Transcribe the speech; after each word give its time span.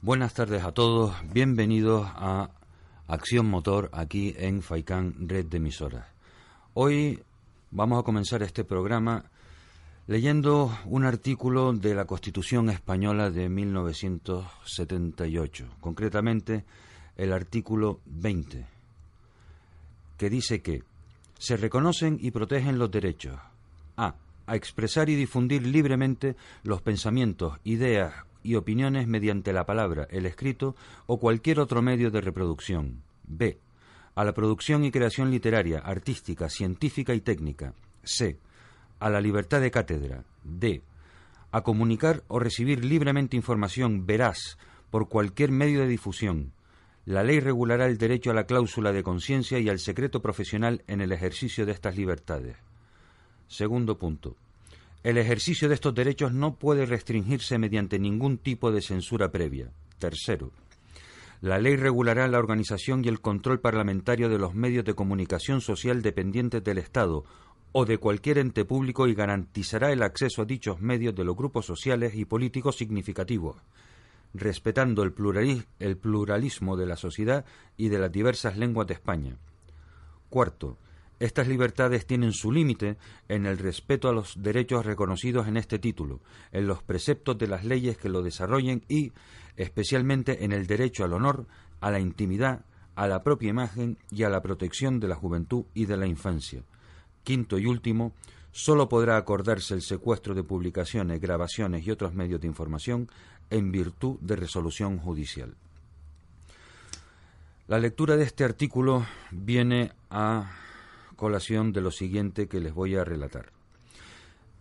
Buenas 0.00 0.32
tardes 0.32 0.62
a 0.62 0.70
todos, 0.70 1.12
bienvenidos 1.32 2.06
a 2.14 2.50
Acción 3.08 3.46
Motor 3.46 3.90
aquí 3.92 4.32
en 4.38 4.62
Faicán 4.62 5.28
Red 5.28 5.46
de 5.46 5.56
Emisoras. 5.56 6.06
Hoy 6.74 7.20
vamos 7.72 7.98
a 7.98 8.04
comenzar 8.04 8.44
este 8.44 8.62
programa 8.62 9.24
leyendo 10.06 10.72
un 10.84 11.04
artículo 11.04 11.72
de 11.72 11.96
la 11.96 12.04
Constitución 12.04 12.70
Española 12.70 13.32
de 13.32 13.48
1978, 13.48 15.66
concretamente 15.80 16.64
el 17.16 17.32
artículo 17.32 17.98
20, 18.06 18.66
que 20.16 20.30
dice 20.30 20.62
que 20.62 20.84
se 21.40 21.56
reconocen 21.56 22.20
y 22.22 22.30
protegen 22.30 22.78
los 22.78 22.88
derechos 22.88 23.36
a 23.96 24.14
a 24.48 24.56
expresar 24.56 25.10
y 25.10 25.14
difundir 25.14 25.66
libremente 25.66 26.34
los 26.62 26.80
pensamientos, 26.80 27.58
ideas 27.64 28.14
y 28.42 28.54
opiniones 28.54 29.06
mediante 29.06 29.52
la 29.52 29.66
palabra, 29.66 30.06
el 30.10 30.26
escrito 30.26 30.76
o 31.06 31.18
cualquier 31.18 31.60
otro 31.60 31.82
medio 31.82 32.10
de 32.10 32.20
reproducción. 32.20 33.02
B. 33.24 33.58
A 34.14 34.24
la 34.24 34.34
producción 34.34 34.84
y 34.84 34.90
creación 34.90 35.30
literaria, 35.30 35.78
artística, 35.78 36.48
científica 36.48 37.14
y 37.14 37.20
técnica. 37.20 37.74
C. 38.02 38.38
A 39.00 39.10
la 39.10 39.20
libertad 39.20 39.60
de 39.60 39.70
cátedra. 39.70 40.24
D. 40.42 40.82
A 41.52 41.62
comunicar 41.62 42.24
o 42.28 42.38
recibir 42.38 42.84
libremente 42.84 43.36
información 43.36 44.06
veraz 44.06 44.58
por 44.90 45.08
cualquier 45.08 45.50
medio 45.50 45.80
de 45.80 45.88
difusión. 45.88 46.52
La 47.04 47.22
ley 47.22 47.40
regulará 47.40 47.86
el 47.86 47.96
derecho 47.96 48.30
a 48.30 48.34
la 48.34 48.44
cláusula 48.44 48.92
de 48.92 49.02
conciencia 49.02 49.58
y 49.58 49.68
al 49.68 49.78
secreto 49.78 50.20
profesional 50.20 50.82
en 50.86 51.00
el 51.00 51.12
ejercicio 51.12 51.64
de 51.64 51.72
estas 51.72 51.96
libertades. 51.96 52.56
Segundo 53.46 53.96
punto. 53.96 54.36
El 55.02 55.16
ejercicio 55.16 55.68
de 55.68 55.74
estos 55.74 55.94
derechos 55.94 56.32
no 56.32 56.56
puede 56.56 56.84
restringirse 56.84 57.58
mediante 57.58 57.98
ningún 57.98 58.38
tipo 58.38 58.72
de 58.72 58.82
censura 58.82 59.30
previa. 59.30 59.70
Tercero. 59.98 60.50
La 61.40 61.58
ley 61.58 61.76
regulará 61.76 62.26
la 62.26 62.38
organización 62.38 63.04
y 63.04 63.08
el 63.08 63.20
control 63.20 63.60
parlamentario 63.60 64.28
de 64.28 64.38
los 64.38 64.54
medios 64.54 64.84
de 64.84 64.94
comunicación 64.94 65.60
social 65.60 66.02
dependientes 66.02 66.64
del 66.64 66.78
Estado 66.78 67.24
o 67.70 67.84
de 67.84 67.98
cualquier 67.98 68.38
ente 68.38 68.64
público 68.64 69.06
y 69.06 69.14
garantizará 69.14 69.92
el 69.92 70.02
acceso 70.02 70.42
a 70.42 70.46
dichos 70.46 70.80
medios 70.80 71.14
de 71.14 71.24
los 71.24 71.36
grupos 71.36 71.64
sociales 71.64 72.14
y 72.16 72.24
políticos 72.24 72.76
significativos, 72.76 73.56
respetando 74.34 75.04
el, 75.04 75.12
pluralismo 75.12 76.76
de 76.76 76.86
la 76.86 76.96
sociedad 76.96 77.44
y 77.76 77.88
de 77.88 77.98
las 78.00 78.10
diversas 78.10 78.56
lenguas 78.56 78.88
de 78.88 78.94
España. 78.94 79.36
Cuarto, 80.28 80.76
estas 81.20 81.48
libertades 81.48 82.06
tienen 82.06 82.32
su 82.32 82.52
límite 82.52 82.96
en 83.28 83.46
el 83.46 83.58
respeto 83.58 84.08
a 84.08 84.12
los 84.12 84.40
derechos 84.40 84.86
reconocidos 84.86 85.48
en 85.48 85.56
este 85.56 85.78
título, 85.78 86.20
en 86.52 86.66
los 86.66 86.82
preceptos 86.82 87.36
de 87.38 87.48
las 87.48 87.64
leyes 87.64 87.96
que 87.96 88.08
lo 88.08 88.22
desarrollen 88.22 88.84
y, 88.88 89.12
especialmente, 89.56 90.44
en 90.44 90.52
el 90.52 90.66
derecho 90.66 91.04
al 91.04 91.12
honor, 91.12 91.46
a 91.80 91.90
la 91.90 91.98
intimidad, 91.98 92.64
a 92.94 93.08
la 93.08 93.22
propia 93.22 93.50
imagen 93.50 93.98
y 94.10 94.22
a 94.22 94.28
la 94.28 94.42
protección 94.42 95.00
de 95.00 95.08
la 95.08 95.16
juventud 95.16 95.64
y 95.74 95.86
de 95.86 95.96
la 95.96 96.06
infancia. 96.06 96.62
Quinto 97.24 97.58
y 97.58 97.66
último, 97.66 98.12
sólo 98.52 98.88
podrá 98.88 99.16
acordarse 99.16 99.74
el 99.74 99.82
secuestro 99.82 100.34
de 100.34 100.44
publicaciones, 100.44 101.20
grabaciones 101.20 101.86
y 101.86 101.90
otros 101.90 102.14
medios 102.14 102.40
de 102.40 102.46
información 102.46 103.08
en 103.50 103.72
virtud 103.72 104.18
de 104.20 104.36
resolución 104.36 104.98
judicial. 104.98 105.54
La 107.66 107.78
lectura 107.78 108.16
de 108.16 108.24
este 108.24 108.44
artículo 108.44 109.04
viene 109.30 109.92
a 110.10 110.50
colación 111.18 111.72
de 111.72 111.80
lo 111.80 111.90
siguiente 111.90 112.46
que 112.46 112.60
les 112.60 112.72
voy 112.72 112.94
a 112.94 113.02
relatar. 113.02 113.50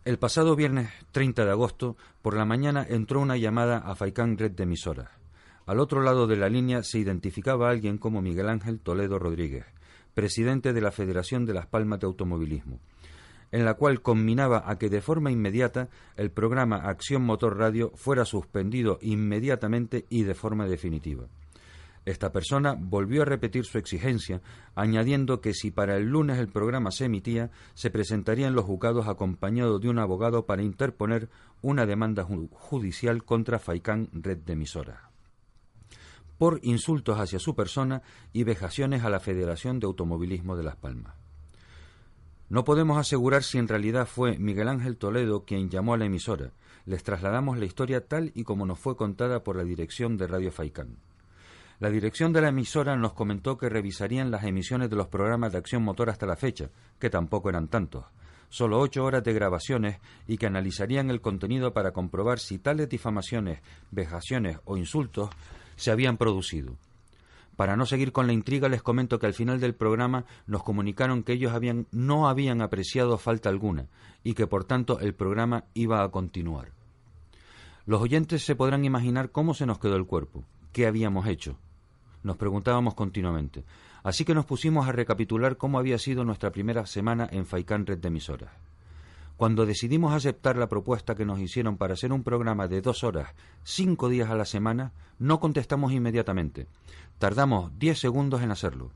El 0.06 0.18
pasado 0.18 0.56
viernes 0.56 0.90
30 1.12 1.46
de 1.46 1.52
agosto, 1.52 1.98
por 2.24 2.36
la 2.36 2.46
mañana, 2.46 2.84
entró 2.90 3.22
una 3.22 3.38
llamada 3.38 3.78
a 3.78 3.94
Faicán 3.94 4.40
Red 4.40 4.54
de 4.54 4.64
emisoras. 4.64 5.10
Al 5.68 5.80
otro 5.80 6.02
lado 6.02 6.26
de 6.26 6.36
la 6.36 6.50
línea 6.50 6.82
se 6.82 6.98
identificaba 6.98 7.68
a 7.68 7.72
alguien 7.72 8.00
como 8.00 8.24
Miguel 8.24 8.50
Ángel 8.50 8.80
Toledo 8.80 9.20
Rodríguez, 9.20 9.66
presidente 10.16 10.74
de 10.74 10.82
la 10.82 10.92
Federación 10.92 11.46
de 11.46 11.54
Las 11.54 11.68
Palmas 11.68 12.00
de 12.00 12.08
Automovilismo, 12.08 12.80
en 13.52 13.64
la 13.64 13.76
cual 13.76 14.02
combinaba 14.02 14.64
a 14.66 14.80
que 14.80 14.90
de 14.90 15.02
forma 15.02 15.30
inmediata 15.30 15.90
el 16.16 16.32
programa 16.32 16.78
Acción 16.78 17.22
Motor 17.22 17.60
Radio 17.60 17.92
fuera 17.94 18.26
suspendido 18.26 18.98
inmediatamente 19.04 20.06
y 20.10 20.24
de 20.24 20.34
forma 20.34 20.66
definitiva. 20.66 21.28
Esta 22.08 22.32
persona 22.32 22.74
volvió 22.80 23.24
a 23.24 23.26
repetir 23.26 23.66
su 23.66 23.78
exigencia, 23.78 24.42
añadiendo 24.76 25.42
que 25.42 25.54
si 25.54 25.72
para 25.72 25.98
el 25.98 26.06
lunes 26.06 26.40
el 26.40 26.48
programa 26.48 26.90
se 26.90 27.04
emitía, 27.04 27.52
se 27.74 27.92
presentaría 27.92 28.48
en 28.48 28.56
los 28.56 28.64
juzgados 28.64 29.10
acompañado 29.10 29.78
de 29.78 29.90
un 29.90 30.00
abogado 30.00 30.46
para 30.46 30.64
interponer 30.64 31.28
una 31.62 31.86
demanda 31.86 32.24
judicial 32.24 33.26
contra 33.26 33.60
Faicán 33.60 34.08
Red 34.14 34.38
de 34.38 34.54
Emisoras 34.54 35.02
por 36.38 36.60
insultos 36.62 37.20
hacia 37.20 37.40
su 37.40 37.56
persona 37.56 38.04
y 38.32 38.44
vejaciones 38.44 39.04
a 39.04 39.10
la 39.10 39.20
Federación 39.20 39.80
de 39.80 39.88
Automovilismo 39.88 40.56
de 40.56 40.64
Las 40.64 40.76
Palmas. 40.78 41.16
No 42.48 42.64
podemos 42.64 42.98
asegurar 43.00 43.44
si 43.44 43.58
en 43.58 43.68
realidad 43.68 44.08
fue 44.08 44.38
Miguel 44.38 44.70
Ángel 44.70 44.96
Toledo 44.98 45.44
quien 45.44 45.70
llamó 45.70 45.96
a 45.96 45.98
la 45.98 46.06
emisora. 46.06 46.52
Les 46.86 47.04
trasladamos 47.04 47.58
la 47.58 47.66
historia 47.66 48.08
tal 48.08 48.32
y 48.34 48.44
como 48.44 48.66
nos 48.66 48.80
fue 48.80 48.96
contada 48.96 49.44
por 49.44 49.58
la 49.58 49.64
dirección 49.64 50.16
de 50.16 50.28
Radio 50.28 50.52
Faicán. 50.52 51.00
La 51.80 51.92
dirección 51.92 52.34
de 52.34 52.42
la 52.42 52.50
emisora 52.50 52.96
nos 52.96 53.14
comentó 53.14 53.56
que 53.56 53.70
revisarían 53.70 54.32
las 54.32 54.44
emisiones 54.46 54.90
de 54.90 54.96
los 54.96 55.10
programas 55.10 55.52
de 55.52 55.60
acción 55.60 55.84
motor 55.84 56.10
hasta 56.10 56.26
la 56.26 56.36
fecha, 56.36 56.72
que 56.98 57.12
tampoco 57.12 57.50
eran 57.50 57.68
tantos, 57.68 58.06
solo 58.50 58.80
ocho 58.80 59.04
horas 59.04 59.24
de 59.24 59.34
grabaciones 59.34 60.00
y 60.28 60.40
que 60.40 60.48
analizarían 60.48 61.12
el 61.12 61.22
contenido 61.22 61.74
para 61.74 61.92
comprobar 61.92 62.40
si 62.40 62.58
tales 62.58 62.90
difamaciones, 62.90 63.62
vejaciones 63.92 64.58
o 64.66 64.76
insultos 64.76 65.30
se 65.76 65.92
habían 65.92 66.18
producido. 66.18 66.78
Para 67.56 67.76
no 67.76 67.86
seguir 67.86 68.12
con 68.12 68.26
la 68.26 68.34
intriga, 68.34 68.70
les 68.70 68.82
comento 68.82 69.20
que 69.20 69.28
al 69.28 69.36
final 69.36 69.60
del 69.60 69.76
programa 69.76 70.26
nos 70.48 70.64
comunicaron 70.64 71.22
que 71.22 71.34
ellos 71.34 71.54
habían, 71.54 71.86
no 71.92 72.28
habían 72.28 72.64
apreciado 72.64 73.20
falta 73.20 73.50
alguna 73.50 73.88
y 74.24 74.34
que 74.34 74.48
por 74.48 74.64
tanto 74.64 75.00
el 75.00 75.14
programa 75.14 75.66
iba 75.76 76.04
a 76.04 76.10
continuar. 76.10 76.72
Los 77.86 78.02
oyentes 78.02 78.44
se 78.44 78.56
podrán 78.56 78.84
imaginar 78.84 79.32
cómo 79.32 79.54
se 79.54 79.68
nos 79.68 79.78
quedó 79.78 79.96
el 79.96 80.08
cuerpo, 80.08 80.44
qué 80.72 80.88
habíamos 80.88 81.28
hecho, 81.28 81.58
nos 82.28 82.38
preguntábamos 82.38 82.94
continuamente. 82.94 83.64
Así 84.04 84.26
que 84.26 84.36
nos 84.36 84.46
pusimos 84.46 84.88
a 84.88 84.92
recapitular 84.92 85.58
cómo 85.58 85.80
había 85.80 85.98
sido 85.98 86.24
nuestra 86.24 86.52
primera 86.52 86.86
semana 86.86 87.28
en 87.32 87.46
Faicán 87.46 87.86
Red 87.86 88.00
de 88.00 88.10
Emisoras. 88.10 88.52
Cuando 89.38 89.66
decidimos 89.66 90.14
aceptar 90.14 90.58
la 90.58 90.68
propuesta 90.68 91.16
que 91.16 91.26
nos 91.26 91.40
hicieron 91.40 91.78
para 91.78 91.94
hacer 91.94 92.12
un 92.12 92.24
programa 92.24 92.68
de 92.68 92.82
dos 92.82 93.04
horas, 93.04 93.34
cinco 93.64 94.10
días 94.10 94.30
a 94.30 94.36
la 94.36 94.46
semana, 94.46 94.92
no 95.20 95.40
contestamos 95.40 95.94
inmediatamente. 95.94 96.68
Tardamos 97.18 97.72
diez 97.80 98.00
segundos 98.00 98.42
en 98.42 98.52
hacerlo. 98.52 98.92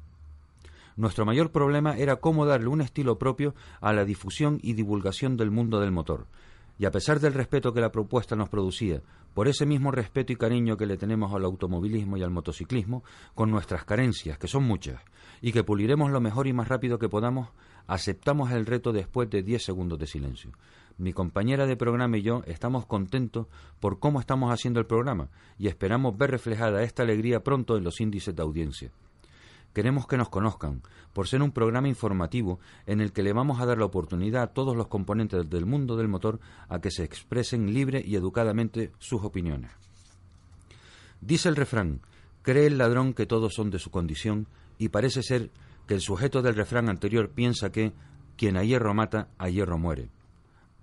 Nuestro 0.97 1.25
mayor 1.25 1.51
problema 1.51 1.97
era 1.97 2.17
cómo 2.17 2.45
darle 2.45 2.67
un 2.67 2.81
estilo 2.81 3.17
propio 3.17 3.55
a 3.79 3.93
la 3.93 4.03
difusión 4.03 4.59
y 4.61 4.73
divulgación 4.73 5.37
del 5.37 5.51
mundo 5.51 5.79
del 5.79 5.91
motor, 5.91 6.25
y 6.77 6.85
a 6.85 6.91
pesar 6.91 7.19
del 7.19 7.33
respeto 7.33 7.73
que 7.73 7.81
la 7.81 7.91
propuesta 7.91 8.35
nos 8.35 8.49
producía, 8.49 9.01
por 9.33 9.47
ese 9.47 9.65
mismo 9.65 9.91
respeto 9.91 10.33
y 10.33 10.35
cariño 10.35 10.77
que 10.77 10.85
le 10.85 10.97
tenemos 10.97 11.33
al 11.33 11.45
automovilismo 11.45 12.17
y 12.17 12.23
al 12.23 12.31
motociclismo, 12.31 13.03
con 13.33 13.51
nuestras 13.51 13.85
carencias, 13.85 14.37
que 14.37 14.47
son 14.47 14.63
muchas, 14.63 15.01
y 15.41 15.51
que 15.51 15.63
puliremos 15.63 16.11
lo 16.11 16.21
mejor 16.21 16.47
y 16.47 16.53
más 16.53 16.67
rápido 16.67 16.99
que 16.99 17.09
podamos, 17.09 17.49
aceptamos 17.87 18.51
el 18.51 18.65
reto 18.65 18.91
después 18.91 19.29
de 19.29 19.43
diez 19.43 19.63
segundos 19.63 19.99
de 19.99 20.07
silencio. 20.07 20.51
Mi 20.97 21.13
compañera 21.13 21.65
de 21.65 21.77
programa 21.77 22.17
y 22.17 22.21
yo 22.21 22.43
estamos 22.45 22.85
contentos 22.85 23.47
por 23.79 23.99
cómo 23.99 24.19
estamos 24.19 24.53
haciendo 24.53 24.79
el 24.79 24.85
programa 24.85 25.29
y 25.57 25.67
esperamos 25.67 26.17
ver 26.17 26.31
reflejada 26.31 26.83
esta 26.83 27.03
alegría 27.03 27.43
pronto 27.43 27.77
en 27.77 27.83
los 27.83 28.01
índices 28.01 28.35
de 28.35 28.43
audiencia. 28.43 28.91
Queremos 29.73 30.05
que 30.05 30.17
nos 30.17 30.29
conozcan, 30.29 30.81
por 31.13 31.27
ser 31.27 31.41
un 31.41 31.51
programa 31.51 31.87
informativo 31.87 32.59
en 32.85 32.99
el 32.99 33.13
que 33.13 33.23
le 33.23 33.33
vamos 33.33 33.61
a 33.61 33.65
dar 33.65 33.77
la 33.77 33.85
oportunidad 33.85 34.43
a 34.43 34.53
todos 34.53 34.75
los 34.75 34.87
componentes 34.87 35.49
del 35.49 35.65
mundo 35.65 35.95
del 35.95 36.07
motor 36.07 36.39
a 36.67 36.79
que 36.79 36.91
se 36.91 37.03
expresen 37.03 37.73
libre 37.73 38.03
y 38.05 38.15
educadamente 38.15 38.91
sus 38.99 39.23
opiniones. 39.23 39.71
Dice 41.21 41.49
el 41.49 41.55
refrán, 41.55 42.01
cree 42.41 42.67
el 42.67 42.77
ladrón 42.77 43.13
que 43.13 43.25
todos 43.25 43.53
son 43.53 43.69
de 43.69 43.79
su 43.79 43.91
condición 43.91 44.47
y 44.77 44.89
parece 44.89 45.23
ser 45.23 45.51
que 45.87 45.93
el 45.93 46.01
sujeto 46.01 46.41
del 46.41 46.55
refrán 46.55 46.89
anterior 46.89 47.29
piensa 47.29 47.71
que 47.71 47.93
quien 48.35 48.57
a 48.57 48.63
hierro 48.63 48.93
mata, 48.93 49.29
a 49.37 49.49
hierro 49.49 49.77
muere. 49.77 50.09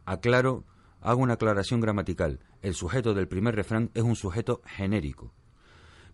Aclaro, 0.05 0.65
hago 1.01 1.21
una 1.21 1.35
aclaración 1.35 1.81
gramatical. 1.81 2.41
El 2.63 2.75
sujeto 2.75 3.15
del 3.15 3.29
primer 3.29 3.55
refrán 3.55 3.91
es 3.95 4.03
un 4.03 4.17
sujeto 4.17 4.63
genérico. 4.65 5.33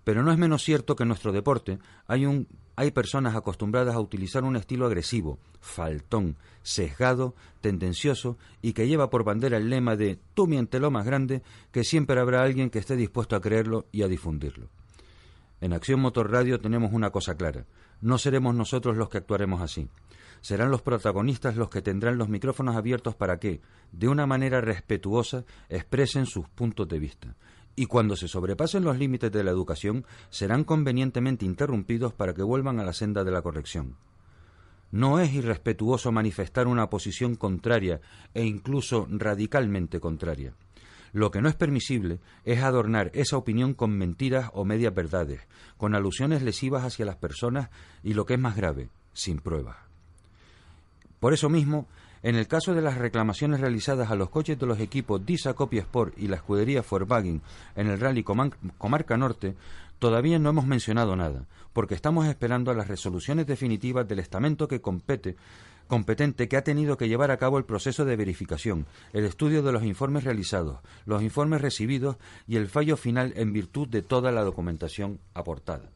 Pero 0.05 0.23
no 0.23 0.31
es 0.31 0.39
menos 0.39 0.63
cierto 0.63 0.95
que 0.95 1.03
en 1.03 1.09
nuestro 1.09 1.33
deporte 1.33 1.79
hay, 2.07 2.91
personas 2.93 3.35
acostumbradas 3.35 3.95
a 3.95 4.01
utilizar 4.01 4.45
un 4.45 4.57
estilo 4.57 4.85
agresivo, 4.87 5.39
faltón, 5.61 6.37
sesgado, 6.63 7.35
tendencioso 7.63 8.37
y 8.61 8.75
que 8.75 8.87
lleva 8.87 9.09
por 9.09 9.25
bandera 9.25 9.57
el 9.57 9.71
lema 9.71 9.97
de 9.97 10.19
tú 10.35 10.47
miente 10.47 10.79
lo 10.79 10.91
más 10.91 11.07
grande, 11.07 11.43
que 11.73 11.85
siempre 11.85 12.21
habrá 12.21 12.43
alguien 12.43 12.69
que 12.69 12.79
esté 12.79 12.97
dispuesto 12.97 13.35
a 13.35 13.41
creerlo 13.41 13.87
y 13.93 14.03
a 14.03 14.09
difundirlo. 14.09 14.69
En 15.63 15.73
Acción 15.73 16.01
Motor 16.01 16.31
Radio 16.31 16.61
tenemos 16.61 16.93
una 16.93 17.11
cosa 17.11 17.37
clara, 17.37 17.65
no 18.03 18.19
seremos 18.19 18.55
nosotros 18.55 18.97
los 18.97 19.09
que 19.09 19.19
actuaremos 19.19 19.63
así. 19.63 19.89
Serán 20.43 20.71
los 20.71 20.83
protagonistas 20.83 21.57
los 21.57 21.71
que 21.71 21.81
tendrán 21.81 22.19
los 22.19 22.29
micrófonos 22.29 22.77
abiertos 22.77 23.15
para 23.15 23.39
que, 23.39 23.63
de 23.93 24.09
una 24.09 24.27
manera 24.27 24.61
respetuosa, 24.61 25.47
expresen 25.71 26.27
sus 26.27 26.47
puntos 26.51 26.87
de 26.87 26.99
vista 26.99 27.35
y 27.77 27.87
cuando 27.87 28.17
se 28.17 28.29
sobrepasen 28.29 28.85
los 28.85 28.99
límites 28.99 29.33
de 29.33 29.45
la 29.45 29.51
educación 29.51 30.05
serán 30.31 30.65
convenientemente 30.65 31.45
interrumpidos 31.45 32.13
para 32.13 32.35
que 32.35 32.43
vuelvan 32.43 32.81
a 32.81 32.85
la 32.85 32.93
senda 32.93 33.25
de 33.25 33.31
la 33.31 33.43
corrección. 33.43 33.97
No 34.93 35.19
es 35.19 35.35
irrespetuoso 35.35 36.13
manifestar 36.13 36.69
una 36.69 36.89
posición 36.89 37.35
contraria 37.35 38.01
e 38.33 38.45
incluso 38.45 39.09
radicalmente 39.11 39.99
contraria. 39.99 40.55
Lo 41.13 41.31
que 41.31 41.41
no 41.41 41.49
es 41.49 41.55
permisible 41.55 42.21
es 42.45 42.63
adornar 42.63 43.11
esa 43.15 43.37
opinión 43.37 43.75
con 43.75 43.97
mentiras 43.97 44.51
o 44.53 44.65
medias 44.65 44.95
verdades, 44.95 45.41
con 45.77 45.95
alusiones 45.95 46.43
lesivas 46.43 46.85
hacia 46.85 47.07
las 47.07 47.17
personas 47.17 47.71
y 48.03 48.15
lo 48.15 48.25
que 48.27 48.35
es 48.35 48.41
más 48.41 48.57
grave, 48.57 48.89
sin 49.13 49.39
pruebas. 49.39 49.77
Por 51.21 51.33
eso 51.33 51.49
mismo, 51.49 51.89
en 52.25 52.37
el 52.37 52.49
caso 52.49 52.75
de 52.75 52.81
las 52.81 52.97
reclamaciones 52.97 53.61
realizadas 53.61 54.11
a 54.11 54.15
los 54.15 54.31
coches 54.31 54.59
de 54.59 54.65
los 54.65 54.81
equipos 54.81 55.25
Disa 55.27 55.53
Copy 55.53 55.77
Sport 55.77 56.15
y 56.17 56.27
la 56.27 56.37
escudería 56.37 56.83
Volkswagen 56.83 57.43
en 57.77 57.87
el 57.87 58.01
Rally 58.01 58.25
Comarca 58.25 59.19
Norte, 59.19 59.55
todavía 59.99 60.39
no 60.39 60.49
hemos 60.49 60.67
mencionado 60.67 61.17
nada, 61.17 61.45
porque 61.75 61.95
estamos 61.95 62.27
esperando 62.27 62.71
a 62.71 62.75
las 62.75 62.89
resoluciones 62.89 63.47
definitivas 63.47 64.09
del 64.09 64.21
estamento 64.21 64.67
que 64.67 64.81
compete 64.81 65.37
competente 65.87 66.49
que 66.49 66.57
ha 66.57 66.65
tenido 66.65 66.97
que 66.97 67.09
llevar 67.09 67.31
a 67.31 67.37
cabo 67.37 67.59
el 67.59 67.67
proceso 67.67 68.07
de 68.07 68.17
verificación, 68.17 68.87
el 69.13 69.27
estudio 69.27 69.63
de 69.63 69.73
los 69.73 69.85
informes 69.85 70.25
realizados, 70.25 70.81
los 71.05 71.23
informes 71.23 71.61
recibidos 71.61 72.17
y 72.49 72.57
el 72.57 72.69
fallo 72.69 72.97
final 72.97 73.35
en 73.37 73.53
virtud 73.53 73.87
de 73.89 74.01
toda 74.01 74.33
la 74.33 74.45
documentación 74.45 75.21
aportada. 75.35 75.91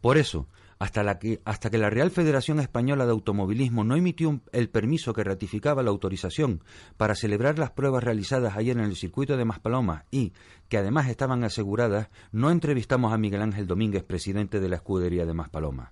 Por 0.00 0.16
eso, 0.16 0.46
hasta, 0.78 1.18
que, 1.18 1.40
hasta 1.44 1.70
que 1.70 1.78
la 1.78 1.90
Real 1.90 2.10
Federación 2.10 2.60
Española 2.60 3.04
de 3.04 3.12
Automovilismo 3.12 3.84
no 3.84 3.96
emitió 3.96 4.40
el 4.52 4.68
permiso 4.68 5.12
que 5.12 5.24
ratificaba 5.24 5.82
la 5.82 5.90
autorización 5.90 6.62
para 6.96 7.14
celebrar 7.14 7.58
las 7.58 7.72
pruebas 7.72 8.04
realizadas 8.04 8.56
ayer 8.56 8.76
en 8.76 8.84
el 8.84 8.96
circuito 8.96 9.36
de 9.36 9.44
Maspalomas 9.44 10.04
y 10.10 10.32
que 10.68 10.78
además 10.78 11.08
estaban 11.08 11.42
aseguradas, 11.44 12.08
no 12.30 12.50
entrevistamos 12.50 13.12
a 13.12 13.18
Miguel 13.18 13.42
Ángel 13.42 13.66
Domínguez, 13.66 14.04
presidente 14.04 14.60
de 14.60 14.68
la 14.68 14.76
escudería 14.76 15.26
de 15.26 15.34
Maspalomas. 15.34 15.90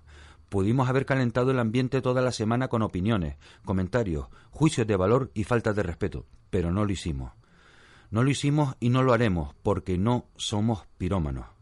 Pudimos 0.49 0.87
haber 0.87 1.05
calentado 1.05 1.51
el 1.51 1.59
ambiente 1.59 2.01
toda 2.01 2.21
la 2.21 2.31
semana 2.31 2.69
con 2.69 2.81
opiniones, 2.81 3.35
comentarios, 3.65 4.27
juicios 4.51 4.87
de 4.87 4.95
valor 4.95 5.31
y 5.33 5.43
faltas 5.43 5.75
de 5.75 5.83
respeto, 5.83 6.25
pero 6.49 6.71
no 6.71 6.85
lo 6.85 6.91
hicimos. 6.91 7.33
No 8.09 8.23
lo 8.23 8.29
hicimos 8.29 8.75
y 8.79 8.89
no 8.89 9.03
lo 9.03 9.11
haremos 9.11 9.53
porque 9.63 9.97
no 9.97 10.27
somos 10.37 10.87
pirómanos. 10.97 11.56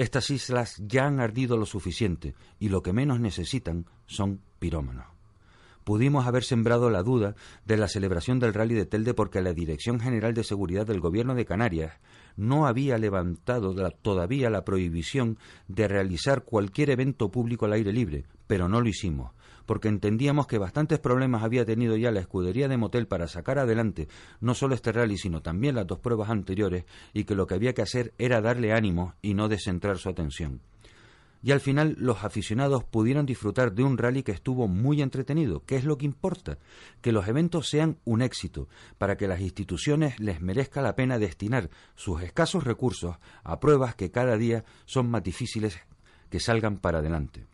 Estas 0.00 0.30
islas 0.30 0.76
ya 0.78 1.04
han 1.04 1.20
ardido 1.20 1.58
lo 1.58 1.66
suficiente 1.66 2.34
y 2.58 2.70
lo 2.70 2.82
que 2.82 2.94
menos 2.94 3.20
necesitan 3.20 3.84
son 4.06 4.40
pirómanos. 4.58 5.04
Pudimos 5.84 6.26
haber 6.26 6.42
sembrado 6.42 6.88
la 6.88 7.02
duda 7.02 7.34
de 7.66 7.76
la 7.76 7.86
celebración 7.86 8.38
del 8.38 8.54
rally 8.54 8.74
de 8.74 8.86
Telde 8.86 9.12
porque 9.12 9.42
la 9.42 9.52
Dirección 9.52 10.00
General 10.00 10.32
de 10.32 10.42
Seguridad 10.42 10.86
del 10.86 11.00
Gobierno 11.00 11.34
de 11.34 11.44
Canarias 11.44 12.00
no 12.34 12.66
había 12.66 12.96
levantado 12.96 13.74
todavía 14.00 14.48
la 14.48 14.64
prohibición 14.64 15.36
de 15.68 15.86
realizar 15.86 16.44
cualquier 16.44 16.88
evento 16.88 17.30
público 17.30 17.66
al 17.66 17.74
aire 17.74 17.92
libre, 17.92 18.24
pero 18.46 18.70
no 18.70 18.80
lo 18.80 18.88
hicimos, 18.88 19.32
porque 19.70 19.86
entendíamos 19.86 20.48
que 20.48 20.58
bastantes 20.58 20.98
problemas 20.98 21.44
había 21.44 21.64
tenido 21.64 21.96
ya 21.96 22.10
la 22.10 22.18
escudería 22.18 22.66
de 22.66 22.76
Motel 22.76 23.06
para 23.06 23.28
sacar 23.28 23.60
adelante 23.60 24.08
no 24.40 24.54
solo 24.54 24.74
este 24.74 24.90
rally, 24.90 25.16
sino 25.16 25.42
también 25.42 25.76
las 25.76 25.86
dos 25.86 26.00
pruebas 26.00 26.28
anteriores, 26.28 26.86
y 27.12 27.22
que 27.22 27.36
lo 27.36 27.46
que 27.46 27.54
había 27.54 27.72
que 27.72 27.82
hacer 27.82 28.12
era 28.18 28.40
darle 28.40 28.72
ánimo 28.72 29.14
y 29.22 29.34
no 29.34 29.48
descentrar 29.48 29.98
su 29.98 30.08
atención. 30.08 30.60
Y 31.40 31.52
al 31.52 31.60
final 31.60 31.94
los 32.00 32.24
aficionados 32.24 32.82
pudieron 32.82 33.26
disfrutar 33.26 33.72
de 33.72 33.84
un 33.84 33.96
rally 33.96 34.24
que 34.24 34.32
estuvo 34.32 34.66
muy 34.66 35.02
entretenido, 35.02 35.64
que 35.64 35.76
es 35.76 35.84
lo 35.84 35.98
que 35.98 36.06
importa, 36.06 36.58
que 37.00 37.12
los 37.12 37.28
eventos 37.28 37.68
sean 37.68 37.96
un 38.04 38.22
éxito, 38.22 38.66
para 38.98 39.16
que 39.16 39.28
las 39.28 39.40
instituciones 39.40 40.18
les 40.18 40.40
merezca 40.40 40.82
la 40.82 40.96
pena 40.96 41.20
destinar 41.20 41.70
sus 41.94 42.22
escasos 42.22 42.64
recursos 42.64 43.18
a 43.44 43.60
pruebas 43.60 43.94
que 43.94 44.10
cada 44.10 44.36
día 44.36 44.64
son 44.84 45.08
más 45.08 45.22
difíciles 45.22 45.78
que 46.28 46.40
salgan 46.40 46.78
para 46.78 46.98
adelante. 46.98 47.46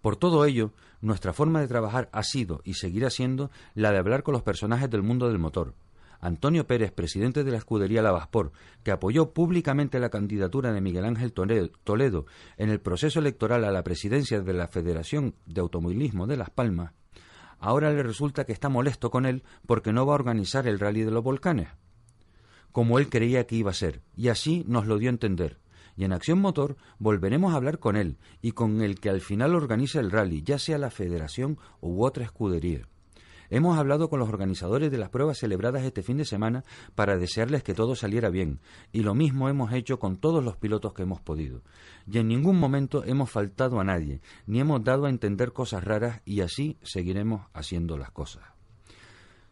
Por 0.00 0.16
todo 0.16 0.44
ello, 0.46 0.72
nuestra 1.00 1.32
forma 1.32 1.60
de 1.60 1.68
trabajar 1.68 2.08
ha 2.12 2.22
sido 2.22 2.60
y 2.64 2.74
seguirá 2.74 3.10
siendo 3.10 3.50
la 3.74 3.90
de 3.92 3.98
hablar 3.98 4.22
con 4.22 4.32
los 4.32 4.42
personajes 4.42 4.90
del 4.90 5.02
mundo 5.02 5.28
del 5.28 5.38
motor. 5.38 5.74
Antonio 6.20 6.66
Pérez, 6.66 6.92
presidente 6.92 7.44
de 7.44 7.50
la 7.50 7.56
escudería 7.56 8.02
Lavaspor, 8.02 8.52
que 8.82 8.90
apoyó 8.90 9.32
públicamente 9.32 9.98
la 9.98 10.10
candidatura 10.10 10.72
de 10.72 10.82
Miguel 10.82 11.06
Ángel 11.06 11.32
Toledo 11.32 12.26
en 12.58 12.68
el 12.68 12.80
proceso 12.80 13.20
electoral 13.20 13.64
a 13.64 13.72
la 13.72 13.82
presidencia 13.82 14.40
de 14.40 14.52
la 14.52 14.68
Federación 14.68 15.34
de 15.46 15.62
Automovilismo 15.62 16.26
de 16.26 16.36
Las 16.36 16.50
Palmas, 16.50 16.92
ahora 17.58 17.90
le 17.90 18.02
resulta 18.02 18.44
que 18.44 18.52
está 18.52 18.68
molesto 18.68 19.10
con 19.10 19.24
él 19.24 19.42
porque 19.66 19.92
no 19.92 20.04
va 20.04 20.12
a 20.12 20.16
organizar 20.16 20.66
el 20.66 20.78
rally 20.78 21.04
de 21.04 21.10
los 21.10 21.24
volcanes, 21.24 21.68
como 22.70 22.98
él 22.98 23.08
creía 23.08 23.46
que 23.46 23.56
iba 23.56 23.70
a 23.70 23.74
ser, 23.74 24.02
y 24.14 24.28
así 24.28 24.64
nos 24.68 24.86
lo 24.86 24.98
dio 24.98 25.08
a 25.08 25.12
entender 25.12 25.58
y 26.00 26.04
en 26.04 26.14
Acción 26.14 26.38
Motor 26.38 26.78
volveremos 26.98 27.52
a 27.52 27.56
hablar 27.56 27.78
con 27.78 27.94
él 27.94 28.16
y 28.40 28.52
con 28.52 28.80
el 28.80 28.98
que 28.98 29.10
al 29.10 29.20
final 29.20 29.54
organiza 29.54 30.00
el 30.00 30.10
rally, 30.10 30.42
ya 30.42 30.58
sea 30.58 30.78
la 30.78 30.90
federación 30.90 31.58
u 31.82 32.06
otra 32.06 32.24
escudería. 32.24 32.88
Hemos 33.50 33.78
hablado 33.78 34.08
con 34.08 34.18
los 34.18 34.30
organizadores 34.30 34.90
de 34.90 34.96
las 34.96 35.10
pruebas 35.10 35.36
celebradas 35.36 35.82
este 35.82 36.02
fin 36.02 36.16
de 36.16 36.24
semana 36.24 36.64
para 36.94 37.18
desearles 37.18 37.62
que 37.62 37.74
todo 37.74 37.96
saliera 37.96 38.30
bien, 38.30 38.60
y 38.92 39.02
lo 39.02 39.14
mismo 39.14 39.50
hemos 39.50 39.74
hecho 39.74 39.98
con 39.98 40.16
todos 40.16 40.42
los 40.42 40.56
pilotos 40.56 40.94
que 40.94 41.02
hemos 41.02 41.20
podido. 41.20 41.60
Y 42.10 42.16
en 42.16 42.28
ningún 42.28 42.58
momento 42.58 43.04
hemos 43.04 43.30
faltado 43.30 43.78
a 43.78 43.84
nadie, 43.84 44.22
ni 44.46 44.58
hemos 44.58 44.82
dado 44.82 45.04
a 45.04 45.10
entender 45.10 45.52
cosas 45.52 45.84
raras, 45.84 46.22
y 46.24 46.40
así 46.40 46.78
seguiremos 46.82 47.46
haciendo 47.52 47.98
las 47.98 48.10
cosas. 48.10 48.44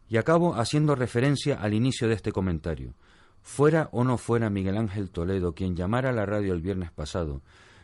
Y 0.08 0.16
acabo 0.16 0.54
haciendo 0.54 0.94
referencia 0.94 1.60
al 1.60 1.74
inicio 1.74 2.08
de 2.08 2.14
este 2.14 2.32
comentario. 2.32 2.94
Fuera 3.48 3.88
o 3.92 4.04
no 4.04 4.18
fuera 4.18 4.50
Miguel 4.50 4.76
Ángel 4.76 5.08
Toledo 5.10 5.54
quien 5.54 5.74
llamara 5.74 6.10
a 6.10 6.12
la 6.12 6.26
radio 6.26 6.52
el 6.52 6.60
viernes 6.60 6.92
pasado, 6.92 7.40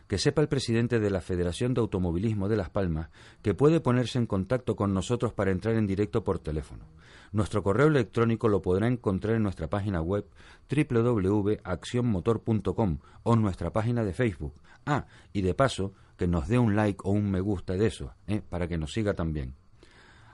que 0.07 0.19
sepa 0.19 0.41
el 0.41 0.47
presidente 0.47 0.99
de 0.99 1.09
la 1.09 1.19
Federación 1.19 1.73
de 1.73 1.81
Automovilismo 1.81 2.47
de 2.47 2.55
Las 2.55 2.69
Palmas 2.69 3.09
que 3.41 3.55
puede 3.55 3.81
ponerse 3.81 4.19
en 4.19 4.27
contacto 4.27 4.77
con 4.77 4.93
nosotros 4.93 5.33
para 5.33 5.51
entrar 5.51 5.75
en 5.75 5.87
directo 5.87 6.23
por 6.23 6.39
teléfono. 6.39 6.85
Nuestro 7.33 7.61
correo 7.61 7.87
electrónico 7.87 8.47
lo 8.47 8.61
podrá 8.61 8.87
encontrar 8.87 9.35
en 9.35 9.43
nuestra 9.43 9.67
página 9.67 10.01
web 10.01 10.25
www.accionmotor.com 10.69 12.99
o 13.23 13.33
en 13.33 13.41
nuestra 13.41 13.73
página 13.73 14.05
de 14.05 14.13
Facebook. 14.13 14.53
Ah, 14.85 15.07
y 15.33 15.41
de 15.41 15.53
paso, 15.55 15.91
que 16.15 16.27
nos 16.27 16.47
dé 16.47 16.57
un 16.57 16.77
like 16.77 17.01
o 17.03 17.11
un 17.11 17.29
me 17.31 17.41
gusta 17.41 17.73
de 17.73 17.87
eso, 17.87 18.13
¿eh? 18.27 18.41
para 18.47 18.69
que 18.69 18.77
nos 18.77 18.93
siga 18.93 19.13
también. 19.15 19.55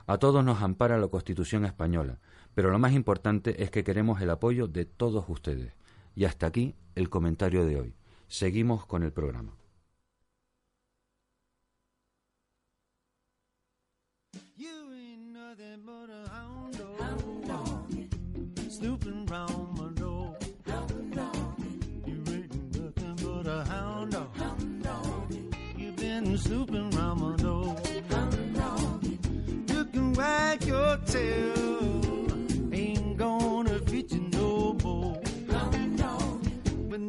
A 0.06 0.18
todos 0.18 0.44
nos 0.44 0.62
ampara 0.62 0.98
la 0.98 1.08
Constitución 1.08 1.64
española 1.64 2.20
pero 2.54 2.70
lo 2.70 2.78
más 2.78 2.92
importante 2.92 3.62
es 3.62 3.70
que 3.70 3.84
queremos 3.84 4.20
el 4.20 4.30
apoyo 4.30 4.68
de 4.68 4.84
todos 4.84 5.24
ustedes. 5.28 5.72
Y 6.14 6.24
hasta 6.24 6.46
aquí 6.46 6.74
el 6.94 7.08
comentario 7.08 7.64
de 7.64 7.80
hoy. 7.80 7.94
Seguimos 8.28 8.86
con 8.86 9.02
el 9.02 9.12
programa. 9.12 9.52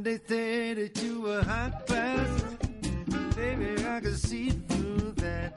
They 0.01 0.17
say 0.27 0.73
that 0.73 1.03
you 1.03 1.21
were 1.21 1.43
high 1.43 1.71
class, 1.85 2.43
baby, 3.35 3.85
I 3.85 3.99
can 3.99 4.15
see 4.15 4.49
through 4.49 5.11
that. 5.17 5.53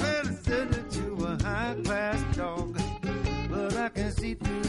Well, 0.00 0.24
they 0.24 0.34
said 0.42 0.72
that 0.72 0.96
you 0.96 1.14
were 1.14 1.38
high 1.42 1.76
class 1.84 2.36
dog, 2.36 2.76
but 3.48 3.76
I 3.76 3.88
can 3.88 4.10
see 4.12 4.34
through 4.34 4.63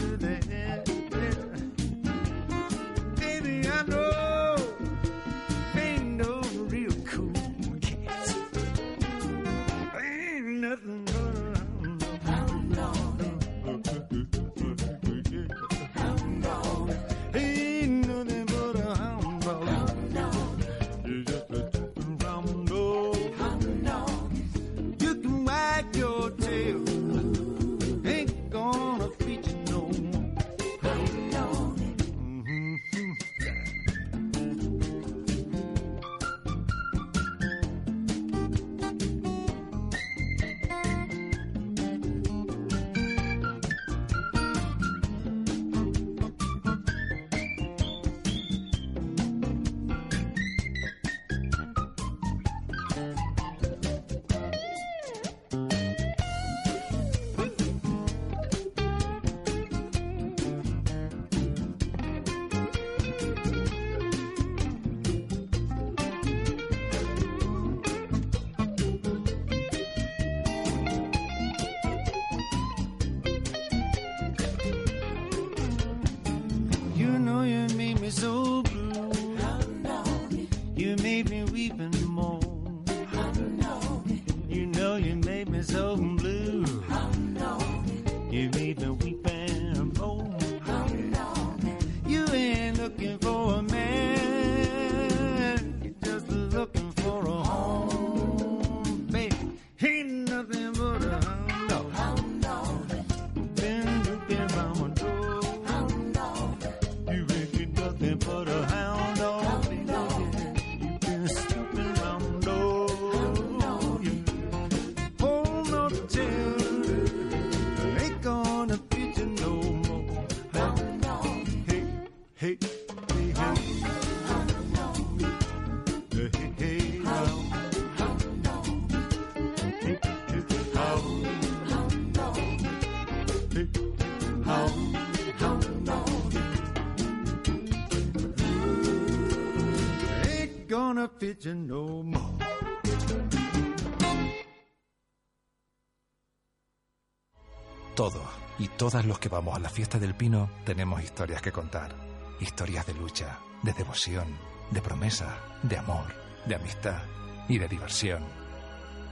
Todo 147.96 148.22
y 148.60 148.68
todas 148.68 149.04
los 149.06 149.18
que 149.18 149.28
vamos 149.28 149.56
a 149.56 149.58
la 149.58 149.68
fiesta 149.68 149.98
del 149.98 150.14
pino 150.14 150.48
tenemos 150.64 151.02
historias 151.02 151.42
que 151.42 151.50
contar. 151.50 151.96
Historias 152.40 152.86
de 152.86 152.94
lucha, 152.94 153.40
de 153.64 153.72
devoción, 153.72 154.38
de 154.70 154.80
promesa, 154.80 155.36
de 155.64 155.78
amor, 155.78 156.14
de 156.46 156.54
amistad 156.54 157.02
y 157.48 157.58
de 157.58 157.66
diversión. 157.66 158.22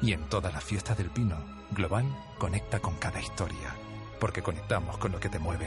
Y 0.00 0.12
en 0.12 0.28
todas 0.28 0.52
las 0.52 0.62
fiestas 0.62 0.96
del 0.96 1.10
pino, 1.10 1.36
Global 1.72 2.06
conecta 2.38 2.78
con 2.78 2.94
cada 2.96 3.20
historia, 3.20 3.74
porque 4.20 4.42
conectamos 4.42 4.98
con 4.98 5.10
lo 5.10 5.18
que 5.18 5.30
te 5.30 5.40
mueve. 5.40 5.66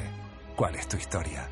¿Cuál 0.55 0.75
es 0.75 0.87
tu 0.87 0.95
historia? 0.95 1.49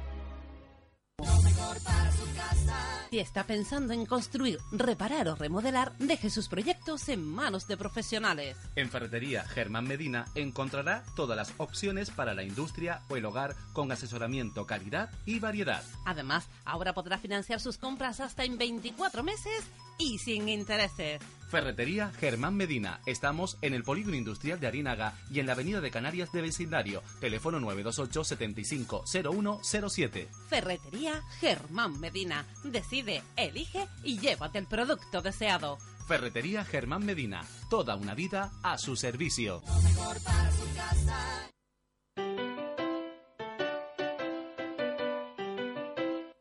Si 3.16 3.22
está 3.22 3.46
pensando 3.46 3.94
en 3.94 4.06
construir, 4.06 4.60
reparar 4.74 5.30
o 5.30 5.36
remodelar, 5.36 5.98
deje 6.00 6.30
sus 6.30 6.50
proyectos 6.50 7.08
en 7.08 7.26
manos 7.26 7.66
de 7.66 7.78
profesionales. 7.78 8.58
En 8.76 8.90
Ferretería 8.90 9.46
Germán 9.46 9.88
Medina 9.88 10.26
encontrará 10.36 11.06
todas 11.16 11.38
las 11.38 11.54
opciones 11.56 12.12
para 12.12 12.34
la 12.34 12.44
industria 12.44 13.04
o 13.08 13.16
el 13.16 13.24
hogar 13.24 13.56
con 13.72 13.90
asesoramiento, 13.90 14.66
calidad 14.68 15.12
y 15.26 15.40
variedad. 15.40 15.82
Además, 16.04 16.50
ahora 16.66 16.92
podrá 16.92 17.18
financiar 17.18 17.62
sus 17.62 17.78
compras 17.78 18.20
hasta 18.20 18.44
en 18.44 18.58
24 18.58 19.24
meses 19.24 19.64
y 19.98 20.18
sin 20.18 20.50
intereses. 20.50 21.22
Ferretería 21.56 22.12
Germán 22.20 22.58
Medina. 22.58 23.00
Estamos 23.06 23.58
en 23.62 23.74
el 23.74 23.84
Polígono 23.84 24.18
Industrial 24.18 24.60
de 24.60 24.68
Arinaga 24.68 25.14
y 25.32 25.40
en 25.40 25.46
la 25.46 25.54
Avenida 25.54 25.80
de 25.80 25.90
Canarias 25.90 26.30
de 26.34 26.42
Vecindario. 26.42 27.02
Teléfono 27.22 27.62
928 27.62 28.26
75 28.26 29.06
0107. 29.08 30.28
Ferretería 30.50 31.22
Germán 31.40 31.98
Medina. 32.02 32.46
Decide, 32.66 33.24
elige 33.38 33.88
y 34.04 34.20
llévate 34.20 34.60
el 34.60 34.68
producto 34.68 35.22
deseado. 35.22 35.78
Ferretería 36.10 36.66
Germán 36.66 37.06
Medina. 37.06 37.46
Toda 37.70 37.96
una 37.96 38.16
vida 38.16 38.52
a 38.62 38.78
su 38.78 38.98
servicio. 38.98 39.64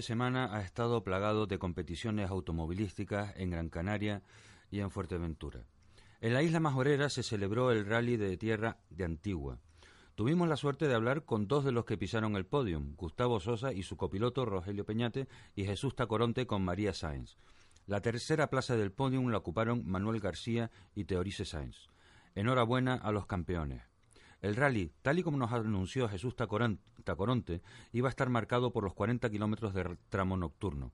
De 0.00 0.06
semana 0.06 0.56
ha 0.56 0.62
estado 0.62 1.04
plagado 1.04 1.46
de 1.46 1.58
competiciones 1.58 2.30
automovilísticas 2.30 3.34
en 3.36 3.50
Gran 3.50 3.68
Canaria 3.68 4.22
y 4.70 4.80
en 4.80 4.90
Fuerteventura. 4.90 5.66
En 6.22 6.32
la 6.32 6.42
isla 6.42 6.58
Majorera 6.58 7.10
se 7.10 7.22
celebró 7.22 7.70
el 7.70 7.84
Rally 7.84 8.16
de 8.16 8.38
Tierra 8.38 8.78
de 8.88 9.04
Antigua. 9.04 9.58
Tuvimos 10.14 10.48
la 10.48 10.56
suerte 10.56 10.88
de 10.88 10.94
hablar 10.94 11.26
con 11.26 11.48
dos 11.48 11.66
de 11.66 11.72
los 11.72 11.84
que 11.84 11.98
pisaron 11.98 12.34
el 12.36 12.46
podium, 12.46 12.96
Gustavo 12.96 13.40
Sosa 13.40 13.74
y 13.74 13.82
su 13.82 13.98
copiloto 13.98 14.46
Rogelio 14.46 14.86
Peñate 14.86 15.28
y 15.54 15.66
Jesús 15.66 15.94
Tacoronte 15.94 16.46
con 16.46 16.64
María 16.64 16.94
Sáenz. 16.94 17.36
La 17.86 18.00
tercera 18.00 18.48
plaza 18.48 18.78
del 18.78 18.92
podium 18.92 19.28
la 19.28 19.36
ocuparon 19.36 19.84
Manuel 19.84 20.18
García 20.20 20.70
y 20.94 21.04
Teorice 21.04 21.44
Sáenz. 21.44 21.90
Enhorabuena 22.34 22.94
a 22.94 23.12
los 23.12 23.26
campeones. 23.26 23.89
El 24.40 24.56
rally, 24.56 24.90
tal 25.02 25.18
y 25.18 25.22
como 25.22 25.36
nos 25.36 25.52
anunció 25.52 26.08
Jesús 26.08 26.34
Tacoronte, 26.34 27.62
iba 27.92 28.08
a 28.08 28.10
estar 28.10 28.30
marcado 28.30 28.72
por 28.72 28.84
los 28.84 28.94
40 28.94 29.28
kilómetros 29.28 29.74
de 29.74 29.96
tramo 30.08 30.36
nocturno. 30.36 30.92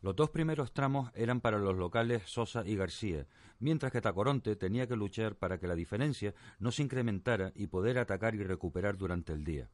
Los 0.00 0.16
dos 0.16 0.30
primeros 0.30 0.72
tramos 0.72 1.10
eran 1.14 1.40
para 1.40 1.58
los 1.58 1.76
locales 1.76 2.22
Sosa 2.26 2.62
y 2.66 2.76
García, 2.76 3.26
mientras 3.58 3.92
que 3.92 4.00
Tacoronte 4.00 4.56
tenía 4.56 4.86
que 4.86 4.96
luchar 4.96 5.36
para 5.36 5.58
que 5.58 5.66
la 5.66 5.74
diferencia 5.74 6.34
no 6.58 6.70
se 6.70 6.82
incrementara 6.82 7.52
y 7.54 7.66
poder 7.66 7.98
atacar 7.98 8.34
y 8.34 8.42
recuperar 8.42 8.96
durante 8.96 9.32
el 9.32 9.44
día. 9.44 9.68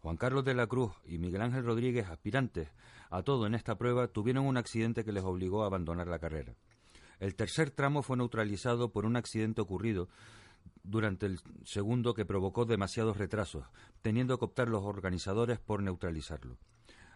Juan 0.00 0.16
Carlos 0.16 0.44
de 0.44 0.54
la 0.54 0.66
Cruz 0.66 0.92
y 1.06 1.18
Miguel 1.18 1.40
Ángel 1.40 1.64
Rodríguez, 1.64 2.08
aspirantes 2.08 2.68
a 3.10 3.22
todo 3.22 3.46
en 3.46 3.54
esta 3.54 3.78
prueba, 3.78 4.06
tuvieron 4.08 4.44
un 4.44 4.58
accidente 4.58 5.04
que 5.04 5.12
les 5.12 5.24
obligó 5.24 5.62
a 5.62 5.66
abandonar 5.66 6.08
la 6.08 6.18
carrera. 6.18 6.54
El 7.20 7.34
tercer 7.36 7.70
tramo 7.70 8.02
fue 8.02 8.16
neutralizado 8.16 8.92
por 8.92 9.06
un 9.06 9.16
accidente 9.16 9.62
ocurrido 9.62 10.08
durante 10.82 11.26
el 11.26 11.40
segundo 11.64 12.14
que 12.14 12.24
provocó 12.24 12.64
demasiados 12.64 13.16
retrasos, 13.16 13.66
teniendo 14.02 14.38
que 14.38 14.44
optar 14.44 14.68
los 14.68 14.84
organizadores 14.84 15.58
por 15.58 15.82
neutralizarlo. 15.82 16.58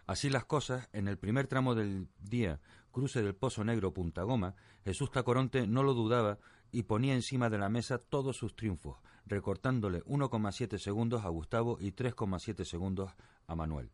Así 0.07 0.29
las 0.29 0.45
cosas, 0.45 0.89
en 0.91 1.07
el 1.07 1.17
primer 1.17 1.47
tramo 1.47 1.75
del 1.75 2.07
día, 2.19 2.59
cruce 2.91 3.21
del 3.21 3.35
Pozo 3.35 3.63
Negro 3.63 3.93
Punta 3.93 4.23
Goma, 4.23 4.55
Jesús 4.83 5.11
Tacoronte 5.11 5.67
no 5.67 5.83
lo 5.83 5.93
dudaba 5.93 6.39
y 6.71 6.83
ponía 6.83 7.13
encima 7.13 7.49
de 7.49 7.59
la 7.59 7.69
mesa 7.69 7.99
todos 7.99 8.35
sus 8.37 8.55
triunfos, 8.55 8.97
recortándole 9.25 10.03
1,7 10.05 10.79
segundos 10.79 11.25
a 11.25 11.29
Gustavo 11.29 11.77
y 11.79 11.91
3,7 11.91 12.65
segundos 12.65 13.11
a 13.45 13.55
Manuel. 13.55 13.91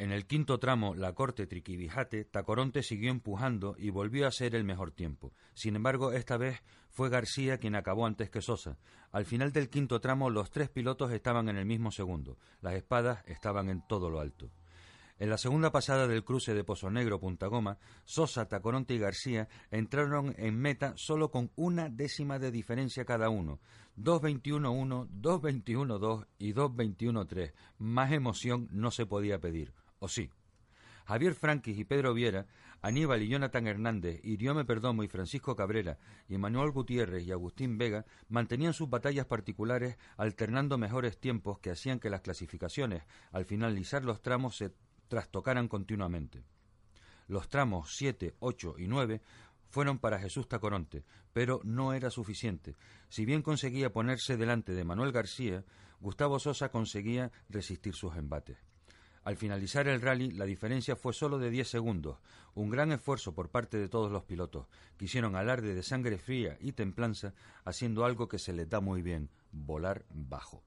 En 0.00 0.12
el 0.12 0.26
quinto 0.26 0.58
tramo, 0.58 0.94
la 0.94 1.12
corte 1.12 1.46
Triquibijate, 1.46 2.24
Tacoronte 2.24 2.82
siguió 2.82 3.10
empujando 3.10 3.74
y 3.76 3.90
volvió 3.90 4.26
a 4.26 4.30
ser 4.30 4.54
el 4.54 4.64
mejor 4.64 4.92
tiempo. 4.92 5.34
Sin 5.52 5.76
embargo, 5.76 6.12
esta 6.12 6.38
vez 6.38 6.62
fue 6.88 7.10
García 7.10 7.58
quien 7.58 7.74
acabó 7.74 8.06
antes 8.06 8.30
que 8.30 8.40
Sosa. 8.40 8.78
Al 9.12 9.26
final 9.26 9.52
del 9.52 9.68
quinto 9.68 10.00
tramo, 10.00 10.30
los 10.30 10.50
tres 10.50 10.70
pilotos 10.70 11.12
estaban 11.12 11.50
en 11.50 11.58
el 11.58 11.66
mismo 11.66 11.90
segundo. 11.90 12.38
Las 12.62 12.76
espadas 12.76 13.22
estaban 13.26 13.68
en 13.68 13.86
todo 13.86 14.08
lo 14.08 14.20
alto. 14.20 14.50
En 15.18 15.28
la 15.28 15.36
segunda 15.36 15.70
pasada 15.70 16.08
del 16.08 16.24
cruce 16.24 16.54
de 16.54 16.64
Pozo 16.64 16.90
Negro 16.90 17.20
Punta 17.20 17.48
Goma, 17.48 17.76
Sosa, 18.06 18.48
Tacoronte 18.48 18.94
y 18.94 18.98
García 18.98 19.50
entraron 19.70 20.34
en 20.38 20.58
meta 20.58 20.94
solo 20.96 21.30
con 21.30 21.50
una 21.56 21.90
décima 21.90 22.38
de 22.38 22.50
diferencia 22.50 23.04
cada 23.04 23.28
uno. 23.28 23.60
2.21.1, 23.98 25.10
2.21.2 25.20 26.26
y 26.38 26.54
2.21.3. 26.54 27.52
Más 27.76 28.12
emoción 28.12 28.66
no 28.72 28.90
se 28.90 29.04
podía 29.04 29.38
pedir. 29.38 29.74
¿O 30.00 30.08
sí? 30.08 30.30
Javier 31.06 31.34
Franquis 31.34 31.78
y 31.78 31.84
Pedro 31.84 32.12
Viera 32.14 32.46
Aníbal 32.82 33.22
y 33.22 33.28
Jonathan 33.28 33.66
Hernández, 33.66 34.20
Iriome 34.24 34.64
Perdomo 34.64 35.02
y 35.02 35.08
Francisco 35.08 35.54
Cabrera, 35.54 35.98
y 36.28 36.38
Manuel 36.38 36.70
Gutiérrez 36.70 37.26
y 37.26 37.32
Agustín 37.32 37.76
Vega 37.76 38.06
mantenían 38.28 38.72
sus 38.72 38.88
batallas 38.88 39.26
particulares 39.26 39.98
alternando 40.16 40.78
mejores 40.78 41.18
tiempos 41.18 41.58
que 41.58 41.70
hacían 41.70 42.00
que 42.00 42.08
las 42.08 42.22
clasificaciones, 42.22 43.02
al 43.32 43.44
finalizar 43.44 44.02
los 44.02 44.22
tramos, 44.22 44.56
se 44.56 44.72
trastocaran 45.08 45.68
continuamente. 45.68 46.42
Los 47.28 47.50
tramos 47.50 47.94
7, 47.96 48.36
8 48.38 48.76
y 48.78 48.86
9 48.86 49.20
fueron 49.68 49.98
para 49.98 50.18
Jesús 50.18 50.48
Tacoronte, 50.48 51.04
pero 51.34 51.60
no 51.62 51.92
era 51.92 52.08
suficiente. 52.08 52.76
Si 53.10 53.26
bien 53.26 53.42
conseguía 53.42 53.92
ponerse 53.92 54.38
delante 54.38 54.72
de 54.72 54.84
Manuel 54.84 55.12
García, 55.12 55.64
Gustavo 56.00 56.38
Sosa 56.38 56.70
conseguía 56.70 57.30
resistir 57.50 57.94
sus 57.94 58.16
embates. 58.16 58.56
Al 59.22 59.36
finalizar 59.36 59.86
el 59.86 60.00
rally, 60.00 60.30
la 60.30 60.46
diferencia 60.46 60.96
fue 60.96 61.12
solo 61.12 61.38
de 61.38 61.50
10 61.50 61.68
segundos, 61.68 62.18
un 62.54 62.70
gran 62.70 62.90
esfuerzo 62.90 63.34
por 63.34 63.50
parte 63.50 63.76
de 63.76 63.88
todos 63.88 64.10
los 64.10 64.24
pilotos, 64.24 64.66
que 64.96 65.04
hicieron 65.04 65.36
alarde 65.36 65.74
de 65.74 65.82
sangre 65.82 66.18
fría 66.18 66.56
y 66.60 66.72
templanza, 66.72 67.34
haciendo 67.64 68.04
algo 68.04 68.28
que 68.28 68.38
se 68.38 68.54
les 68.54 68.68
da 68.68 68.80
muy 68.80 69.02
bien, 69.02 69.28
volar 69.52 70.04
bajo. 70.08 70.62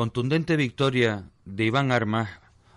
Contundente 0.00 0.56
victoria 0.56 1.28
de 1.44 1.66
Iván 1.66 1.92
Armas, 1.92 2.30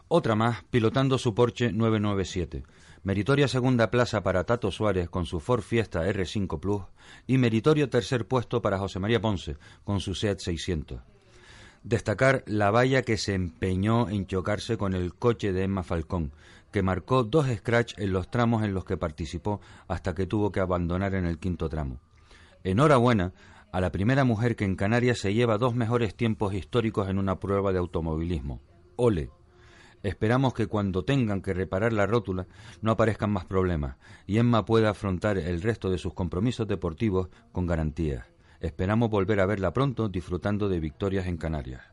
otra 0.10 0.36
más, 0.36 0.66
pilotando 0.70 1.18
su 1.18 1.34
Porsche 1.34 1.72
997. 1.72 2.64
Meritoria 3.04 3.48
segunda 3.48 3.90
plaza 3.90 4.24
para 4.24 4.44
Tato 4.44 4.72
Suárez 4.72 5.10
con 5.10 5.26
su 5.26 5.40
Ford 5.40 5.62
Fiesta 5.62 6.06
R5 6.06 6.60
Plus 6.60 6.82
y 7.26 7.38
meritorio 7.38 7.90
tercer 7.90 8.28
puesto 8.28 8.62
para 8.62 8.78
José 8.78 9.00
María 9.00 9.22
Ponce 9.22 9.56
con 9.86 10.02
su 10.02 10.16
Seat 10.16 10.40
600. 10.40 11.00
Destacar 11.84 12.44
la 12.46 12.72
valla 12.72 13.04
que 13.04 13.16
se 13.16 13.36
empeñó 13.36 14.10
en 14.10 14.28
chocarse 14.28 14.78
con 14.78 14.94
el 14.94 15.14
coche 15.16 15.54
de 15.54 15.64
Emma 15.64 15.84
Falcón, 15.84 16.34
que 16.74 16.84
marcó 16.84 17.24
dos 17.24 17.48
scratch 17.48 17.98
en 18.00 18.12
los 18.12 18.30
tramos 18.30 18.66
en 18.66 18.74
los 18.74 18.84
que 18.84 18.98
participó 18.98 19.62
hasta 19.88 20.14
que 20.14 20.28
tuvo 20.28 20.52
que 20.52 20.60
abandonar 20.60 21.16
en 21.16 21.24
el 21.26 21.40
quinto 21.40 21.70
tramo. 21.70 22.02
Enhorabuena 22.66 23.32
a 23.74 23.82
la 23.82 23.92
primera 23.92 24.24
mujer 24.24 24.56
que 24.56 24.66
en 24.66 24.76
Canarias 24.76 25.18
se 25.18 25.34
lleva 25.34 25.58
dos 25.58 25.74
mejores 25.74 26.14
tiempos 26.14 26.54
históricos 26.54 27.10
en 27.10 27.18
una 27.18 27.40
prueba 27.40 27.74
de 27.74 27.80
automovilismo. 27.80 28.62
Ole. 28.98 29.32
Esperamos 30.04 30.54
que 30.54 30.68
cuando 30.68 31.06
tengan 31.06 31.42
que 31.42 31.56
reparar 31.56 31.92
la 31.92 32.06
rótula 32.06 32.46
no 32.82 32.92
aparezcan 32.92 33.32
más 33.32 33.46
problemas 33.46 33.98
y 34.28 34.38
Emma 34.38 34.64
pueda 34.64 34.92
afrontar 34.92 35.40
el 35.40 35.64
resto 35.64 35.90
de 35.90 35.98
sus 35.98 36.14
compromisos 36.14 36.68
deportivos 36.68 37.30
con 37.52 37.66
garantías. 37.66 38.28
Esperamos 38.60 39.10
volver 39.10 39.40
a 39.40 39.48
verla 39.48 39.74
pronto 39.74 40.08
disfrutando 40.08 40.70
de 40.70 40.80
victorias 40.80 41.26
en 41.26 41.38
Canarias. 41.38 41.93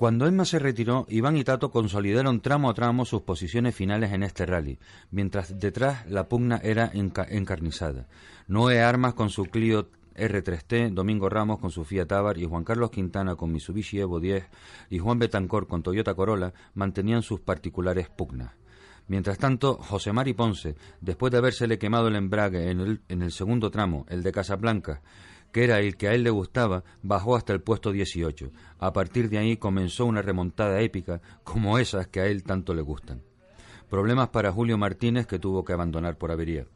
Cuando 0.00 0.26
Emma 0.26 0.46
se 0.46 0.58
retiró, 0.58 1.04
Iván 1.10 1.36
y 1.36 1.44
Tato 1.44 1.70
consolidaron 1.70 2.40
tramo 2.40 2.70
a 2.70 2.72
tramo 2.72 3.04
sus 3.04 3.20
posiciones 3.20 3.74
finales 3.74 4.12
en 4.12 4.22
este 4.22 4.46
rally, 4.46 4.78
mientras 5.10 5.60
detrás 5.60 6.08
la 6.08 6.26
pugna 6.26 6.58
era 6.64 6.90
encarnizada. 6.94 8.08
Noé 8.48 8.80
Armas 8.80 9.12
con 9.12 9.28
su 9.28 9.44
Clio 9.44 9.90
R3T, 10.16 10.94
Domingo 10.94 11.28
Ramos 11.28 11.58
con 11.58 11.70
su 11.70 11.84
Fiat 11.84 12.10
Abar 12.12 12.38
y 12.38 12.46
Juan 12.46 12.64
Carlos 12.64 12.90
Quintana 12.90 13.36
con 13.36 13.52
Mitsubishi 13.52 14.00
Evo 14.00 14.20
10 14.20 14.48
y 14.88 14.98
Juan 15.00 15.18
Betancor 15.18 15.66
con 15.66 15.82
Toyota 15.82 16.14
Corolla 16.14 16.54
mantenían 16.72 17.20
sus 17.20 17.40
particulares 17.40 18.08
pugnas. 18.08 18.54
Mientras 19.06 19.36
tanto, 19.36 19.74
José 19.74 20.14
Mari 20.14 20.32
Ponce, 20.32 20.76
después 21.02 21.30
de 21.30 21.36
habérsele 21.36 21.78
quemado 21.78 22.08
el 22.08 22.16
embrague 22.16 22.70
en 22.70 23.22
el 23.22 23.32
segundo 23.32 23.70
tramo, 23.70 24.06
el 24.08 24.22
de 24.22 24.32
Casablanca, 24.32 25.02
que 25.52 25.64
era 25.64 25.80
el 25.80 25.96
que 25.96 26.08
a 26.08 26.14
él 26.14 26.22
le 26.22 26.30
gustaba, 26.30 26.84
bajó 27.02 27.36
hasta 27.36 27.52
el 27.52 27.60
puesto 27.60 27.92
18. 27.92 28.50
A 28.78 28.92
partir 28.92 29.28
de 29.28 29.38
ahí 29.38 29.56
comenzó 29.56 30.06
una 30.06 30.22
remontada 30.22 30.80
épica 30.80 31.20
como 31.44 31.78
esas 31.78 32.06
que 32.08 32.20
a 32.20 32.26
él 32.26 32.42
tanto 32.42 32.74
le 32.74 32.82
gustan. 32.82 33.22
Problemas 33.88 34.28
para 34.28 34.52
Julio 34.52 34.78
Martínez 34.78 35.26
que 35.26 35.38
tuvo 35.38 35.64
que 35.64 35.72
abandonar 35.72 36.16
por 36.16 36.30
avería. 36.30 36.66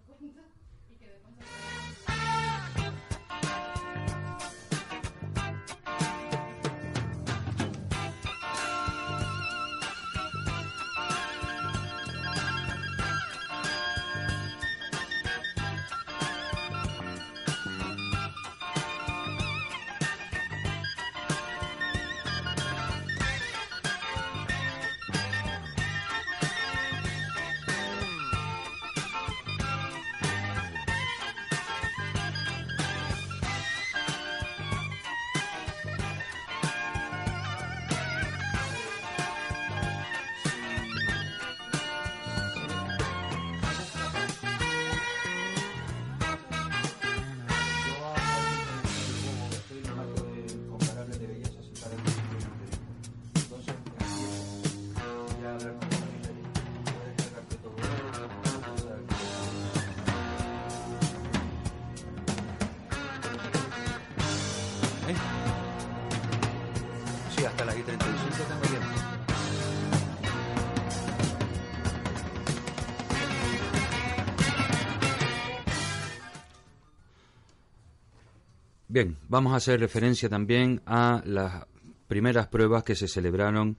Vamos 79.34 79.52
a 79.52 79.56
hacer 79.56 79.80
referencia 79.80 80.28
también 80.28 80.80
a 80.86 81.20
las 81.24 81.66
primeras 82.06 82.46
pruebas 82.46 82.84
que 82.84 82.94
se 82.94 83.08
celebraron 83.08 83.78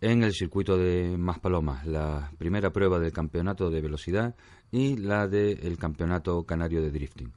en 0.00 0.22
el 0.22 0.32
circuito 0.32 0.78
de 0.78 1.18
Maspalomas, 1.18 1.84
la 1.84 2.32
primera 2.38 2.72
prueba 2.72 2.98
del 2.98 3.12
campeonato 3.12 3.68
de 3.68 3.82
velocidad 3.82 4.34
y 4.70 4.96
la 4.96 5.28
del 5.28 5.76
campeonato 5.76 6.44
canario 6.44 6.80
de 6.80 6.90
drifting. 6.90 7.30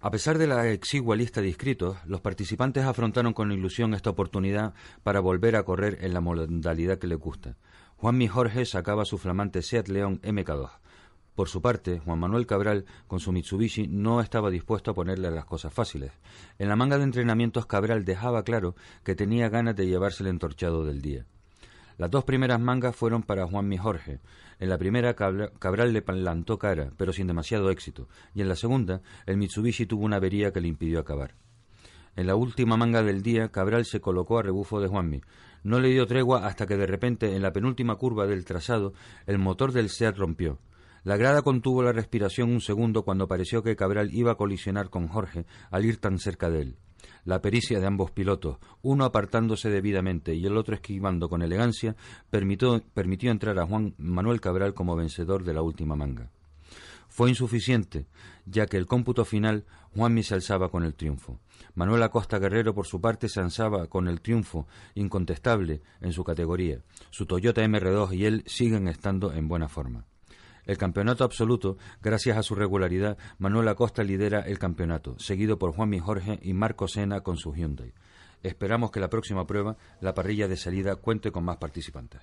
A 0.00 0.10
pesar 0.10 0.36
de 0.36 0.46
la 0.46 0.68
exigua 0.68 1.16
lista 1.16 1.40
de 1.40 1.48
inscritos, 1.48 1.96
los 2.04 2.20
participantes 2.20 2.84
afrontaron 2.84 3.32
con 3.32 3.52
ilusión 3.52 3.94
esta 3.94 4.10
oportunidad 4.10 4.74
para 5.02 5.20
volver 5.20 5.56
a 5.56 5.62
correr 5.62 5.96
en 6.02 6.12
la 6.12 6.20
modalidad 6.20 6.98
que 6.98 7.06
les 7.06 7.18
gusta. 7.18 7.56
Juanmi 7.96 8.28
Jorge 8.28 8.66
sacaba 8.66 9.06
su 9.06 9.16
flamante 9.16 9.62
Seat 9.62 9.88
León 9.88 10.20
MK2 10.20 10.72
Por 11.40 11.48
su 11.48 11.62
parte, 11.62 12.00
Juan 12.00 12.18
Manuel 12.18 12.46
Cabral, 12.46 12.84
con 13.06 13.18
su 13.18 13.32
Mitsubishi, 13.32 13.88
no 13.88 14.20
estaba 14.20 14.50
dispuesto 14.50 14.90
a 14.90 14.94
ponerle 14.94 15.30
las 15.30 15.46
cosas 15.46 15.72
fáciles. 15.72 16.12
En 16.58 16.68
la 16.68 16.76
manga 16.76 16.98
de 16.98 17.04
entrenamientos, 17.04 17.64
Cabral 17.64 18.04
dejaba 18.04 18.42
claro 18.42 18.74
que 19.04 19.14
tenía 19.14 19.48
ganas 19.48 19.74
de 19.74 19.86
llevarse 19.86 20.22
el 20.22 20.28
entorchado 20.28 20.84
del 20.84 21.00
día. 21.00 21.24
Las 21.96 22.10
dos 22.10 22.24
primeras 22.24 22.60
mangas 22.60 22.94
fueron 22.94 23.22
para 23.22 23.46
Juanmi 23.46 23.78
Jorge. 23.78 24.20
En 24.58 24.68
la 24.68 24.76
primera, 24.76 25.14
Cabral 25.14 25.94
le 25.94 26.02
plantó 26.02 26.58
cara, 26.58 26.92
pero 26.98 27.14
sin 27.14 27.26
demasiado 27.26 27.70
éxito, 27.70 28.06
y 28.34 28.42
en 28.42 28.48
la 28.50 28.54
segunda, 28.54 29.00
el 29.24 29.38
Mitsubishi 29.38 29.86
tuvo 29.86 30.04
una 30.04 30.16
avería 30.16 30.52
que 30.52 30.60
le 30.60 30.68
impidió 30.68 31.00
acabar. 31.00 31.36
En 32.16 32.26
la 32.26 32.36
última 32.36 32.76
manga 32.76 33.02
del 33.02 33.22
día, 33.22 33.48
Cabral 33.48 33.86
se 33.86 34.02
colocó 34.02 34.38
a 34.38 34.42
rebufo 34.42 34.78
de 34.78 34.88
Juanmi. 34.88 35.22
No 35.62 35.80
le 35.80 35.88
dio 35.88 36.06
tregua 36.06 36.46
hasta 36.46 36.66
que 36.66 36.76
de 36.76 36.86
repente, 36.86 37.34
en 37.34 37.40
la 37.40 37.54
penúltima 37.54 37.96
curva 37.96 38.26
del 38.26 38.44
trazado, 38.44 38.92
el 39.26 39.38
motor 39.38 39.72
del 39.72 39.88
SEAT 39.88 40.18
rompió. 40.18 40.58
La 41.02 41.16
grada 41.16 41.42
contuvo 41.42 41.82
la 41.82 41.92
respiración 41.92 42.50
un 42.50 42.60
segundo 42.60 43.04
cuando 43.04 43.26
pareció 43.26 43.62
que 43.62 43.76
Cabral 43.76 44.12
iba 44.12 44.32
a 44.32 44.36
colisionar 44.36 44.90
con 44.90 45.08
Jorge 45.08 45.46
al 45.70 45.84
ir 45.84 45.96
tan 45.96 46.18
cerca 46.18 46.50
de 46.50 46.60
él. 46.60 46.76
La 47.24 47.40
pericia 47.40 47.80
de 47.80 47.86
ambos 47.86 48.10
pilotos, 48.10 48.58
uno 48.82 49.04
apartándose 49.04 49.70
debidamente 49.70 50.34
y 50.34 50.44
el 50.46 50.56
otro 50.56 50.74
esquivando 50.74 51.28
con 51.28 51.42
elegancia, 51.42 51.96
permitió, 52.28 52.82
permitió 52.94 53.30
entrar 53.30 53.58
a 53.58 53.66
Juan 53.66 53.94
Manuel 53.98 54.40
Cabral 54.40 54.74
como 54.74 54.96
vencedor 54.96 55.44
de 55.44 55.54
la 55.54 55.62
última 55.62 55.96
manga. 55.96 56.30
Fue 57.08 57.28
insuficiente, 57.28 58.06
ya 58.46 58.66
que 58.66 58.76
el 58.76 58.86
cómputo 58.86 59.24
final 59.24 59.64
Juanmi 59.96 60.22
se 60.22 60.34
alzaba 60.34 60.70
con 60.70 60.84
el 60.84 60.94
triunfo. 60.94 61.40
Manuel 61.74 62.02
Acosta 62.02 62.38
Guerrero, 62.38 62.74
por 62.74 62.86
su 62.86 63.00
parte, 63.00 63.28
se 63.28 63.40
alzaba 63.40 63.88
con 63.88 64.06
el 64.06 64.20
triunfo 64.20 64.66
incontestable 64.94 65.82
en 66.00 66.12
su 66.12 66.24
categoría. 66.24 66.82
Su 67.10 67.26
Toyota 67.26 67.62
MR2 67.62 68.14
y 68.14 68.26
él 68.26 68.44
siguen 68.46 68.86
estando 68.86 69.32
en 69.32 69.48
buena 69.48 69.68
forma. 69.68 70.04
El 70.70 70.78
campeonato 70.78 71.24
absoluto, 71.24 71.78
gracias 72.00 72.36
a 72.36 72.44
su 72.44 72.54
regularidad, 72.54 73.18
Manuel 73.40 73.66
Acosta 73.66 74.04
lidera 74.04 74.38
el 74.42 74.60
campeonato, 74.60 75.18
seguido 75.18 75.58
por 75.58 75.72
Juanmi 75.72 75.98
Jorge 75.98 76.38
y 76.42 76.52
Marco 76.52 76.86
Sena 76.86 77.22
con 77.22 77.38
su 77.38 77.52
Hyundai. 77.52 77.92
Esperamos 78.44 78.92
que 78.92 79.00
la 79.00 79.10
próxima 79.10 79.48
prueba, 79.48 79.76
la 80.00 80.14
parrilla 80.14 80.46
de 80.46 80.56
salida, 80.56 80.94
cuente 80.94 81.32
con 81.32 81.42
más 81.42 81.56
participantes. 81.56 82.20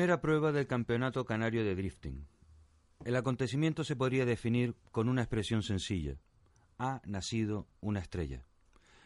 Primera 0.00 0.22
prueba 0.22 0.50
del 0.50 0.66
Campeonato 0.66 1.26
Canario 1.26 1.62
de 1.62 1.74
Drifting. 1.74 2.26
El 3.04 3.16
acontecimiento 3.16 3.84
se 3.84 3.96
podría 3.96 4.24
definir 4.24 4.74
con 4.92 5.10
una 5.10 5.20
expresión 5.20 5.62
sencilla. 5.62 6.16
Ha 6.78 7.02
nacido 7.04 7.68
una 7.82 8.00
estrella. 8.00 8.46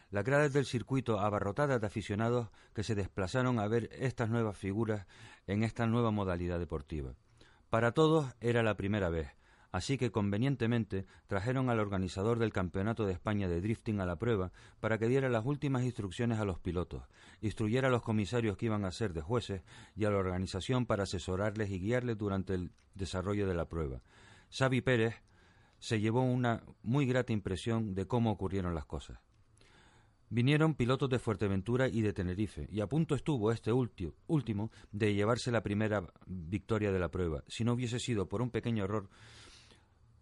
Las 0.09 0.23
gradas 0.23 0.53
del 0.53 0.65
circuito 0.65 1.19
abarrotadas 1.19 1.81
de 1.81 1.87
aficionados 1.87 2.47
que 2.73 2.83
se 2.83 2.95
desplazaron 2.95 3.59
a 3.59 3.67
ver 3.67 3.89
estas 3.91 4.29
nuevas 4.29 4.57
figuras 4.57 5.05
en 5.47 5.63
esta 5.63 5.85
nueva 5.85 6.11
modalidad 6.11 6.59
deportiva. 6.59 7.13
Para 7.69 7.91
todos 7.91 8.33
era 8.39 8.63
la 8.63 8.77
primera 8.77 9.09
vez, 9.09 9.27
Así 9.75 9.97
que 9.97 10.09
convenientemente 10.09 11.05
trajeron 11.27 11.69
al 11.69 11.81
organizador 11.81 12.39
del 12.39 12.53
Campeonato 12.53 13.05
de 13.05 13.11
España 13.11 13.49
de 13.49 13.59
Drifting 13.59 13.99
a 13.99 14.05
la 14.05 14.15
prueba 14.15 14.53
para 14.79 14.97
que 14.97 15.09
diera 15.09 15.27
las 15.27 15.45
últimas 15.45 15.83
instrucciones 15.83 16.39
a 16.39 16.45
los 16.45 16.59
pilotos, 16.59 17.03
instruyera 17.41 17.89
a 17.89 17.91
los 17.91 18.01
comisarios 18.01 18.55
que 18.55 18.67
iban 18.67 18.85
a 18.85 18.93
ser 18.93 19.11
de 19.11 19.19
jueces 19.19 19.63
y 19.93 20.05
a 20.05 20.11
la 20.11 20.17
organización 20.17 20.85
para 20.85 21.03
asesorarles 21.03 21.71
y 21.71 21.79
guiarles 21.79 22.17
durante 22.17 22.53
el 22.53 22.71
desarrollo 22.93 23.49
de 23.49 23.53
la 23.53 23.67
prueba. 23.67 24.01
Xavi 24.49 24.79
Pérez 24.79 25.15
se 25.79 25.99
llevó 25.99 26.21
una 26.21 26.63
muy 26.81 27.05
grata 27.05 27.33
impresión 27.33 27.95
de 27.95 28.07
cómo 28.07 28.31
ocurrieron 28.31 28.75
las 28.75 28.85
cosas. 28.85 29.19
Vinieron 30.29 30.75
pilotos 30.75 31.09
de 31.09 31.19
Fuerteventura 31.19 31.89
y 31.89 31.99
de 31.99 32.13
Tenerife, 32.13 32.69
y 32.71 32.79
a 32.79 32.87
punto 32.87 33.13
estuvo 33.13 33.51
este 33.51 33.73
último 33.73 34.71
de 34.93 35.13
llevarse 35.13 35.51
la 35.51 35.63
primera 35.63 36.07
victoria 36.25 36.93
de 36.93 36.99
la 36.99 37.11
prueba, 37.11 37.43
si 37.49 37.65
no 37.65 37.73
hubiese 37.73 37.99
sido 37.99 38.29
por 38.29 38.41
un 38.41 38.51
pequeño 38.51 38.85
error 38.85 39.09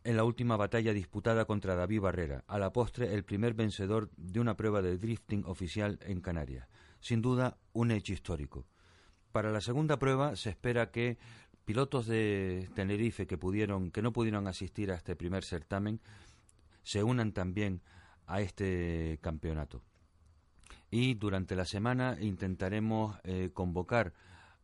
en 0.04 0.18
la 0.18 0.24
última 0.24 0.58
batalla 0.58 0.94
disputada 0.94 1.46
contra 1.46 1.76
David 1.76 2.02
Barrera, 2.02 2.44
a 2.48 2.60
la 2.60 2.74
postre 2.74 3.14
el 3.14 3.24
primer 3.24 3.54
vencedor 3.54 4.10
de 4.18 4.40
una 4.40 4.56
prueba 4.56 4.82
de 4.82 4.98
drifting 4.98 5.46
oficial 5.46 6.00
en 6.04 6.22
Canarias. 6.22 6.68
Sin 7.00 7.22
duda, 7.22 7.58
un 7.74 7.92
hecho 7.92 8.14
histórico. 8.14 8.66
Para 9.32 9.52
la 9.52 9.62
segunda 9.62 9.98
prueba 9.98 10.36
se 10.36 10.50
espera 10.50 10.92
que 10.92 11.18
pilotos 11.66 12.06
de 12.08 12.70
Tenerife 12.76 13.26
que 13.26 13.38
pudieron 13.38 13.92
que 13.92 14.02
no 14.02 14.12
pudieron 14.12 14.48
asistir 14.48 14.92
a 14.92 14.96
este 14.96 15.16
primer 15.16 15.44
certamen 15.44 16.02
se 16.84 17.04
unan 17.04 17.32
también 17.32 17.82
a 18.28 18.42
este 18.42 19.20
campeonato. 19.22 19.82
Y 20.92 21.16
durante 21.16 21.56
la 21.56 21.66
semana 21.66 22.18
intentaremos 22.20 23.18
eh, 23.24 23.50
convocar 23.54 24.14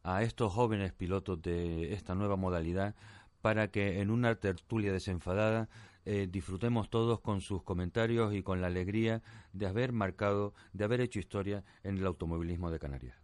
a 0.04 0.23
estos 0.23 0.54
jóvenes 0.54 0.93
pilotos 0.93 1.41
de 1.41 1.93
esta 1.93 2.15
nueva 2.15 2.36
modalidad 2.36 2.95
para 3.41 3.69
que 3.69 4.02
en 4.02 4.12
una 4.12 4.36
tertulia 4.36 4.91
desenfadada 4.91 5.69
eh, 6.06 6.28
disfrutemos 6.30 6.89
todos 6.89 7.19
con 7.19 7.41
sus 7.41 7.63
comentarios 7.63 8.34
y 8.34 8.41
con 8.41 8.62
la 8.62 8.67
alegría 8.67 9.21
de 9.54 9.67
haber 9.67 9.91
marcado, 9.91 10.54
de 10.73 10.86
haber 10.86 11.02
hecho 11.02 11.19
historia 11.19 11.63
en 11.84 11.97
el 11.97 12.06
automovilismo 12.06 12.71
de 12.71 12.80
Canarias. 12.80 13.18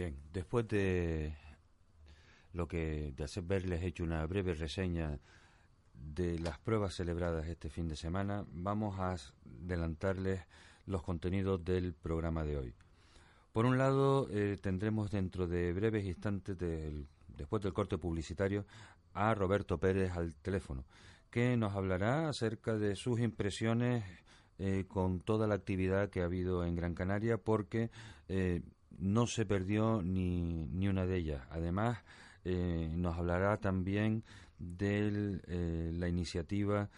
Bien, 0.00 0.16
después 0.32 0.66
de 0.66 1.34
lo 2.54 2.66
que 2.66 3.12
de 3.14 3.22
hacer 3.22 3.42
verles 3.42 3.82
hecho 3.82 4.02
una 4.02 4.24
breve 4.24 4.54
reseña 4.54 5.18
de 5.92 6.38
las 6.38 6.58
pruebas 6.58 6.94
celebradas 6.94 7.46
este 7.48 7.68
fin 7.68 7.86
de 7.86 7.96
semana, 7.96 8.46
vamos 8.50 8.98
a 8.98 9.16
adelantarles 9.62 10.40
los 10.86 11.02
contenidos 11.02 11.62
del 11.66 11.92
programa 11.92 12.44
de 12.44 12.56
hoy. 12.56 12.74
Por 13.52 13.66
un 13.66 13.76
lado, 13.76 14.26
eh, 14.30 14.56
tendremos 14.58 15.10
dentro 15.10 15.46
de 15.46 15.70
breves 15.74 16.06
instantes, 16.06 16.56
después 17.36 17.62
del 17.62 17.74
corte 17.74 17.98
publicitario, 17.98 18.64
a 19.12 19.34
Roberto 19.34 19.76
Pérez 19.76 20.12
al 20.12 20.34
teléfono, 20.34 20.86
que 21.30 21.58
nos 21.58 21.74
hablará 21.74 22.30
acerca 22.30 22.78
de 22.78 22.96
sus 22.96 23.20
impresiones 23.20 24.02
eh, 24.58 24.86
con 24.88 25.20
toda 25.20 25.46
la 25.46 25.56
actividad 25.56 26.08
que 26.08 26.22
ha 26.22 26.24
habido 26.24 26.64
en 26.64 26.74
Gran 26.74 26.94
Canaria, 26.94 27.36
porque 27.36 27.90
eh, 28.28 28.62
no 29.00 29.26
se 29.26 29.46
perdió 29.46 30.02
ni, 30.02 30.66
ni 30.66 30.88
una 30.88 31.06
de 31.06 31.16
ellas. 31.16 31.42
Además, 31.50 31.98
nos 32.44 33.18
hablará 33.18 33.58
también 33.58 34.24
de 34.58 35.90
la 35.92 36.08
iniciativa 36.08 36.88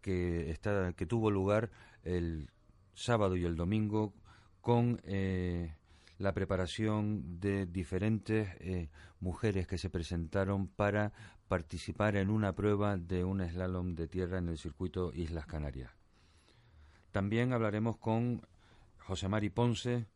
que, 0.00 0.50
está, 0.50 0.92
que 0.94 1.06
tuvo 1.06 1.30
lugar 1.30 1.70
el 2.04 2.50
sábado 2.94 3.36
y 3.36 3.44
el 3.44 3.56
domingo 3.56 4.12
con 4.60 5.00
eh, 5.04 5.74
la 6.18 6.32
preparación 6.32 7.40
de 7.40 7.66
diferentes 7.66 8.48
eh, 8.60 8.88
mujeres 9.20 9.66
que 9.66 9.78
se 9.78 9.90
presentaron 9.90 10.68
para 10.68 11.12
participar 11.46 12.16
en 12.16 12.30
una 12.30 12.54
prueba 12.54 12.96
de 12.96 13.24
un 13.24 13.40
slalom 13.40 13.94
de 13.94 14.08
tierra 14.08 14.38
en 14.38 14.48
el 14.48 14.58
circuito 14.58 15.12
Islas 15.14 15.46
Canarias. 15.46 15.90
También 17.12 17.52
hablaremos 17.52 17.96
con 17.96 18.42
José 18.98 19.28
Mari 19.28 19.48
Ponce 19.48 20.06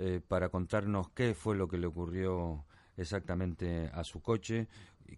eh, 0.00 0.22
para 0.26 0.48
contarnos 0.48 1.10
qué 1.10 1.34
fue 1.34 1.54
lo 1.56 1.68
que 1.68 1.76
le 1.76 1.86
ocurrió 1.86 2.64
exactamente 2.96 3.90
a 3.92 4.02
su 4.02 4.22
coche 4.22 4.66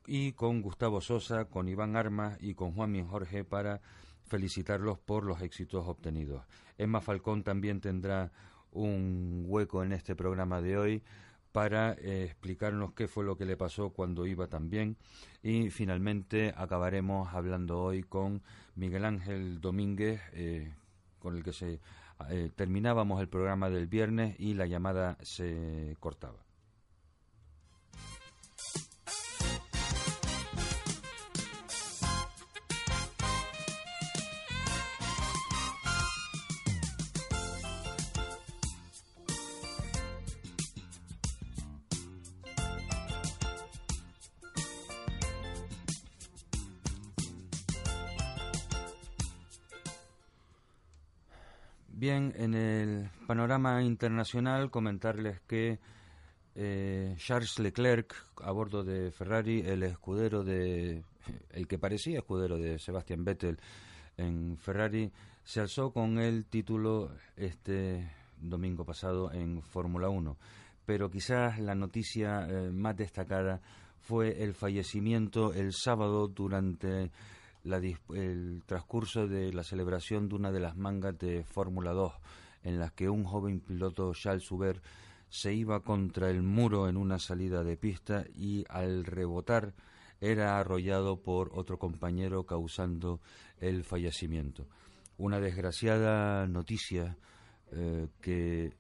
y 0.07 0.33
con 0.33 0.61
Gustavo 0.61 1.01
Sosa, 1.01 1.45
con 1.45 1.69
Iván 1.69 1.95
Armas 1.95 2.37
y 2.41 2.55
con 2.55 2.73
Juan 2.73 3.07
Jorge 3.07 3.45
para 3.45 3.81
felicitarlos 4.25 4.99
por 4.99 5.25
los 5.25 5.41
éxitos 5.41 5.87
obtenidos. 5.87 6.43
Emma 6.79 7.01
Falcón 7.01 7.45
también 7.45 7.81
tendrá 7.81 8.33
un 8.73 9.45
hueco 9.47 9.85
en 9.85 9.93
este 9.93 10.17
programa 10.17 10.61
de 10.61 10.77
hoy 10.77 11.03
para 11.53 11.93
eh, 11.93 12.25
explicarnos 12.25 12.93
qué 12.93 13.07
fue 13.07 13.25
lo 13.25 13.37
que 13.37 13.45
le 13.45 13.57
pasó 13.57 13.91
cuando 13.91 14.27
iba 14.27 14.49
también 14.49 14.97
y 15.45 15.71
finalmente 15.71 16.53
acabaremos 16.57 17.33
hablando 17.35 17.83
hoy 17.83 18.03
con 18.03 18.43
Miguel 18.75 19.05
Ángel 19.05 19.61
Domínguez 19.61 20.21
eh, 20.33 20.73
con 21.21 21.37
el 21.37 21.45
que 21.45 21.53
se 21.53 21.79
eh, 22.31 22.51
terminábamos 22.55 23.21
el 23.21 23.29
programa 23.29 23.71
del 23.71 23.87
viernes 23.87 24.37
y 24.39 24.55
la 24.55 24.67
llamada 24.67 25.19
se 25.23 25.97
cortaba. 26.01 26.39
Bien, 52.03 52.35
en 52.37 52.55
el 52.55 53.11
panorama 53.29 53.81
internacional 53.81 54.73
comentarles 54.73 55.41
que 55.43 55.79
eh, 56.57 57.15
Charles 57.17 57.61
Leclerc, 57.61 58.13
a 58.43 58.51
bordo 58.51 58.83
de 58.83 59.13
Ferrari, 59.13 59.61
el 59.61 59.85
escudero 59.85 60.43
de, 60.43 61.05
el 61.51 61.69
que 61.69 61.79
parecía 61.79 62.19
escudero 62.19 62.59
de 62.59 62.81
Sebastian 62.81 63.25
Vettel 63.25 63.61
en 64.17 64.57
Ferrari, 64.57 65.13
se 65.45 65.61
alzó 65.61 65.93
con 65.93 66.19
el 66.19 66.47
título 66.47 67.13
este 67.37 68.11
domingo 68.37 68.85
pasado 68.85 69.31
en 69.33 69.63
Fórmula 69.63 70.09
1. 70.09 70.37
Pero 70.85 71.09
quizás 71.09 71.61
la 71.61 71.77
noticia 71.77 72.49
eh, 72.49 72.73
más 72.73 72.97
destacada 72.97 73.61
fue 74.01 74.43
el 74.43 74.55
fallecimiento 74.55 75.55
el 75.55 75.73
sábado 75.73 76.27
durante 76.27 77.13
el 77.65 78.63
transcurso 78.67 79.29
de 79.29 79.53
la 79.53 79.63
celebración 79.63 80.29
de 80.29 80.35
una 80.35 80.53
de 80.53 80.61
las 80.61 80.77
mangas 80.77 81.19
de 81.19 81.45
Fórmula 81.45 81.93
2, 81.93 82.13
en 82.65 82.79
las 82.79 82.93
que 82.93 83.09
un 83.09 83.25
joven 83.25 83.61
piloto, 83.61 84.13
Charles 84.15 84.51
Huber, 84.51 84.83
se 85.29 85.55
iba 85.55 85.81
contra 85.81 86.29
el 86.29 86.43
muro 86.43 86.89
en 86.89 86.97
una 86.97 87.19
salida 87.19 87.65
de 87.65 87.77
pista 87.77 88.25
y 88.35 88.65
al 88.69 89.05
rebotar 89.05 89.75
era 90.21 90.59
arrollado 90.59 91.23
por 91.23 91.51
otro 91.59 91.79
compañero 91.79 92.45
causando 92.45 93.21
el 93.59 93.83
fallecimiento. 93.83 94.69
Una 95.17 95.41
desgraciada 95.41 96.47
noticia 96.47 97.17
eh, 97.73 98.09
que 98.21 98.73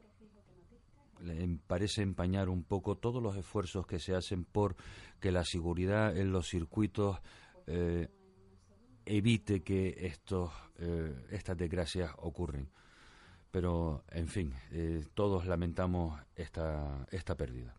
parece 1.66 2.02
empañar 2.02 2.48
un 2.48 2.64
poco 2.64 2.96
todos 2.96 3.22
los 3.22 3.36
esfuerzos 3.36 3.86
que 3.86 3.98
se 3.98 4.14
hacen 4.14 4.44
por 4.44 4.76
que 5.20 5.32
la 5.32 5.44
seguridad 5.44 6.16
en 6.16 6.32
los 6.32 6.48
circuitos 6.48 7.18
eh, 7.66 8.08
evite 9.06 9.62
que 9.62 10.06
estos, 10.06 10.50
eh, 10.78 11.14
estas 11.30 11.56
desgracias 11.56 12.10
ocurren. 12.18 12.68
Pero, 13.50 14.04
en 14.10 14.28
fin, 14.28 14.54
eh, 14.70 15.04
todos 15.14 15.46
lamentamos 15.46 16.18
esta, 16.36 17.06
esta 17.10 17.36
pérdida. 17.36 17.76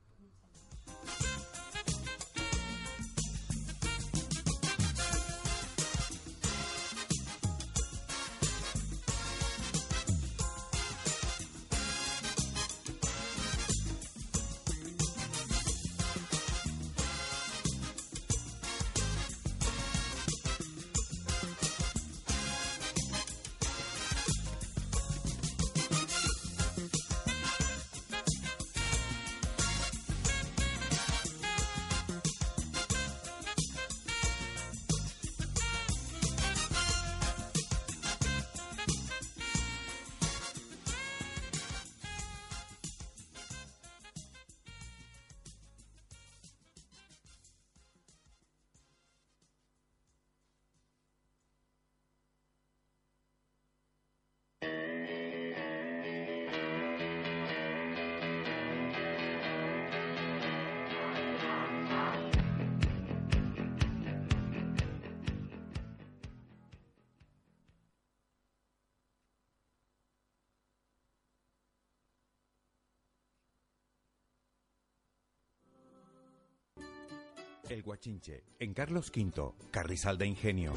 En 78.60 78.74
Carlos 78.74 79.12
V, 79.14 79.54
Carrizal 79.70 80.18
de 80.18 80.28
Ingenio. 80.28 80.74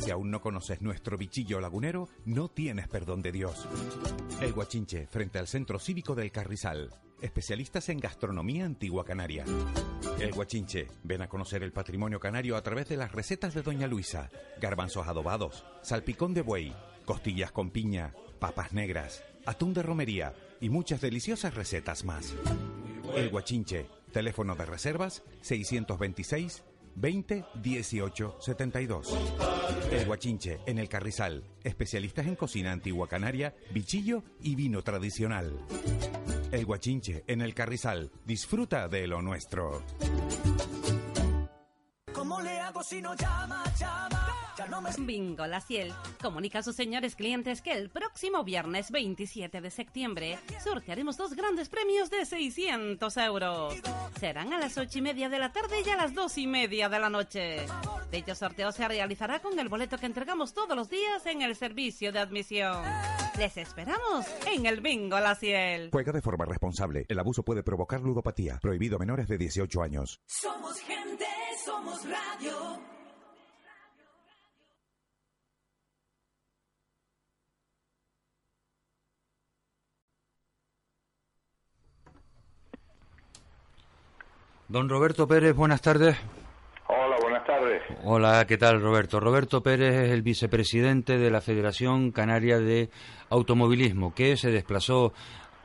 Si 0.00 0.10
aún 0.10 0.30
no 0.32 0.40
conoces 0.40 0.82
nuestro 0.82 1.16
bichillo 1.16 1.60
lagunero, 1.60 2.08
no 2.24 2.48
tienes 2.48 2.88
perdón 2.88 3.22
de 3.22 3.30
Dios. 3.30 3.68
El 4.40 4.52
Guachinche, 4.52 5.06
frente 5.06 5.38
al 5.38 5.46
Centro 5.46 5.78
Cívico 5.78 6.16
del 6.16 6.32
Carrizal. 6.32 6.92
Especialistas 7.20 7.88
en 7.88 8.00
gastronomía 8.00 8.64
antigua 8.64 9.04
canaria. 9.04 9.44
El 10.18 10.32
Guachinche, 10.32 10.88
ven 11.04 11.22
a 11.22 11.28
conocer 11.28 11.62
el 11.62 11.72
patrimonio 11.72 12.18
canario 12.18 12.56
a 12.56 12.62
través 12.62 12.88
de 12.88 12.96
las 12.96 13.12
recetas 13.12 13.54
de 13.54 13.62
Doña 13.62 13.86
Luisa. 13.86 14.28
Garbanzos 14.60 15.06
adobados, 15.06 15.64
salpicón 15.82 16.34
de 16.34 16.42
buey, 16.42 16.74
costillas 17.04 17.52
con 17.52 17.70
piña, 17.70 18.12
papas 18.40 18.72
negras, 18.72 19.22
atún 19.46 19.72
de 19.72 19.84
romería 19.84 20.34
y 20.60 20.68
muchas 20.68 21.00
deliciosas 21.00 21.54
recetas 21.54 22.04
más. 22.04 22.34
El 23.14 23.30
Guachinche, 23.30 23.86
Teléfono 24.12 24.54
de 24.54 24.66
reservas 24.66 25.22
626 25.42 26.64
20 26.96 27.44
18 27.62 28.36
72. 28.40 29.18
El 29.90 30.06
Guachinche, 30.06 30.60
en 30.66 30.78
el 30.78 30.88
Carrizal. 30.88 31.44
Especialistas 31.62 32.26
en 32.26 32.36
cocina 32.36 32.72
antigua 32.72 33.06
canaria, 33.06 33.54
bichillo 33.72 34.24
y 34.40 34.54
vino 34.54 34.82
tradicional. 34.82 35.58
El 36.50 36.64
Guachinche 36.64 37.24
en 37.26 37.42
el 37.42 37.54
Carrizal. 37.54 38.10
Disfruta 38.24 38.88
de 38.88 39.06
lo 39.06 39.20
nuestro. 39.20 39.82
¿Cómo 42.12 42.40
le 42.40 42.58
hago 42.60 42.82
si 42.82 43.02
no 43.02 43.14
llama, 43.14 43.62
llama? 43.78 44.45
Ya 44.56 44.66
no 44.66 44.80
me... 44.80 44.90
Bingo 44.98 45.46
La 45.46 45.60
Ciel 45.60 45.92
comunica 46.20 46.60
a 46.60 46.62
sus 46.62 46.74
señores 46.74 47.14
clientes 47.14 47.60
que 47.62 47.72
el 47.72 47.90
próximo 47.90 48.42
viernes 48.44 48.90
27 48.90 49.60
de 49.60 49.70
septiembre 49.70 50.38
sortearemos 50.64 51.16
dos 51.16 51.34
grandes 51.34 51.68
premios 51.68 52.10
de 52.10 52.24
600 52.24 53.16
euros. 53.18 53.74
Serán 54.18 54.52
a 54.52 54.58
las 54.58 54.78
8 54.78 54.98
y 54.98 55.02
media 55.02 55.28
de 55.28 55.38
la 55.38 55.52
tarde 55.52 55.82
y 55.84 55.90
a 55.90 55.96
las 55.96 56.14
2 56.14 56.38
y 56.38 56.46
media 56.46 56.88
de 56.88 56.98
la 56.98 57.10
noche. 57.10 57.66
Dicho 58.10 58.34
sorteo 58.34 58.72
se 58.72 58.88
realizará 58.88 59.40
con 59.40 59.58
el 59.58 59.68
boleto 59.68 59.98
que 59.98 60.06
entregamos 60.06 60.54
todos 60.54 60.76
los 60.76 60.88
días 60.88 61.26
en 61.26 61.42
el 61.42 61.54
servicio 61.54 62.12
de 62.12 62.20
admisión. 62.20 62.82
Les 63.38 63.56
esperamos 63.58 64.24
en 64.50 64.64
el 64.64 64.80
Bingo 64.80 65.20
La 65.20 65.34
Ciel. 65.34 65.90
Juega 65.92 66.12
de 66.12 66.22
forma 66.22 66.46
responsable. 66.46 67.04
El 67.08 67.18
abuso 67.18 67.42
puede 67.42 67.62
provocar 67.62 68.00
ludopatía. 68.00 68.58
Prohibido 68.62 68.96
a 68.96 69.00
menores 69.00 69.28
de 69.28 69.36
18 69.36 69.82
años. 69.82 70.20
Somos 70.26 70.78
gente, 70.80 71.26
somos 71.62 72.00
radio. 72.04 72.95
Don 84.68 84.88
Roberto 84.88 85.28
Pérez, 85.28 85.54
buenas 85.54 85.80
tardes. 85.80 86.16
Hola, 86.88 87.16
buenas 87.22 87.46
tardes. 87.46 87.82
Hola, 88.02 88.44
¿qué 88.48 88.58
tal 88.58 88.80
Roberto? 88.80 89.20
Roberto 89.20 89.62
Pérez 89.62 89.94
es 89.94 90.10
el 90.10 90.22
vicepresidente 90.22 91.18
de 91.18 91.30
la 91.30 91.40
Federación 91.40 92.10
Canaria 92.10 92.58
de 92.58 92.90
Automovilismo, 93.30 94.12
que 94.12 94.36
se 94.36 94.50
desplazó 94.50 95.12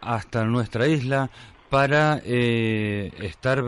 hasta 0.02 0.46
nuestra 0.46 0.86
isla 0.86 1.32
para 1.72 2.22
eh, 2.24 3.12
estar 3.22 3.64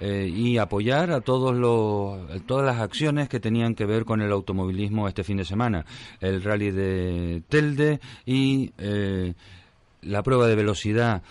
eh, 0.00 0.28
y 0.34 0.58
apoyar 0.58 1.12
a 1.12 1.20
todos 1.20 1.54
los, 1.54 2.44
todas 2.46 2.66
las 2.66 2.80
acciones 2.80 3.28
que 3.28 3.38
tenían 3.38 3.76
que 3.76 3.86
ver 3.86 4.04
con 4.04 4.22
el 4.22 4.32
automovilismo 4.32 5.06
este 5.06 5.22
fin 5.22 5.36
de 5.36 5.44
semana. 5.44 5.84
El 6.20 6.42
rally 6.42 6.72
de 6.72 7.42
Telde 7.48 8.00
y 8.26 8.72
eh, 8.78 9.34
la 10.02 10.22
prueba 10.24 10.48
de 10.48 10.56
velocidad 10.56 11.22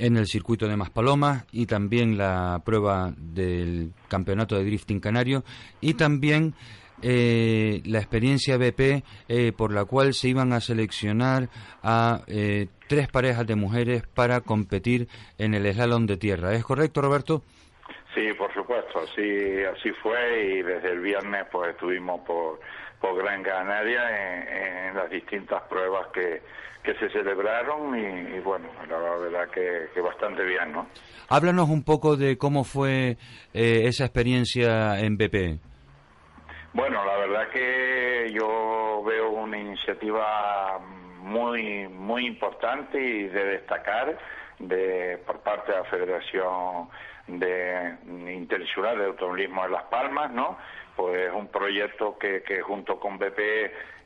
en 0.00 0.16
el 0.16 0.26
circuito 0.26 0.66
de 0.66 0.76
Maspalomas 0.76 1.44
y 1.52 1.66
también 1.66 2.16
la 2.16 2.62
prueba 2.64 3.12
del 3.16 3.92
campeonato 4.08 4.56
de 4.56 4.64
drifting 4.64 4.98
canario 4.98 5.44
y 5.80 5.94
también 5.94 6.54
eh, 7.02 7.82
la 7.86 7.98
experiencia 7.98 8.56
BP 8.56 9.04
eh, 9.28 9.52
por 9.56 9.72
la 9.72 9.84
cual 9.84 10.14
se 10.14 10.28
iban 10.28 10.52
a 10.52 10.60
seleccionar 10.60 11.48
a 11.82 12.22
eh, 12.26 12.68
tres 12.88 13.08
parejas 13.08 13.46
de 13.46 13.56
mujeres 13.56 14.02
para 14.06 14.40
competir 14.40 15.08
en 15.38 15.54
el 15.54 15.72
slalom 15.72 16.06
de 16.06 16.16
tierra. 16.16 16.52
¿Es 16.54 16.64
correcto, 16.64 17.00
Roberto? 17.00 17.42
Sí, 18.14 18.32
por 18.36 18.52
supuesto, 18.52 19.06
sí, 19.14 19.62
así 19.64 19.90
fue 20.02 20.44
y 20.44 20.62
desde 20.62 20.90
el 20.90 21.00
viernes 21.00 21.46
pues 21.52 21.70
estuvimos 21.70 22.20
por, 22.22 22.60
por 23.00 23.16
Gran 23.16 23.42
Canaria 23.42 24.02
en, 24.10 24.88
en 24.88 24.94
las 24.94 25.10
distintas 25.10 25.62
pruebas 25.62 26.08
que, 26.12 26.42
que 26.82 26.94
se 26.94 27.10
celebraron 27.10 27.98
y, 27.98 28.36
y 28.36 28.40
bueno, 28.40 28.68
la 28.88 28.98
verdad 28.98 29.48
que, 29.50 29.88
que 29.92 30.00
bastante 30.00 30.44
bien, 30.44 30.72
¿no? 30.72 30.86
Háblanos 31.28 31.68
un 31.68 31.84
poco 31.84 32.16
de 32.16 32.38
cómo 32.38 32.64
fue 32.64 33.16
eh, 33.52 33.82
esa 33.84 34.04
experiencia 34.04 34.98
en 35.00 35.16
BP. 35.16 35.60
Bueno, 36.72 37.04
la 37.04 37.16
verdad 37.16 37.48
que 37.50 38.30
yo 38.32 39.02
veo 39.04 39.30
una 39.30 39.58
iniciativa 39.58 40.78
muy 41.18 41.88
muy 41.88 42.26
importante 42.26 43.00
y 43.00 43.28
de 43.28 43.44
destacar 43.44 44.16
de 44.58 45.18
por 45.26 45.40
parte 45.40 45.72
de 45.72 45.78
la 45.78 45.84
Federación 45.84 46.88
de 47.26 47.96
Interinsular 48.32 48.96
de 48.98 49.06
Automovilismo 49.06 49.62
de 49.64 49.70
Las 49.70 49.84
Palmas, 49.84 50.32
¿no? 50.32 50.56
Pues 51.00 51.32
un 51.32 51.48
proyecto 51.48 52.18
que, 52.18 52.42
que 52.42 52.60
junto 52.60 53.00
con 53.00 53.16
BP 53.16 53.40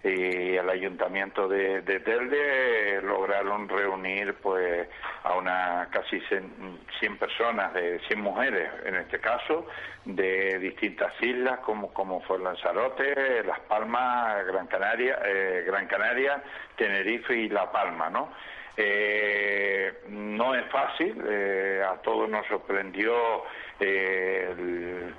y 0.04 0.54
el 0.54 0.70
Ayuntamiento 0.70 1.48
de, 1.48 1.83
de 1.83 1.98
Telde 1.98 3.02
lograron 3.02 3.68
reunir 3.68 4.35
pues 4.35 4.88
a 5.24 5.35
una 5.35 5.88
casi 5.90 6.20
100 6.20 7.18
personas, 7.18 7.74
de 7.74 7.98
100 8.07 8.20
mujeres 8.20 8.70
en 8.85 8.94
este 8.94 9.18
caso, 9.18 9.66
de 10.04 10.61
distintas 10.61 11.12
islas 11.20 11.59
como, 11.66 11.92
como 11.92 12.20
fue 12.20 12.38
Lanzarote, 12.38 13.42
Las 13.42 13.59
Palmas, 13.61 14.47
Gran 14.47 14.68
Canaria, 14.68 15.18
eh, 15.24 15.64
Gran 15.66 15.88
Canaria, 15.88 16.45
Tenerife 16.76 17.34
y 17.34 17.49
La 17.49 17.72
Palma, 17.72 18.09
¿no? 18.09 18.30
Eh, 18.76 20.03
no 20.11 20.55
es 20.55 20.64
fácil, 20.70 21.20
eh, 21.28 21.82
a 21.84 22.01
todos 22.03 22.28
nos 22.28 22.47
sorprendió 22.47 23.42
eh, 23.81 24.55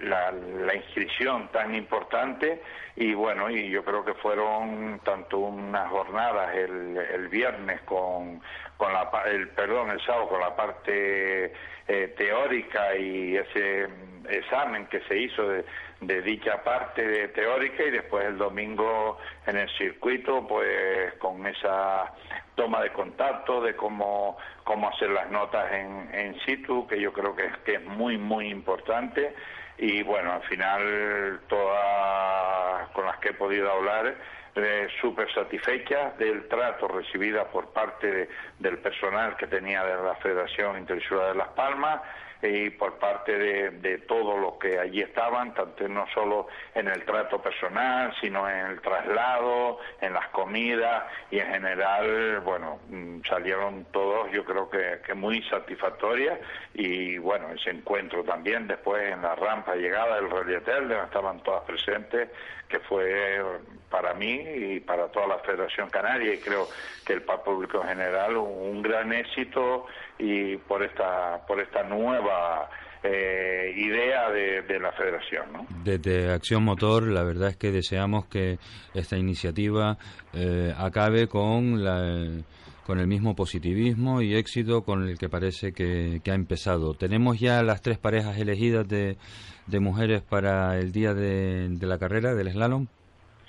la, 0.02 0.32
la, 0.32 0.76
inscripción 0.76 1.50
tan 1.52 1.76
importante 1.76 2.62
y 2.96 3.14
bueno, 3.14 3.50
y 3.50 3.70
yo 3.70 3.84
creo 3.84 4.06
que 4.06 4.14
fueron 4.16 5.00
tanto 5.04 5.40
unas 5.40 5.90
jornadas 5.90 6.56
el, 6.56 6.98
el 6.98 7.28
viernes 7.28 7.82
con, 7.82 8.42
con 8.78 8.94
la, 8.94 9.10
el 9.26 9.50
perdón, 9.50 9.92
el 9.92 10.02
sábado 10.06 10.30
con 10.30 10.40
la 10.40 10.56
parte 10.56 11.54
eh, 11.88 12.14
teórica 12.18 12.96
y 12.96 13.36
ese 13.36 13.88
examen 14.30 14.88
que 14.88 15.02
se 15.02 15.18
hizo 15.18 15.48
de, 15.50 15.66
de 16.08 16.22
dicha 16.22 16.64
parte 16.64 17.28
teórica 17.30 17.84
y 17.84 17.92
después 17.92 18.26
el 18.26 18.38
domingo 18.38 19.18
en 19.46 19.58
el 19.58 19.70
circuito 19.78 20.46
pues 20.48 21.14
con 21.20 21.46
esa 21.48 22.14
toma 22.56 22.82
de 22.82 22.92
contacto 22.92 23.62
de 23.62 23.76
cómo 23.76 24.38
cómo 24.64 24.90
hacer 24.90 25.10
las 25.10 25.30
notas 25.30 25.72
en, 25.72 26.10
en 26.14 26.40
situ 26.42 26.88
que 26.88 27.00
yo 27.00 27.12
creo 27.14 27.36
que 27.36 27.46
es, 27.46 27.58
que 27.60 27.76
es 27.76 27.84
muy 27.84 28.18
muy 28.18 28.50
importante. 28.50 29.36
Y 29.78 30.04
bueno 30.04 30.34
al 30.34 30.44
final 30.44 31.42
todas 31.48 32.90
con 32.90 33.06
las 33.06 33.18
que 33.18 33.30
he 33.30 33.34
podido 33.34 33.72
hablar 33.72 34.16
eh, 34.56 34.88
súper 35.02 35.32
satisfechas 35.34 36.18
del 36.18 36.48
trato 36.48 36.88
recibida 36.88 37.44
por 37.46 37.74
parte 37.74 38.10
de, 38.10 38.30
del 38.60 38.78
personal 38.78 39.36
que 39.36 39.48
tenía 39.48 39.84
de 39.84 40.02
la 40.02 40.16
Federación 40.16 40.78
Interinsular 40.78 41.34
de 41.34 41.36
Las 41.36 41.50
Palmas 41.50 42.02
y 42.48 42.70
por 42.70 42.98
parte 42.98 43.38
de, 43.38 43.72
de 43.72 43.98
todos 44.00 44.40
los 44.40 44.56
que 44.56 44.80
allí 44.80 45.02
estaban, 45.02 45.54
tanto 45.54 45.88
no 45.88 46.06
solo 46.14 46.48
en 46.74 46.88
el 46.88 47.04
trato 47.04 47.42
personal, 47.42 48.14
sino 48.22 48.50
en 48.50 48.68
el 48.68 48.82
traslado, 48.82 49.80
en 50.02 50.14
las 50.14 50.30
comidas 50.30 51.04
y 51.32 51.40
en 51.40 51.48
general, 51.48 52.40
bueno, 52.42 52.80
mm, 52.90 53.22
salieron 53.28 53.86
todos 53.92 54.32
yo 54.32 54.44
creo 54.44 54.70
que, 54.70 55.00
que 55.06 55.14
muy 55.14 55.42
satisfactorias 55.44 56.40
y 56.74 57.18
bueno, 57.18 57.50
ese 57.50 57.72
encuentro 57.72 58.24
también 58.24 58.68
después 58.68 59.12
en 59.12 59.22
la 59.22 59.36
rampa 59.36 59.76
llegada 59.76 60.16
del 60.16 60.30
Relietel, 60.30 60.88
donde 60.88 61.06
estaban 61.06 61.42
todas 61.44 61.64
presentes, 61.64 62.30
que 62.68 62.80
fue 62.80 63.42
para 63.90 64.14
mí 64.14 64.34
y 64.34 64.80
para 64.80 65.08
toda 65.08 65.28
la 65.28 65.40
Federación 65.40 65.90
Canaria 65.90 66.34
y 66.34 66.40
creo 66.40 66.68
que 67.06 67.14
el 67.14 67.22
público 67.22 67.82
en 67.82 67.90
general 67.90 68.38
un, 68.38 68.76
un 68.76 68.82
gran 68.82 69.14
éxito 69.14 69.86
y 70.18 70.58
por 70.58 70.84
esta 70.84 71.46
por 71.48 71.60
esta 71.60 71.84
nueva 71.84 72.70
eh, 73.04 73.74
idea 73.76 74.32
de, 74.32 74.62
de, 74.64 74.80
la 74.80 74.92
federación. 74.94 75.54
¿no? 75.54 75.68
Desde 75.84 76.32
Acción 76.32 76.64
Motor, 76.64 77.04
la 77.04 77.24
verdad 77.24 77.50
es 77.50 77.58
que 77.58 77.72
deseamos 77.72 78.26
que 78.26 78.58
esta 78.96 79.16
iniciativa 79.16 79.98
eh, 80.34 80.74
acabe 80.76 81.28
con 81.28 81.84
la 81.84 82.44
con 82.86 83.00
el 83.00 83.08
mismo 83.08 83.36
positivismo 83.36 84.22
y 84.22 84.36
éxito 84.36 84.84
con 84.84 85.08
el 85.08 85.18
que 85.18 85.28
parece 85.28 85.74
que, 85.74 86.22
que 86.24 86.32
ha 86.32 86.36
empezado. 86.36 86.94
Tenemos 86.94 87.40
ya 87.40 87.64
las 87.64 87.82
tres 87.82 87.98
parejas 87.98 88.38
elegidas 88.38 88.88
de, 88.88 89.18
de 89.66 89.80
mujeres 89.80 90.22
para 90.22 90.78
el 90.78 90.92
día 90.92 91.16
de, 91.16 91.68
de 91.70 91.88
la 91.88 91.98
carrera 91.98 92.36
del 92.36 92.52
slalom. 92.52 92.86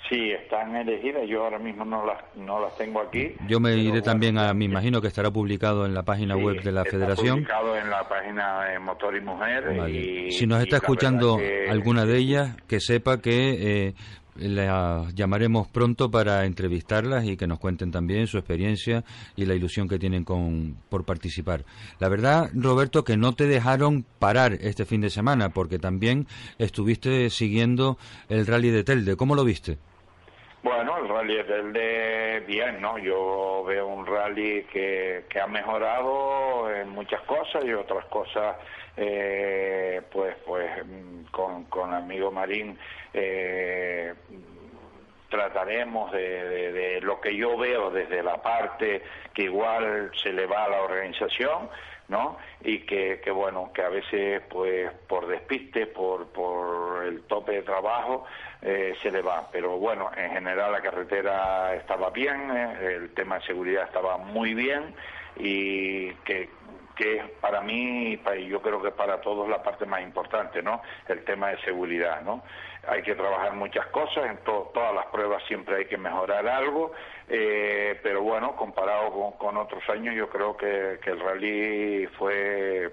Sí, 0.09 0.31
están 0.31 0.75
elegidas. 0.75 1.23
Yo 1.27 1.43
ahora 1.43 1.59
mismo 1.59 1.83
no 1.83 2.05
las 2.05 2.17
no 2.35 2.59
las 2.61 2.77
tengo 2.77 3.01
aquí. 3.01 3.33
Yo 3.49 3.59
me 3.59 3.75
iré 3.75 4.01
también 4.01 4.37
a, 4.37 4.53
me 4.53 4.65
imagino 4.65 5.01
que 5.01 5.07
estará 5.07 5.31
publicado 5.31 5.85
en 5.85 5.93
la 5.93 6.03
página 6.03 6.35
sí, 6.35 6.41
web 6.43 6.61
de 6.61 6.71
la 6.71 6.81
está 6.83 6.91
Federación. 6.91 7.35
publicado 7.35 7.75
en 7.77 7.89
la 7.89 8.07
página 8.07 8.63
de 8.65 8.79
Motor 8.79 9.17
y 9.17 9.21
Mujer. 9.21 9.77
Vale. 9.77 9.91
Y, 10.27 10.31
si 10.31 10.47
nos 10.47 10.61
está 10.61 10.77
escuchando 10.77 11.37
que- 11.37 11.69
alguna 11.69 12.05
de 12.05 12.17
ellas, 12.17 12.55
que 12.67 12.79
sepa 12.79 13.19
que 13.21 13.87
eh, 13.87 13.93
la 14.37 15.07
llamaremos 15.13 15.67
pronto 15.67 16.09
para 16.11 16.45
entrevistarlas 16.45 17.25
y 17.25 17.35
que 17.37 17.47
nos 17.47 17.59
cuenten 17.59 17.91
también 17.91 18.27
su 18.27 18.37
experiencia 18.37 19.03
y 19.35 19.45
la 19.45 19.55
ilusión 19.55 19.87
que 19.89 19.97
tienen 19.99 20.23
con, 20.23 20.77
por 20.89 21.05
participar. 21.05 21.65
La 21.99 22.07
verdad, 22.07 22.49
Roberto, 22.53 23.03
que 23.03 23.17
no 23.17 23.33
te 23.33 23.45
dejaron 23.47 24.05
parar 24.19 24.53
este 24.61 24.85
fin 24.85 25.01
de 25.01 25.09
semana, 25.09 25.49
porque 25.49 25.79
también 25.79 26.27
estuviste 26.59 27.29
siguiendo 27.29 27.97
el 28.29 28.45
rally 28.45 28.69
de 28.69 28.83
Telde. 28.83 29.15
¿Cómo 29.15 29.35
lo 29.35 29.43
viste? 29.43 29.79
Bueno, 30.63 30.97
el 30.97 31.07
rally 31.07 31.37
es 31.37 31.47
del 31.47 31.71
de 31.71 32.43
bien, 32.47 32.81
¿no? 32.81 32.97
Yo 32.97 33.63
veo 33.65 33.87
un 33.87 34.05
rally 34.05 34.63
que, 34.63 35.25
que 35.29 35.39
ha 35.39 35.47
mejorado 35.47 36.73
en 36.73 36.89
muchas 36.89 37.21
cosas 37.21 37.63
y 37.63 37.73
otras 37.73 38.05
cosas, 38.05 38.57
eh, 38.97 40.01
pues, 40.11 40.35
pues 40.45 40.85
mm, 40.85 41.25
con, 41.31 41.65
con 41.65 41.93
amigo 41.93 42.31
Marín 42.31 42.77
eh, 43.13 44.13
trataremos 45.29 46.11
de, 46.11 46.71
de, 46.71 47.01
lo 47.01 47.21
que 47.21 47.35
yo 47.35 47.57
veo 47.57 47.91
desde 47.91 48.23
la 48.23 48.41
parte 48.41 49.03
que 49.33 49.43
igual 49.43 50.11
se 50.21 50.33
le 50.33 50.45
va 50.47 50.65
a 50.65 50.69
la 50.69 50.81
organización, 50.81 51.69
¿no? 52.07 52.37
Y 52.61 52.79
que, 52.79 53.19
que, 53.21 53.31
bueno, 53.31 53.71
que 53.73 53.81
a 53.81 53.89
veces, 53.89 54.41
pues, 54.49 54.91
por 55.07 55.27
despiste, 55.27 55.87
por, 55.87 56.27
por 56.27 57.05
el 57.05 57.23
tope 57.23 57.53
de 57.53 57.61
trabajo, 57.63 58.25
eh, 58.61 58.95
se 59.01 59.11
le 59.11 59.21
va. 59.21 59.49
Pero 59.51 59.77
bueno, 59.77 60.09
en 60.15 60.31
general 60.31 60.71
la 60.71 60.81
carretera 60.81 61.75
estaba 61.75 62.09
bien, 62.09 62.51
eh, 62.51 62.95
el 62.95 63.13
tema 63.13 63.39
de 63.39 63.45
seguridad 63.45 63.85
estaba 63.85 64.17
muy 64.17 64.53
bien 64.53 64.95
y 65.35 66.11
que 66.25 66.49
que 66.97 67.17
es 67.17 67.29
para 67.39 67.61
mí 67.61 68.19
y 68.37 68.47
yo 68.47 68.61
creo 68.61 68.81
que 68.81 68.91
para 68.91 69.21
todos 69.21 69.47
la 69.47 69.61
parte 69.61 69.85
más 69.85 70.01
importante, 70.01 70.61
¿no? 70.63 70.81
El 71.07 71.23
tema 71.23 71.49
de 71.49 71.59
seguridad, 71.59 72.21
¿no? 72.23 72.43
Hay 72.87 73.03
que 73.03 73.15
trabajar 73.15 73.53
muchas 73.53 73.85
cosas, 73.87 74.25
en 74.25 74.37
todas 74.37 74.93
las 74.95 75.05
pruebas 75.07 75.43
siempre 75.47 75.75
hay 75.77 75.85
que 75.85 75.97
mejorar 75.97 76.47
algo, 76.47 76.91
eh, 77.29 77.99
pero 78.01 78.23
bueno, 78.23 78.55
comparado 78.55 79.11
con, 79.37 79.57
otros 79.57 79.87
años 79.89 80.15
yo 80.15 80.29
creo 80.29 80.57
que, 80.57 80.99
que 81.03 81.11
el 81.11 81.19
rally 81.19 82.07
fue 82.17 82.91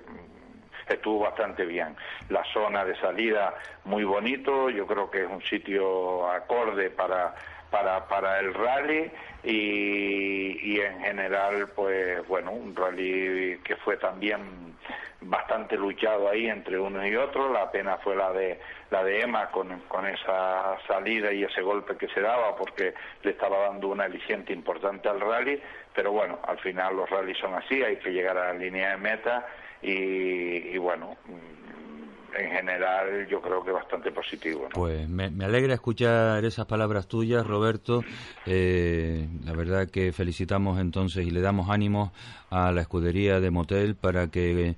estuvo 0.89 1.21
bastante 1.21 1.65
bien. 1.65 1.97
La 2.29 2.45
zona 2.53 2.85
de 2.85 2.97
salida 2.97 3.55
muy 3.85 4.05
bonito, 4.05 4.71
yo 4.71 4.87
creo 4.87 5.11
que 5.11 5.25
es 5.25 5.31
un 5.31 5.43
sitio 5.43 6.31
acorde 6.31 6.91
para 6.91 7.35
para, 7.75 8.07
para 8.07 8.39
el 8.39 8.55
rally 8.55 9.11
y, 9.43 10.81
en 10.81 11.01
general, 11.01 11.69
pues 11.75 12.25
bueno, 12.29 12.53
un 12.53 12.77
rally 12.77 13.59
que 13.65 13.75
fue 13.75 13.97
también 13.97 14.77
bastante 15.21 15.77
luchado 15.77 16.29
ahí 16.29 16.47
entre 16.47 16.79
uno 16.79 17.05
y 17.05 17.17
otro. 17.17 17.53
La 17.53 17.73
pena 17.73 17.97
fue 17.97 18.15
la 18.15 18.33
de 18.33 18.61
la 18.91 19.03
de 19.03 19.23
Emma 19.23 19.51
con, 19.51 19.81
con 19.89 20.07
esa 20.07 20.77
salida 20.87 21.33
y 21.33 21.43
ese 21.43 21.63
golpe 21.63 21.97
que 21.97 22.07
se 22.09 22.21
daba 22.21 22.55
porque 22.55 22.95
le 23.25 23.33
estaba 23.33 23.59
dando 23.67 23.89
una 23.89 24.05
aliciente 24.05 24.53
importante 24.53 25.09
al 25.09 25.21
rally. 25.21 25.61
Pero 25.93 26.13
bueno, 26.13 26.39
al 26.47 26.61
final 26.61 26.95
los 26.95 27.11
rallies 27.11 27.39
son 27.39 27.55
así, 27.55 27.83
hay 27.83 27.97
que 27.97 28.11
llegar 28.11 28.39
a 28.39 28.53
la 28.53 28.55
línea 28.55 28.91
de 28.91 28.99
meta 28.99 29.47
y, 29.85 30.79
bueno 30.79 31.17
en 32.37 32.51
general 32.51 33.29
yo 33.29 33.41
creo 33.41 33.65
que 33.65 33.71
bastante 33.71 34.11
positivo. 34.11 34.69
Pues 34.75 35.09
me, 35.09 35.27
alegra 35.45 35.75
escuchar 35.75 36.45
esas 36.45 36.67
palabras 36.67 37.07
tuyas, 37.07 37.47
Roberto. 37.47 38.03
Eh, 38.45 39.29
la 39.45 39.53
verdad 39.53 39.89
que 39.89 40.13
felicitamos 40.13 40.81
entonces 40.81 41.25
y 41.25 41.31
le 41.31 41.41
damos 41.41 41.71
ánimos 41.71 42.11
a 42.51 42.73
la 42.73 42.81
escudería 42.81 43.39
de 43.39 43.51
Motel 43.53 43.95
para 43.95 44.33
que 44.33 44.75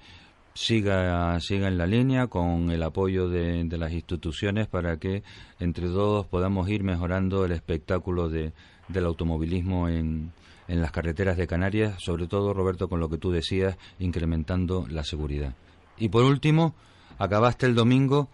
siga, 0.57 1.39
siga 1.41 1.69
en 1.69 1.79
la 1.79 1.87
línea 1.87 2.27
con 2.27 2.71
el 2.71 2.83
apoyo 2.83 3.29
de, 3.29 3.65
las 3.77 3.93
instituciones 3.93 4.67
para 4.67 4.97
que 4.99 5.23
entre 5.61 5.87
todos 5.87 6.27
podamos 6.27 6.69
ir 6.69 6.83
mejorando 6.83 7.45
el 7.45 7.53
espectáculo 7.53 8.29
de, 8.29 8.53
del 8.89 9.05
automovilismo 9.05 9.89
en, 9.89 10.33
en 10.69 10.81
las 10.81 10.93
carreteras 10.93 11.37
de 11.37 11.47
Canarias, 11.47 11.95
sobre 11.99 12.27
todo, 12.27 12.53
Roberto, 12.53 12.89
con 12.89 13.01
lo 13.01 13.09
que 13.09 13.19
tú 13.19 13.31
decías, 13.31 13.77
incrementando 13.99 14.87
la 14.89 15.05
seguridad. 15.05 15.55
Y 15.97 16.09
por 16.09 16.25
último, 16.25 16.75
acabaste 17.19 17.67
el 17.67 17.75
domingo 17.75 18.29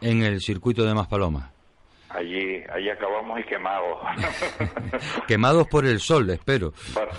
en 0.00 0.22
el 0.22 0.40
circuito 0.40 0.84
de 0.84 0.94
Maspalomas. 0.94 1.51
Allí, 2.14 2.62
allí 2.70 2.90
acabamos 2.90 3.40
y 3.40 3.44
quemados. 3.44 3.98
quemados 5.26 5.66
por 5.68 5.86
el 5.86 5.98
sol, 5.98 6.28
espero. 6.30 6.72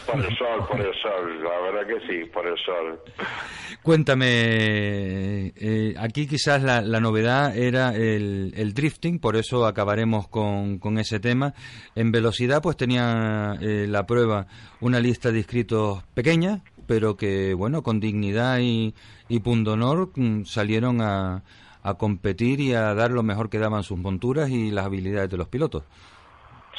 Por, 0.05 0.23
el 0.23 0.37
sol, 0.37 0.67
por 0.67 0.79
el 0.79 0.93
sol, 1.01 1.43
la 1.43 1.59
verdad 1.61 1.87
que 1.87 2.07
sí, 2.07 2.29
por 2.29 2.45
el 2.45 2.57
sol. 2.59 2.99
Cuéntame, 3.81 5.51
eh, 5.55 5.95
aquí 5.97 6.27
quizás 6.27 6.61
la, 6.61 6.81
novedad 6.99 7.57
era 7.57 7.95
el, 7.95 8.53
el, 8.55 8.73
drifting, 8.73 9.19
por 9.19 9.35
eso 9.35 9.65
acabaremos 9.65 10.27
con, 10.27 10.77
con, 10.77 10.99
ese 10.99 11.19
tema. 11.19 11.53
En 11.95 12.11
velocidad, 12.11 12.61
pues 12.61 12.77
tenía 12.77 13.55
eh, 13.61 13.87
la 13.89 14.05
prueba 14.05 14.45
una 14.79 14.99
lista 14.99 15.31
de 15.31 15.39
inscritos 15.39 16.03
pequeña, 16.13 16.61
pero 16.85 17.17
que, 17.17 17.55
bueno, 17.55 17.81
con 17.81 17.99
dignidad 17.99 18.59
y, 18.59 18.93
y 19.27 19.39
pundonor 19.39 20.11
mm, 20.15 20.45
salieron 20.45 21.01
a, 21.01 21.43
a 21.84 21.95
competir 21.95 22.59
y 22.59 22.73
a 22.73 22.93
dar 22.93 23.11
lo 23.11 23.23
mejor 23.23 23.49
que 23.49 23.59
daban 23.59 23.84
sus 23.84 23.97
monturas 23.97 24.49
y 24.49 24.71
las 24.71 24.86
habilidades 24.86 25.29
de 25.29 25.38
los 25.38 25.47
pilotos. 25.47 25.84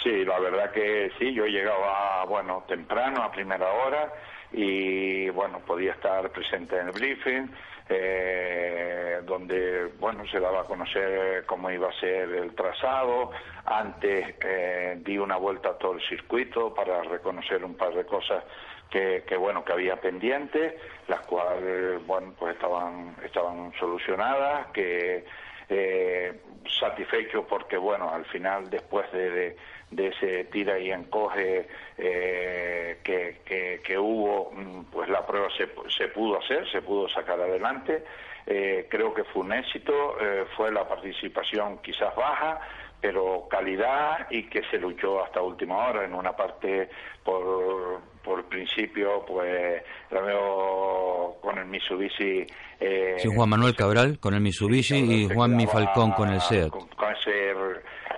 Sí, 0.02 0.24
la 0.24 0.38
verdad 0.38 0.70
que 0.72 1.10
sí, 1.18 1.32
yo 1.32 1.46
llegaba, 1.46 2.24
bueno, 2.26 2.64
temprano, 2.68 3.22
a 3.22 3.30
primera 3.30 3.66
hora, 3.72 4.12
y 4.52 5.28
bueno, 5.30 5.60
podía 5.60 5.92
estar 5.92 6.30
presente 6.30 6.78
en 6.78 6.88
el 6.88 6.92
briefing, 6.92 7.48
eh, 7.88 9.20
donde, 9.24 9.86
bueno, 9.98 10.24
se 10.30 10.40
daba 10.40 10.62
a 10.62 10.64
conocer 10.64 11.44
cómo 11.46 11.70
iba 11.70 11.88
a 11.88 12.00
ser 12.00 12.30
el 12.30 12.54
trazado. 12.54 13.30
Antes 13.64 14.36
eh, 14.44 15.00
di 15.04 15.18
una 15.18 15.36
vuelta 15.36 15.70
a 15.70 15.78
todo 15.78 15.94
el 15.94 16.02
circuito 16.08 16.72
para 16.74 17.02
reconocer 17.02 17.64
un 17.64 17.74
par 17.74 17.94
de 17.94 18.04
cosas 18.04 18.44
que, 18.90 19.36
bueno 19.36 19.64
que 19.64 19.72
había 19.72 19.96
pendientes 19.96 20.74
las 21.08 21.20
cuales 21.20 22.04
bueno 22.06 22.32
pues 22.38 22.54
estaban 22.54 23.16
estaban 23.24 23.72
solucionadas 23.78 24.68
que 24.68 25.24
eh, 25.68 26.32
satisfecho 26.78 27.46
porque 27.46 27.76
bueno 27.76 28.10
al 28.10 28.24
final 28.26 28.70
después 28.70 29.10
de, 29.12 29.56
de, 29.90 30.08
ese 30.08 30.44
tira 30.44 30.78
y 30.78 30.90
encoge 30.90 31.66
eh, 31.98 32.98
que, 33.02 33.80
que, 33.82 33.98
hubo 33.98 34.52
mm, 34.52 34.84
pues 34.92 35.08
la 35.08 35.26
prueba 35.26 35.48
se, 35.56 35.68
se 35.88 36.08
pudo 36.08 36.38
hacer 36.38 36.70
se 36.70 36.82
pudo 36.82 37.08
sacar 37.08 37.40
adelante. 37.40 38.04
Eh, 38.46 38.86
creo 38.90 39.14
que 39.14 39.24
fue 39.24 39.40
un 39.40 39.54
éxito 39.54 40.16
fue 40.54 40.70
la 40.70 40.86
participación 40.86 41.78
quizás 41.78 42.14
baja 42.14 42.60
pero 43.04 43.46
calidad 43.50 44.26
y 44.30 44.44
que 44.44 44.62
se 44.70 44.78
luchó 44.78 45.22
hasta 45.22 45.42
última 45.42 45.88
hora 45.88 46.06
en 46.06 46.14
una 46.14 46.32
parte 46.32 46.88
por 47.22 48.00
por 48.24 48.42
principio, 48.46 49.22
pues 49.26 49.82
veo 50.10 51.36
con 51.42 51.58
el 51.58 51.66
Mitsubishi. 51.66 52.46
Eh, 52.80 53.16
sí, 53.18 53.28
Juan 53.28 53.50
Manuel 53.50 53.76
Cabral 53.76 54.18
con 54.18 54.32
el 54.32 54.40
Mitsubishi 54.40 54.96
y 54.96 55.28
Juan 55.28 55.54
Mi 55.54 55.66
Falcón 55.66 56.12
con 56.12 56.30
el 56.30 56.40
SEAT. 56.40 56.70
Con, 56.70 57.12
ese 57.12 57.52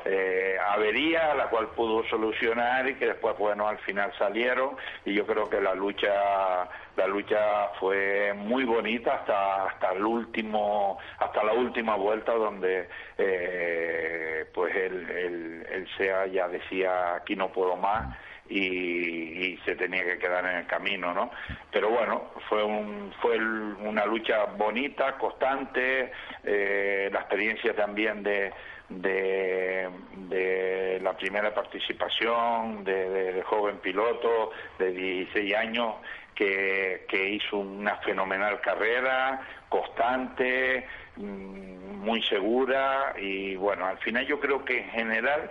eh, 0.04 0.56
avería, 0.70 1.34
la 1.34 1.50
cual 1.50 1.70
pudo 1.74 2.08
solucionar 2.08 2.88
y 2.88 2.94
que 2.94 3.06
después, 3.06 3.36
bueno, 3.36 3.66
al 3.66 3.78
final 3.78 4.12
salieron 4.16 4.76
y 5.04 5.14
yo 5.14 5.26
creo 5.26 5.50
que 5.50 5.60
la 5.60 5.74
lucha 5.74 6.68
la 6.96 7.06
lucha 7.06 7.68
fue 7.78 8.32
muy 8.34 8.64
bonita 8.64 9.14
hasta 9.14 9.66
hasta 9.66 9.92
el 9.92 10.04
último 10.04 10.98
hasta 11.18 11.44
la 11.44 11.52
última 11.52 11.96
vuelta 11.96 12.32
donde 12.32 12.88
eh, 13.18 14.46
pues 14.52 14.74
el, 14.74 15.86
SEA 15.96 16.26
ya 16.26 16.48
decía 16.48 17.14
aquí 17.16 17.36
no 17.36 17.52
puedo 17.52 17.76
más 17.76 18.16
y, 18.48 19.58
se 19.64 19.74
tenía 19.74 20.04
que 20.04 20.18
quedar 20.18 20.44
en 20.44 20.58
el 20.58 20.66
camino, 20.66 21.12
¿no? 21.12 21.30
Pero 21.72 21.90
bueno, 21.90 22.30
fue 22.48 22.62
un, 22.62 23.12
fue 23.20 23.36
una 23.38 24.06
lucha 24.06 24.44
bonita, 24.56 25.18
constante, 25.18 26.12
eh, 26.44 27.08
la 27.12 27.20
experiencia 27.20 27.74
también 27.74 28.22
de, 28.22 28.52
de, 28.88 29.88
de 30.28 31.00
la 31.02 31.16
primera 31.16 31.52
participación 31.52 32.84
de, 32.84 33.32
de, 33.32 33.42
joven 33.42 33.78
piloto 33.78 34.52
de 34.78 34.92
16 34.92 35.54
años 35.54 35.94
que, 36.36 37.06
hizo 37.10 37.56
una 37.56 37.96
fenomenal 37.96 38.60
carrera, 38.60 39.40
constante, 39.68 40.86
Mm, 41.16 42.04
muy 42.04 42.22
segura 42.24 43.14
y 43.18 43.56
bueno, 43.56 43.86
al 43.86 43.98
final 43.98 44.26
yo 44.26 44.38
creo 44.38 44.64
que 44.64 44.80
en 44.80 44.90
general 44.90 45.50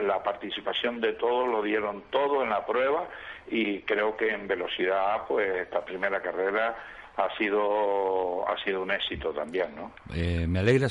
la, 0.00 0.22
participación 0.22 1.00
de 1.00 1.12
todos 1.12 1.48
lo 1.48 1.62
dieron 1.62 2.04
todo 2.10 2.42
en 2.42 2.48
la 2.48 2.64
prueba 2.64 3.06
y 3.48 3.80
creo 3.82 4.16
que 4.16 4.30
en 4.30 4.48
velocidad 4.48 5.26
pues 5.28 5.48
esta 5.60 5.84
primera 5.84 6.22
carrera 6.22 6.74
ha 7.16 7.36
sido 7.36 8.48
ha 8.48 8.56
sido 8.64 8.82
un 8.82 8.90
éxito 8.90 9.32
también, 9.32 9.76
¿no? 9.76 9.92
Eh, 10.14 10.46
me 10.48 10.60
alegra 10.60 10.88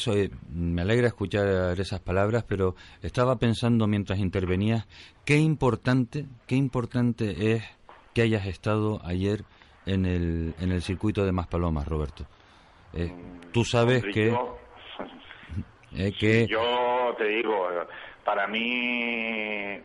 me 0.54 0.84
alegra 0.84 1.08
escuchar 1.08 1.78
esas 1.80 2.00
palabras, 2.00 2.46
pero 2.48 2.76
estaba 3.02 3.38
pensando 3.38 3.88
mientras 3.88 4.20
intervenías 4.20 4.88
qué 5.26 5.38
importante 5.38 6.26
qué 6.46 6.56
importante 6.56 7.54
es 7.54 7.64
que 8.16 8.22
hayas 8.22 8.48
estado 8.48 9.02
ayer 9.04 9.44
en 9.86 10.06
el 10.06 10.56
en 10.60 10.72
el 10.72 10.82
circuito 10.82 11.26
de 11.26 11.34
Maspalomas, 11.34 11.86
Roberto. 11.86 12.26
Eh, 12.94 13.12
tú 13.52 13.66
sabes 13.66 14.04
que... 14.06 14.34
que... 16.18 16.48
Yo 16.48 17.14
te 17.18 17.26
digo, 17.26 17.68
para 18.24 18.48
mí, 18.48 19.78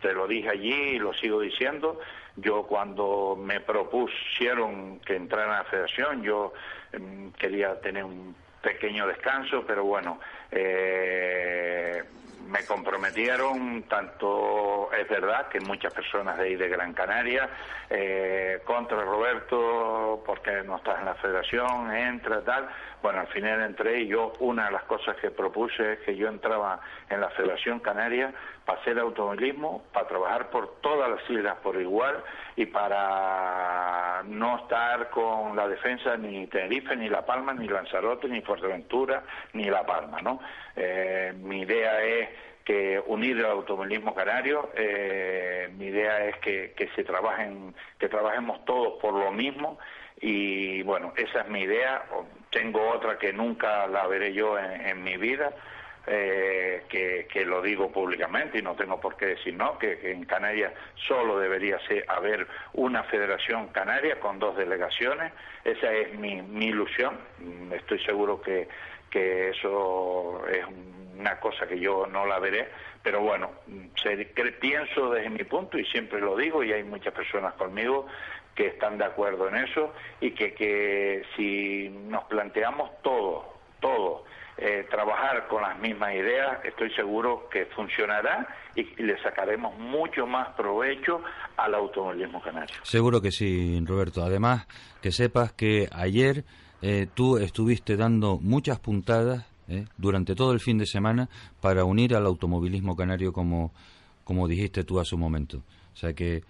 te 0.00 0.12
lo 0.14 0.26
dije 0.26 0.48
allí 0.48 0.72
y 0.72 0.98
lo 0.98 1.12
sigo 1.12 1.40
diciendo, 1.40 2.00
yo 2.36 2.62
cuando 2.62 3.36
me 3.38 3.60
propusieron 3.60 5.00
que 5.00 5.16
entrara 5.16 5.44
en 5.44 5.58
la 5.58 5.64
federación, 5.64 6.22
yo 6.22 6.54
em, 6.92 7.30
quería 7.32 7.78
tener 7.80 8.02
un 8.02 8.34
pequeño 8.62 9.06
descanso, 9.06 9.62
pero 9.66 9.84
bueno, 9.84 10.18
eh, 10.50 12.02
me 12.46 12.64
comprometieron, 12.64 13.82
tanto 13.84 14.90
es 14.92 15.08
verdad 15.08 15.48
que 15.48 15.60
muchas 15.60 15.92
personas 15.92 16.38
de 16.38 16.44
ahí 16.44 16.56
de 16.56 16.68
Gran 16.68 16.92
Canaria, 16.92 17.48
eh, 17.90 18.60
contra 18.64 19.02
Roberto, 19.02 20.22
porque 20.24 20.62
no 20.64 20.76
estás 20.76 21.00
en 21.00 21.06
la 21.06 21.14
federación, 21.14 21.94
entra, 21.94 22.42
tal. 22.42 22.68
Bueno, 23.02 23.20
al 23.20 23.28
final 23.28 23.62
entré 23.62 24.00
y 24.00 24.08
yo, 24.08 24.32
una 24.40 24.66
de 24.66 24.72
las 24.72 24.84
cosas 24.84 25.16
que 25.16 25.30
propuse 25.30 25.94
es 25.94 25.98
que 26.00 26.16
yo 26.16 26.28
entraba 26.28 26.80
en 27.08 27.20
la 27.20 27.28
Federación 27.30 27.80
Canaria 27.80 28.32
para 28.68 28.82
hacer 28.82 28.98
automovilismo, 28.98 29.82
para 29.94 30.06
trabajar 30.06 30.50
por 30.50 30.82
todas 30.82 31.08
las 31.08 31.30
islas 31.30 31.56
por 31.62 31.80
igual 31.80 32.22
y 32.54 32.66
para 32.66 34.22
no 34.26 34.58
estar 34.58 35.08
con 35.08 35.56
la 35.56 35.66
defensa 35.66 36.18
ni 36.18 36.46
Tenerife, 36.48 36.94
ni 36.94 37.08
La 37.08 37.24
Palma, 37.24 37.54
ni 37.54 37.66
Lanzarote, 37.66 38.28
ni 38.28 38.42
Fuerteventura, 38.42 39.22
ni 39.54 39.70
La 39.70 39.86
Palma, 39.86 40.20
¿no? 40.20 40.38
Eh, 40.76 41.32
mi 41.38 41.62
idea 41.62 42.04
es 42.04 42.28
que 42.62 43.02
unir 43.06 43.38
el 43.38 43.46
automovilismo 43.46 44.14
canario, 44.14 44.68
eh, 44.74 45.70
mi 45.78 45.86
idea 45.86 46.26
es 46.26 46.36
que, 46.40 46.74
que 46.76 46.88
se 46.88 47.04
trabajen, 47.04 47.74
que 47.98 48.10
trabajemos 48.10 48.66
todos 48.66 49.00
por 49.00 49.14
lo 49.14 49.32
mismo 49.32 49.78
y 50.20 50.82
bueno, 50.82 51.14
esa 51.16 51.40
es 51.40 51.48
mi 51.48 51.60
idea. 51.60 52.04
Tengo 52.50 52.86
otra 52.90 53.18
que 53.18 53.32
nunca 53.32 53.86
la 53.86 54.06
veré 54.06 54.32
yo 54.34 54.58
en, 54.58 55.02
mi 55.02 55.16
vida, 55.16 55.52
eh, 56.10 56.84
que, 56.88 57.44
lo 57.44 57.62
digo 57.62 57.90
públicamente 57.90 58.58
y 58.58 58.62
no 58.62 58.74
tengo 58.74 59.00
por 59.00 59.16
qué 59.16 59.26
decir 59.26 59.54
no, 59.54 59.78
que, 59.78 60.10
en 60.10 60.24
Canarias 60.24 60.72
solo 61.06 61.38
debería 61.38 61.78
ser, 61.86 62.04
haber 62.08 62.46
una 62.74 63.04
federación 63.04 63.68
canaria 63.68 64.18
con 64.20 64.38
dos 64.38 64.56
delegaciones. 64.56 65.32
Esa 65.64 65.92
es 65.92 66.18
mi, 66.18 66.42
mi 66.42 66.66
ilusión. 66.66 67.18
Estoy 67.72 67.98
seguro 68.00 68.40
que, 68.40 68.68
que 69.10 69.50
eso 69.50 70.46
es 70.48 70.64
una 71.18 71.40
cosa 71.40 71.66
que 71.66 71.78
yo 71.78 72.06
no 72.06 72.26
la 72.26 72.38
veré, 72.38 72.68
pero 73.02 73.20
bueno, 73.20 73.50
pienso 74.60 75.10
desde 75.10 75.30
mi 75.30 75.44
punto 75.44 75.78
y 75.78 75.84
siempre 75.86 76.20
lo 76.20 76.36
digo 76.36 76.62
y 76.62 76.72
hay 76.72 76.84
muchas 76.84 77.12
personas 77.12 77.54
conmigo 77.54 78.06
que 78.54 78.68
están 78.68 78.98
de 78.98 79.04
acuerdo 79.04 79.48
en 79.48 79.56
eso 79.56 79.92
y 80.20 80.32
que, 80.32 80.52
que 80.54 81.22
si 81.36 81.88
nos 81.88 82.24
planteamos 82.24 82.90
todo, 83.02 83.54
todo, 83.80 84.24
eh, 84.60 84.86
trabajar 84.90 85.46
con 85.46 85.62
las 85.62 85.78
mismas 85.78 86.14
ideas, 86.14 86.58
estoy 86.64 86.90
seguro 86.94 87.48
que 87.48 87.66
funcionará 87.66 88.48
y 88.74 88.82
le 89.02 89.16
sacaremos 89.22 89.78
mucho 89.78 90.26
más 90.26 90.48
provecho 90.56 91.22
al 91.56 91.74
automovilismo 91.74 92.42
canario. 92.42 92.74
Seguro 92.82 93.20
que 93.20 93.30
sí, 93.30 93.80
Roberto. 93.86 94.22
Además, 94.22 94.66
que 95.00 95.12
sepas 95.12 95.52
que 95.52 95.88
ayer 95.92 96.44
eh, 96.82 97.06
tú 97.14 97.38
estuviste 97.38 97.96
dando 97.96 98.38
muchas 98.40 98.80
puntadas 98.80 99.46
eh, 99.68 99.84
durante 99.96 100.34
todo 100.34 100.52
el 100.52 100.60
fin 100.60 100.78
de 100.78 100.86
semana 100.86 101.28
para 101.60 101.84
unir 101.84 102.16
al 102.16 102.26
automovilismo 102.26 102.96
canario 102.96 103.32
como, 103.32 103.72
como 104.24 104.48
dijiste 104.48 104.82
tú 104.82 104.98
a 104.98 105.04
su 105.04 105.16
momento. 105.16 105.58
O 105.92 105.96
sea 105.96 106.14
que 106.14 106.42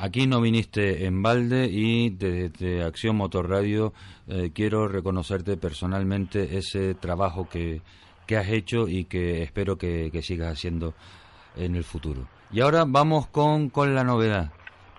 Aquí 0.00 0.28
no 0.28 0.40
viniste 0.40 1.06
en 1.06 1.24
balde 1.24 1.66
y 1.66 2.10
desde 2.10 2.84
Acción 2.84 3.16
Motor 3.16 3.50
Radio 3.50 3.92
eh, 4.28 4.52
quiero 4.54 4.86
reconocerte 4.86 5.56
personalmente 5.56 6.56
ese 6.56 6.94
trabajo 6.94 7.48
que, 7.48 7.82
has 8.28 8.48
hecho 8.48 8.86
y 8.86 9.06
que 9.06 9.42
espero 9.42 9.76
que, 9.76 10.08
sigas 10.22 10.52
haciendo 10.52 10.94
en 11.56 11.74
el 11.74 11.82
futuro. 11.82 12.28
Y 12.52 12.60
ahora 12.60 12.84
vamos 12.86 13.26
con, 13.26 13.70
con 13.70 13.96
la 13.96 14.04
novedad. 14.04 14.52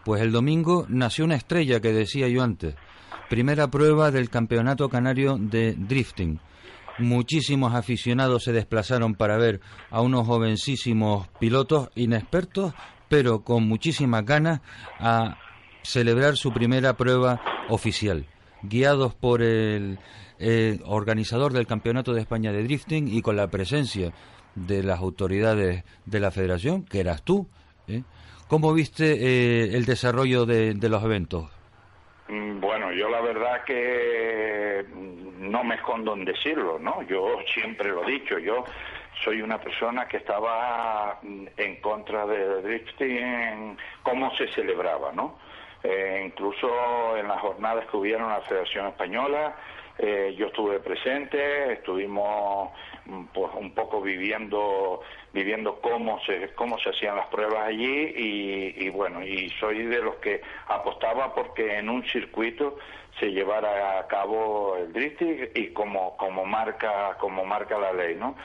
Pues 0.04 0.22
el 0.22 0.34
domingo 0.34 0.86
nació 0.90 1.24
una 1.24 1.36
estrella 1.36 1.80
que 1.80 1.94
decía 1.94 2.28
yo 2.28 2.44
antes. 2.44 2.76
Primera 3.30 3.72
prueba 3.72 4.12
del 4.12 4.30
Campeonato 4.30 4.90
Canario 4.90 5.38
de 5.40 5.76
Drifting. 5.76 6.42
Muchísimos 6.98 7.74
aficionados 7.74 8.44
se 8.44 8.52
desplazaron 8.52 9.16
para 9.16 9.38
ver 9.38 9.62
a 9.92 10.02
unos 10.02 10.28
jovencísimos 10.28 11.30
pilotos 11.40 11.90
inexpertos, 11.96 12.74
pero 13.10 13.44
con 13.44 13.68
muchísimas 13.68 14.26
ganas 14.26 14.62
a 15.00 15.38
celebrar 15.84 16.38
su 16.38 16.54
primera 16.54 16.94
prueba 16.94 17.42
oficial, 17.68 18.26
guiados 18.62 19.14
por 19.14 19.42
el 19.42 20.00
organizador 20.86 21.52
del 21.52 21.68
Campeonato 21.68 22.14
de 22.14 22.22
España 22.22 22.54
de 22.54 22.64
Drifting 22.64 23.10
y 23.10 23.22
con 23.22 23.36
la 23.36 23.48
presencia 23.48 24.14
de 24.56 24.84
las 24.84 25.00
autoridades 25.00 25.84
de 26.06 26.20
la 26.20 26.32
federación, 26.32 26.86
que 26.86 27.00
eras 27.00 27.24
tú. 27.24 27.48
¿eh? 27.88 28.04
¿Cómo 28.48 28.74
viste 28.74 29.14
eh, 29.14 29.76
el 29.76 29.86
desarrollo 29.86 30.46
de, 30.46 30.74
de 30.74 30.90
los 30.90 31.04
eventos? 31.04 31.50
Mm, 32.28 32.60
bueno, 32.60 32.92
yo 32.92 33.10
la 33.10 33.22
verdad 33.22 33.64
que 33.66 34.86
no 35.40 35.64
me 35.64 35.76
escondo 35.76 36.14
en 36.14 36.26
decirlo, 36.26 36.80
¿no? 36.80 37.02
Yo 37.04 37.38
siempre 37.54 37.90
lo 37.90 38.08
he 38.08 38.12
dicho, 38.12 38.38
yo 38.40 38.64
soy 39.24 39.42
una 39.42 39.60
persona 39.60 40.08
que 40.08 40.18
estaba 40.18 41.20
mm, 41.22 41.48
en 41.58 41.82
contra 41.82 42.26
de 42.26 42.62
drifting, 42.62 43.78
cómo 44.04 44.34
se 44.36 44.48
celebraba, 44.50 45.12
¿no? 45.12 45.38
Eh, 45.84 46.24
incluso 46.26 47.16
en 47.18 47.28
las 47.28 47.40
jornadas 47.40 47.86
que 47.90 47.98
hubieron 47.98 48.28
en 48.28 48.34
la 48.34 48.42
Federación 48.42 48.88
Española, 48.88 49.56
eh, 49.98 50.34
yo 50.38 50.48
estuve 50.48 50.80
presente, 50.80 51.74
estuvimos 51.74 52.72
mm, 53.06 53.26
pues 53.34 53.52
un 53.56 53.74
poco 53.74 54.02
viviendo 54.02 55.02
viviendo 55.34 55.80
cómo 55.82 56.20
se 56.22 56.54
cómo 56.56 56.80
se 56.80 56.90
hacían 56.90 57.16
las 57.18 57.28
pruebas 57.28 57.68
allí 57.68 58.14
y, 58.16 58.86
y 58.86 58.90
bueno 58.90 59.22
y 59.24 59.50
soy 59.60 59.84
de 59.84 60.02
los 60.02 60.16
que 60.16 60.42
apostaba 60.68 61.36
porque 61.36 61.78
en 61.78 61.90
un 61.90 62.04
circuito 62.06 62.78
se 63.20 63.28
llevara 63.32 64.00
a 64.00 64.08
cabo 64.08 64.76
el 64.78 64.92
drifting 64.94 65.50
y 65.54 65.68
como 65.68 66.16
como 66.18 66.46
marca 66.46 67.18
como 67.20 67.46
marca 67.46 67.78
la 67.78 67.94
ley, 67.94 68.16
¿no? 68.16 68.36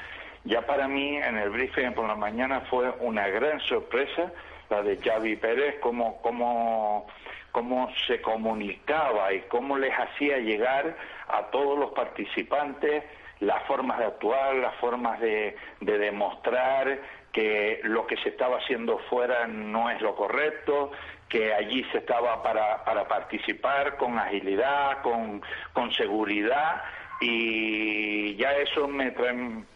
Ya 0.45 0.63
para 0.63 0.89
mí 0.89 1.17
en 1.17 1.39
el 1.39 1.51
briefing 1.51 1.93
por 1.95 2.07
la 2.07 2.15
mañana 2.15 2.61
fue 2.69 2.91
una 3.01 3.29
gran 3.29 3.61
sorpresa 3.61 4.31
la 4.71 4.83
de 4.83 4.99
Xavi 4.99 5.37
Pérez, 5.37 5.77
cómo, 5.81 6.21
cómo, 6.23 7.07
cómo 7.53 7.89
se 8.07 8.21
comunicaba 8.21 9.33
y 9.33 9.41
cómo 9.43 9.79
les 9.79 9.93
hacía 9.93 10.39
llegar 10.39 10.97
a 11.29 11.51
todos 11.51 11.79
los 11.79 11.93
participantes 11.93 13.05
las 13.41 13.63
formas 13.65 13.99
de 13.99 14.07
actuar, 14.07 14.55
las 14.57 14.75
formas 14.77 15.21
de, 15.21 15.57
de 15.81 15.99
demostrar 15.99 17.01
que 17.33 17.81
lo 17.83 18.07
que 18.07 18.17
se 18.19 18.29
estaba 18.29 18.59
haciendo 18.59 18.99
fuera 19.11 19.47
no 19.47 19.91
es 19.91 20.01
lo 20.01 20.15
correcto, 20.15 20.93
que 21.29 21.53
allí 21.53 21.85
se 21.91 21.99
estaba 21.99 22.43
para, 22.43 22.85
para 22.85 23.09
participar 23.09 23.97
con 23.97 24.19
agilidad, 24.19 25.03
con, 25.03 25.43
con 25.73 25.93
seguridad 25.95 26.83
y 27.25 28.37
ya 28.37 28.53
eso 28.53 28.87
me, 28.87 29.15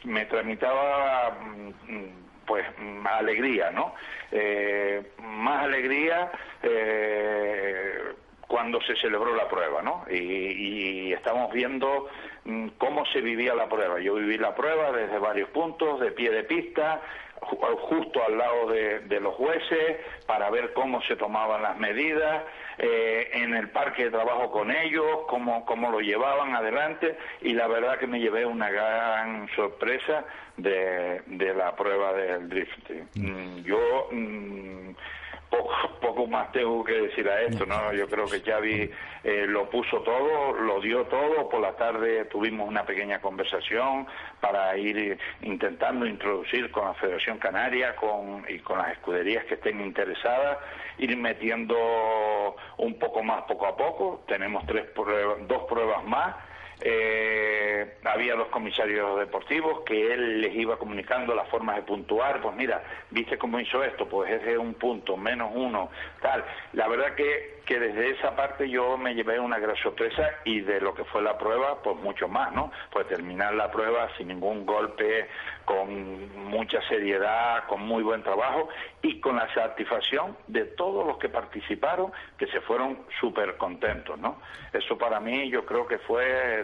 me 0.05 0.25
tramitaba 0.27 1.31
mm, 1.41 2.45
pues 2.47 2.65
alegría, 3.19 3.71
¿no? 3.71 3.95
Eh, 4.31 5.13
más 5.23 5.65
alegría 5.65 6.31
eh, 6.63 7.99
cuando 8.47 8.81
se 8.83 8.97
celebró 8.97 9.35
la 9.35 9.49
prueba, 9.49 9.83
¿no? 9.83 10.05
Y, 10.11 11.13
estamos 11.13 11.53
viendo 11.53 12.09
mm, 12.45 12.69
cómo 12.79 13.05
se 13.07 13.21
vivía 13.21 13.55
la 13.55 13.69
prueba. 13.69 13.99
Yo 14.01 14.15
viví 14.15 14.39
la 14.39 14.55
prueba 14.55 14.93
desde 14.93 15.19
varios 15.19 15.49
puntos, 15.51 16.01
de 16.01 16.13
pie 16.13 16.31
de 16.31 16.45
pista, 16.45 17.01
justo 17.41 18.23
al 18.25 18.39
lado 18.39 18.69
de, 18.69 19.21
los 19.21 19.35
jueces 19.35 19.97
para 20.27 20.51
ver 20.51 20.73
cómo 20.73 21.03
se 21.03 21.17
tomaban 21.17 21.63
las 21.63 21.77
medidas, 21.79 22.45
eh, 22.79 23.31
en 23.33 23.55
el 23.55 23.71
parque 23.71 24.05
de 24.05 24.11
trabajo 24.11 24.51
con 24.51 24.71
ellos, 24.71 25.21
cómo, 25.29 25.65
cómo 25.65 25.91
lo 25.91 26.01
llevaban 26.01 26.55
adelante 26.55 27.17
y 27.41 27.53
la 27.53 27.67
verdad 27.67 27.99
que 27.99 28.07
me 28.07 28.21
llevé 28.21 28.47
una 28.47 28.71
gran 28.71 29.49
sorpresa 29.57 30.25
de, 30.57 31.23
de 31.27 31.55
la 31.55 31.75
prueba 31.75 32.13
del 32.13 32.49
drifting. 32.49 33.09
Mm, 33.15 33.63
yo 33.65 34.09
mm, 34.13 34.91
poco, 35.51 35.73
poco 36.01 36.27
más 36.27 36.53
tengo 36.53 36.85
que 36.85 36.93
decir 36.93 37.29
a 37.29 37.43
esto, 37.43 37.67
¿no? 37.67 37.93
Yo 37.93 38.09
creo 38.09 38.27
que 38.27 38.41
Xavi 38.41 38.91
eh, 39.25 39.47
lo 39.47 39.69
puso 39.71 40.01
todo, 40.01 40.53
lo 40.53 40.81
dio 40.81 41.05
todo. 41.05 41.49
Por 41.49 41.61
la 41.61 41.73
tarde 41.77 42.25
tuvimos 42.27 42.69
una 42.69 42.85
pequeña 42.85 43.21
conversación 43.21 44.07
para 44.41 44.77
ir 44.77 45.19
intentando 45.43 46.07
introducir 46.07 46.71
con 46.71 46.85
la 46.87 46.95
Federación 46.95 47.39
Canaria 47.39 47.97
con, 47.97 48.45
y 48.49 48.59
con 48.61 48.79
las 48.79 48.93
escuderías 48.93 49.45
que 49.45 49.55
estén 49.55 49.81
interesadas, 49.81 50.59
ir 50.99 51.17
metiendo 51.17 51.77
un 52.79 52.99
poco 52.99 53.23
más 53.23 53.43
poco 53.43 53.67
a 53.67 53.77
poco. 53.77 54.25
Tenemos 54.27 54.65
tres 54.67 54.87
dos 54.95 55.63
pruebas 55.69 56.05
más 56.05 56.35
eh, 56.81 57.97
había 58.05 58.35
dos 58.35 58.49
comisarios 58.49 59.19
deportivos 59.19 59.81
que 59.85 60.13
él 60.13 60.41
les 60.41 60.55
iba 60.55 60.79
comunicando 60.79 61.35
las 61.35 61.49
formas 61.49 61.77
de 61.77 61.83
puntuar, 61.83 62.41
pues 62.41 62.55
mira, 62.57 62.83
viste 63.11 63.37
cómo 63.37 63.59
hizo 63.59 63.83
esto, 63.83 64.09
pues 64.09 64.31
es 64.31 64.45
de 64.45 64.59
un 64.59 64.75
punto, 64.75 65.17
menos 65.17 65.51
uno, 65.55 65.91
tal. 66.21 66.45
La 66.73 66.89
verdad 66.89 67.15
que, 67.15 67.58
que 67.69 67.79
desde 67.79 68.13
esa 68.13 68.35
parte 68.35 68.67
yo 68.71 68.97
me 68.97 69.15
llevé 69.15 69.39
una 69.39 69.59
gran 69.59 69.77
sorpresa 69.77 70.31
y 70.43 70.63
de 70.63 70.81
lo 70.81 70.95
que 70.95 71.05
fue 71.05 71.21
la 71.21 71.37
prueba, 71.37 71.83
pues 71.83 71.99
mucho 71.99 72.27
más, 72.27 72.51
¿no? 72.55 72.73
Pues 72.91 73.07
terminar 73.09 73.53
la 73.53 73.71
prueba 73.71 74.09
sin 74.17 74.29
ningún 74.29 74.65
golpe, 74.65 75.29
con 75.67 76.47
mucha 76.47 76.81
seriedad, 76.89 77.67
con 77.67 77.83
muy 77.83 78.03
buen 78.03 78.23
trabajo 78.23 78.71
y 79.03 79.21
con 79.21 79.37
la 79.37 79.53
satisfacción 79.53 80.35
de 80.47 80.65
todos 80.65 81.07
los 81.07 81.19
que 81.19 81.29
participaron, 81.29 82.11
que 82.39 82.47
se 82.47 82.63
fueron 82.63 83.01
súper 83.21 83.59
contentos, 83.59 84.19
¿no? 84.19 84.41
Eso 84.73 84.97
para 84.97 85.21
mí 85.21 85.51
yo 85.51 85.67
creo 85.67 85.87
que 85.87 85.99
fue 85.99 86.61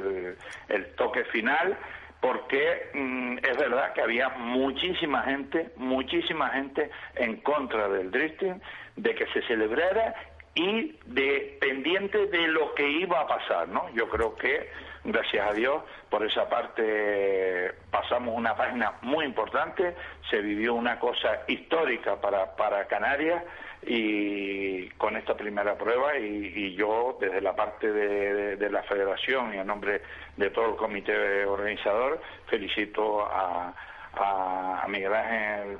el, 0.70 0.94
toque 0.96 1.24
final, 1.26 1.76
porque 2.22 2.88
mm, 2.94 3.38
es 3.42 3.59
verdad 3.59 3.92
que 3.92 4.00
había 4.00 4.30
muchísima 4.30 5.22
gente, 5.24 5.70
muchísima 5.76 6.48
gente 6.48 6.90
en 7.16 7.42
contra 7.42 7.90
del 7.90 8.11
drifting, 8.11 8.59
de 8.96 9.14
que 9.14 9.26
se 9.26 9.42
celebrara 9.42 10.14
y 10.55 10.96
de 11.07 11.59
pendiente 11.61 12.26
de 12.26 12.48
lo 12.48 12.74
que 12.74 12.88
iba 12.88 13.20
a 13.20 13.26
pasar, 13.26 13.68
¿no? 13.68 13.88
Yo 13.94 14.09
creo 14.09 14.36
que 14.36 14.70
gracias 15.02 15.50
a 15.50 15.52
Dios 15.52 15.82
por 16.09 16.24
esa 16.24 16.48
parte 16.48 17.72
pasamos 17.90 18.34
una 18.36 18.57
página 18.57 18.94
muy 19.02 19.24
importante, 19.24 19.94
se 20.30 20.40
vivió 20.40 20.74
una 20.74 20.98
cosa 20.98 21.42
histórica 21.48 22.20
para 22.20 22.55
para 22.57 22.86
Canarias 22.86 23.42
y 23.86 24.88
con 24.90 25.16
esta 25.16 25.36
primera 25.36 25.76
prueba 25.76 26.16
y, 26.18 26.74
yo 26.74 27.18
desde 27.20 27.40
la 27.40 27.55
parte 27.55 27.92
de, 27.92 28.70
la 28.70 28.82
federación 28.84 29.55
y 29.55 29.59
en 29.59 29.66
nombre 29.66 30.02
de 30.36 30.50
todo 30.50 30.70
el 30.70 30.76
comité 30.76 31.44
organizador 31.44 32.20
felicito 32.46 33.26
a, 33.26 33.74
a, 34.18 34.86
Miguel 34.88 35.14
Ángel, 35.14 35.78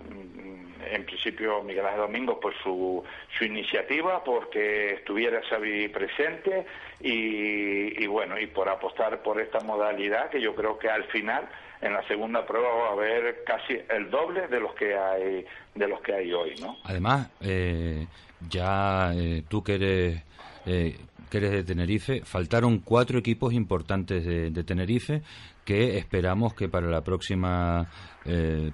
en 0.91 1.05
principio 1.05 1.62
Miguel 1.62 1.87
Ángel 1.87 2.01
Domingo 2.01 2.41
por 2.41 2.55
su, 2.62 3.03
su 3.39 3.45
iniciativa, 3.45 4.22
porque 4.22 4.95
estuviera 4.95 5.41
Xavi 5.49 5.89
presente 5.89 6.66
y, 7.01 8.03
y 8.03 8.07
bueno, 8.07 8.39
y 8.39 8.47
por 8.47 8.68
apostar 8.68 9.22
por 9.22 9.41
esta 9.41 9.61
modalidad 9.61 10.30
que 10.30 10.41
yo 10.41 10.55
creo 10.55 10.78
que 10.78 10.89
al 10.89 11.05
final 11.05 11.49
en 11.80 11.93
la 11.93 12.07
segunda 12.09 12.47
prueba 12.47 12.68
va 12.68 12.89
a 12.89 12.93
haber 12.93 13.45
casi 13.45 13.78
el 13.91 14.11
doble 14.11 14.49
de 14.49 14.61
los 14.61 14.74
que 14.74 14.97
hay 14.97 15.45
de 15.74 15.89
los 15.89 16.01
que 16.01 16.14
hay 16.14 16.32
hoy, 16.32 16.55
¿no? 16.61 16.78
Además, 16.85 17.28
eh, 17.41 18.07
ya 18.49 19.12
eh, 19.14 19.43
tú 19.49 19.62
que 19.62 19.74
eres 19.74 20.22
eh, 20.66 20.97
que 21.30 21.39
eres 21.39 21.51
de 21.51 21.64
Tenerife, 21.64 22.22
faltaron 22.24 22.78
cuatro 22.78 23.18
equipos 23.18 23.53
importantes 23.53 24.24
de, 24.24 24.64
Tenerife 24.64 25.22
que 25.65 25.99
esperamos 25.99 26.55
que 26.55 26.69
para 26.69 26.89
la 26.89 27.03
próxima 27.03 27.89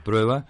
prueba 0.05 0.47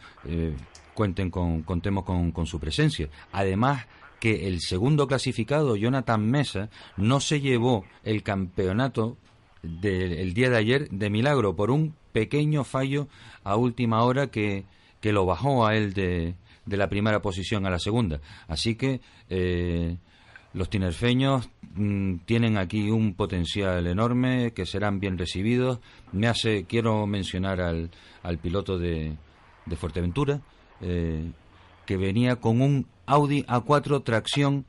cuenten 0.94 1.30
con 1.30 1.62
contemos 1.62 2.04
con, 2.04 2.32
con 2.32 2.46
su 2.46 2.60
presencia. 2.60 3.08
Además 3.32 3.86
que 4.20 4.46
el 4.46 4.60
segundo 4.60 5.08
clasificado, 5.08 5.74
Jonathan 5.74 6.24
Mesa, 6.30 6.68
no 6.96 7.20
se 7.20 7.40
llevó 7.40 7.84
el 8.04 8.22
campeonato 8.22 9.16
del 9.62 10.34
día 10.34 10.50
de 10.50 10.56
ayer 10.56 10.88
de 10.90 11.10
milagro 11.10 11.56
por 11.56 11.70
un 11.70 11.94
pequeño 12.12 12.64
fallo 12.64 13.08
a 13.44 13.56
última 13.56 14.04
hora 14.04 14.28
que, 14.28 14.64
que 15.00 15.12
lo 15.12 15.26
bajó 15.26 15.66
a 15.66 15.76
él 15.76 15.92
de, 15.94 16.34
de, 16.66 16.76
la 16.76 16.88
primera 16.88 17.22
posición 17.22 17.66
a 17.66 17.70
la 17.70 17.78
segunda. 17.78 18.20
Así 18.46 18.74
que 18.74 19.00
eh, 19.28 19.96
los 20.52 20.68
tinerfeños 20.70 21.48
mm, 21.74 22.16
tienen 22.24 22.58
aquí 22.58 22.90
un 22.90 23.14
potencial 23.14 23.86
enorme 23.86 24.52
que 24.52 24.66
serán 24.66 25.00
bien 25.00 25.18
recibidos. 25.18 25.80
Me 26.12 26.28
hace, 26.28 26.64
quiero 26.64 27.06
mencionar 27.06 27.60
al, 27.60 27.90
al 28.22 28.38
piloto 28.38 28.78
de, 28.78 29.16
de 29.66 29.76
Fuerteventura, 29.76 30.40
eh, 30.80 31.30
que 31.86 31.96
venía 31.96 32.36
con 32.36 32.60
un 32.60 32.86
Audi 33.06 33.42
A4 33.44 34.04
tracción 34.04 34.64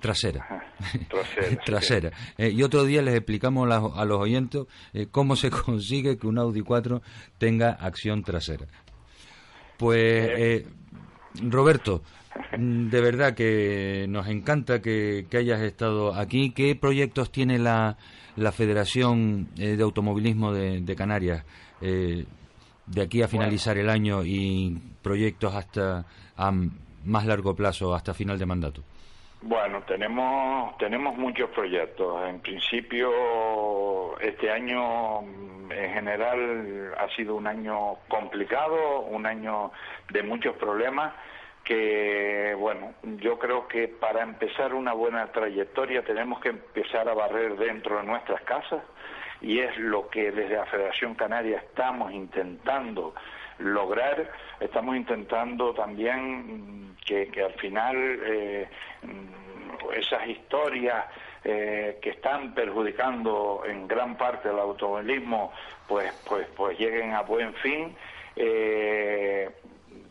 trasera. 0.00 0.64
trasera. 1.64 2.12
Eh, 2.36 2.50
y 2.50 2.62
otro 2.62 2.84
día 2.84 3.02
les 3.02 3.14
explicamos 3.14 3.70
a 3.70 4.04
los 4.04 4.20
oyentes 4.20 4.62
eh, 4.92 5.06
cómo 5.10 5.36
se 5.36 5.50
consigue 5.64 6.18
que 6.18 6.26
un 6.26 6.38
Audi 6.38 6.60
4 6.60 7.02
tenga 7.38 7.70
acción 7.70 8.22
trasera. 8.22 8.66
Pues, 9.78 10.30
eh, 10.36 10.66
Roberto, 11.40 12.02
mm, 12.56 12.88
de 12.88 13.00
verdad 13.00 13.34
que 13.34 14.06
nos 14.08 14.28
encanta 14.28 14.80
que, 14.80 15.26
hayas 15.32 15.60
estado 15.62 16.14
aquí. 16.14 16.50
¿Qué 16.50 16.74
proyectos 16.76 17.30
tiene 17.32 17.58
la, 17.58 17.96
la 18.36 18.52
Federación 18.52 19.48
de 19.54 19.82
Automovilismo 19.82 20.52
de, 20.52 20.94
Canarias 20.96 21.44
de 21.80 23.00
aquí 23.00 23.22
a 23.22 23.28
finalizar 23.28 23.78
el 23.78 23.88
año 23.88 24.24
y 24.24 24.80
proyectos 25.02 25.54
hasta 25.54 26.04
a 26.36 26.52
más 27.04 27.26
largo 27.26 27.54
plazo, 27.54 27.94
hasta 27.94 28.14
final 28.14 28.38
de 28.38 28.46
mandato? 28.46 28.82
Bueno, 29.44 29.82
tenemos, 29.82 30.78
tenemos 30.78 31.16
muchos 31.16 31.50
proyectos. 31.50 32.28
En 32.28 32.40
principio, 32.40 34.16
este 34.20 34.52
año 34.52 35.20
en 35.68 35.94
general 35.94 36.94
ha 36.96 37.08
sido 37.16 37.34
un 37.34 37.48
año 37.48 37.96
complicado, 38.06 39.00
un 39.00 39.26
año 39.26 39.72
de 40.12 40.22
muchos 40.22 40.54
problemas 40.56 41.12
que, 41.64 42.54
bueno, 42.56 42.94
yo 43.20 43.38
creo 43.40 43.66
que 43.66 43.88
para 43.88 44.22
empezar 44.22 44.74
una 44.74 44.92
buena 44.92 45.26
trayectoria 45.32 46.04
tenemos 46.04 46.40
que 46.40 46.50
empezar 46.50 47.08
a 47.08 47.14
barrer 47.14 47.56
dentro 47.56 47.98
de 47.98 48.04
nuestras 48.04 48.42
casas 48.42 48.82
y 49.40 49.58
es 49.58 49.76
lo 49.76 50.08
que 50.08 50.30
desde 50.30 50.54
la 50.54 50.66
Federación 50.66 51.16
Canaria 51.16 51.58
estamos 51.58 52.12
intentando 52.12 53.12
lograr. 53.58 54.30
Estamos 54.62 54.96
intentando 54.96 55.74
también 55.74 56.94
que, 57.04 57.28
al 57.44 57.52
final 57.54 57.96
eh, 57.96 58.68
esas 59.96 60.28
historias 60.28 61.04
eh, 61.44 61.98
que 62.00 62.10
están 62.10 62.54
perjudicando 62.54 63.64
en 63.66 63.88
gran 63.88 64.16
parte 64.16 64.50
el 64.50 64.58
automovilismo 64.60 65.52
pues 65.88 66.12
pues 66.28 66.46
pues 66.56 66.78
lleguen 66.78 67.12
a 67.12 67.22
buen 67.22 67.52
fin. 67.54 67.94
Eh, 68.36 69.50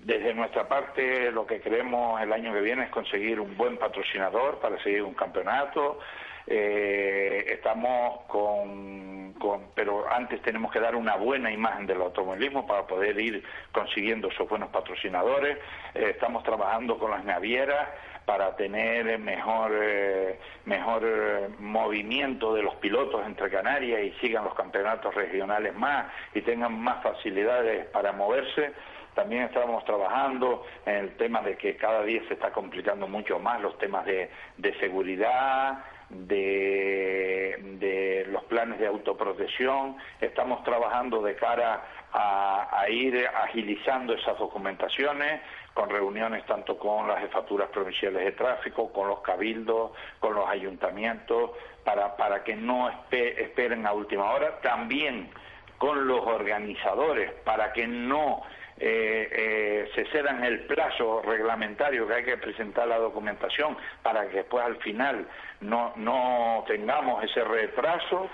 desde 0.03 0.33
nuestra 0.33 0.67
parte 0.67 1.31
lo 1.31 1.45
que 1.45 1.61
queremos 1.61 2.21
el 2.21 2.33
año 2.33 2.53
que 2.53 2.61
viene 2.61 2.83
es 2.83 2.89
conseguir 2.89 3.39
un 3.39 3.55
buen 3.55 3.77
patrocinador 3.77 4.59
para 4.59 4.81
seguir 4.83 5.03
un 5.03 5.13
campeonato 5.13 5.99
eh, 6.47 7.45
estamos 7.47 8.21
con, 8.27 9.33
pero 9.75 10.11
antes 10.11 10.41
tenemos 10.41 10.71
que 10.71 10.79
dar 10.79 10.95
una 10.95 11.15
buena 11.15 11.51
imagen 11.51 11.85
del 11.87 12.01
automovilismo 12.01 12.65
para 12.65 12.85
poder 12.85 13.19
ir 13.19 13.43
consiguiendo 13.71 14.29
esos 14.29 14.47
buenos 14.49 14.69
patrocinadores. 14.69 15.57
Eh, 15.93 16.09
estamos 16.11 16.43
trabajando 16.43 16.97
con 16.97 17.11
las 17.11 17.23
navieras 17.23 17.89
para 18.25 18.55
tener 18.55 19.17
mejor 19.19 19.71
eh, 19.73 20.39
mejor 20.65 21.03
movimiento 21.59 22.53
de 22.53 22.61
los 22.61 22.75
pilotos 22.75 23.25
entre 23.25 23.49
Canarias 23.49 24.01
y 24.03 24.11
sigan 24.19 24.43
los 24.43 24.53
campeonatos 24.53 25.13
regionales 25.15 25.75
más 25.75 26.05
y 26.33 26.41
tengan 26.41 26.79
más 26.79 27.03
facilidades 27.03 27.87
para 27.87 28.11
moverse. 28.11 28.73
También 29.15 29.43
estamos 29.43 29.83
trabajando 29.83 30.63
en 30.85 30.95
el 30.95 31.17
tema 31.17 31.41
de 31.41 31.57
que 31.57 31.75
cada 31.75 32.03
día 32.03 32.21
se 32.27 32.35
está 32.35 32.51
complicando 32.51 33.07
mucho 33.07 33.39
más 33.39 33.59
los 33.59 33.77
temas 33.77 34.05
de, 34.05 34.29
de 34.57 34.79
seguridad, 34.79 35.83
de, 36.11 37.57
de, 37.79 38.25
los 38.29 38.43
planes 38.45 38.79
de 38.79 38.87
autoprotección, 38.87 39.97
estamos 40.19 40.63
trabajando 40.63 41.21
de 41.21 41.35
cara 41.35 41.83
a, 42.13 42.85
ir 42.89 43.25
agilizando 43.27 44.13
esas 44.13 44.37
documentaciones, 44.37 45.41
con 45.73 45.89
reuniones 45.89 46.45
tanto 46.45 46.77
con 46.77 47.07
las 47.07 47.19
jefaturas 47.21 47.69
provinciales 47.69 48.25
de 48.25 48.31
tráfico, 48.33 48.91
con 48.91 49.07
los 49.07 49.21
cabildos, 49.21 49.91
con 50.19 50.35
los 50.35 50.47
ayuntamientos, 50.49 51.51
para, 51.85 52.17
para 52.17 52.43
que 52.43 52.55
no 52.55 52.89
esperen 53.09 53.87
a 53.87 53.93
última 53.93 54.31
hora, 54.31 54.59
también 54.61 55.29
con 55.77 56.07
los 56.07 56.19
organizadores, 56.19 57.31
para 57.45 57.71
que 57.71 57.87
no 57.87 58.43
eh, 58.83 59.29
eh, 59.31 59.91
se 59.93 60.05
cedan 60.07 60.43
el 60.43 60.61
plazo 60.61 61.21
reglamentario 61.21 62.07
que 62.07 62.13
hay 62.15 62.23
que 62.23 62.37
presentar 62.37 62.87
la 62.87 62.97
documentación 62.97 63.77
para 64.01 64.27
que 64.27 64.37
después 64.37 64.65
al 64.65 64.77
final 64.77 65.27
no, 65.61 65.93
no 65.95 66.63
tengamos 66.67 67.23
ese 67.23 67.43
retraso. 67.43 68.29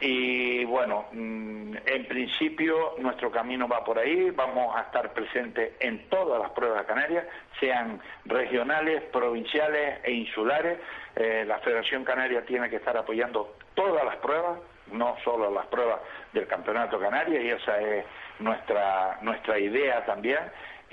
Y 0.00 0.64
bueno, 0.64 1.06
mm, 1.12 1.76
en 1.86 2.06
principio 2.08 2.94
nuestro 2.98 3.30
camino 3.30 3.68
va 3.68 3.84
por 3.84 4.00
ahí, 4.00 4.30
vamos 4.30 4.74
a 4.76 4.82
estar 4.82 5.12
presentes 5.12 5.74
en 5.78 6.08
todas 6.08 6.42
las 6.42 6.50
pruebas 6.50 6.84
canarias, 6.86 7.24
sean 7.60 8.00
regionales, 8.24 9.04
provinciales 9.12 10.00
e 10.02 10.10
insulares. 10.10 10.80
Eh, 11.14 11.44
la 11.46 11.58
Federación 11.60 12.04
Canaria 12.04 12.44
tiene 12.44 12.68
que 12.68 12.76
estar 12.76 12.96
apoyando 12.96 13.54
todas 13.74 14.04
las 14.04 14.16
pruebas, 14.16 14.58
no 14.90 15.16
solo 15.22 15.52
las 15.52 15.66
pruebas 15.66 16.00
del 16.32 16.48
Campeonato 16.48 16.98
Canaria, 16.98 17.40
y 17.40 17.50
esa 17.50 17.80
es 17.80 18.04
nuestra, 18.40 19.18
nuestra 19.22 19.56
idea 19.56 20.04
también. 20.04 20.40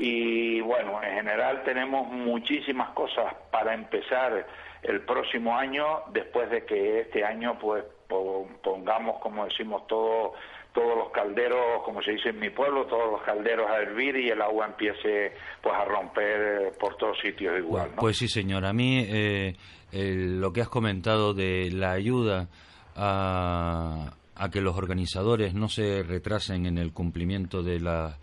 Y 0.02 0.62
bueno, 0.62 1.04
en 1.04 1.14
general 1.14 1.62
tenemos 1.66 2.08
muchísimas 2.08 2.92
cosas 2.92 3.34
para 3.52 3.74
empezar 3.74 4.48
el 4.82 5.02
próximo 5.02 5.58
año, 5.58 6.04
después 6.14 6.50
de 6.50 6.66
que 6.66 7.02
este 7.02 7.26
año 7.26 7.60
pues 7.60 7.84
pongamos, 8.08 9.20
como 9.20 9.44
decimos, 9.44 9.86
todo, 9.88 10.36
todos 10.74 10.98
los 10.98 11.10
calderos, 11.12 11.84
como 11.84 12.02
se 12.02 12.12
dice 12.12 12.30
en 12.30 12.40
mi 12.40 12.50
pueblo, 12.50 12.86
todos 12.86 13.12
los 13.12 13.22
calderos 13.24 13.70
a 13.70 13.82
hervir 13.82 14.16
y 14.16 14.30
el 14.30 14.42
agua 14.42 14.68
empiece 14.68 15.34
pues 15.62 15.76
a 15.76 15.84
romper 15.84 16.72
por 16.80 16.96
todos 16.96 17.20
sitios 17.20 17.60
igual. 17.60 17.92
Pues 17.98 18.18
sí, 18.18 18.30
señor. 18.30 18.66
A 18.66 18.72
mí 18.72 19.06
eh, 19.06 19.54
lo 19.92 20.54
que 20.54 20.62
has 20.62 20.70
comentado 20.70 21.34
de 21.34 21.72
la 21.74 21.92
ayuda 21.92 22.48
a, 22.96 24.14
a 24.34 24.50
que 24.50 24.62
los 24.62 24.78
organizadores 24.78 25.54
no 25.54 25.68
se 25.68 26.04
retrasen 26.04 26.66
en 26.66 26.78
el 26.78 26.94
cumplimiento 26.94 27.64
de 27.64 27.82
la 27.82 28.18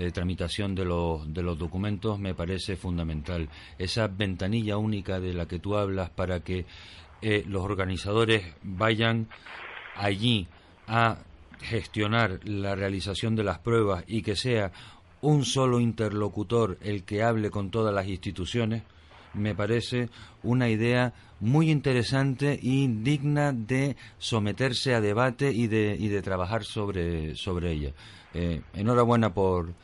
eh, 0.00 0.12
tramitación 0.12 0.74
de 0.74 0.86
los, 0.86 1.32
de 1.32 1.42
los 1.42 1.58
documentos 1.58 2.18
me 2.18 2.34
parece 2.34 2.74
fundamental. 2.74 3.50
Esa 3.78 4.08
ventanilla 4.08 4.78
única 4.78 5.20
de 5.20 5.34
la 5.34 5.46
que 5.46 5.58
tú 5.58 5.76
hablas 5.76 6.08
para 6.08 6.40
que 6.40 6.64
eh, 7.20 7.44
los 7.46 7.62
organizadores 7.62 8.42
vayan 8.62 9.28
allí 9.94 10.48
a 10.86 11.18
gestionar 11.60 12.40
la 12.44 12.74
realización 12.74 13.36
de 13.36 13.44
las 13.44 13.58
pruebas 13.58 14.04
y 14.06 14.22
que 14.22 14.36
sea 14.36 14.72
un 15.20 15.44
solo 15.44 15.80
interlocutor 15.80 16.78
el 16.80 17.04
que 17.04 17.22
hable 17.22 17.50
con 17.50 17.70
todas 17.70 17.94
las 17.94 18.08
instituciones, 18.08 18.82
me 19.34 19.54
parece 19.54 20.08
una 20.42 20.70
idea 20.70 21.12
muy 21.40 21.70
interesante 21.70 22.58
y 22.60 22.88
digna 22.88 23.52
de 23.52 23.96
someterse 24.18 24.94
a 24.94 25.02
debate 25.02 25.52
y 25.52 25.66
de, 25.66 25.94
y 25.98 26.08
de 26.08 26.22
trabajar 26.22 26.64
sobre, 26.64 27.36
sobre 27.36 27.72
ella. 27.72 27.92
Eh, 28.32 28.62
enhorabuena 28.72 29.34
por, 29.34 29.74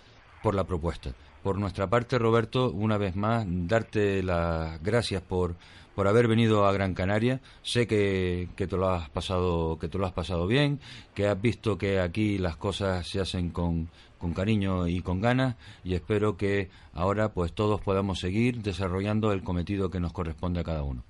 por 0.47 0.55
la 0.55 0.63
propuesta. 0.63 1.11
por 1.43 1.59
nuestra 1.59 1.89
parte, 1.89 2.21
Roberto, 2.21 2.71
una 2.71 2.99
vez 2.99 3.17
más, 3.17 3.45
darte 3.49 4.23
las 4.23 4.81
gracias 4.81 5.21
por, 5.21 5.57
por 5.97 6.07
haber 6.07 6.29
venido 6.29 6.67
a 6.67 6.73
Gran 6.73 6.95
Canaria. 6.95 7.41
Sé 7.63 7.89
que, 7.89 8.49
que, 8.55 8.69
te 8.69 8.77
lo 8.77 8.89
has 8.89 9.11
pasado, 9.11 9.77
que 9.81 9.89
te 9.89 9.99
lo 9.99 10.07
has 10.07 10.13
pasado 10.13 10.47
bien, 10.47 10.79
que 11.15 11.27
has 11.27 11.41
visto 11.41 11.77
que 11.79 11.99
aquí 11.99 12.39
las 12.39 12.57
cosas 12.57 13.09
se 13.09 13.19
hacen 13.21 13.51
con, 13.51 13.89
con 14.19 14.35
cariño 14.35 14.87
y 14.87 15.01
con 15.01 15.21
ganas 15.21 15.57
y 15.83 15.95
espero 15.95 16.37
que 16.37 16.71
ahora 16.93 17.31
pues 17.31 17.53
todos 17.53 17.81
podamos 17.81 18.21
seguir 18.21 18.63
desarrollando 18.63 19.33
el 19.33 19.43
cometido 19.43 19.91
que 19.91 19.99
nos 19.99 20.13
corresponde 20.13 20.61
a 20.61 20.65
cada 20.65 20.85
uno. 20.85 21.03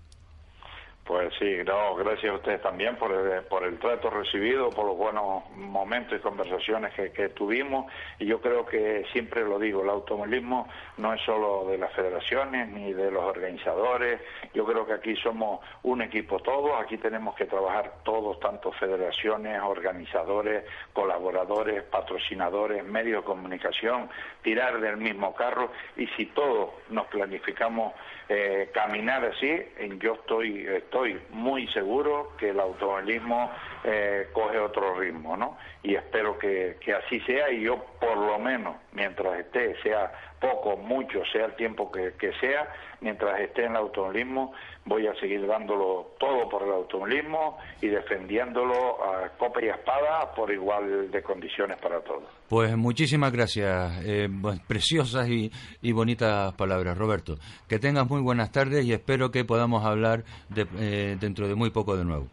Pues 1.06 1.32
sí, 1.38 1.58
no, 1.64 1.94
gracias 1.94 2.32
a 2.32 2.34
ustedes 2.34 2.60
también 2.60 2.96
por 2.96 3.12
el, 3.12 3.44
por 3.44 3.62
el 3.62 3.78
trato 3.78 4.10
recibido, 4.10 4.70
por 4.70 4.86
los 4.86 4.96
buenos 4.96 5.48
momentos 5.54 6.18
y 6.18 6.20
conversaciones 6.20 6.92
que, 6.94 7.28
tuvimos. 7.28 7.86
Y 8.18 8.26
yo 8.26 8.40
creo 8.40 8.66
que 8.66 9.06
siempre 9.12 9.44
lo 9.44 9.56
digo, 9.60 9.84
el 9.84 9.88
automovilismo 9.88 10.68
no 10.96 11.14
es 11.14 11.20
solo 11.20 11.64
de 11.70 11.78
las 11.78 11.92
federaciones 11.92 12.68
ni 12.70 12.92
de 12.92 13.12
los 13.12 13.22
organizadores. 13.22 14.20
Yo 14.52 14.66
creo 14.66 14.84
que 14.84 14.94
aquí 14.94 15.14
somos 15.14 15.60
un 15.84 16.02
equipo 16.02 16.40
todos, 16.40 16.72
aquí 16.82 16.96
tenemos 16.98 17.36
que 17.36 17.44
trabajar 17.44 17.98
todos, 18.02 18.40
tanto 18.40 18.72
federaciones, 18.72 19.60
organizadores, 19.62 20.64
colaboradores, 20.92 21.84
patrocinadores, 21.84 22.84
medios 22.84 23.22
de 23.22 23.26
comunicación, 23.26 24.10
tirar 24.42 24.80
del 24.80 24.96
mismo 24.96 25.36
carro. 25.36 25.70
Y 25.96 26.08
si 26.08 26.26
todos 26.26 26.70
nos 26.90 27.06
planificamos 27.06 27.92
eh, 28.28 28.70
caminar 28.74 29.24
así, 29.24 29.62
yo 30.00 30.14
estoy 30.14 30.66
estoy 30.66 31.20
muy 31.30 31.68
seguro 31.68 32.32
que 32.36 32.50
el 32.50 32.58
automovilismo 32.58 33.52
eh, 33.84 34.28
coge 34.32 34.58
otro 34.58 34.98
ritmo, 34.98 35.36
¿no? 35.36 35.56
Y 35.82 35.94
espero 35.94 36.36
que, 36.36 36.76
así 37.04 37.20
sea 37.20 37.50
y 37.50 37.62
yo 37.62 37.84
por 38.00 38.16
lo 38.16 38.38
menos, 38.38 38.76
mientras 38.92 39.38
esté, 39.38 39.80
sea 39.82 40.12
poco, 40.40 40.76
mucho, 40.76 41.22
sea 41.32 41.46
el 41.46 41.56
tiempo 41.56 41.90
que, 41.90 42.32
sea, 42.40 42.68
mientras 43.00 43.40
esté 43.40 43.64
en 43.64 43.72
el 43.72 43.76
automovilismo, 43.76 44.52
voy 44.84 45.06
a 45.06 45.14
seguir 45.14 45.46
dándolo 45.46 46.12
todo 46.18 46.48
por 46.48 46.62
el 46.62 46.72
automovilismo 46.72 47.58
y 47.80 47.88
defendiéndolo 47.88 49.04
a 49.04 49.28
copa 49.38 49.62
y 49.62 49.68
espada 49.68 50.32
por 50.34 50.50
igual 50.50 51.10
de 51.10 51.22
condiciones 51.22 51.78
para 51.80 52.00
todos. 52.00 52.24
Pues 52.48 52.76
muchísimas 52.76 53.32
gracias, 53.32 54.02
eh, 54.04 54.28
preciosas 54.68 55.28
y, 55.28 55.50
y, 55.82 55.92
bonitas 55.92 56.52
palabras, 56.54 56.96
Roberto. 56.96 57.36
Que 57.68 57.78
tengas 57.78 58.08
muy 58.08 58.20
buenas 58.20 58.52
tardes 58.52 58.84
y 58.84 58.92
espero 58.92 59.30
que 59.30 59.44
podamos 59.44 59.84
hablar 59.84 60.24
de, 60.48 60.66
eh, 60.78 61.16
dentro 61.18 61.48
de 61.48 61.54
muy 61.54 61.70
poco 61.70 61.96
de 61.96 62.04
nuevo. 62.04 62.26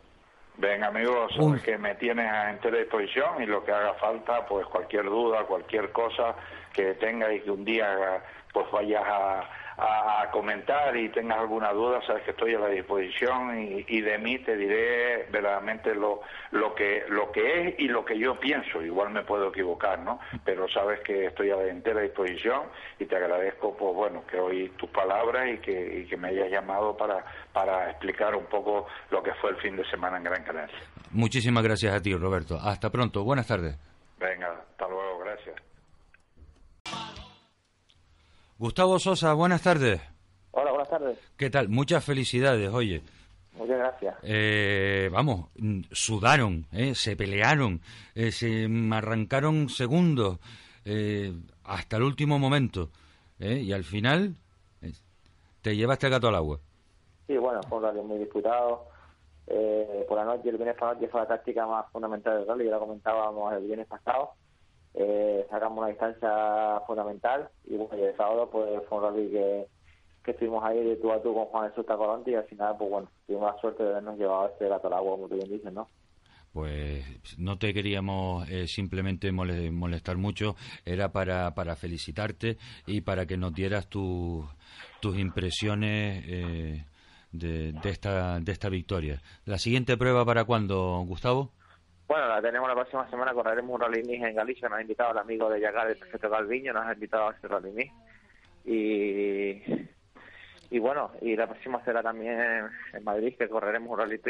Ven 0.58 0.84
amigos, 0.84 1.34
que 1.66 1.78
me 1.80 1.96
tienes 1.96 2.32
a 2.32 2.52
entera 2.52 2.78
disposición 2.78 3.42
y 3.42 3.48
lo 3.48 3.66
que 3.66 3.72
haga 3.72 3.96
falta, 3.96 4.46
pues 4.46 4.68
cualquier 4.68 5.06
duda, 5.06 5.44
cualquier 5.46 5.92
cosa 5.92 6.36
que 6.74 6.96
tenga 6.96 7.32
y 7.32 7.40
que 7.42 7.52
un 7.52 7.64
día 7.64 8.22
pues 8.52 8.70
vayas 8.72 9.04
a, 9.04 9.50
a, 9.78 10.30
comentar 10.32 10.96
y 10.96 11.10
tengas 11.10 11.40
alguna 11.40 11.72
duda, 11.72 12.02
sabes 12.06 12.24
que 12.24 12.32
estoy 12.32 12.54
a 12.54 12.60
la 12.60 12.68
disposición 12.68 13.84
y, 13.88 14.02
de 14.02 14.18
mí 14.18 14.38
te 14.40 14.56
diré 14.56 15.26
verdaderamente 15.32 15.96
lo, 15.96 16.22
lo, 16.52 16.76
que, 16.76 17.06
lo 17.10 17.32
que 17.32 17.70
es 17.70 17.80
y 17.80 17.88
lo 17.88 18.06
que 18.06 18.18
yo 18.18 18.40
pienso. 18.40 18.82
Igual 18.82 19.12
me 19.12 19.24
puedo 19.24 19.50
equivocar, 19.50 20.00
¿no? 20.00 20.20
Pero 20.44 20.68
sabes 20.70 21.00
que 21.02 21.26
estoy 21.26 21.50
a 21.52 21.56
la 21.56 21.68
entera 21.68 22.02
disposición 22.02 22.64
y 23.00 23.06
te 23.06 23.16
agradezco, 23.16 23.76
pues 23.76 23.96
bueno, 23.96 24.24
que 24.28 24.40
oí 24.40 24.70
tus 24.78 24.90
palabras 24.90 25.50
y 25.50 25.58
que, 25.58 26.02
y 26.02 26.06
que 26.06 26.18
me 26.18 26.30
hayas 26.30 26.52
llamado 26.52 26.96
para, 26.96 27.24
para 27.52 27.90
explicar 27.90 28.36
un 28.36 28.46
poco 28.46 28.88
lo 29.10 29.24
que 29.24 29.34
fue 29.36 29.52
el 29.52 29.58
fin 29.58 29.76
de 29.76 29.86
semana 29.90 30.18
en 30.18 30.24
Gran 30.24 30.44
Canaria. 30.44 30.78
Muchísimas 31.12 31.64
gracias 31.64 31.94
a 31.94 32.02
ti, 32.02 32.16
Roberto. 32.16 32.58
Hasta 32.62 32.90
pronto. 32.90 33.24
Buenas 33.24 33.48
tardes. 33.48 33.78
Venga, 34.20 34.52
hasta 34.52 34.88
luego. 34.88 35.20
Gracias. 35.20 35.73
Gustavo 38.64 38.98
Sosa, 38.98 39.34
buenas 39.34 39.62
tardes. 39.62 40.02
Hola, 40.52 40.72
buenas 40.72 40.90
tardes. 40.90 41.20
¿Qué 41.36 41.50
tal? 41.50 41.68
Muchas 41.68 42.06
felicidades, 42.06 42.70
oye. 42.70 43.02
Muchas 43.58 43.78
gracias. 43.78 44.16
Eh, 44.24 45.10
vamos, 45.12 45.50
sudaron, 45.92 46.66
eh, 46.72 46.96
se 46.96 47.16
pelearon, 47.16 47.82
eh, 48.16 48.32
se 48.32 48.68
arrancaron 48.92 49.70
segundos 49.70 50.40
hasta 51.66 51.98
el 51.98 52.04
último 52.04 52.40
momento. 52.40 52.90
y 53.40 53.74
al 53.74 53.84
final 53.84 54.36
te 55.62 55.76
llevaste 55.76 56.08
el 56.08 56.12
gato 56.12 56.30
al 56.30 56.36
agua. 56.36 56.60
Sí, 57.28 57.38
bueno, 57.38 57.62
fue 57.68 57.80
un 57.80 57.84
rally 57.84 58.02
muy 58.02 58.18
disputado. 58.20 58.88
por 60.08 60.18
la 60.18 60.24
noche, 60.24 60.50
el 60.50 60.56
viernes 60.56 60.78
por 60.78 60.94
noche 60.94 61.10
fue 61.10 61.20
la 61.20 61.28
táctica 61.28 61.68
más 61.68 61.92
fundamental 61.92 62.40
del 62.40 62.48
rally, 62.48 62.66
ya 62.66 62.72
lo 62.72 62.80
comentábamos 62.80 63.54
el 63.54 63.66
viernes 63.66 63.88
pasado 63.88 64.36
eh, 64.96 65.46
sacamos 65.50 65.80
una 65.80 65.88
distancia 65.88 66.82
fundamental 66.86 67.50
y 67.66 67.78
bueno, 67.78 67.98
y 67.98 68.04
el 68.04 68.16
sábado 68.16 68.50
pues 68.52 68.70
fue 68.88 68.98
un 69.00 69.04
rally 69.04 69.30
que, 69.30 69.68
que 70.24 70.32
estuvimos 70.32 70.64
ahí 70.64 70.84
de 70.84 70.96
tú 70.98 71.12
a 71.12 71.22
tú 71.22 71.34
con 71.34 71.46
Juan 71.46 71.70
Jesús 71.70 71.86
Tacoronte 71.86 72.32
y 72.32 72.36
al 72.36 72.46
final 72.46 72.76
pues 72.78 72.90
bueno, 72.90 73.10
tuvimos 73.26 73.54
la 73.54 73.62
suerte 73.62 73.84
de 73.84 73.90
habernos 73.90 74.18
llevado 74.18 74.48
este 74.50 74.68
gato 74.68 74.88
al 74.88 74.94
agua, 74.94 75.16
como 75.16 75.28
tú 75.28 75.36
bien 75.36 75.50
dices, 75.50 75.74
¿no? 75.74 75.88
Pues 76.54 77.04
no 77.40 77.58
te 77.58 77.74
queríamos 77.74 78.48
eh, 78.48 78.68
simplemente 78.68 79.32
molestar 79.32 80.18
mucho, 80.18 80.56
era 80.86 81.12
para, 81.12 81.56
para 81.56 81.76
felicitarte 81.76 82.58
y 82.86 83.02
para 83.02 83.26
que 83.26 83.38
nos 83.38 83.56
dieras 83.56 83.88
tus 83.88 84.46
impresiones 85.18 86.24
eh, 86.28 86.86
de, 87.32 87.72
de, 87.72 87.90
esta, 87.90 88.40
de 88.40 88.52
esta 88.52 88.70
victoria. 88.70 89.20
¿La 89.46 89.58
siguiente 89.58 89.98
prueba 89.98 90.24
para 90.26 90.46
cuándo, 90.46 91.04
Gustavo? 91.08 91.50
Bueno, 92.14 92.28
la 92.28 92.44
tenemos 92.44 92.70
la 92.70 92.76
próxima 92.76 93.10
semana, 93.10 93.34
correremos 93.34 93.74
un 93.74 93.82
Rally 93.82 94.04
en 94.14 94.36
Galicia, 94.36 94.70
nos 94.70 94.78
ha 94.78 94.82
invitado 94.84 95.14
el 95.14 95.18
amigo 95.18 95.50
de 95.50 95.60
Yagar, 95.60 95.90
el 95.90 95.98
Perfecto 95.98 96.30
Calviño, 96.30 96.72
nos 96.72 96.86
ha 96.86 96.94
invitado 96.94 97.30
a 97.30 97.34
ese 97.34 97.48
Rally 97.48 97.92
Y, 98.66 99.64
y 100.70 100.78
bueno, 100.78 101.10
y 101.22 101.36
la 101.36 101.48
próxima 101.48 101.84
será 101.84 102.04
también 102.04 102.70
en 102.94 103.04
Madrid, 103.04 103.36
que 103.36 103.50
correremos 103.50 103.90
un 103.90 103.98
Rally 103.98 104.22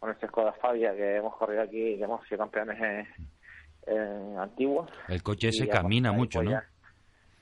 con 0.00 0.10
este 0.10 0.26
Skoda 0.26 0.54
Fabia, 0.54 0.92
que 0.96 1.18
hemos 1.18 1.36
corrido 1.36 1.62
aquí, 1.62 1.96
que 1.96 2.02
hemos 2.02 2.26
sido 2.26 2.38
campeones 2.38 2.80
en, 2.80 3.06
en 3.94 4.36
Antigua. 4.36 4.88
El 5.06 5.22
coche 5.22 5.50
ese 5.50 5.68
camina 5.68 6.10
mucho, 6.10 6.42
¿no? 6.42 6.60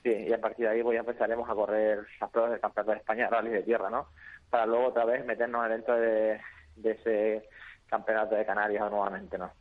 sí, 0.03 0.11
y 0.11 0.33
a 0.33 0.39
partir 0.39 0.67
de 0.67 0.71
ahí 0.73 0.83
pues 0.83 0.93
ya 0.93 0.99
empezaremos 0.99 1.49
a 1.49 1.55
correr 1.55 2.05
las 2.21 2.29
pruebas 2.29 2.51
del 2.51 2.61
Campeonato 2.61 2.91
de 2.91 2.97
España, 2.97 3.27
Rally 3.27 3.49
de 3.49 3.63
Tierra, 3.63 3.89
¿no? 3.89 4.09
Para 4.51 4.67
luego 4.67 4.89
otra 4.89 5.05
vez 5.05 5.25
meternos 5.25 5.67
dentro 5.67 5.97
de, 5.97 6.39
de 6.75 6.91
ese 6.91 7.49
campeonato 7.87 8.35
de 8.35 8.45
Canarias 8.45 8.91
nuevamente, 8.91 9.35
¿no? 9.35 9.51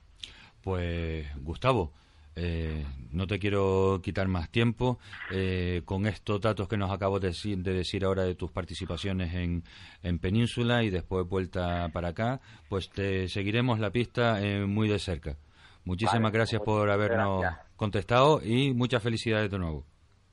Pues 0.63 1.27
Gustavo, 1.43 1.93
eh, 2.35 2.85
no 3.13 3.27
te 3.27 3.39
quiero 3.39 4.01
quitar 4.03 4.29
más 4.29 4.51
tiempo. 4.51 4.99
Eh, 5.31 5.83
con 5.85 6.07
estos 6.07 6.41
datos 6.41 6.69
que 6.69 6.77
nos 6.77 6.91
acabo 6.91 7.21
de 7.21 7.29
decir, 7.29 7.59
de 7.59 7.73
decir 7.73 8.05
ahora 8.05 8.23
de 8.23 8.35
tus 8.35 8.51
participaciones 8.51 9.35
en, 9.35 9.63
en, 10.03 10.19
Península 10.19 10.83
y 10.83 10.91
después 10.91 11.29
vuelta 11.29 11.89
para 11.93 12.09
acá, 12.09 12.41
pues 12.69 12.91
te 12.91 13.29
seguiremos 13.29 13.81
la 13.81 13.91
pista 13.91 14.41
eh, 14.41 14.65
muy 14.67 14.89
de 14.89 14.99
cerca. 14.99 15.37
Muchísimas 15.85 16.33
gracias 16.33 16.63
por 16.63 16.89
habernos 16.91 17.45
contestado 17.77 18.41
y 18.43 18.73
muchas 18.73 19.03
felicidades 19.03 19.51
de 19.51 19.59
nuevo. 19.59 19.85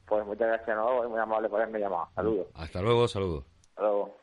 Pues 0.05 0.25
muchas 0.25 0.47
gracias 0.47 0.67
de 0.67 0.75
nuevo 0.75 1.05
y 1.05 1.09
muy 1.09 1.19
amable 1.19 1.49
por 1.49 1.59
haberme 1.59 1.79
llamado. 1.79 2.07
Saludos. 2.15 2.47
Hasta 2.53 2.81
luego, 2.81 3.07
saludos. 3.07 3.45
Hasta 3.69 3.81
luego. 3.81 4.15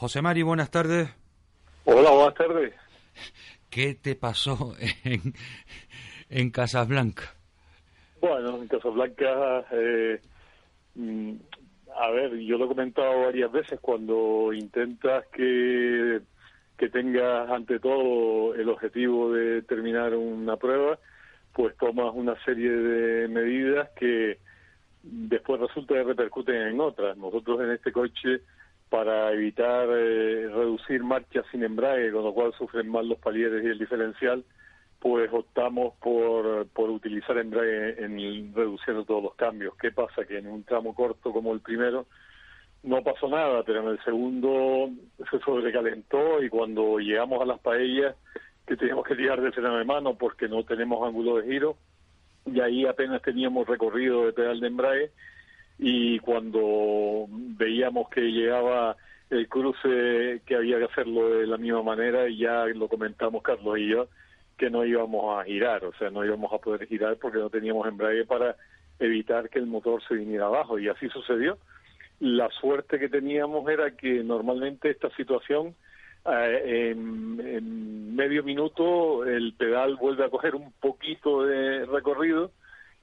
José 0.00 0.22
Mari, 0.22 0.40
buenas 0.42 0.70
tardes. 0.70 1.14
Hola, 1.84 2.10
buenas 2.10 2.34
tardes. 2.34 2.72
¿Qué 3.68 3.94
te 3.94 4.14
pasó 4.14 4.74
en, 5.04 5.34
en 6.30 6.50
Casablanca? 6.50 7.24
Bueno, 8.18 8.56
en 8.56 8.68
Casablanca, 8.68 9.66
eh, 9.70 10.18
mm, 10.94 11.32
a 12.00 12.10
ver, 12.12 12.34
yo 12.38 12.56
lo 12.56 12.64
he 12.64 12.68
comentado 12.68 13.26
varias 13.26 13.52
veces, 13.52 13.78
cuando 13.78 14.54
intentas 14.54 15.26
que, 15.34 16.22
que 16.78 16.88
tengas 16.88 17.50
ante 17.50 17.78
todo 17.78 18.54
el 18.54 18.70
objetivo 18.70 19.34
de 19.34 19.60
terminar 19.60 20.14
una 20.14 20.56
prueba, 20.56 20.98
pues 21.52 21.76
tomas 21.76 22.14
una 22.14 22.42
serie 22.46 22.70
de 22.70 23.28
medidas 23.28 23.90
que 23.90 24.38
después 25.02 25.60
resulta 25.60 25.92
que 25.92 26.04
repercuten 26.04 26.56
en 26.56 26.80
otras. 26.80 27.18
Nosotros 27.18 27.60
en 27.60 27.72
este 27.72 27.92
coche 27.92 28.40
para 28.90 29.32
evitar 29.32 29.88
eh, 29.88 30.48
reducir 30.48 31.02
marchas 31.02 31.46
sin 31.50 31.62
embrague, 31.62 32.12
con 32.12 32.24
lo 32.24 32.34
cual 32.34 32.52
sufren 32.58 32.88
más 32.88 33.04
los 33.06 33.18
palieres 33.18 33.64
y 33.64 33.68
el 33.68 33.78
diferencial, 33.78 34.44
pues 34.98 35.32
optamos 35.32 35.94
por, 36.02 36.66
por 36.68 36.90
utilizar 36.90 37.38
embrague 37.38 38.04
en 38.04 38.52
reduciendo 38.52 39.04
todos 39.04 39.22
los 39.22 39.34
cambios. 39.36 39.74
¿Qué 39.76 39.92
pasa? 39.92 40.24
Que 40.26 40.38
en 40.38 40.48
un 40.48 40.64
tramo 40.64 40.94
corto 40.94 41.32
como 41.32 41.54
el 41.54 41.60
primero, 41.60 42.06
no 42.82 43.02
pasó 43.02 43.28
nada, 43.28 43.62
pero 43.62 43.80
en 43.82 43.88
el 43.88 44.04
segundo 44.04 44.90
se 45.30 45.38
sobrecalentó 45.38 46.42
y 46.42 46.48
cuando 46.48 46.98
llegamos 46.98 47.40
a 47.40 47.46
las 47.46 47.60
paellas 47.60 48.16
que 48.66 48.76
teníamos 48.76 49.06
que 49.06 49.14
tirar 49.14 49.40
de 49.40 49.52
freno 49.52 49.78
de 49.78 49.84
mano 49.84 50.14
porque 50.14 50.48
no 50.48 50.64
tenemos 50.64 51.06
ángulo 51.06 51.36
de 51.36 51.50
giro 51.50 51.76
y 52.46 52.60
ahí 52.60 52.86
apenas 52.86 53.22
teníamos 53.22 53.68
recorrido 53.68 54.26
de 54.26 54.32
pedal 54.32 54.60
de 54.60 54.66
embrague 54.66 55.10
y 55.82 56.18
cuando 56.18 57.26
veíamos 57.30 58.10
que 58.10 58.20
llegaba 58.20 58.96
el 59.30 59.48
cruce 59.48 60.42
que 60.44 60.56
había 60.56 60.78
que 60.78 60.84
hacerlo 60.84 61.30
de 61.30 61.46
la 61.46 61.56
misma 61.56 61.82
manera 61.82 62.28
y 62.28 62.36
ya 62.36 62.66
lo 62.66 62.86
comentamos 62.86 63.42
Carlos 63.42 63.78
y 63.78 63.88
yo 63.88 64.08
que 64.58 64.68
no 64.68 64.84
íbamos 64.84 65.38
a 65.38 65.44
girar, 65.44 65.82
o 65.86 65.94
sea, 65.94 66.10
no 66.10 66.22
íbamos 66.22 66.52
a 66.52 66.58
poder 66.58 66.86
girar 66.86 67.16
porque 67.16 67.38
no 67.38 67.48
teníamos 67.48 67.88
embrague 67.88 68.26
para 68.26 68.56
evitar 68.98 69.48
que 69.48 69.58
el 69.58 69.64
motor 69.64 70.02
se 70.06 70.16
viniera 70.16 70.46
abajo 70.46 70.78
y 70.78 70.86
así 70.86 71.08
sucedió. 71.08 71.56
La 72.18 72.50
suerte 72.50 72.98
que 72.98 73.08
teníamos 73.08 73.66
era 73.70 73.96
que 73.96 74.22
normalmente 74.22 74.90
esta 74.90 75.08
situación 75.16 75.74
eh, 76.30 76.90
en, 76.90 78.14
medio 78.14 78.42
minuto 78.42 79.24
el 79.24 79.54
pedal 79.54 79.96
vuelve 79.96 80.26
a 80.26 80.28
coger 80.28 80.54
un 80.54 80.72
poquito 80.72 81.44
de 81.46 81.86
recorrido 81.86 82.50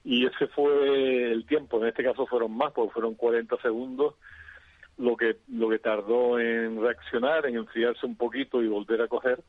y 0.08 0.24
ese 0.24 0.46
fue 0.46 1.30
el 1.30 1.44
tiempo. 1.44 1.78
En 1.82 1.88
este 1.88 2.02
caso 2.02 2.26
fueron 2.26 2.56
más, 2.56 2.72
porque 2.72 2.94
fueron 2.94 3.14
40 3.14 3.60
segundos 3.60 4.14
lo 4.96 5.18
que 5.18 5.36
lo 5.52 5.68
que 5.68 5.78
tardó 5.78 6.40
en 6.40 6.80
reaccionar, 6.80 7.44
en 7.44 7.56
enfriarse 7.56 8.06
un 8.06 8.16
poquito 8.16 8.62
y 8.62 8.68
volver 8.68 9.02
a 9.02 9.08
coger. 9.08 9.42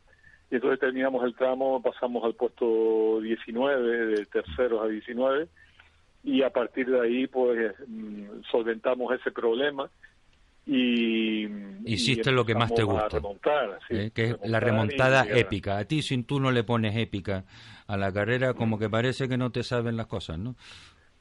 Y 0.52 0.56
entonces 0.56 0.82
terminamos 0.82 1.24
el 1.24 1.34
tramo, 1.34 1.82
pasamos 1.82 2.26
al 2.26 2.34
puesto 2.34 3.22
19, 3.22 4.08
de 4.08 4.26
terceros 4.26 4.84
a 4.84 4.88
19, 4.88 5.48
y 6.26 6.42
a 6.42 6.50
partir 6.50 6.88
de 6.88 7.00
ahí 7.00 7.28
pues 7.28 7.74
mm, 7.88 8.42
solventamos 8.52 9.14
ese 9.14 9.32
problema 9.32 9.90
y 10.72 11.48
hiciste 11.86 12.32
lo 12.32 12.46
que 12.46 12.54
más 12.54 12.72
te 12.74 12.84
gusta 12.84 13.20
¿eh? 13.90 14.12
que 14.14 14.24
es 14.26 14.38
la 14.44 14.60
remontada 14.60 15.26
épica. 15.28 15.80
A 15.80 15.86
ti 15.86 16.04
si 16.04 16.22
tú 16.22 16.40
no 16.40 16.52
le 16.52 16.64
pones 16.64 16.96
épica 16.96 17.44
a 17.88 17.98
la 17.98 18.14
carrera 18.14 18.54
como 18.54 18.78
que 18.78 18.88
parece 18.88 19.28
que 19.28 19.38
no 19.38 19.52
te 19.52 19.64
saben 19.64 19.98
las 19.98 20.06
cosas 20.06 20.38
no 20.38 20.56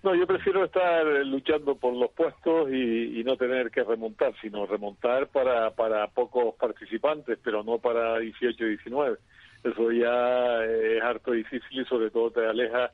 no 0.03 0.14
yo 0.14 0.26
prefiero 0.26 0.64
estar 0.64 1.05
luchando 1.24 1.76
por 1.76 1.94
los 1.94 2.11
puestos 2.11 2.70
y, 2.70 3.22
no 3.24 3.36
tener 3.36 3.70
que 3.70 3.82
remontar 3.82 4.34
sino 4.40 4.66
remontar 4.66 5.28
para 5.28 5.70
para 5.70 6.07
pocos 6.09 6.55
participantes 6.57 7.38
pero 7.42 7.64
no 7.64 7.78
para 7.78 8.18
18 8.18 8.64
y 8.64 8.68
19 8.68 9.16
eso 9.64 9.92
ya 9.92 10.62
es 10.64 11.03
harto 11.03 11.32
difícil 11.32 11.80
y 11.80 11.84
sobre 11.86 12.11
todo 12.11 12.30
te 12.30 12.46
aleja 12.46 12.92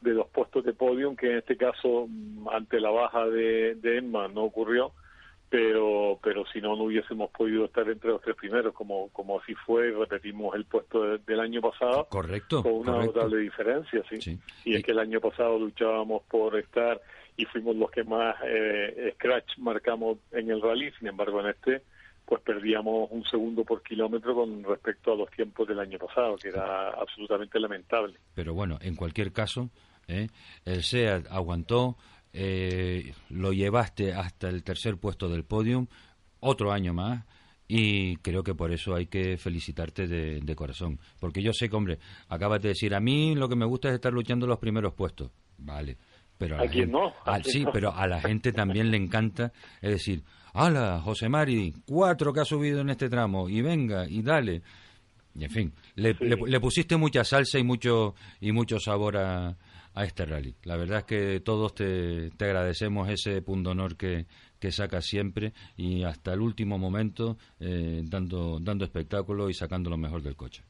de 0.00 0.14
los 0.14 0.28
puestos 0.28 0.64
de 0.64 0.72
podium, 0.72 1.14
que 1.14 1.30
en 1.30 1.38
este 1.38 1.58
caso, 1.58 2.06
mm, 2.08 2.48
ante 2.48 2.80
la 2.80 2.88
baja 2.88 3.26
de, 3.26 3.74
de 3.74 3.98
Emma, 3.98 4.28
no 4.28 4.44
ocurrió, 4.44 4.92
pero 5.50 6.18
pero 6.22 6.46
si 6.46 6.60
no, 6.60 6.76
no 6.76 6.84
hubiésemos 6.84 7.30
podido 7.30 7.64
estar 7.66 7.86
entre 7.90 8.10
los 8.10 8.22
tres 8.22 8.36
primeros, 8.36 8.72
como, 8.72 9.08
como 9.08 9.40
así 9.40 9.52
fue, 9.54 9.90
repetimos 9.90 10.54
el 10.54 10.64
puesto 10.64 11.18
del 11.18 11.40
año 11.40 11.60
pasado. 11.60 12.06
Correcto. 12.08 12.62
Con 12.62 12.72
una 12.72 13.04
notable 13.04 13.38
diferencia, 13.38 14.02
¿sí? 14.08 14.38
Y 14.64 14.76
es 14.76 14.84
que 14.84 14.92
el 14.92 15.00
año 15.00 15.20
pasado 15.20 15.58
luchábamos 15.58 16.22
por 16.30 16.56
estar 16.56 17.00
y 17.36 17.44
fuimos 17.46 17.74
los 17.74 17.90
que 17.90 18.04
más 18.04 18.36
eh, 18.44 19.12
scratch 19.16 19.58
marcamos 19.58 20.18
en 20.30 20.50
el 20.50 20.62
rally, 20.62 20.92
sin 20.98 21.08
embargo, 21.08 21.40
en 21.40 21.48
este 21.48 21.82
pues 22.30 22.42
perdíamos 22.42 23.10
un 23.10 23.24
segundo 23.24 23.64
por 23.64 23.82
kilómetro 23.82 24.36
con 24.36 24.62
respecto 24.62 25.12
a 25.12 25.16
los 25.16 25.28
tiempos 25.32 25.66
del 25.66 25.80
año 25.80 25.98
pasado, 25.98 26.36
que 26.36 26.50
era 26.50 26.90
absolutamente 26.90 27.58
lamentable. 27.58 28.14
Pero 28.36 28.54
bueno, 28.54 28.78
en 28.82 28.94
cualquier 28.94 29.32
caso, 29.32 29.68
¿eh? 30.06 30.28
El 30.64 30.84
SEAT 30.84 31.26
aguantó, 31.28 31.96
eh, 32.32 33.12
lo 33.28 33.52
llevaste 33.52 34.12
hasta 34.12 34.48
el 34.48 34.62
tercer 34.62 34.96
puesto 34.96 35.28
del 35.28 35.44
podium, 35.44 35.86
otro 36.40 36.72
año 36.72 36.94
más, 36.94 37.24
y 37.66 38.16
creo 38.16 38.42
que 38.42 38.54
por 38.54 38.72
eso 38.72 38.94
hay 38.94 39.06
que 39.06 39.36
felicitarte 39.36 40.06
de, 40.06 40.54
corazón. 40.56 40.98
Porque 41.18 41.42
yo 41.42 41.52
sé 41.52 41.68
que, 41.68 41.76
hombre, 41.76 41.98
acabas 42.28 42.60
de 42.62 42.70
decir, 42.70 42.94
a 42.94 43.00
mí 43.00 43.34
lo 43.34 43.48
que 43.48 43.56
me 43.56 43.66
gusta 43.66 43.88
es 43.88 43.94
estar 43.94 44.12
luchando 44.12 44.46
los 44.46 44.58
primeros 44.58 44.94
puestos. 44.94 45.30
Vale. 45.58 45.96
Pero 46.36 46.56
a, 46.56 46.64
la 46.64 46.70
gente, 46.70 46.86
no? 46.86 47.12
sí, 47.44 47.64
pero 47.72 47.94
a 47.94 48.06
la 48.06 48.20
gente 48.20 48.52
también 48.52 48.90
le 48.90 48.96
encanta, 48.96 49.52
es 49.82 49.90
decir, 49.90 50.22
¡Hala, 50.54 51.00
José 51.00 51.28
Mari! 51.28 51.74
Cuatro 51.86 52.32
que 52.32 52.40
ha 52.40 52.44
subido 52.44 52.80
en 52.80 52.90
este 52.90 53.08
tramo, 53.08 53.48
y 53.48 53.60
venga, 53.60 54.08
y 54.08 54.22
dale. 54.22 54.62
Y 55.34 55.44
en 55.44 55.50
fin, 55.50 55.72
le, 55.94 56.14
le 56.18 56.60
pusiste 56.60 56.96
mucha 56.96 57.24
salsa 57.24 57.58
y 57.58 57.62
mucho, 57.62 58.14
y 58.40 58.50
mucho 58.52 58.80
sabor 58.80 59.16
a, 59.18 59.56
a 59.94 60.04
este 60.04 60.24
rally. 60.24 60.54
La 60.64 60.76
verdad 60.76 60.98
es 60.98 61.04
que 61.04 61.40
todos 61.40 61.74
te, 61.74 62.30
te 62.30 62.44
agradecemos 62.44 63.08
ese 63.08 63.42
punto 63.42 63.70
honor 63.70 63.96
que, 63.96 64.26
que 64.60 64.70
sacas 64.70 65.06
siempre 65.06 65.52
y 65.76 66.04
hasta 66.04 66.32
el 66.34 66.40
último 66.40 66.78
momento 66.78 67.36
eh, 67.58 68.02
dando, 68.04 68.60
dando 68.60 68.84
espectáculo 68.84 69.48
y 69.48 69.54
sacando 69.54 69.90
lo 69.90 69.96
mejor 69.96 70.22
del 70.22 70.36
coche. 70.36 70.62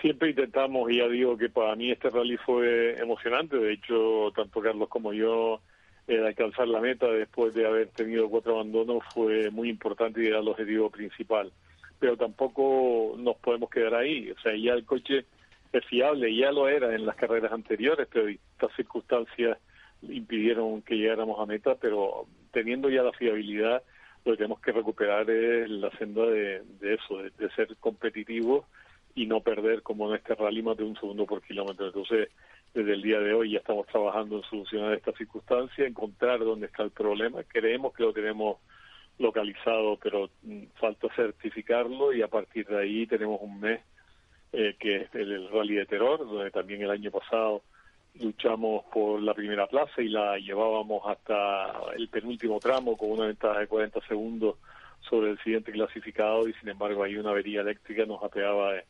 Siempre 0.00 0.30
intentamos, 0.30 0.90
y 0.90 0.98
ya 0.98 1.08
digo 1.08 1.36
que 1.36 1.50
para 1.50 1.76
mí 1.76 1.90
este 1.90 2.08
rally 2.08 2.38
fue 2.38 2.98
emocionante, 2.98 3.56
de 3.58 3.74
hecho 3.74 4.32
tanto 4.34 4.60
Carlos 4.60 4.88
como 4.88 5.12
yo 5.12 5.60
el 6.06 6.26
alcanzar 6.26 6.66
la 6.66 6.80
meta 6.80 7.06
después 7.06 7.54
de 7.54 7.66
haber 7.66 7.88
tenido 7.88 8.28
cuatro 8.28 8.54
abandonos 8.54 9.04
fue 9.12 9.50
muy 9.50 9.68
importante 9.68 10.22
y 10.22 10.26
era 10.26 10.40
el 10.40 10.48
objetivo 10.48 10.90
principal. 10.90 11.52
Pero 11.98 12.16
tampoco 12.16 13.14
nos 13.18 13.36
podemos 13.36 13.70
quedar 13.70 13.94
ahí, 13.94 14.30
o 14.30 14.40
sea, 14.40 14.56
ya 14.56 14.72
el 14.72 14.84
coche 14.84 15.26
es 15.72 15.84
fiable, 15.86 16.34
ya 16.34 16.52
lo 16.52 16.68
era 16.68 16.94
en 16.94 17.06
las 17.06 17.16
carreras 17.16 17.52
anteriores, 17.52 18.06
pero 18.12 18.28
estas 18.28 18.74
circunstancias 18.76 19.58
impidieron 20.02 20.82
que 20.82 20.96
llegáramos 20.96 21.40
a 21.40 21.46
meta, 21.46 21.76
pero 21.76 22.26
teniendo 22.50 22.90
ya 22.90 23.02
la 23.02 23.12
fiabilidad, 23.12 23.82
lo 24.24 24.32
que 24.32 24.38
tenemos 24.38 24.60
que 24.60 24.72
recuperar 24.72 25.28
es 25.30 25.70
la 25.70 25.90
senda 25.92 26.26
de, 26.26 26.62
eso, 26.82 27.18
de, 27.18 27.50
ser 27.56 27.74
competitivos 27.76 28.66
y 29.14 29.26
no 29.26 29.40
perder 29.40 29.82
como 29.82 30.08
en 30.08 30.16
este 30.16 30.34
rally 30.34 30.62
más 30.62 30.76
de 30.76 30.84
un 30.84 30.96
segundo 30.96 31.26
por 31.26 31.42
kilómetro. 31.42 31.86
Entonces, 31.86 32.28
desde 32.74 32.92
el 32.92 33.02
día 33.02 33.20
de 33.20 33.34
hoy 33.34 33.52
ya 33.52 33.58
estamos 33.58 33.86
trabajando 33.86 34.36
en 34.36 34.42
solucionar 34.44 34.94
esta 34.94 35.12
circunstancia, 35.12 35.86
encontrar 35.86 36.40
dónde 36.40 36.66
está 36.66 36.82
el 36.82 36.90
problema. 36.90 37.42
Creemos 37.44 37.94
que 37.94 38.04
lo 38.04 38.12
tenemos 38.12 38.58
localizado, 39.18 39.98
pero 40.02 40.30
mm, 40.42 40.64
falta 40.80 41.08
certificarlo 41.14 42.12
y 42.12 42.22
a 42.22 42.28
partir 42.28 42.66
de 42.66 42.78
ahí 42.78 43.06
tenemos 43.06 43.40
un 43.42 43.60
mes 43.60 43.80
eh, 44.52 44.76
que 44.78 44.96
es 44.96 45.14
el, 45.14 45.48
Rally 45.50 45.76
de 45.76 45.86
Terror, 45.86 46.18
donde 46.18 46.50
también 46.50 46.82
el 46.82 46.90
año 46.90 47.10
pasado 47.10 47.62
luchamos 48.20 48.84
por 48.92 49.22
la 49.22 49.32
primera 49.32 49.66
plaza 49.66 50.02
y 50.02 50.08
la 50.08 50.38
llevábamos 50.38 51.02
hasta 51.06 51.72
el 51.96 52.08
penúltimo 52.08 52.60
tramo 52.60 52.96
con 52.96 53.10
una 53.10 53.26
ventaja 53.26 53.60
de 53.60 53.66
40 53.66 54.00
segundos 54.06 54.56
sobre 55.00 55.30
el 55.30 55.38
siguiente 55.38 55.72
clasificado 55.72 56.46
y 56.46 56.52
sin 56.54 56.68
embargo 56.68 57.02
ahí 57.02 57.16
una 57.16 57.30
avería 57.30 57.62
eléctrica 57.62 58.04
nos 58.04 58.22
apeaba 58.22 58.74
de, 58.74 58.84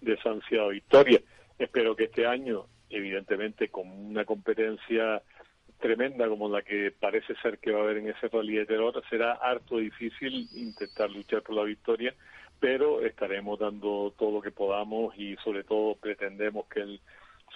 de 0.00 0.12
esa 0.14 0.30
ansiada 0.30 0.68
victoria. 0.68 1.20
Espero 1.58 1.96
que 1.96 2.04
este 2.04 2.26
año, 2.26 2.66
evidentemente 2.88 3.68
con 3.68 3.88
una 3.90 4.24
competencia 4.24 5.22
tremenda 5.80 6.28
como 6.28 6.48
la 6.48 6.62
que 6.62 6.92
parece 6.92 7.34
ser 7.36 7.58
que 7.58 7.72
va 7.72 7.80
a 7.80 7.82
haber 7.82 7.98
en 7.98 8.08
ese 8.08 8.28
rally 8.28 8.56
de 8.56 8.66
terror, 8.66 9.02
será 9.08 9.32
harto 9.32 9.78
difícil 9.78 10.48
intentar 10.54 11.10
luchar 11.10 11.42
por 11.42 11.54
la 11.54 11.64
victoria, 11.64 12.14
pero 12.60 13.04
estaremos 13.04 13.58
dando 13.58 14.12
todo 14.18 14.32
lo 14.32 14.42
que 14.42 14.50
podamos 14.50 15.16
y 15.16 15.36
sobre 15.44 15.64
todo 15.64 15.94
pretendemos 15.96 16.66
que 16.66 16.80
el 16.80 17.00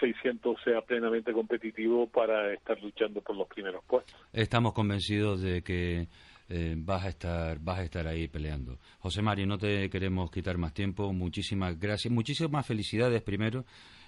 600 0.00 0.57
sea 0.64 0.80
plenamente 0.82 1.32
competitivo 1.32 2.07
para 2.07 2.53
estar 2.53 2.80
luchando 2.82 3.20
por 3.20 3.36
los 3.36 3.48
primeros 3.48 3.84
puestos. 3.84 4.14
Estamos 4.32 4.72
convencidos 4.72 5.42
de 5.42 5.62
que 5.62 6.09
eh, 6.48 6.74
vas 6.76 7.05
a 7.05 7.09
estar 7.09 7.59
vas 7.61 7.78
a 7.78 7.84
estar 7.84 8.07
ahí 8.07 8.28
peleando. 8.28 8.78
José 8.98 9.22
Mario, 9.22 9.46
no 9.46 9.59
te 9.59 9.88
queremos 9.90 10.30
quitar 10.30 10.59
más 10.59 10.74
tiempo. 10.74 11.12
Muchísimas 11.12 11.78
gracias, 11.78 12.12
muchísimas 12.12 12.66
felicidades 12.66 13.22
primero 13.22 13.64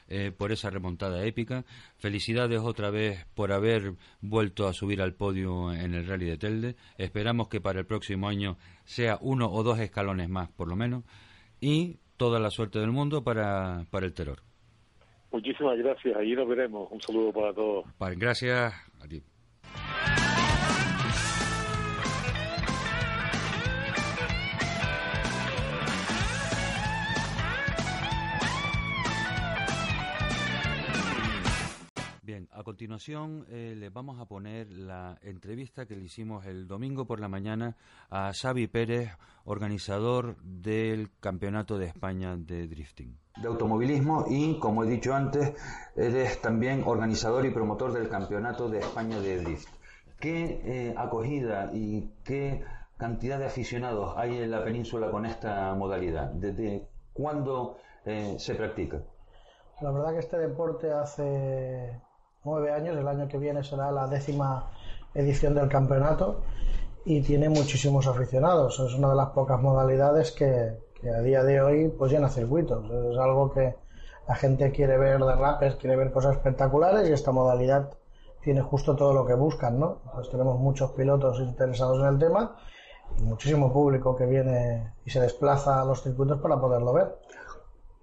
eh, 0.08 0.32
por 0.36 0.52
esa 0.52 0.70
remontada 0.70 1.24
épica. 1.24 1.64
Felicidades 1.96 2.60
otra 2.60 2.90
vez 2.90 3.26
por 3.34 3.52
haber 3.52 3.94
vuelto 4.20 4.66
a 4.66 4.72
subir 4.72 5.00
al 5.00 5.14
podio 5.14 5.72
en 5.72 5.94
el 5.94 6.06
Rally 6.06 6.26
de 6.26 6.38
Telde. 6.38 6.76
Esperamos 6.98 7.48
que 7.48 7.60
para 7.60 7.80
el 7.80 7.86
próximo 7.86 8.28
año 8.28 8.56
sea 8.84 9.18
uno 9.20 9.50
o 9.50 9.62
dos 9.62 9.78
escalones 9.78 10.28
más, 10.28 10.50
por 10.50 10.68
lo 10.68 10.76
menos. 10.76 11.04
Y 11.60 11.98
toda 12.16 12.38
la 12.38 12.50
suerte 12.50 12.78
del 12.78 12.90
mundo 12.90 13.24
para, 13.24 13.86
para 13.90 14.06
el 14.06 14.14
terror. 14.14 14.40
Muchísimas 15.32 15.76
gracias. 15.78 16.16
Allí 16.16 16.34
nos 16.34 16.48
veremos. 16.48 16.88
Un 16.92 17.00
saludo 17.00 17.32
para 17.32 17.52
todos. 17.52 17.84
Gracias 18.16 18.72
a 19.00 19.08
ti. 19.08 19.22
A 32.64 32.72
continuación 32.72 33.44
eh, 33.50 33.74
les 33.76 33.92
vamos 33.92 34.18
a 34.18 34.24
poner 34.24 34.72
la 34.72 35.18
entrevista 35.20 35.84
que 35.84 35.96
le 35.96 36.04
hicimos 36.04 36.46
el 36.46 36.66
domingo 36.66 37.04
por 37.04 37.20
la 37.20 37.28
mañana 37.28 37.76
a 38.08 38.32
Xavi 38.32 38.68
Pérez, 38.68 39.10
organizador 39.44 40.38
del 40.42 41.10
Campeonato 41.20 41.76
de 41.76 41.84
España 41.84 42.38
de 42.38 42.66
Drifting. 42.66 43.18
De 43.36 43.48
automovilismo 43.48 44.24
y, 44.30 44.58
como 44.58 44.82
he 44.82 44.86
dicho 44.86 45.14
antes, 45.14 45.52
eres 45.94 46.40
también 46.40 46.84
organizador 46.86 47.44
y 47.44 47.50
promotor 47.50 47.92
del 47.92 48.08
Campeonato 48.08 48.70
de 48.70 48.78
España 48.78 49.20
de 49.20 49.42
Drift. 49.42 49.68
¿Qué 50.18 50.62
eh, 50.64 50.94
acogida 50.96 51.70
y 51.74 52.14
qué 52.24 52.64
cantidad 52.96 53.38
de 53.38 53.44
aficionados 53.44 54.14
hay 54.16 54.38
en 54.38 54.50
la 54.50 54.64
península 54.64 55.10
con 55.10 55.26
esta 55.26 55.74
modalidad? 55.74 56.30
¿Desde 56.30 56.88
cuándo 57.12 57.76
eh, 58.06 58.36
se 58.38 58.54
practica? 58.54 59.02
La 59.82 59.90
verdad 59.90 60.14
que 60.14 60.20
este 60.20 60.38
deporte 60.38 60.90
hace 60.90 62.00
nueve 62.44 62.72
años, 62.72 62.96
el 62.96 63.08
año 63.08 63.26
que 63.28 63.38
viene 63.38 63.64
será 63.64 63.90
la 63.90 64.06
décima 64.06 64.70
edición 65.14 65.54
del 65.54 65.68
campeonato 65.68 66.42
y 67.04 67.22
tiene 67.22 67.48
muchísimos 67.48 68.06
aficionados. 68.06 68.78
Es 68.80 68.94
una 68.94 69.08
de 69.10 69.16
las 69.16 69.30
pocas 69.30 69.60
modalidades 69.60 70.32
que, 70.32 70.78
a 71.04 71.20
día 71.20 71.42
de 71.42 71.60
hoy 71.60 71.88
pues 71.88 72.12
llena 72.12 72.28
circuitos. 72.28 72.84
Es 72.84 73.18
algo 73.18 73.52
que 73.52 73.76
la 74.28 74.34
gente 74.34 74.72
quiere 74.72 74.98
ver 74.98 75.20
de 75.20 75.34
rappers, 75.34 75.76
quiere 75.76 75.96
ver 75.96 76.12
cosas 76.12 76.36
espectaculares 76.36 77.08
y 77.08 77.12
esta 77.12 77.32
modalidad 77.32 77.90
tiene 78.42 78.60
justo 78.60 78.94
todo 78.94 79.14
lo 79.14 79.26
que 79.26 79.34
buscan, 79.34 79.78
¿no? 79.78 80.02
Pues 80.14 80.28
tenemos 80.30 80.58
muchos 80.58 80.92
pilotos 80.92 81.40
interesados 81.40 82.00
en 82.00 82.08
el 82.08 82.18
tema 82.18 82.56
y 83.18 83.22
muchísimo 83.22 83.72
público 83.72 84.16
que 84.16 84.26
viene 84.26 84.92
y 85.04 85.10
se 85.10 85.20
desplaza 85.20 85.80
a 85.80 85.84
los 85.84 86.02
circuitos 86.02 86.40
para 86.40 86.60
poderlo 86.60 86.92
ver. 86.92 87.16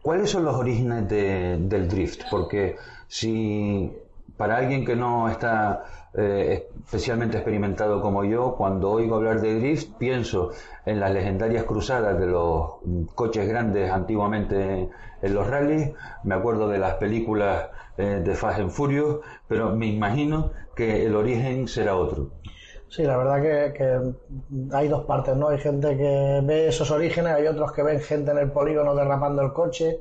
¿Cuáles 0.01 0.31
son 0.31 0.45
los 0.45 0.55
orígenes 0.55 1.07
del 1.07 1.87
drift? 1.87 2.23
Porque 2.31 2.75
si 3.07 3.95
para 4.41 4.57
alguien 4.57 4.83
que 4.83 4.95
no 4.95 5.29
está 5.29 5.83
eh, 6.15 6.67
especialmente 6.83 7.37
experimentado 7.37 8.01
como 8.01 8.23
yo, 8.23 8.55
cuando 8.55 8.89
oigo 8.89 9.17
hablar 9.17 9.39
de 9.39 9.59
drift, 9.59 9.91
pienso 9.99 10.49
en 10.83 10.99
las 10.99 11.11
legendarias 11.11 11.63
cruzadas 11.65 12.19
de 12.19 12.25
los 12.25 12.77
coches 13.13 13.47
grandes 13.47 13.91
antiguamente 13.91 14.89
en 15.21 15.33
los 15.35 15.47
rallies, 15.47 15.91
me 16.23 16.33
acuerdo 16.33 16.67
de 16.69 16.79
las 16.79 16.95
películas 16.95 17.69
eh, 17.99 18.23
de 18.25 18.33
Fast 18.33 18.61
and 18.61 18.71
Furious, 18.71 19.19
pero 19.47 19.75
me 19.75 19.85
imagino 19.85 20.53
que 20.75 21.05
el 21.05 21.15
origen 21.15 21.67
será 21.67 21.95
otro. 21.95 22.31
Sí, 22.89 23.03
la 23.03 23.17
verdad 23.17 23.43
que, 23.43 24.75
hay 24.75 24.87
dos 24.87 25.05
partes, 25.05 25.37
¿no? 25.37 25.49
Hay 25.49 25.59
gente 25.59 25.95
que 25.95 26.41
ve 26.43 26.69
esos 26.69 26.89
orígenes, 26.89 27.33
hay 27.33 27.45
otros 27.45 27.73
que 27.73 27.83
ven 27.83 27.99
gente 27.99 28.31
en 28.31 28.39
el 28.39 28.51
polígono 28.51 28.95
derrapando 28.95 29.43
el 29.43 29.53
coche 29.53 29.99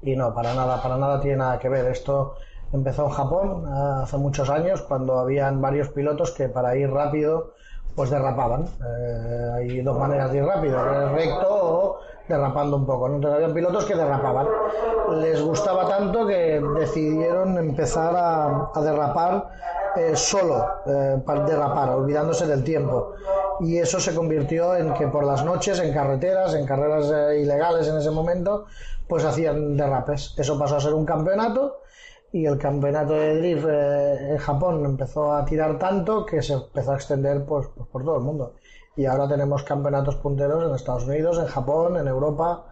y 0.00 0.16
no, 0.16 0.32
para 0.32 0.54
nada, 0.54 0.82
para 0.82 0.96
nada 0.96 1.20
tiene 1.20 1.36
nada 1.36 1.58
que 1.58 1.68
ver. 1.68 1.84
Esto 1.88 2.36
empezó 2.72 3.04
en 3.04 3.10
Japón 3.10 3.66
hace 4.02 4.16
muchos 4.16 4.48
años 4.50 4.82
cuando 4.82 5.18
habían 5.18 5.60
varios 5.60 5.88
pilotos 5.90 6.32
que 6.32 6.48
para 6.48 6.76
ir 6.76 6.90
rápido 6.90 7.52
pues 7.94 8.10
derrapaban. 8.10 8.64
Eh, 8.64 9.50
hay 9.54 9.80
dos 9.82 9.98
maneras 9.98 10.32
de 10.32 10.38
ir 10.38 10.44
rápido, 10.44 10.78
recto 11.10 11.48
o 11.50 11.98
derrapando 12.28 12.76
un 12.76 12.86
poco. 12.86 13.06
Entonces 13.06 13.42
había 13.42 13.54
pilotos 13.54 13.84
que 13.84 13.94
derrapaban. 13.94 14.46
Les 15.20 15.42
gustaba 15.42 15.86
tanto 15.88 16.26
que 16.26 16.62
decidieron 16.78 17.58
empezar 17.58 18.14
a, 18.16 18.80
derrapar 18.80 19.48
eh, 19.96 20.16
solo 20.16 20.66
eh, 20.86 21.20
para 21.24 21.44
derrapar, 21.44 21.90
olvidándose 21.90 22.46
del 22.46 22.64
tiempo. 22.64 23.12
Y 23.60 23.76
eso 23.76 24.00
se 24.00 24.14
convirtió 24.14 24.74
en 24.74 24.94
que 24.94 25.06
por 25.08 25.24
las 25.24 25.44
noches, 25.44 25.78
en 25.78 25.92
carreteras, 25.92 26.54
en 26.54 26.64
carreras 26.64 27.12
ilegales 27.36 27.86
en 27.88 27.98
ese 27.98 28.10
momento, 28.10 28.64
pues 29.06 29.24
hacían 29.24 29.76
derrapes. 29.76 30.34
Eso 30.38 30.58
pasó 30.58 30.76
a 30.76 30.80
ser 30.80 30.94
un 30.94 31.04
campeonato 31.04 31.81
y 32.32 32.46
el 32.46 32.58
campeonato 32.58 33.12
de 33.12 33.38
drift 33.38 33.66
en 33.68 34.38
Japón 34.38 34.84
empezó 34.84 35.32
a 35.32 35.44
tirar 35.44 35.78
tanto 35.78 36.24
que 36.24 36.42
se 36.42 36.54
empezó 36.54 36.92
a 36.92 36.94
extender 36.96 37.44
pues, 37.44 37.68
pues, 37.74 37.86
por 37.88 38.04
todo 38.04 38.16
el 38.16 38.22
mundo. 38.22 38.54
Y 38.96 39.04
ahora 39.04 39.28
tenemos 39.28 39.62
campeonatos 39.62 40.16
punteros 40.16 40.68
en 40.68 40.74
Estados 40.74 41.06
Unidos, 41.06 41.38
en 41.38 41.46
Japón, 41.46 41.96
en 41.98 42.08
Europa 42.08 42.66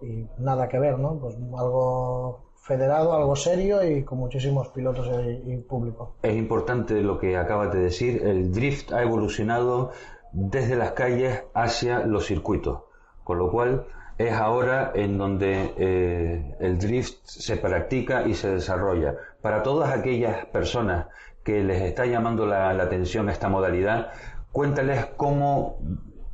y 0.00 0.26
nada 0.38 0.68
que 0.68 0.78
ver, 0.78 0.98
¿no? 0.98 1.18
Pues 1.18 1.36
algo 1.36 2.44
federado, 2.56 3.12
algo 3.12 3.36
serio 3.36 3.84
y 3.84 4.04
con 4.04 4.18
muchísimos 4.18 4.68
pilotos 4.68 5.08
y, 5.46 5.56
público. 5.58 6.16
Es 6.22 6.34
importante 6.34 7.00
lo 7.02 7.18
que 7.18 7.36
acabas 7.36 7.72
de 7.72 7.80
decir, 7.80 8.26
el 8.26 8.52
drift 8.52 8.92
ha 8.92 9.02
evolucionado 9.02 9.92
desde 10.32 10.76
las 10.76 10.92
calles 10.92 11.44
hacia 11.52 12.00
los 12.06 12.26
circuitos, 12.26 12.80
con 13.22 13.38
lo 13.38 13.50
cual 13.50 13.86
es 14.18 14.32
ahora 14.32 14.92
en 14.94 15.18
donde 15.18 15.74
eh, 15.76 16.56
el 16.60 16.78
drift 16.78 17.18
se 17.24 17.56
practica 17.56 18.26
y 18.26 18.34
se 18.34 18.50
desarrolla. 18.50 19.16
Para 19.42 19.62
todas 19.62 19.90
aquellas 19.90 20.46
personas 20.46 21.06
que 21.42 21.62
les 21.62 21.82
está 21.82 22.06
llamando 22.06 22.46
la, 22.46 22.70
atención 22.70 23.28
esta 23.28 23.48
modalidad, 23.48 24.12
cuéntales 24.52 25.06
cómo 25.16 25.78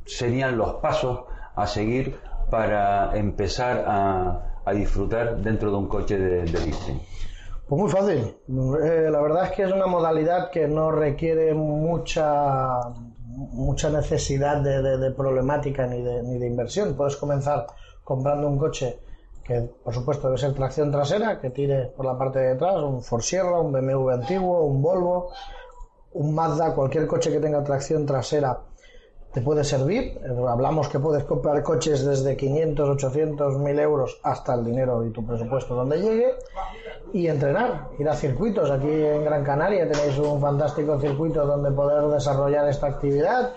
serían 0.05 0.57
los 0.57 0.75
pasos 0.75 1.21
a 1.55 1.67
seguir 1.67 2.19
para 2.49 3.17
empezar 3.17 3.83
a, 3.87 4.47
disfrutar 4.73 5.37
dentro 5.37 5.69
de 5.69 5.77
un 5.77 5.87
coche 5.89 6.17
de, 6.17 6.43
de 6.43 6.73
Pues 7.67 7.81
muy 7.81 7.89
fácil. 7.89 8.19
Eh, 8.19 9.09
la 9.11 9.19
verdad 9.19 9.45
es 9.45 9.51
que 9.51 9.63
es 9.63 9.71
una 9.71 9.87
modalidad 9.87 10.49
que 10.49 10.65
no 10.67 10.91
requiere 10.91 11.53
mucha 11.53 12.79
mucha 13.35 13.89
necesidad 13.89 14.57
de, 14.61 15.11
problemática 15.11 15.87
ni 15.87 16.01
de, 16.01 16.23
ni 16.23 16.37
de 16.37 16.47
inversión. 16.47 16.95
Puedes 16.95 17.15
comenzar 17.15 17.67
comprando 18.03 18.47
un 18.47 18.57
coche 18.57 18.99
que 19.43 19.61
por 19.83 19.93
supuesto 19.93 20.27
debe 20.27 20.37
ser 20.37 20.53
tracción 20.53 20.91
trasera, 20.91 21.39
que 21.39 21.49
tire 21.49 21.87
por 21.95 22.05
la 22.05 22.17
parte 22.17 22.39
de 22.39 22.49
detrás, 22.49 22.75
un 22.81 23.01
Ford 23.01 23.21
Sierra, 23.21 23.59
un 23.59 23.71
BMW 23.71 24.09
antiguo, 24.09 24.65
un 24.65 24.81
Volvo, 24.81 25.31
un 26.13 26.33
Mazda, 26.33 26.73
cualquier 26.75 27.07
coche 27.07 27.31
que 27.31 27.39
tenga 27.39 27.63
tracción 27.63 28.05
trasera 28.05 28.59
te 29.33 29.41
puede 29.41 29.63
servir. 29.63 30.19
Hablamos 30.47 30.89
que 30.89 30.99
puedes 30.99 31.23
comprar 31.23 31.63
coches 31.63 32.05
desde 32.05 32.35
500, 32.35 32.89
800, 32.89 33.57
1000 33.57 33.79
euros 33.79 34.19
hasta 34.23 34.55
el 34.55 34.65
dinero 34.65 35.05
y 35.05 35.11
tu 35.11 35.25
presupuesto 35.25 35.75
donde 35.75 36.01
llegue 36.01 36.33
y 37.13 37.27
entrenar, 37.27 37.89
ir 37.97 38.09
a 38.09 38.13
circuitos. 38.13 38.69
Aquí 38.69 38.89
en 38.89 39.23
Gran 39.23 39.43
Canaria 39.43 39.89
tenéis 39.89 40.17
un 40.17 40.41
fantástico 40.41 40.99
circuito 40.99 41.45
donde 41.45 41.71
poder 41.71 42.03
desarrollar 42.09 42.67
esta 42.67 42.87
actividad 42.87 43.53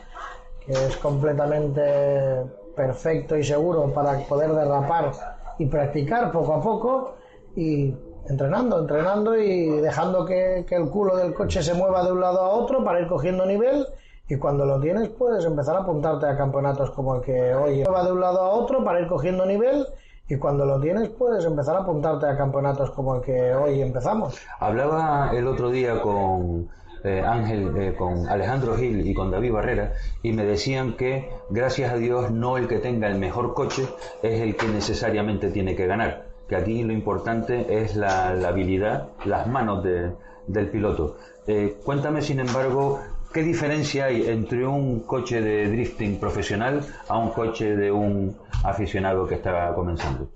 que 0.65 0.73
es 0.73 0.97
completamente 0.97 2.45
perfecto 2.75 3.37
y 3.37 3.45
seguro 3.45 3.93
para 3.93 4.19
poder 4.21 4.53
derrapar 4.53 5.13
y 5.59 5.67
practicar 5.67 6.33
poco 6.33 6.55
a 6.55 6.63
poco 6.63 7.15
y 7.55 7.95
entrenando, 8.29 8.81
entrenando 8.81 9.37
y 9.37 9.69
dejando 9.81 10.25
que, 10.25 10.65
que 10.67 10.77
el 10.77 10.89
culo 10.89 11.17
del 11.17 11.35
coche 11.35 11.63
se 11.63 11.75
mueva 11.75 12.05
de 12.05 12.13
un 12.13 12.21
lado 12.21 12.41
a 12.41 12.49
otro 12.49 12.83
para 12.83 13.01
ir 13.01 13.07
cogiendo 13.07 13.45
nivel 13.45 13.87
y 14.29 14.37
cuando 14.37 14.65
lo 14.65 14.81
tienes 14.81 15.09
puedes 15.11 15.45
empezar 15.45 15.77
a 15.77 15.81
apuntarte 15.81 16.27
a 16.27 16.37
campeonatos 16.37 16.91
como 16.91 17.17
el 17.17 17.23
que 17.23 17.55
hoy 17.55 17.83
va 17.83 18.05
de 18.05 18.13
un 18.13 18.21
lado 18.21 18.41
a 18.41 18.49
otro 18.51 18.83
para 18.83 19.01
ir 19.01 19.07
cogiendo 19.07 19.45
nivel 19.45 19.87
y 20.29 20.37
cuando 20.37 20.65
lo 20.65 20.81
tienes 20.81 21.11
puedes 21.11 21.45
empezar 21.45 21.77
a 21.77 21.81
apuntarte 21.81 22.27
a 22.27 22.37
campeonatos 22.37 22.91
como 22.93 23.17
el 23.17 23.23
que 23.23 23.55
hoy 23.55 23.83
empezamos. 23.83 24.41
Hablaba 24.59 25.31
el 25.35 25.47
otro 25.47 25.71
día 25.71 26.01
con 26.01 26.71
eh, 27.05 27.23
Ángel, 27.23 27.77
eh, 27.77 27.95
con 27.95 28.27
Alejandro 28.27 28.77
Gil 28.77 29.07
y 29.07 29.13
con 29.13 29.31
David 29.31 29.53
Barrera 29.53 29.93
y 30.23 30.33
me 30.33 30.47
decían 30.47 30.97
que 30.97 31.31
gracias 31.51 31.93
a 31.93 31.97
Dios 31.97 32.31
no 32.31 32.57
el 32.57 32.67
que 32.67 32.79
tenga 32.79 33.09
el 33.09 33.19
mejor 33.19 33.53
coche 33.53 33.87
es 34.23 34.41
el 34.41 34.57
que 34.57 34.67
necesariamente 34.69 35.51
tiene 35.51 35.77
que 35.77 35.87
ganar, 35.87 36.25
que 36.49 36.57
aquí 36.57 36.83
lo 36.83 36.95
importante 36.95 37.83
es 37.83 37.95
la, 37.95 38.29
habilidad, 38.31 39.09
las 39.27 39.47
manos 39.47 39.85
del 39.85 40.71
piloto. 40.71 41.19
Eh, 41.47 41.77
cuéntame 41.85 42.23
sin 42.23 42.41
embargo 42.41 43.03
¿Qué 43.35 43.43
diferencia 43.43 44.05
hay 44.05 44.29
entre 44.29 44.65
un 44.65 45.01
coche 45.01 45.41
de 45.41 45.69
drifting 45.69 46.21
profesional 46.21 46.87
a 47.09 47.19
un 47.19 47.31
coche 47.31 47.75
de 47.75 47.91
un 47.91 48.37
aficionado 48.63 49.27
que 49.27 49.35
está 49.35 49.75
comenzando? 49.75 50.29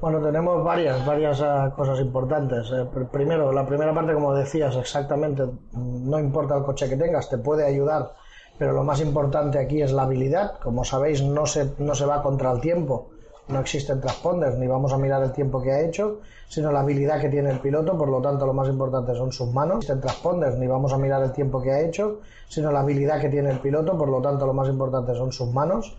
Bueno, 0.00 0.20
tenemos 0.20 0.62
varias, 0.62 1.04
varias 1.04 1.42
ah, 1.42 1.72
cosas 1.74 1.98
importantes. 1.98 2.70
Eh, 2.70 2.86
primero, 3.10 3.50
la 3.52 3.66
primera 3.66 3.92
parte, 3.92 4.14
como 4.14 4.32
decías, 4.32 4.76
exactamente, 4.76 5.42
no 5.72 6.20
importa 6.20 6.56
el 6.56 6.62
coche 6.62 6.88
que 6.88 6.96
tengas, 6.96 7.28
te 7.28 7.36
puede 7.36 7.66
ayudar, 7.66 8.12
pero 8.56 8.74
lo 8.74 8.84
más 8.84 9.00
importante 9.00 9.58
aquí 9.58 9.82
es 9.82 9.90
la 9.90 10.02
habilidad. 10.02 10.60
Como 10.60 10.84
sabéis, 10.84 11.24
no 11.24 11.46
se, 11.46 11.72
no 11.78 11.96
se 11.96 12.06
va 12.06 12.22
contra 12.22 12.52
el 12.52 12.60
tiempo, 12.60 13.09
no 13.50 13.60
existen 13.60 14.00
transponders, 14.00 14.56
ni 14.58 14.66
vamos 14.66 14.92
a 14.92 14.98
mirar 14.98 15.22
el 15.22 15.32
tiempo 15.32 15.60
que 15.60 15.72
ha 15.72 15.80
hecho, 15.80 16.20
sino 16.48 16.72
la 16.72 16.80
habilidad 16.80 17.20
que 17.20 17.28
tiene 17.28 17.50
el 17.50 17.60
piloto, 17.60 17.96
por 17.96 18.08
lo 18.08 18.20
tanto 18.20 18.46
lo 18.46 18.52
más 18.52 18.68
importante 18.68 19.14
son 19.14 19.32
sus 19.32 19.52
manos. 19.52 19.74
No 19.74 19.76
existen 19.78 20.00
transponders, 20.00 20.56
ni 20.58 20.66
vamos 20.66 20.92
a 20.92 20.98
mirar 20.98 21.22
el 21.22 21.32
tiempo 21.32 21.60
que 21.60 21.70
ha 21.70 21.80
hecho, 21.80 22.20
sino 22.48 22.72
la 22.72 22.80
habilidad 22.80 23.20
que 23.20 23.28
tiene 23.28 23.50
el 23.50 23.58
piloto, 23.58 23.96
por 23.96 24.08
lo 24.08 24.20
tanto 24.20 24.46
lo 24.46 24.54
más 24.54 24.68
importante 24.68 25.14
son 25.14 25.32
sus 25.32 25.52
manos. 25.52 25.96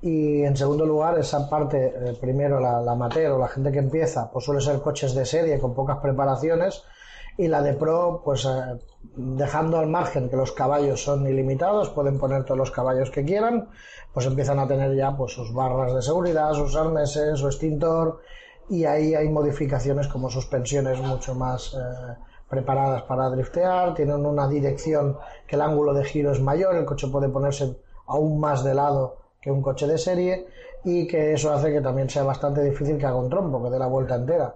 Y 0.00 0.42
en 0.42 0.56
segundo 0.56 0.84
lugar, 0.84 1.18
esa 1.18 1.48
parte, 1.48 1.94
eh, 1.94 2.16
primero 2.20 2.58
la, 2.58 2.80
la 2.80 2.92
amateur 2.92 3.32
o 3.32 3.38
la 3.38 3.48
gente 3.48 3.70
que 3.70 3.78
empieza, 3.78 4.30
pues 4.30 4.44
suele 4.44 4.60
ser 4.60 4.80
coches 4.80 5.14
de 5.14 5.24
serie 5.24 5.58
con 5.58 5.74
pocas 5.74 5.98
preparaciones, 5.98 6.82
y 7.36 7.48
la 7.48 7.62
de 7.62 7.72
Pro, 7.72 8.22
pues 8.24 8.44
eh, 8.44 8.78
dejando 9.16 9.78
al 9.78 9.86
margen 9.86 10.28
que 10.28 10.36
los 10.36 10.52
caballos 10.52 11.02
son 11.02 11.26
ilimitados, 11.26 11.90
pueden 11.90 12.18
poner 12.18 12.44
todos 12.44 12.58
los 12.58 12.70
caballos 12.70 13.10
que 13.10 13.24
quieran, 13.24 13.68
pues 14.12 14.26
empiezan 14.26 14.58
a 14.58 14.66
tener 14.66 14.94
ya 14.94 15.16
pues 15.16 15.32
sus 15.32 15.52
barras 15.52 15.94
de 15.94 16.02
seguridad, 16.02 16.52
sus 16.52 16.76
arneses, 16.76 17.38
su 17.38 17.46
extintor 17.46 18.20
y 18.68 18.84
ahí 18.84 19.14
hay 19.14 19.28
modificaciones 19.28 20.08
como 20.08 20.30
suspensiones 20.30 21.00
mucho 21.00 21.34
más 21.34 21.74
eh, 21.74 22.14
preparadas 22.48 23.02
para 23.02 23.30
driftear, 23.30 23.94
tienen 23.94 24.24
una 24.26 24.48
dirección 24.48 25.16
que 25.46 25.56
el 25.56 25.62
ángulo 25.62 25.94
de 25.94 26.04
giro 26.04 26.32
es 26.32 26.40
mayor, 26.40 26.76
el 26.76 26.84
coche 26.84 27.08
puede 27.08 27.28
ponerse 27.28 27.76
aún 28.06 28.38
más 28.38 28.62
de 28.62 28.74
lado 28.74 29.16
que 29.40 29.50
un 29.50 29.62
coche 29.62 29.86
de 29.86 29.98
serie 29.98 30.46
y 30.84 31.06
que 31.06 31.32
eso 31.32 31.52
hace 31.52 31.72
que 31.72 31.80
también 31.80 32.10
sea 32.10 32.22
bastante 32.24 32.62
difícil 32.62 32.98
que 32.98 33.06
haga 33.06 33.16
un 33.16 33.30
trompo, 33.30 33.62
que 33.62 33.70
dé 33.70 33.78
la 33.78 33.86
vuelta 33.86 34.16
entera. 34.16 34.54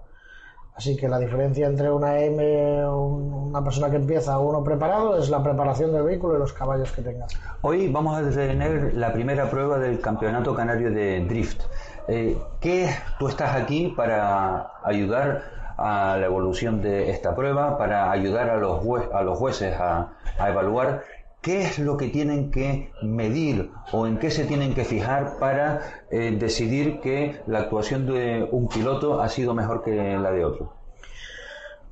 Así 0.76 0.94
que 0.94 1.08
la 1.08 1.18
diferencia 1.18 1.66
entre 1.66 1.90
una 1.90 2.18
M, 2.18 2.86
una 2.86 3.64
persona 3.64 3.88
que 3.88 3.96
empieza 3.96 4.38
o 4.38 4.46
uno 4.46 4.62
preparado 4.62 5.16
es 5.16 5.30
la 5.30 5.42
preparación 5.42 5.90
del 5.90 6.02
vehículo 6.02 6.36
y 6.36 6.38
los 6.38 6.52
caballos 6.52 6.92
que 6.92 7.00
tenga. 7.00 7.26
Hoy 7.62 7.88
vamos 7.88 8.18
a 8.18 8.30
tener 8.30 8.92
la 8.92 9.10
primera 9.10 9.48
prueba 9.48 9.78
del 9.78 10.00
Campeonato 10.00 10.54
Canario 10.54 10.90
de 10.90 11.24
Drift. 11.24 11.62
Eh, 12.08 12.36
¿Qué 12.60 12.90
tú 13.18 13.28
estás 13.28 13.56
aquí 13.56 13.94
para 13.96 14.70
ayudar 14.84 15.44
a 15.78 16.18
la 16.18 16.26
evolución 16.26 16.82
de 16.82 17.10
esta 17.10 17.34
prueba, 17.34 17.78
para 17.78 18.10
ayudar 18.10 18.50
a 18.50 18.56
los, 18.56 18.80
a 19.14 19.22
los 19.22 19.38
jueces 19.38 19.74
a, 19.80 20.12
a 20.38 20.48
evaluar 20.50 21.02
qué 21.47 21.62
es 21.62 21.78
lo 21.78 21.97
que 21.97 22.09
tienen 22.09 22.51
que 22.51 22.90
medir 23.03 23.70
o 23.92 24.09
en 24.09 24.18
qué 24.18 24.32
se 24.32 24.47
tienen 24.47 24.74
que 24.74 24.84
fijar 24.84 25.38
para 25.38 25.80
eh, 26.11 26.36
decidir 26.36 26.99
que 27.01 27.40
la 27.47 27.61
actuación 27.61 28.05
de 28.05 28.49
un 28.51 28.66
piloto 28.68 29.20
ha 29.20 29.28
sido 29.28 29.55
mejor 29.55 29.84
que 29.84 29.94
la 29.94 30.32
de 30.32 30.44
otro? 30.44 30.72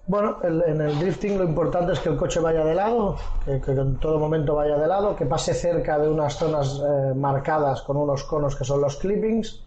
Bueno, 0.08 0.38
en 0.42 0.80
el 0.80 0.98
drifting 0.98 1.38
lo 1.38 1.44
importante 1.44 1.92
es 1.92 2.00
que 2.00 2.08
el 2.08 2.16
coche 2.16 2.40
vaya 2.40 2.64
de 2.64 2.74
lado, 2.74 3.14
que, 3.46 3.70
en 3.70 4.00
todo 4.00 4.18
momento 4.18 4.56
vaya 4.56 4.76
de 4.76 4.88
lado, 4.88 5.14
que 5.14 5.24
pase 5.24 5.54
cerca 5.54 6.00
de 6.00 6.08
unas 6.08 6.34
zonas 6.34 6.82
eh, 6.84 7.14
marcadas 7.14 7.82
con 7.82 7.96
unos 7.96 8.24
conos 8.24 8.56
que 8.56 8.64
son 8.64 8.80
los 8.80 8.96
clippings 8.96 9.64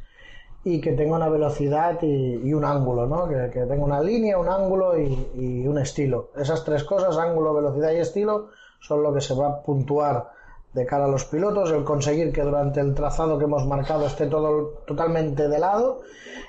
y 0.66 0.82
que 0.82 0.92
tenga 0.92 1.16
una 1.16 1.30
velocidad 1.30 1.98
y, 2.02 2.54
un 2.54 2.66
ángulo, 2.66 3.08
¿no? 3.08 3.30
Que, 3.30 3.62
tenga 3.62 3.86
una 3.86 4.02
línea, 4.02 4.38
un 4.38 4.50
ángulo 4.50 5.00
y, 5.00 5.30
y, 5.34 5.66
un 5.66 5.78
estilo. 5.78 6.32
Esas 6.36 6.66
tres 6.66 6.84
cosas, 6.84 7.18
ángulo, 7.18 7.54
velocidad 7.54 7.94
y 7.94 8.00
estilo, 8.00 8.50
son 8.80 9.04
lo 9.04 9.14
que 9.14 9.22
se 9.22 9.34
va 9.34 9.48
a 9.48 9.62
puntuar 9.62 10.38
de 10.74 10.86
cara 10.86 11.06
a 11.06 11.08
los 11.08 11.26
pilotos, 11.26 11.72
el 11.72 11.84
conseguir 11.84 12.32
que 12.32 12.44
durante 12.44 12.80
el 12.80 12.94
trazado 12.94 13.38
que 13.38 13.46
hemos 13.46 13.66
marcado 13.66 14.06
esté 14.06 14.28
todo 14.28 14.84
totalmente 14.86 15.48
de 15.48 15.60
lado 15.60 16.02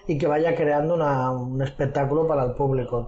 y 0.06 0.18
que 0.18 0.26
vaya 0.26 0.54
creando 0.54 0.94
un 0.94 1.62
espectáculo 1.62 2.26
para 2.26 2.44
el 2.44 2.52
público. 2.52 3.06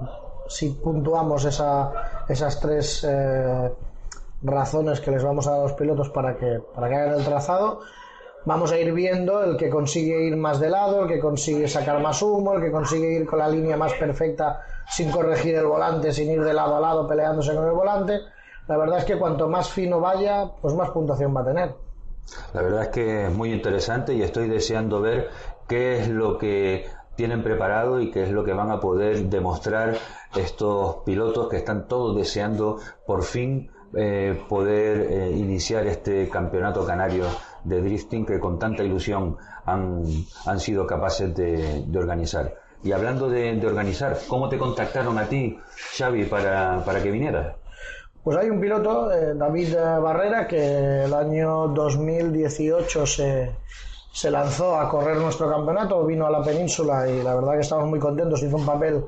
Si 0.48 0.70
puntuamos 0.70 1.44
esas 1.44 2.60
tres 2.60 3.06
eh, 3.08 3.70
razones 4.42 5.00
que 5.00 5.10
les 5.10 5.22
vamos 5.22 5.46
a 5.46 5.50
dar 5.50 5.60
a 5.60 5.62
los 5.64 5.74
pilotos 5.74 6.08
para 6.08 6.36
que, 6.36 6.60
para 6.74 6.88
que 6.88 6.94
hagan 6.94 7.18
el 7.18 7.24
trazado, 7.24 7.80
vamos 8.46 8.72
a 8.72 8.78
ir 8.78 8.92
viendo 8.92 9.44
el 9.44 9.58
que 9.58 9.68
consigue 9.68 10.24
ir 10.24 10.36
más 10.36 10.58
de 10.58 10.70
lado, 10.70 11.02
el 11.02 11.08
que 11.08 11.20
consigue 11.20 11.68
sacar 11.68 12.00
más 12.00 12.22
humo, 12.22 12.54
el 12.54 12.62
que 12.62 12.72
consigue 12.72 13.12
ir 13.12 13.26
con 13.26 13.40
la 13.40 13.48
línea 13.48 13.76
más 13.76 13.92
perfecta 13.92 14.62
sin 14.88 15.10
corregir 15.10 15.54
el 15.54 15.66
volante, 15.66 16.12
sin 16.12 16.30
ir 16.30 16.42
de 16.42 16.54
lado 16.54 16.76
a 16.76 16.80
lado 16.80 17.06
peleándose 17.06 17.54
con 17.54 17.66
el 17.66 17.72
volante 17.72 18.20
la 18.70 18.76
verdad 18.76 18.98
es 18.98 19.04
que 19.04 19.18
cuanto 19.18 19.48
más 19.48 19.68
fino 19.68 19.98
vaya, 19.98 20.48
pues 20.60 20.74
más 20.76 20.90
puntuación 20.90 21.36
va 21.36 21.40
a 21.40 21.44
tener. 21.44 21.74
La 22.54 22.62
verdad 22.62 22.82
es 22.82 22.88
que 22.90 23.26
es 23.26 23.34
muy 23.34 23.52
interesante 23.52 24.14
y 24.14 24.22
estoy 24.22 24.48
deseando 24.48 25.00
ver 25.00 25.28
qué 25.66 25.98
es 25.98 26.08
lo 26.08 26.38
que 26.38 26.86
tienen 27.16 27.42
preparado 27.42 28.00
y 28.00 28.12
qué 28.12 28.22
es 28.22 28.30
lo 28.30 28.44
que 28.44 28.52
van 28.52 28.70
a 28.70 28.78
poder 28.78 29.24
demostrar 29.24 29.96
estos 30.36 30.98
pilotos 31.04 31.48
que 31.48 31.56
están 31.56 31.88
todos 31.88 32.16
deseando 32.16 32.78
por 33.04 33.24
fin 33.24 33.72
eh, 33.96 34.40
poder 34.48 35.00
eh, 35.00 35.30
iniciar 35.32 35.88
este 35.88 36.28
campeonato 36.28 36.86
canario 36.86 37.24
de 37.64 37.82
drifting 37.82 38.24
que 38.24 38.38
con 38.38 38.56
tanta 38.60 38.84
ilusión 38.84 39.36
han, 39.66 40.04
han 40.46 40.60
sido 40.60 40.86
capaces 40.86 41.34
de, 41.34 41.84
organizar. 41.98 42.54
Y 42.84 42.92
hablando 42.92 43.28
de, 43.28 43.56
de, 43.56 43.66
organizar, 43.66 44.16
¿cómo 44.28 44.48
te 44.48 44.58
contactaron 44.58 45.18
a 45.18 45.24
ti, 45.24 45.58
Xavi, 45.96 46.26
para, 46.26 46.84
para 46.84 47.02
que 47.02 47.10
vinieras? 47.10 47.59
Pues 48.22 48.36
hay 48.36 48.50
un 48.50 48.60
piloto, 48.60 49.10
eh, 49.10 49.32
David 49.34 49.74
Barrera, 49.74 50.46
que 50.46 51.04
el 51.04 51.14
año 51.14 51.68
2018 51.68 53.06
se, 53.06 53.50
se 54.12 54.30
lanzó 54.30 54.78
a 54.78 54.90
correr 54.90 55.16
nuestro 55.16 55.50
campeonato, 55.50 56.04
vino 56.04 56.26
a 56.26 56.30
la 56.30 56.42
península 56.42 57.08
y 57.08 57.22
la 57.22 57.34
verdad 57.34 57.54
que 57.54 57.60
estamos 57.60 57.88
muy 57.88 57.98
contentos, 57.98 58.42
hizo 58.42 58.56
un 58.56 58.66
papel 58.66 59.02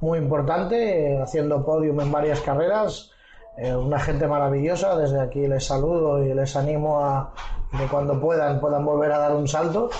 muy 0.00 0.18
importante, 0.18 1.14
eh, 1.14 1.22
haciendo 1.22 1.64
podium 1.64 2.00
en 2.00 2.12
varias 2.12 2.40
carreras. 2.40 3.10
Eh, 3.56 3.74
una 3.74 3.98
gente 3.98 4.26
maravillosa, 4.26 4.96
desde 4.96 5.20
aquí 5.20 5.46
les 5.46 5.64
saludo 5.64 6.22
y 6.22 6.34
les 6.34 6.54
animo 6.54 7.02
a 7.02 7.32
que 7.76 7.86
cuando 7.86 8.20
puedan 8.20 8.60
puedan 8.60 8.84
volver 8.84 9.12
a 9.12 9.18
dar 9.18 9.34
un 9.34 9.48
salto 9.48 9.90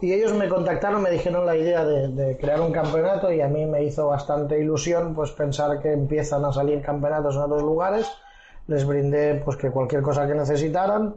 y 0.00 0.12
ellos 0.12 0.32
me 0.34 0.48
contactaron, 0.48 1.02
me 1.02 1.10
dijeron 1.10 1.44
la 1.44 1.56
idea 1.56 1.84
de, 1.84 2.36
crear 2.36 2.60
un 2.60 2.72
campeonato 2.72 3.32
y 3.32 3.40
a 3.40 3.48
mí 3.48 3.66
me 3.66 3.82
hizo 3.82 4.08
bastante 4.08 4.58
ilusión 4.58 5.14
pues 5.14 5.32
pensar 5.32 5.80
que 5.80 5.92
empiezan 5.92 6.44
a 6.44 6.52
salir 6.52 6.82
campeonatos 6.82 7.34
en 7.34 7.42
otros 7.42 7.62
lugares. 7.62 8.08
Les 8.68 8.86
brindé 8.86 9.42
pues 9.44 9.56
que 9.56 9.70
cualquier 9.70 10.02
cosa 10.02 10.26
que 10.26 10.34
necesitaran 10.34 11.16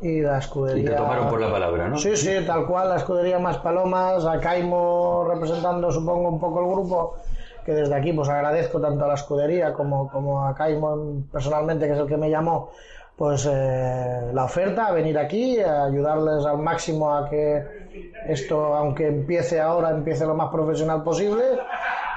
y 0.00 0.20
la 0.20 0.38
escudería. 0.38 0.82
Y 0.82 0.86
te 0.86 0.94
tomaron 0.94 1.28
por 1.28 1.40
la 1.40 1.50
palabra, 1.50 1.88
¿no? 1.88 1.98
Sí, 1.98 2.16
sí, 2.16 2.30
tal 2.46 2.66
cual, 2.66 2.90
la 2.90 2.96
escudería 2.96 3.38
Más 3.38 3.58
Palomas, 3.58 4.24
a 4.26 4.38
Caimo 4.38 5.24
representando 5.28 5.90
supongo 5.90 6.28
un 6.28 6.38
poco 6.38 6.60
el 6.60 6.70
grupo, 6.70 7.16
que 7.64 7.72
desde 7.72 7.94
aquí 7.94 8.12
pues 8.12 8.28
agradezco 8.28 8.80
tanto 8.80 9.04
a 9.04 9.08
la 9.08 9.14
escudería 9.14 9.72
como, 9.72 10.08
como 10.08 10.44
a 10.46 10.54
Caimo 10.54 11.24
personalmente, 11.32 11.86
que 11.86 11.94
es 11.94 11.98
el 11.98 12.06
que 12.06 12.16
me 12.16 12.30
llamó, 12.30 12.70
pues 13.16 13.48
eh, 13.50 14.30
la 14.32 14.44
oferta, 14.44 14.86
a 14.86 14.92
venir 14.92 15.18
aquí, 15.18 15.60
a 15.60 15.84
ayudarles 15.84 16.44
al 16.44 16.58
máximo 16.58 17.14
a 17.14 17.28
que 17.28 17.81
esto, 18.26 18.74
aunque 18.74 19.06
empiece 19.08 19.60
ahora, 19.60 19.90
empiece 19.90 20.24
lo 20.26 20.34
más 20.34 20.50
profesional 20.50 21.02
posible 21.02 21.42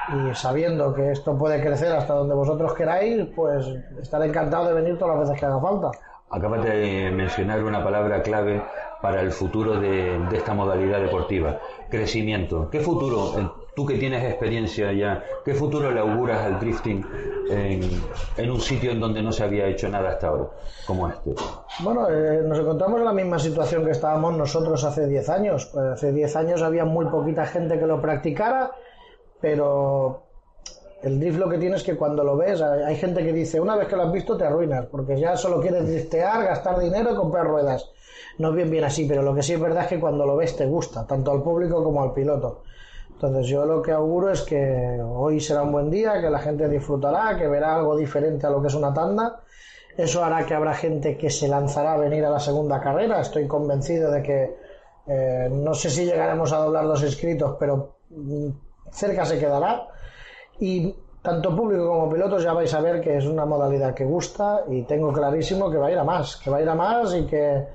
y 0.09 0.35
sabiendo 0.35 0.93
que 0.93 1.11
esto 1.11 1.37
puede 1.37 1.61
crecer 1.61 1.91
hasta 1.91 2.13
donde 2.13 2.35
vosotros 2.35 2.73
queráis, 2.73 3.25
pues 3.35 3.65
estaré 4.01 4.27
encantado 4.27 4.67
de 4.67 4.73
venir 4.73 4.97
todas 4.97 5.17
las 5.17 5.27
veces 5.27 5.39
que 5.39 5.45
haga 5.45 5.59
falta. 5.59 5.91
Acabas 6.29 6.63
de 6.63 7.11
mencionar 7.11 7.63
una 7.63 7.83
palabra 7.83 8.21
clave 8.21 8.61
para 9.01 9.21
el 9.21 9.31
futuro 9.31 9.79
de, 9.79 10.19
de 10.29 10.37
esta 10.37 10.53
modalidad 10.53 10.99
deportiva, 10.99 11.59
crecimiento. 11.89 12.69
¿Qué 12.69 12.79
futuro 12.79 13.64
Tú 13.75 13.85
que 13.85 13.95
tienes 13.95 14.23
experiencia 14.23 14.93
ya, 14.93 15.21
¿qué 15.43 15.53
futuro 15.53 15.91
le 15.91 15.99
auguras 15.99 16.45
al 16.45 16.59
drifting 16.61 17.05
en, 17.49 18.49
un 18.49 18.61
sitio 18.61 18.91
en 18.91 19.01
donde 19.01 19.21
no 19.21 19.33
se 19.33 19.43
había 19.43 19.67
hecho 19.67 19.89
nada 19.89 20.11
hasta 20.11 20.29
ahora, 20.29 20.45
como 20.87 21.09
este? 21.09 21.35
Bueno, 21.81 22.09
eh, 22.09 22.41
nos 22.45 22.57
encontramos 22.57 22.99
en 22.99 23.05
la 23.05 23.11
misma 23.11 23.37
situación 23.37 23.83
que 23.83 23.91
estábamos 23.91 24.37
nosotros 24.37 24.81
hace 24.85 25.07
10 25.07 25.29
años. 25.29 25.65
Pues 25.73 25.85
hace 25.87 26.13
10 26.13 26.35
años 26.37 26.61
había 26.61 26.85
muy 26.85 27.05
poquita 27.07 27.45
gente 27.45 27.77
que 27.77 27.85
lo 27.85 28.01
practicara, 28.01 28.71
pero 29.41 30.23
el 31.03 31.19
drift 31.19 31.37
lo 31.37 31.49
que 31.49 31.57
tienes 31.57 31.81
es 31.81 31.85
que 31.85 31.97
cuando 31.97 32.23
lo 32.23 32.37
ves, 32.37 32.61
hay 32.61 32.95
gente 32.95 33.25
que 33.25 33.33
dice, 33.33 33.59
una 33.59 33.75
vez 33.75 33.89
que 33.89 33.97
lo 33.97 34.03
has 34.03 34.11
visto 34.13 34.37
te 34.37 34.45
arruinas, 34.45 34.85
porque 34.85 35.19
ya 35.19 35.35
solo 35.35 35.59
quieres 35.59 35.85
driftear, 35.85 36.45
gastar 36.45 36.79
dinero 36.79 37.11
y 37.11 37.15
comprar 37.15 37.45
ruedas. 37.45 37.91
No 38.37 38.49
es 38.49 38.55
bien 38.55 38.71
bien 38.71 38.85
así, 38.85 39.05
pero 39.05 39.21
lo 39.21 39.35
que 39.35 39.43
sí 39.43 39.51
es 39.51 39.59
verdad 39.59 39.83
es 39.83 39.89
que 39.89 39.99
cuando 39.99 40.25
lo 40.25 40.37
ves 40.37 40.55
te 40.55 40.65
gusta, 40.65 41.05
tanto 41.05 41.31
al 41.31 41.43
público 41.43 41.83
como 41.83 42.01
al 42.01 42.13
piloto. 42.13 42.63
Entonces 43.15 43.47
yo 43.47 43.65
lo 43.65 43.81
que 43.81 43.93
auguro 43.93 44.29
es 44.29 44.41
que 44.41 45.01
hoy 45.01 45.39
será 45.39 45.63
un 45.63 45.71
buen 45.71 45.89
día, 45.89 46.19
que 46.19 46.29
la 46.29 46.39
gente 46.39 46.67
disfrutará, 46.67 47.37
que 47.37 47.47
verá 47.47 47.75
algo 47.75 47.95
diferente 47.95 48.45
a 48.45 48.49
lo 48.49 48.61
que 48.61 48.67
es 48.67 48.75
una 48.75 48.93
tanda. 48.93 49.41
Eso 49.95 50.23
hará 50.23 50.45
que 50.45 50.53
habrá 50.53 50.73
gente 50.73 51.17
que 51.17 51.29
se 51.29 51.47
lanzará 51.47 51.93
a 51.93 51.97
venir 51.97 52.25
a 52.25 52.29
la 52.29 52.39
segunda 52.39 52.81
carrera. 52.81 53.21
Estoy 53.21 53.47
convencido 53.47 54.11
de 54.11 54.21
que 54.21 54.57
eh, 55.07 55.47
no 55.49 55.73
sé 55.73 55.89
si 55.89 56.05
llegaremos 56.05 56.51
a 56.51 56.57
doblar 56.57 56.83
los 56.83 57.01
inscritos, 57.03 57.55
pero 57.57 57.99
mm, 58.09 58.49
cerca 58.91 59.23
se 59.23 59.39
quedará. 59.39 59.87
Y 60.59 60.93
tanto 61.21 61.55
público 61.55 61.87
como 61.87 62.11
pilotos 62.11 62.43
ya 62.43 62.51
vais 62.51 62.73
a 62.73 62.81
ver 62.81 62.99
que 62.99 63.17
es 63.17 63.25
una 63.25 63.45
modalidad 63.45 63.93
que 63.93 64.03
gusta 64.03 64.63
y 64.69 64.83
tengo 64.83 65.13
clarísimo 65.13 65.71
que 65.71 65.77
va 65.77 65.87
a 65.87 65.91
ir 65.91 65.97
a 65.97 66.03
más, 66.03 66.35
que 66.35 66.49
va 66.49 66.57
a 66.57 66.61
ir 66.61 66.69
a 66.69 66.75
más 66.75 67.15
y 67.15 67.25
que 67.25 67.65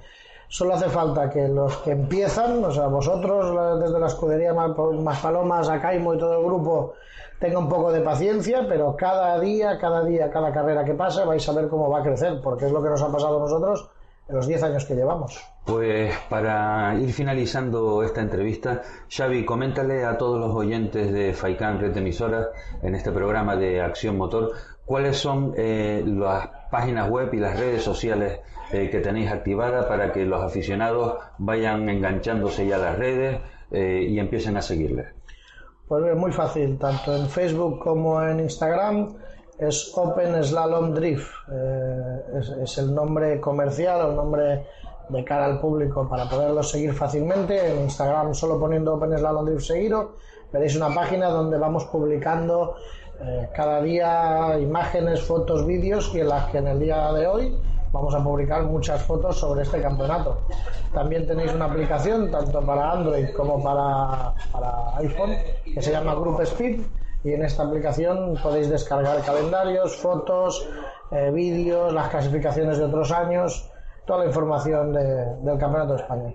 Solo 0.53 0.75
hace 0.75 0.89
falta 0.89 1.31
que 1.31 1.47
los 1.47 1.77
que 1.77 1.93
empiezan, 1.93 2.65
o 2.65 2.73
sea, 2.73 2.89
vosotros 2.89 3.81
desde 3.81 4.01
la 4.01 4.09
escudería 4.09 4.53
Más 4.53 5.21
Palomas, 5.21 5.69
Acaimo 5.69 6.13
y 6.15 6.19
todo 6.19 6.41
el 6.41 6.45
grupo, 6.45 6.95
tenga 7.39 7.61
un 7.61 7.69
poco 7.69 7.93
de 7.93 8.01
paciencia, 8.01 8.67
pero 8.69 8.97
cada 8.97 9.39
día, 9.39 9.79
cada 9.79 10.03
día, 10.03 10.29
cada 10.29 10.53
carrera 10.53 10.85
que 10.85 10.95
pase 10.95 11.25
vais 11.25 11.49
a 11.49 11.53
ver 11.53 11.69
cómo 11.69 11.89
va 11.89 12.01
a 12.01 12.03
crecer, 12.03 12.41
porque 12.43 12.67
es 12.67 12.73
lo 12.73 12.83
que 12.83 12.89
nos 12.89 13.01
ha 13.01 13.13
pasado 13.13 13.37
a 13.37 13.41
nosotros 13.43 13.91
en 14.29 14.35
los 14.35 14.49
10 14.49 14.63
años 14.65 14.85
que 14.87 14.97
llevamos. 14.97 15.41
Pues 15.65 16.13
para 16.29 16.97
ir 16.97 17.13
finalizando 17.13 18.03
esta 18.03 18.21
entrevista, 18.21 18.83
Xavi, 19.09 19.45
coméntale 19.45 20.05
a 20.05 20.19
todos 20.19 20.41
los 20.41 20.53
oyentes 20.53 21.13
de 21.13 21.33
Faikan 21.33 21.79
Red 21.79 21.97
en 21.97 22.95
este 22.97 23.13
programa 23.13 23.55
de 23.55 23.81
Acción 23.81 24.17
Motor 24.17 24.51
cuáles 24.91 25.19
son 25.19 25.55
eh, 25.57 26.03
las 26.05 26.49
páginas 26.69 27.09
web 27.09 27.33
y 27.33 27.37
las 27.37 27.57
redes 27.57 27.81
sociales 27.81 28.41
eh, 28.73 28.91
que 28.91 28.99
tenéis 28.99 29.31
activada 29.31 29.87
para 29.87 30.13
que 30.13 30.25
los 30.25 30.43
aficionados 30.43 31.15
vayan 31.39 31.89
enganchándose 31.89 32.67
ya 32.67 32.75
a 32.75 32.79
las 32.81 32.99
redes 32.99 33.41
eh, 33.71 34.05
y 34.09 34.19
empiecen 34.19 34.57
a 34.57 34.63
seguirles? 34.63 35.07
Pues 35.87 36.05
es 36.07 36.17
muy 36.17 36.33
fácil, 36.33 36.77
tanto 36.77 37.15
en 37.15 37.29
Facebook 37.29 37.79
como 37.79 38.21
en 38.21 38.41
Instagram 38.41 39.15
es 39.61 39.93
Open 39.97 40.43
Slalom 40.43 40.93
Drift. 40.93 41.31
Eh, 41.53 42.41
es, 42.65 42.79
el 42.79 42.93
nombre 42.93 43.41
comercial, 43.41 44.11
el 44.11 44.17
nombre 44.17 44.67
de 45.09 45.25
cara 45.25 45.45
al 45.45 45.61
público 45.61 46.09
para 46.09 46.29
poderlo 46.29 46.65
seguir 46.65 46.95
fácilmente. 46.95 47.65
En 47.65 47.83
Instagram 47.83 48.35
solo 48.35 48.59
poniendo 48.59 48.95
Open 48.95 49.17
Slalom 49.17 49.47
Drift 49.47 49.67
seguido 49.67 50.17
veréis 50.53 50.77
una 50.77 50.93
página 50.95 51.29
donde 51.29 51.59
vamos 51.59 51.85
publicando 51.87 52.77
cada 53.55 53.83
día 53.83 54.59
imágenes, 54.61 55.23
fotos, 55.23 55.67
vídeos 55.67 56.11
y 56.15 56.21
en 56.21 56.29
las 56.29 56.47
que 56.51 56.59
en 56.59 56.69
el 56.69 56.81
día 56.81 57.13
de 57.13 57.27
hoy 57.27 57.59
vamos 57.93 58.15
a 58.15 58.23
publicar 58.23 58.63
muchas 58.65 59.03
fotos 59.03 59.39
sobre 59.39 59.63
este 59.63 59.81
campeonato. 59.83 60.39
También 60.93 61.27
tenéis 61.27 61.53
una 61.53 61.67
aplicación, 61.67 62.31
tanto 62.31 62.61
para 62.63 62.93
Android 62.93 63.31
como 63.37 63.63
para, 63.63 64.35
para 64.53 64.97
iPhone, 64.99 65.35
que 65.65 65.83
se 65.83 65.93
llama 65.93 66.15
Group 66.15 66.41
Speed, 66.43 66.81
y 67.25 67.33
en 67.33 67.45
esta 67.45 67.65
aplicación 67.65 68.39
podéis 68.43 68.71
descargar 68.71 69.23
calendarios, 69.23 69.97
fotos, 69.97 70.67
eh, 71.11 71.31
vídeos, 71.33 71.93
las 71.93 72.09
clasificaciones 72.09 72.79
de 72.79 72.85
otros 72.85 73.11
años, 73.11 73.70
toda 74.11 74.25
la 74.25 74.27
información 74.27 74.93
del 74.93 75.57
Campeonato 75.57 75.95
de 75.95 76.01
España. 76.01 76.35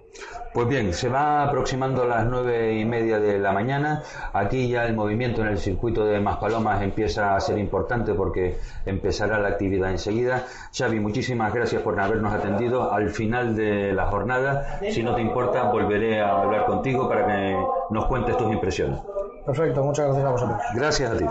Pues 0.53 0.65
bien, 0.65 0.93
se 0.93 1.10
va 1.10 1.43
aproximando 1.43 2.06
las 2.06 2.26
nueve 2.26 2.73
y 2.73 2.85
media 2.85 3.19
de 3.19 3.38
la 3.38 3.52
mañana. 3.52 4.02
Aquí 4.31 4.69
ya 4.69 4.85
el 4.85 4.95
movimiento 4.95 5.41
en 5.41 5.47
el 5.47 5.57
circuito 5.57 6.06
de 6.06 6.22
Maspalomas 6.22 6.81
empieza 6.81 7.35
a 7.35 7.41
ser 7.41 7.57
importante 7.57 8.14
porque 8.14 8.57
empezará 8.85 9.39
la 9.39 9.49
actividad 9.49 9.91
enseguida. 9.91 10.45
Xavi, 10.73 11.02
muchísimas 11.02 11.53
gracias 11.53 11.81
por 11.81 11.99
habernos 11.99 12.34
atendido. 12.34 12.93
Al 12.93 13.10
final 13.10 13.57
de 13.57 13.91
la 13.91 14.06
jornada, 14.06 14.80
si 14.89 15.03
no 15.03 15.14
te 15.14 15.22
importa, 15.22 15.64
volveré 15.64 16.22
a 16.22 16.43
hablar 16.43 16.65
contigo 16.68 17.10
para 17.10 17.27
que 17.27 17.57
nos 17.89 18.06
cuentes 18.06 18.38
tus 18.38 18.49
impresiones. 18.53 19.02
Perfecto, 19.45 19.84
muchas 19.84 20.06
gracias 20.06 20.26
a 20.26 20.31
vosotros. 20.31 20.61
Gracias 20.76 21.11
a 21.11 21.18
ti. 21.18 21.26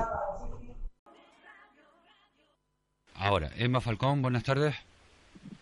Ahora, 3.15 3.49
Emma 3.57 3.81
Falcón, 3.81 4.21
buenas 4.21 4.45
tardes. 4.45 4.75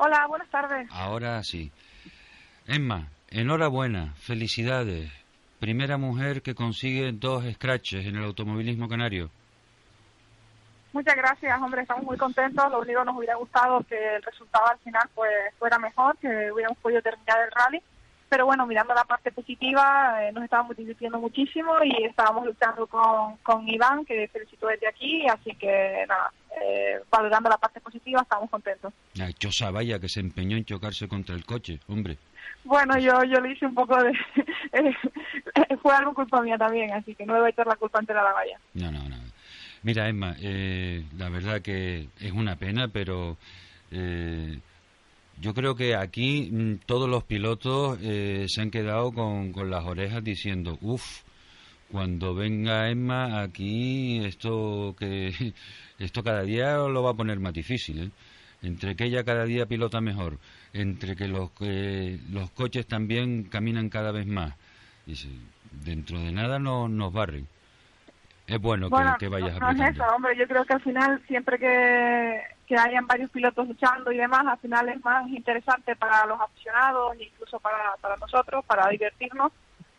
Hola, 0.04 0.26
buenas 0.26 0.48
tardes. 0.48 0.88
Ahora 0.90 1.40
sí. 1.44 1.70
Emma, 2.66 3.06
enhorabuena, 3.30 4.14
felicidades. 4.16 5.12
Primera 5.60 5.96
mujer 5.96 6.42
que 6.42 6.56
consigue 6.56 7.12
dos 7.12 7.44
scratches 7.54 8.04
en 8.06 8.16
el 8.16 8.24
automovilismo 8.24 8.88
canario. 8.88 9.30
Muchas 10.92 11.14
gracias, 11.14 11.62
hombre, 11.62 11.82
estamos 11.82 12.02
muy 12.02 12.16
contentos. 12.18 12.68
Lo 12.72 12.80
único 12.80 13.04
nos 13.04 13.16
hubiera 13.16 13.36
gustado 13.36 13.80
que 13.88 14.16
el 14.16 14.22
resultado 14.24 14.66
al 14.72 14.78
final 14.80 15.08
pues 15.14 15.30
fuera 15.60 15.78
mejor, 15.78 16.18
que 16.18 16.50
hubiéramos 16.50 16.78
podido 16.78 17.00
terminar 17.00 17.38
el 17.44 17.52
rally 17.52 17.80
pero 18.32 18.46
bueno, 18.46 18.66
mirando 18.66 18.94
la 18.94 19.04
parte 19.04 19.30
positiva, 19.30 20.16
eh, 20.24 20.32
nos 20.32 20.44
estábamos 20.44 20.74
divirtiendo 20.74 21.20
muchísimo 21.20 21.74
y 21.84 22.06
estábamos 22.06 22.46
luchando 22.46 22.86
con, 22.86 23.36
con 23.42 23.68
Iván, 23.68 24.06
que 24.06 24.26
felicito 24.28 24.68
desde 24.68 24.88
aquí, 24.88 25.26
así 25.28 25.54
que 25.56 26.06
nada, 26.08 26.32
eh, 26.64 26.98
valorando 27.10 27.50
la 27.50 27.58
parte 27.58 27.78
positiva, 27.82 28.22
estamos 28.22 28.48
contentos. 28.48 28.90
La 29.16 29.30
chosa 29.34 29.70
vaya 29.70 29.98
que 29.98 30.08
se 30.08 30.20
empeñó 30.20 30.56
en 30.56 30.64
chocarse 30.64 31.06
contra 31.08 31.34
el 31.34 31.44
coche, 31.44 31.78
hombre. 31.88 32.16
Bueno, 32.64 32.98
yo, 32.98 33.22
yo 33.24 33.38
le 33.38 33.52
hice 33.52 33.66
un 33.66 33.74
poco 33.74 34.02
de... 34.02 34.12
Fue 35.82 35.94
algo 35.94 36.14
culpa 36.14 36.40
mía 36.40 36.56
también, 36.56 36.90
así 36.94 37.14
que 37.14 37.26
no 37.26 37.34
debo 37.34 37.48
echar 37.48 37.66
la 37.66 37.76
culpa 37.76 38.00
entera 38.00 38.22
a 38.22 38.24
la 38.24 38.32
valla. 38.32 38.58
No, 38.72 38.90
no, 38.90 39.10
no. 39.10 39.16
Mira, 39.82 40.08
Emma, 40.08 40.36
eh, 40.40 41.04
la 41.18 41.28
verdad 41.28 41.60
que 41.60 42.08
es 42.18 42.32
una 42.32 42.56
pena, 42.56 42.88
pero... 42.88 43.36
Eh, 43.90 44.58
yo 45.40 45.54
creo 45.54 45.74
que 45.74 45.94
aquí 45.94 46.50
mm, 46.50 46.80
todos 46.86 47.08
los 47.08 47.24
pilotos 47.24 47.98
eh, 48.02 48.46
se 48.48 48.62
han 48.62 48.70
quedado 48.70 49.12
con, 49.12 49.52
con 49.52 49.70
las 49.70 49.84
orejas 49.84 50.22
diciendo, 50.22 50.78
uff, 50.80 51.22
cuando 51.92 52.34
venga 52.34 52.90
Emma 52.90 53.42
aquí 53.42 54.24
esto 54.24 54.96
que 54.98 55.52
esto 55.98 56.22
cada 56.22 56.42
día 56.42 56.76
lo 56.78 57.02
va 57.02 57.10
a 57.10 57.14
poner 57.14 57.38
más 57.38 57.52
difícil, 57.52 58.04
¿eh? 58.04 58.10
entre 58.62 58.96
que 58.96 59.04
ella 59.04 59.24
cada 59.24 59.44
día 59.44 59.66
pilota 59.66 60.00
mejor, 60.00 60.38
entre 60.72 61.14
que 61.16 61.28
los 61.28 61.50
que 61.52 62.18
los 62.30 62.50
coches 62.52 62.86
también 62.86 63.44
caminan 63.44 63.90
cada 63.90 64.10
vez 64.10 64.26
más, 64.26 64.54
dentro 65.84 66.18
de 66.20 66.32
nada 66.32 66.58
no, 66.58 66.88
nos 66.88 67.12
barren. 67.12 67.46
Es 68.46 68.60
bueno, 68.60 68.88
que, 69.18 69.28
vayas 69.28 69.58
no, 69.60 69.72
no 69.72 69.84
es 69.84 69.90
eso, 69.92 70.04
hombre, 70.14 70.36
yo 70.36 70.46
creo 70.48 70.64
que 70.64 70.74
al 70.74 70.82
final 70.82 71.22
siempre 71.26 71.58
que 71.58 72.42
que 72.72 72.78
hayan 72.78 73.06
varios 73.06 73.30
pilotos 73.30 73.68
luchando 73.68 74.10
y 74.10 74.16
demás, 74.16 74.46
al 74.46 74.58
final 74.58 74.88
es 74.88 75.04
más 75.04 75.28
interesante 75.28 75.94
para 75.94 76.24
los 76.24 76.40
aficionados 76.40 77.14
e 77.18 77.24
incluso 77.24 77.60
para, 77.60 77.96
para 78.00 78.16
nosotros, 78.16 78.64
para 78.64 78.88
divertirnos. 78.88 79.52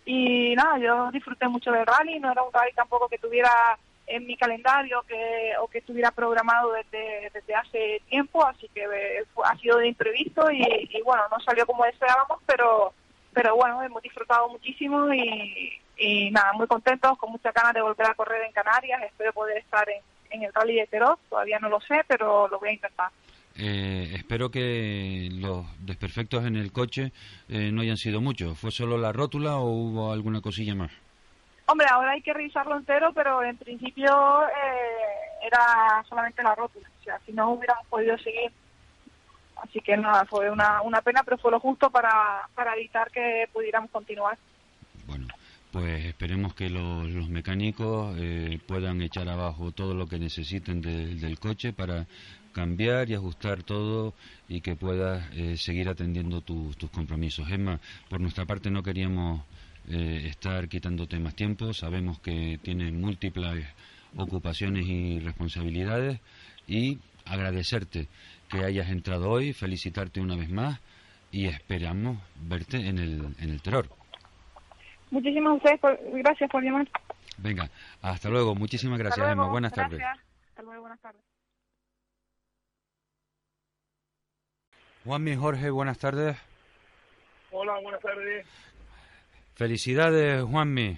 Y 0.06 0.56
nada, 0.56 0.80
yo 0.80 1.12
disfruté 1.12 1.48
mucho 1.48 1.72
del 1.72 1.86
rally, 1.86 2.20
no 2.20 2.32
era 2.32 2.42
un 2.42 2.52
rally 2.52 2.74
tampoco 2.74 3.08
que 3.08 3.20
tuviera 3.20 3.78
en 4.08 4.26
mi 4.26 4.36
calendario 4.36 5.04
que, 5.08 5.54
o 5.62 5.68
que 5.68 5.78
estuviera 5.78 6.10
programado 6.12 6.74
desde, 6.74 7.30
desde 7.32 7.54
hace 7.54 8.02
tiempo, 8.10 8.44
así 8.44 8.68
que 8.74 8.82
eh, 8.84 9.24
ha 9.46 9.56
sido 9.58 9.78
de 9.78 9.90
imprevisto 9.90 10.50
y, 10.50 10.62
y, 10.62 11.02
bueno, 11.04 11.24
no 11.32 11.40
salió 11.42 11.68
como 11.68 11.86
deseábamos, 11.86 12.40
pero, 12.48 12.92
pero 13.34 13.56
bueno, 13.56 13.84
hemos 13.84 14.02
disfrutado 14.02 14.50
muchísimo 14.50 15.14
y, 15.14 15.80
y 15.98 16.32
nada, 16.32 16.54
muy 16.54 16.68
contentos, 16.68 17.18
con 17.18 17.32
muchas 17.32 17.54
ganas 17.54 17.74
de 17.74 17.82
volver 17.82 18.08
a 18.08 18.16
correr 18.16 18.44
en 18.44 18.52
Canarias, 18.52 19.02
espero 19.04 19.34
poder 19.34 19.58
estar 19.58 19.88
en, 19.90 20.02
en 20.32 20.44
el 20.44 20.54
rally 20.54 20.76
de 20.76 20.88
Teros, 20.88 21.20
todavía 21.30 21.60
no 21.60 21.70
lo 21.70 21.80
sé, 21.82 22.04
pero 22.08 22.48
lo 22.48 22.60
voy 22.60 22.70
a 22.70 22.74
intentar. 22.74 23.10
Eh, 23.56 24.14
espero 24.16 24.50
que 24.50 25.30
los 25.32 25.66
desperfectos 25.86 26.46
en 26.46 26.56
el 26.56 26.72
coche 26.72 27.12
eh, 27.50 27.72
no 27.72 27.82
hayan 27.82 27.98
sido 27.98 28.20
muchos. 28.20 28.58
¿Fue 28.58 28.72
solo 28.72 28.98
la 28.98 29.12
rótula 29.12 29.58
o 29.58 29.66
hubo 29.66 30.12
alguna 30.12 30.42
cosilla 30.42 30.74
más? 30.74 30.92
Hombre, 31.68 31.88
ahora 31.90 32.12
hay 32.12 32.22
que 32.22 32.34
revisarlo 32.34 32.76
entero, 32.76 33.14
pero 33.14 33.44
en 33.44 33.56
principio 33.58 34.44
eh, 34.48 35.46
era 35.46 36.04
solamente 36.10 36.42
la 36.42 36.56
rótula. 36.56 36.90
O 37.00 37.04
sea, 37.04 37.20
si 37.26 37.32
no 37.32 37.52
hubiéramos 37.52 37.86
podido 37.88 38.18
seguir. 38.18 38.52
Así 39.62 39.80
que 39.80 39.96
nada, 39.96 40.26
fue 40.26 40.50
una, 40.50 40.82
una 40.82 41.02
pena, 41.02 41.22
pero 41.24 41.38
fue 41.38 41.52
lo 41.52 41.60
justo 41.60 41.90
para, 41.90 42.50
para 42.56 42.76
evitar 42.76 43.12
que 43.12 43.48
pudiéramos 43.54 43.92
continuar. 43.92 44.38
Pues 45.74 46.06
esperemos 46.06 46.54
que 46.54 46.70
los, 46.70 47.30
mecánicos 47.30 48.16
eh, 48.20 48.60
puedan 48.68 49.02
echar 49.02 49.28
abajo 49.28 49.72
todo 49.72 49.96
lo 49.96 50.06
que 50.06 50.20
necesiten 50.20 50.82
del 50.82 51.40
coche 51.40 51.74
para 51.74 52.06
cambiar 52.52 53.10
y 53.10 53.16
ajustar 53.16 53.64
todo 53.64 54.14
y 54.48 54.62
que 54.62 54.76
puedas 54.76 55.28
eh, 55.34 55.58
seguir 55.58 55.90
atendiendo 55.90 56.42
tus 56.42 56.78
compromisos. 56.92 57.50
Emma, 57.50 57.80
por 58.08 58.22
nuestra 58.22 58.46
parte 58.46 58.70
no 58.70 58.84
queríamos 58.84 59.42
eh, 59.90 60.28
estar 60.28 60.70
quitándote 60.70 61.18
más 61.18 61.36
tiempo, 61.36 61.74
sabemos 61.74 62.20
que 62.20 62.60
tienes 62.62 62.94
múltiples 62.94 63.66
ocupaciones 64.16 64.86
y 64.86 65.22
responsabilidades 65.22 66.20
y 66.68 67.00
agradecerte 67.26 68.10
que 68.48 68.64
hayas 68.64 68.92
entrado 68.92 69.28
hoy, 69.28 69.54
felicitarte 69.54 70.22
una 70.22 70.36
vez 70.36 70.52
más 70.52 70.80
y 71.32 71.46
esperamos 71.46 72.20
verte 72.40 72.78
en 72.78 73.00
el, 73.00 73.36
en 73.40 73.50
el 73.50 73.60
terror. 73.64 74.03
Muchísimas 75.14 75.62
gracias 75.62 76.50
por 76.50 76.64
llamar. 76.64 76.88
Venga, 77.38 77.70
hasta 78.02 78.30
luego. 78.30 78.56
Muchísimas 78.56 78.98
gracias, 78.98 79.32
Emma. 79.32 79.48
Buenas 79.48 79.72
tardes. 79.72 80.02
Hasta 80.02 80.64
luego, 80.64 80.82
buenas 80.82 81.00
tardes. 81.00 81.22
Juanmi 85.06 85.36
Jorge, 85.36 85.70
buenas 85.70 86.00
tardes. 86.00 86.36
Hola, 87.52 87.80
buenas 87.84 88.02
tardes. 88.02 88.48
Felicidades, 89.54 90.42
Juanmi. 90.44 90.98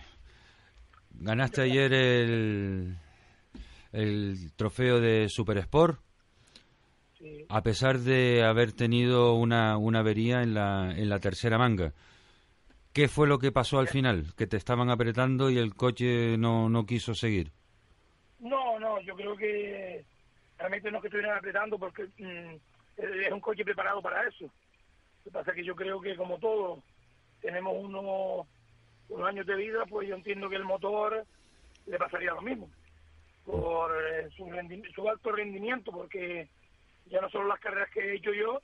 Ganaste 1.16 1.64
ayer 1.64 1.94
el, 1.94 2.96
el 3.92 4.54
trofeo 4.56 5.02
de 5.02 5.28
Super 5.28 5.58
Sport. 5.58 6.00
Sí. 7.18 7.46
A 7.50 7.62
pesar 7.64 8.00
de 8.00 8.46
haber 8.46 8.72
tenido 8.72 9.34
una, 9.34 9.78
una 9.78 10.00
avería 10.00 10.42
en 10.42 10.54
la, 10.54 10.92
en 10.92 11.10
la 11.10 11.20
tercera 11.20 11.58
manga. 11.58 11.92
¿Qué 12.96 13.10
fue 13.10 13.28
lo 13.28 13.40
que 13.40 13.52
pasó 13.52 13.80
al 13.80 13.90
final? 13.90 14.34
¿Que 14.38 14.48
te 14.48 14.56
estaban 14.56 14.90
apretando 14.90 15.50
y 15.50 15.58
el 15.58 15.76
coche 15.76 16.38
no, 16.38 16.70
no 16.70 16.86
quiso 16.86 17.14
seguir? 17.14 17.52
No, 18.40 18.80
no, 18.80 19.02
yo 19.02 19.18
creo 19.18 19.36
que 19.36 20.06
realmente 20.58 20.90
no 20.90 21.00
es 21.00 21.02
que 21.02 21.08
estuvieran 21.10 21.38
apretando 21.38 21.78
porque 21.78 22.06
mm, 22.18 22.56
es 22.96 23.32
un 23.34 23.42
coche 23.42 23.66
preparado 23.66 24.02
para 24.02 24.26
eso. 24.26 24.46
Lo 24.46 25.24
que 25.26 25.32
pasa 25.32 25.52
es 25.52 25.58
que 25.58 25.66
yo 25.66 25.76
creo 25.76 26.00
que 26.00 26.16
como 26.16 26.40
todos 26.40 26.80
tenemos 27.42 27.76
unos, 27.84 28.48
unos 29.10 29.28
años 29.28 29.46
de 29.46 29.58
vida, 29.58 29.86
pues 29.90 30.08
yo 30.08 30.16
entiendo 30.16 30.50
que 30.50 30.56
el 30.56 30.64
motor 30.64 31.26
le 31.88 31.98
pasaría 31.98 32.34
lo 32.34 32.42
mismo 32.42 32.70
por 33.44 33.92
eh, 33.92 34.30
su, 34.38 34.50
su 34.96 35.10
alto 35.10 35.34
rendimiento, 35.34 35.92
porque 35.92 36.48
ya 37.08 37.20
no 37.20 37.30
solo 37.30 37.50
las 37.50 37.60
carreras 37.60 37.90
que 37.90 38.00
he 38.00 38.16
hecho 38.16 38.32
yo, 38.34 38.62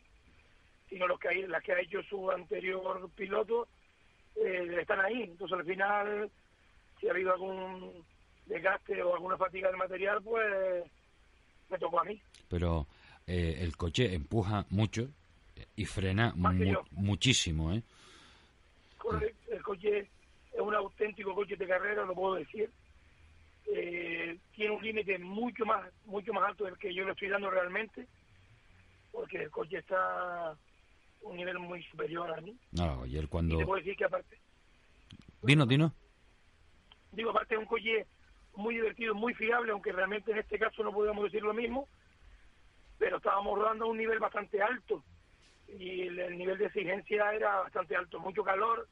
sino 0.87 1.05
los 1.05 1.19
que 1.19 1.27
hay, 1.27 1.47
las 1.47 1.61
que 1.61 1.73
ha 1.73 1.81
hecho 1.81 2.01
su 2.03 2.31
anterior 2.31 3.09
piloto, 3.13 3.67
eh, 4.35 4.77
están 4.79 4.99
ahí. 5.01 5.23
Entonces 5.23 5.57
al 5.57 5.65
final, 5.65 6.29
si 6.99 7.07
ha 7.07 7.11
habido 7.11 7.33
algún 7.33 8.05
desgaste 8.45 9.01
o 9.01 9.13
alguna 9.13 9.37
fatiga 9.37 9.69
del 9.69 9.77
material, 9.77 10.21
pues 10.21 10.83
me 11.69 11.77
tocó 11.77 11.99
a 11.99 12.03
mí. 12.03 12.21
Pero 12.49 12.87
eh, 13.27 13.57
el 13.59 13.77
coche 13.77 14.13
empuja 14.13 14.65
mucho 14.69 15.07
y 15.75 15.85
frena 15.85 16.33
muchísimo, 16.91 17.73
¿eh? 17.73 17.81
El 19.49 19.61
coche 19.63 20.09
es 20.53 20.59
un 20.59 20.75
auténtico 20.75 21.33
coche 21.33 21.55
de 21.55 21.67
carrera, 21.67 22.05
lo 22.05 22.13
puedo 22.13 22.35
decir. 22.35 22.69
Eh, 23.73 24.37
tiene 24.55 24.75
un 24.75 24.83
límite 24.83 25.17
mucho 25.19 25.65
más 25.65 25.87
mucho 26.05 26.33
más 26.33 26.49
alto 26.49 26.65
del 26.65 26.77
que 26.77 26.93
yo 26.93 27.05
le 27.05 27.11
estoy 27.11 27.29
dando 27.29 27.49
realmente, 27.49 28.05
porque 29.11 29.43
el 29.43 29.51
coche 29.51 29.77
está 29.77 30.55
un 31.21 31.37
nivel 31.37 31.59
muy 31.59 31.83
superior 31.83 32.31
a 32.31 32.41
mí. 32.41 32.57
No, 32.71 33.03
ayer 33.03 33.27
cuando... 33.27 33.55
Y 33.55 33.59
te 33.59 33.65
puedo 33.65 33.79
decir 33.79 33.95
que 33.95 34.05
aparte... 34.05 34.39
Dino, 35.41 35.65
Dino. 35.65 35.93
Digo, 37.11 37.31
aparte 37.31 37.55
es 37.55 37.59
un 37.59 37.65
coche 37.65 38.05
muy 38.55 38.75
divertido, 38.75 39.15
muy 39.15 39.33
fiable, 39.33 39.71
aunque 39.71 39.91
realmente 39.91 40.31
en 40.31 40.39
este 40.39 40.59
caso 40.59 40.83
no 40.83 40.91
podemos 40.91 41.23
decir 41.23 41.41
lo 41.41 41.53
mismo, 41.53 41.87
pero 42.97 43.17
estábamos 43.17 43.57
rodando 43.57 43.85
a 43.85 43.89
un 43.89 43.97
nivel 43.97 44.19
bastante 44.19 44.61
alto 44.61 45.03
y 45.79 46.01
el, 46.01 46.37
nivel 46.37 46.57
de 46.57 46.65
exigencia 46.65 47.33
era 47.33 47.61
bastante 47.61 47.95
alto, 47.95 48.19
mucho 48.19 48.43
calor 48.43 48.87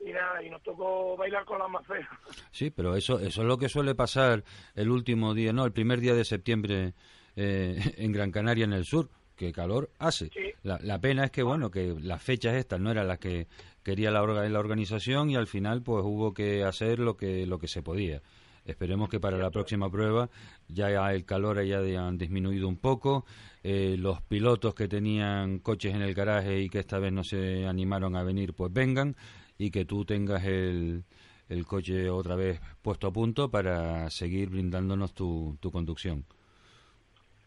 y 0.00 0.12
nada, 0.12 0.42
y 0.42 0.50
nos 0.50 0.62
tocó 0.62 1.16
bailar 1.16 1.44
con 1.44 1.58
las 1.58 1.70
más 1.70 1.86
feas. 1.86 2.08
Sí, 2.50 2.70
pero 2.70 2.94
eso, 2.96 3.18
eso 3.18 3.42
es 3.42 3.48
lo 3.48 3.58
que 3.58 3.68
suele 3.68 3.94
pasar 3.94 4.44
el 4.74 4.90
último 4.90 5.34
día, 5.34 5.52
no, 5.52 5.64
el 5.64 5.72
primer 5.72 6.00
día 6.00 6.14
de 6.14 6.24
septiembre 6.24 6.94
eh, 7.36 7.78
en 7.98 8.12
Gran 8.12 8.30
Canaria, 8.30 8.64
en 8.64 8.72
el 8.72 8.84
sur, 8.84 9.08
que 9.36 9.52
calor 9.52 9.90
hace. 9.98 10.30
La, 10.62 10.78
la, 10.82 11.00
pena 11.00 11.24
es 11.24 11.30
que, 11.30 11.42
bueno, 11.42 11.70
que 11.70 11.94
las 12.00 12.22
fechas 12.22 12.54
estas 12.54 12.80
no 12.80 12.90
eran 12.90 13.08
las 13.08 13.18
que 13.18 13.46
quería 13.82 14.10
la, 14.10 14.22
la 14.48 14.58
organización 14.58 15.30
y 15.30 15.36
al 15.36 15.46
final 15.46 15.82
pues 15.82 16.04
hubo 16.04 16.32
que 16.32 16.64
hacer 16.64 16.98
lo 16.98 17.16
que, 17.16 17.46
lo 17.46 17.58
que 17.58 17.68
se 17.68 17.82
podía. 17.82 18.22
Esperemos 18.64 19.10
que 19.10 19.20
para 19.20 19.36
la 19.36 19.50
próxima 19.50 19.90
prueba 19.90 20.30
ya 20.68 21.12
el 21.12 21.24
calor 21.26 21.58
haya 21.58 21.82
disminuido 22.12 22.66
un 22.66 22.78
poco, 22.78 23.26
eh, 23.62 23.96
los 23.98 24.22
pilotos 24.22 24.74
que 24.74 24.88
tenían 24.88 25.58
coches 25.58 25.94
en 25.94 26.00
el 26.00 26.14
garaje 26.14 26.60
y 26.60 26.70
que 26.70 26.78
esta 26.78 26.98
vez 26.98 27.12
no 27.12 27.24
se 27.24 27.66
animaron 27.66 28.16
a 28.16 28.22
venir 28.22 28.54
pues 28.54 28.72
vengan 28.72 29.16
y 29.58 29.70
que 29.70 29.84
tú 29.84 30.06
tengas 30.06 30.44
el, 30.44 31.04
el 31.50 31.66
coche 31.66 32.08
otra 32.08 32.36
vez 32.36 32.58
puesto 32.80 33.06
a 33.06 33.12
punto 33.12 33.50
para 33.50 34.08
seguir 34.08 34.48
brindándonos 34.48 35.12
tu, 35.12 35.58
tu 35.60 35.70
conducción. 35.70 36.24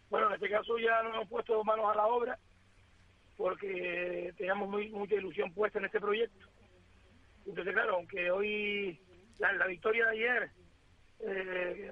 Bueno, 0.10 0.28
en 0.28 0.34
este 0.36 0.50
caso 0.50 0.78
ya 0.78 1.04
nos 1.04 1.16
hemos 1.16 1.30
puesto 1.30 1.64
manos 1.64 1.86
a 1.92 1.96
la 1.96 2.08
obra 2.08 2.40
porque 3.36 4.34
teníamos 4.38 4.70
muy, 4.70 4.90
mucha 4.90 5.16
ilusión 5.16 5.54
puesta 5.54 5.80
en 5.80 5.86
este 5.86 6.00
proyecto. 6.00 6.48
Entonces, 7.46 7.74
claro, 7.74 7.96
aunque 7.96 8.32
hoy 8.32 9.00
la, 9.40 9.54
la 9.54 9.68
victoria 9.68 10.06
de 10.06 10.12
ayer 10.12 10.52
eh, 11.20 11.92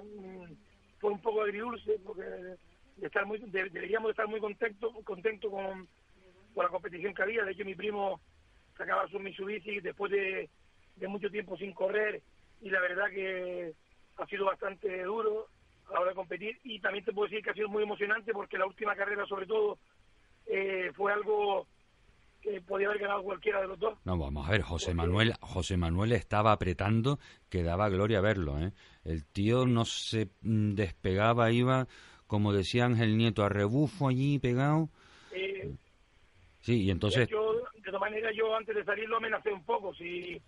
fue 0.98 1.10
un 1.10 1.20
poco 1.20 1.42
agridulce 1.42 1.98
porque 2.04 2.22
de 2.22 3.06
estar 3.06 3.26
muy, 3.26 3.38
deberíamos 3.38 4.10
estar 4.10 4.26
muy 4.26 4.40
contentos 4.40 4.92
contento 5.04 5.50
con, 5.50 5.86
con 6.54 6.64
la 6.64 6.70
competición 6.70 7.14
que 7.14 7.22
había. 7.22 7.44
De 7.44 7.52
hecho, 7.52 7.64
mi 7.64 7.74
primo 7.74 8.20
sacaba 8.76 9.08
su 9.08 9.18
Mitsubishi 9.18 9.80
después 9.80 10.10
de, 10.12 10.48
mucho 11.08 11.30
tiempo 11.30 11.56
sin 11.56 11.72
correr 11.72 12.22
y 12.62 12.70
la 12.70 12.80
verdad 12.80 13.10
que 13.10 13.74
ha 14.16 14.26
sido 14.26 14.46
bastante 14.46 15.02
duro 15.04 15.48
a 15.88 15.94
la 15.94 16.00
hora 16.00 16.10
de 16.10 16.16
competir 16.16 16.58
y 16.64 16.80
también 16.80 17.04
te 17.04 17.12
puedo 17.12 17.28
decir 17.28 17.42
que 17.42 17.50
ha 17.50 17.54
sido 17.54 17.68
muy 17.68 17.82
emocionante 17.82 18.32
porque 18.32 18.58
la 18.58 18.66
última 18.66 18.94
carrera 18.94 19.26
sobre 19.26 19.46
todo 19.46 19.78
eh, 20.46 20.90
fue 20.94 21.12
algo 21.12 21.66
que 22.40 22.60
podía 22.60 22.88
haber 22.88 23.00
ganado 23.00 23.22
cualquiera 23.22 23.60
de 23.60 23.68
los 23.68 23.78
dos. 23.78 23.98
No, 24.04 24.16
vamos 24.16 24.46
a 24.46 24.52
ver, 24.52 24.62
José 24.62 24.94
Manuel, 24.94 25.34
José 25.40 25.76
Manuel 25.76 26.12
estaba 26.12 26.52
apretando 26.52 27.18
que 27.48 27.62
daba 27.62 27.88
gloria 27.88 28.20
verlo, 28.20 28.58
¿eh? 28.60 28.72
El 29.04 29.24
tío 29.26 29.66
no 29.66 29.84
se 29.84 30.28
mm, 30.42 30.74
despegaba, 30.74 31.50
iba, 31.50 31.88
como 32.26 32.52
decía 32.52 32.84
Ángel 32.84 33.16
Nieto, 33.16 33.44
a 33.44 33.48
rebufo 33.48 34.08
allí 34.08 34.38
pegado. 34.38 34.90
sí, 36.60 36.84
y 36.84 36.90
entonces... 36.90 37.28
Yo, 37.28 37.54
de 37.74 37.82
todas 37.82 38.00
maneras, 38.00 38.32
yo 38.36 38.54
antes 38.54 38.74
de 38.74 38.84
salir 38.84 39.08
lo 39.08 39.16
amenacé 39.16 39.52
un 39.52 39.64
poco. 39.64 39.92
Si, 39.94 40.40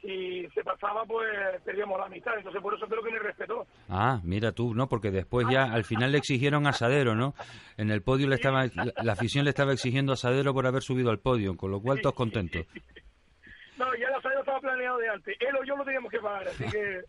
si 0.00 0.48
se 0.54 0.62
pasaba, 0.64 1.04
pues 1.04 1.28
perdíamos 1.64 1.98
la 1.98 2.06
amistad. 2.06 2.32
Entonces, 2.36 2.62
por 2.62 2.74
eso 2.74 2.86
creo 2.86 3.02
que 3.02 3.10
me 3.10 3.18
respetó. 3.18 3.66
Ah, 3.88 4.20
mira 4.24 4.52
tú, 4.52 4.74
¿no? 4.74 4.88
Porque 4.88 5.10
después 5.10 5.46
ya 5.50 5.64
al 5.64 5.84
final 5.84 6.12
le 6.12 6.18
exigieron 6.18 6.66
asadero, 6.66 7.14
¿no? 7.14 7.34
En 7.76 7.90
el 7.90 8.02
podio 8.02 8.28
le 8.28 8.36
estaba, 8.36 8.64
la, 9.02 9.12
afición 9.12 9.44
le 9.44 9.50
estaba 9.50 9.72
exigiendo 9.72 10.12
asadero 10.12 10.54
por 10.54 10.66
haber 10.66 10.82
subido 10.82 11.10
al 11.10 11.18
podio, 11.18 11.56
con 11.56 11.70
lo 11.70 11.80
cual 11.80 12.00
todos 12.00 12.14
contentos. 12.14 12.66
No, 13.78 13.86
ya 13.98 14.08
el 14.08 14.14
asadero 14.14 14.40
estaba 14.40 14.60
planeado 14.60 14.98
de 14.98 15.08
antes. 15.08 15.34
Él 15.40 15.56
o 15.58 15.64
yo 15.64 15.74
lo 15.74 15.82
teníamos 15.86 16.10
que 16.10 16.18
pagar, 16.18 16.46
así 16.48 16.64
que... 16.64 17.00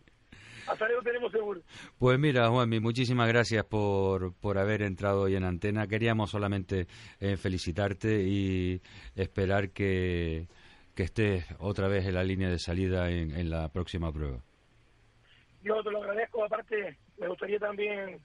Asadero 0.67 1.01
tenemos 1.01 1.29
seguro. 1.31 1.61
Pues 1.97 2.17
mira, 2.17 2.47
Juanmi, 2.47 2.79
muchísimas 2.79 3.27
gracias 3.27 3.65
por, 3.65 4.33
por 4.35 4.57
haber 4.57 4.83
entrado 4.83 5.23
hoy 5.23 5.35
en 5.35 5.43
antena. 5.43 5.87
Queríamos 5.87 6.29
solamente 6.29 6.87
eh, 7.19 7.35
felicitarte 7.35 8.21
y 8.23 8.81
esperar 9.15 9.71
que, 9.71 10.47
que 10.95 11.03
estés 11.03 11.45
otra 11.59 11.87
vez 11.87 12.05
en 12.05 12.15
la 12.15 12.23
línea 12.23 12.49
de 12.49 12.59
salida 12.59 13.09
en, 13.09 13.31
en 13.31 13.49
la 13.49 13.69
próxima 13.69 14.11
prueba. 14.11 14.39
Yo 15.63 15.81
te 15.83 15.91
lo 15.91 15.99
agradezco. 16.01 16.43
Aparte, 16.43 16.97
me 17.17 17.27
gustaría 17.27 17.59
también 17.59 18.19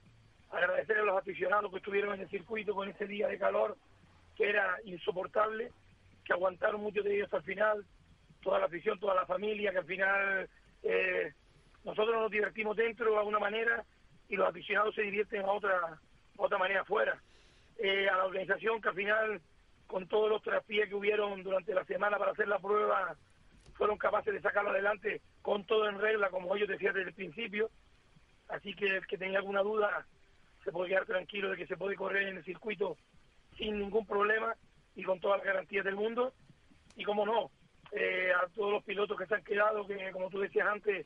agradecer 0.49 0.97
a 0.97 1.03
los 1.03 1.17
aficionados 1.17 1.71
que 1.71 1.77
estuvieron 1.77 2.15
en 2.15 2.21
el 2.21 2.29
circuito 2.29 2.73
con 2.73 2.89
ese 2.89 3.05
día 3.05 3.27
de 3.27 3.37
calor 3.37 3.77
que 4.35 4.49
era 4.49 4.77
insoportable, 4.85 5.71
que 6.23 6.33
aguantaron 6.33 6.81
mucho 6.81 7.01
de 7.01 7.15
ellos 7.15 7.25
hasta 7.25 7.37
el 7.37 7.43
final, 7.43 7.85
toda 8.41 8.59
la 8.59 8.65
afición, 8.65 8.99
toda 8.99 9.15
la 9.15 9.25
familia, 9.25 9.71
que 9.71 9.79
al 9.79 9.85
final 9.85 10.49
eh, 10.83 11.33
nosotros 11.83 12.15
nos 12.15 12.31
divertimos 12.31 12.77
dentro 12.77 13.11
de 13.11 13.17
alguna 13.17 13.39
manera 13.39 13.83
y 14.29 14.35
los 14.35 14.47
aficionados 14.47 14.93
se 14.93 15.01
divierten 15.01 15.41
a 15.41 15.51
otra, 15.51 15.99
otra 16.37 16.57
manera 16.57 16.81
afuera. 16.81 17.19
Eh, 17.79 18.07
a 18.07 18.17
la 18.17 18.25
organización 18.25 18.81
que 18.81 18.89
al 18.89 18.95
final, 18.95 19.41
con 19.87 20.07
todos 20.07 20.29
los 20.29 20.41
traspiés 20.41 20.89
que 20.89 20.95
hubieron 20.95 21.43
durante 21.43 21.73
la 21.73 21.85
semana 21.85 22.17
para 22.17 22.31
hacer 22.31 22.47
la 22.47 22.59
prueba, 22.59 23.15
fueron 23.73 23.97
capaces 23.97 24.33
de 24.33 24.41
sacarlo 24.41 24.71
adelante 24.71 25.21
con 25.41 25.65
todo 25.65 25.87
en 25.87 25.99
regla, 25.99 26.29
como 26.29 26.55
ellos 26.55 26.67
decían 26.67 26.93
desde 26.93 27.09
el 27.09 27.15
principio. 27.15 27.69
Así 28.49 28.73
que 28.73 28.97
el 28.97 29.07
que 29.07 29.17
tenga 29.17 29.39
alguna 29.39 29.61
duda 29.61 30.05
se 30.63 30.71
puede 30.71 30.89
quedar 30.89 31.05
tranquilo 31.05 31.49
de 31.49 31.57
que 31.57 31.67
se 31.67 31.77
puede 31.77 31.95
correr 31.95 32.27
en 32.27 32.37
el 32.37 32.43
circuito 32.43 32.97
sin 33.57 33.79
ningún 33.79 34.05
problema 34.05 34.55
y 34.95 35.03
con 35.03 35.19
todas 35.19 35.37
las 35.37 35.47
garantías 35.47 35.85
del 35.85 35.95
mundo. 35.95 36.33
Y 36.95 37.03
como 37.03 37.25
no, 37.25 37.51
eh, 37.91 38.31
a 38.33 38.47
todos 38.49 38.73
los 38.73 38.83
pilotos 38.83 39.17
que 39.17 39.27
se 39.27 39.35
han 39.35 39.43
quedado, 39.43 39.85
que 39.87 40.11
como 40.11 40.29
tú 40.29 40.39
decías 40.39 40.67
antes, 40.67 41.05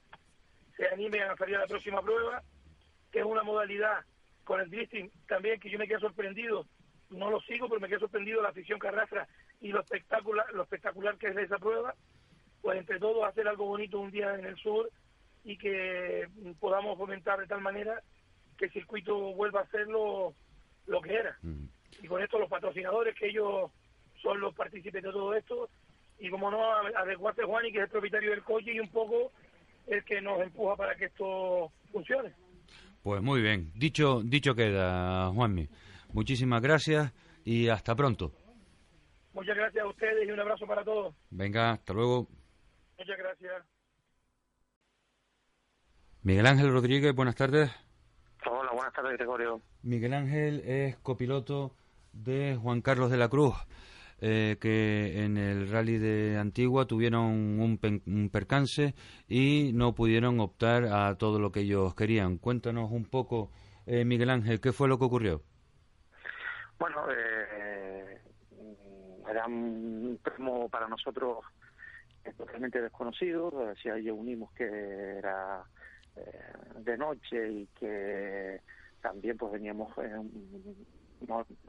se 0.75 0.87
animen 0.87 1.23
a 1.23 1.35
salir 1.35 1.57
a 1.57 1.59
la 1.59 1.67
próxima 1.67 2.01
prueba, 2.01 2.41
que 3.11 3.19
es 3.19 3.25
una 3.25 3.43
modalidad 3.43 4.03
con 4.43 4.59
el 4.59 4.69
drifting 4.69 5.11
también 5.27 5.59
que 5.59 5.69
yo 5.69 5.77
me 5.77 5.87
quedé 5.87 5.99
sorprendido, 5.99 6.65
no 7.11 7.29
lo 7.29 7.39
sigo, 7.41 7.67
pero 7.67 7.79
me 7.79 7.87
quedé 7.87 7.99
sorprendido 7.99 8.41
la 8.41 8.49
afición 8.49 8.79
que 8.79 8.87
arrastra 8.87 9.27
y 9.59 9.69
lo 9.69 9.81
espectacular, 9.81 10.45
lo 10.53 10.63
espectacular 10.63 11.17
que 11.17 11.27
es 11.27 11.37
esa 11.37 11.57
prueba, 11.57 11.93
pues 12.61 12.77
entre 12.77 12.99
todos 12.99 13.27
hacer 13.27 13.47
algo 13.47 13.65
bonito 13.65 13.99
un 13.99 14.11
día 14.11 14.33
en 14.35 14.45
el 14.45 14.55
sur 14.57 14.89
y 15.43 15.57
que 15.57 16.27
podamos 16.59 16.97
fomentar 16.97 17.39
de 17.39 17.47
tal 17.47 17.61
manera 17.61 18.01
que 18.57 18.65
el 18.65 18.71
circuito 18.71 19.33
vuelva 19.33 19.61
a 19.61 19.67
ser 19.67 19.87
lo, 19.87 20.33
que 21.03 21.13
era. 21.13 21.37
Y 22.01 22.07
con 22.07 22.21
esto 22.21 22.39
los 22.39 22.49
patrocinadores, 22.49 23.15
que 23.15 23.27
ellos 23.27 23.71
son 24.21 24.39
los 24.39 24.53
partícipes 24.53 25.01
de 25.01 25.11
todo 25.11 25.33
esto, 25.33 25.69
y 26.19 26.29
como 26.29 26.51
no, 26.51 26.63
adecuarse 26.95 27.43
Juan 27.43 27.65
y 27.65 27.71
que 27.71 27.79
es 27.79 27.85
el 27.85 27.89
propietario 27.89 28.29
del 28.29 28.43
coche 28.43 28.73
y 28.73 28.79
un 28.79 28.89
poco 28.89 29.31
el 29.87 30.03
que 30.03 30.21
nos 30.21 30.39
empuja 30.41 30.75
para 30.75 30.95
que 30.95 31.05
esto 31.05 31.71
funcione. 31.91 32.31
Pues 33.01 33.21
muy 33.23 33.41
bien, 33.41 33.71
dicho, 33.73 34.21
dicho 34.23 34.53
queda, 34.53 35.31
Juanmi. 35.33 35.67
Muchísimas 36.13 36.61
gracias 36.61 37.13
y 37.45 37.69
hasta 37.69 37.95
pronto. 37.95 38.31
Muchas 39.33 39.55
gracias 39.55 39.83
a 39.83 39.87
ustedes 39.87 40.27
y 40.27 40.31
un 40.31 40.39
abrazo 40.39 40.65
para 40.67 40.83
todos. 40.83 41.15
Venga, 41.29 41.71
hasta 41.71 41.93
luego. 41.93 42.27
Muchas 42.97 43.17
gracias. 43.17 43.63
Miguel 46.23 46.45
Ángel 46.45 46.71
Rodríguez, 46.71 47.15
buenas 47.15 47.35
tardes. 47.35 47.71
Hola, 48.45 48.71
buenas 48.73 48.93
tardes, 48.93 49.17
Gregorio. 49.17 49.61
Miguel 49.81 50.13
Ángel 50.13 50.61
es 50.65 50.97
copiloto 50.97 51.75
de 52.11 52.57
Juan 52.61 52.81
Carlos 52.81 53.09
de 53.09 53.17
la 53.17 53.29
Cruz. 53.29 53.55
Eh, 54.23 54.57
que 54.61 55.23
en 55.23 55.35
el 55.37 55.67
rally 55.71 55.97
de 55.97 56.37
Antigua 56.37 56.85
tuvieron 56.85 57.59
un, 57.59 58.29
percance 58.29 58.93
y 59.27 59.71
no 59.73 59.95
pudieron 59.95 60.39
optar 60.39 60.85
a 60.85 61.15
todo 61.15 61.39
lo 61.39 61.51
que 61.51 61.61
ellos 61.61 61.95
querían. 61.95 62.37
Cuéntanos 62.37 62.91
un 62.91 63.05
poco, 63.05 63.49
eh, 63.87 64.05
Miguel 64.05 64.29
Ángel, 64.29 64.61
¿qué 64.61 64.73
fue 64.73 64.87
lo 64.87 64.99
que 64.99 65.05
ocurrió? 65.05 65.41
Bueno, 66.81 67.05
eh, 67.15 68.17
era 69.29 69.45
un 69.45 70.19
primo 70.23 70.67
para 70.67 70.87
nosotros 70.87 71.45
totalmente 72.35 72.81
desconocido, 72.81 73.51
si 73.79 73.87
ahí 73.89 74.09
unimos 74.09 74.51
que 74.53 74.63
era 74.63 75.63
de 76.77 76.97
noche 76.97 77.51
y 77.51 77.67
que 77.79 78.61
también 78.99 79.37
pues 79.37 79.51
veníamos 79.51 79.93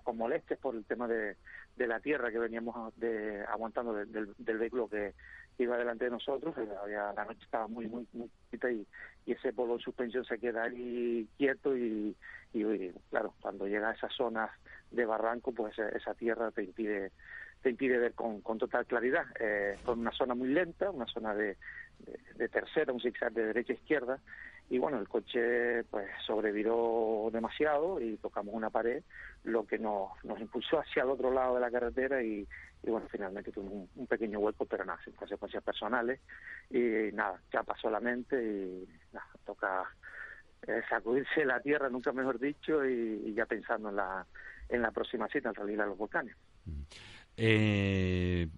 con 0.03 0.17
molestias 0.17 0.59
por 0.59 0.77
el 0.77 0.87
tema 0.87 1.07
de, 1.07 1.37
la 1.77 2.01
tierra 2.01 2.31
que 2.31 2.39
veníamos 2.39 2.97
de, 2.97 3.45
aguantando 3.45 3.93
del, 3.93 4.35
vehículo 4.39 4.89
que 4.89 5.13
iba 5.59 5.77
delante 5.77 6.07
de 6.07 6.11
nosotros, 6.11 6.57
había, 6.83 7.13
la 7.13 7.27
noche 7.27 7.45
estaba 7.45 7.69
muy, 7.69 7.87
muy, 7.87 8.07
muy 8.15 8.31
y, 8.51 8.87
y 9.27 9.33
ese 9.33 9.53
polo 9.53 9.77
de 9.77 9.83
suspensión 9.83 10.25
se 10.25 10.39
queda 10.39 10.63
ahí 10.63 11.29
quieto 11.37 11.77
y, 11.77 12.17
y, 12.55 12.91
claro, 13.11 13.35
cuando 13.43 13.67
llega 13.67 13.91
a 13.91 13.95
esas 13.95 14.15
zonas 14.15 14.51
de 14.93 15.07
barranco, 15.07 15.53
pues 15.53 15.79
esa 15.79 16.15
tierra 16.15 16.51
te 16.51 16.63
impide 16.63 17.13
te 17.63 17.71
impide 17.71 17.99
ver 17.99 18.13
con, 18.15 18.41
con 18.41 18.59
total 18.59 18.85
claridad. 18.87 19.25
Eh, 19.39 19.79
con 19.85 20.01
una 20.01 20.11
zona 20.11 20.35
muy 20.35 20.49
lenta, 20.49 20.91
una 20.91 21.07
zona 21.07 21.33
de, 21.35 21.57
de, 22.35 22.49
tercera, 22.49 22.93
un 22.93 23.01
zigzag 23.01 23.33
de 23.33 23.47
derecha 23.47 23.73
a 23.73 23.77
izquierda, 23.77 24.19
y 24.69 24.79
bueno, 24.79 24.99
el 24.99 25.09
coche 25.09 25.85
pues 25.85 26.09
sobreviró 26.27 27.29
demasiado 27.33 28.01
y 28.01 28.17
tocamos 28.17 28.55
una 28.55 28.71
pared, 28.71 29.03
lo 29.45 29.67
que 29.67 29.79
nos, 29.79 30.13
nos 30.25 30.41
impulsó 30.41 30.81
hacia 30.81 31.03
el 31.03 31.11
otro 31.11 31.31
lado 31.31 31.57
de 31.57 31.61
la 31.61 31.71
carretera 31.71 32.23
y, 32.23 32.47
bueno, 32.83 33.07
finalmente 33.11 33.53
tuvimos 33.53 33.89
un, 33.95 34.07
pequeño 34.07 34.39
hueco, 34.39 34.65
pero 34.65 34.85
nada, 34.85 34.99
sin 35.05 35.13
consecuencias 35.15 35.63
personales 35.63 36.21
y 36.71 37.13
nada, 37.13 37.41
ya 37.53 37.63
pasó 37.63 37.91
la 37.91 38.01
mente 38.01 38.43
y 38.43 38.89
nada, 39.13 39.29
toca 39.45 39.85
eh, 40.67 40.81
sacudirse 40.89 41.45
la 41.45 41.61
tierra, 41.61 41.89
nunca 41.91 42.13
mejor 42.13 42.39
dicho, 42.39 42.85
y, 42.85 43.35
ya 43.35 43.47
pensando 43.47 43.91
en 43.91 43.97
la, 43.97 44.27
en 44.73 44.83
la 44.83 44.91
próxima 44.91 45.29
cita, 45.29 45.51
en 45.51 45.55
realidad 45.55 45.87
los 45.87 45.99
volcanes. 45.99 46.35
Eh, 47.37 48.49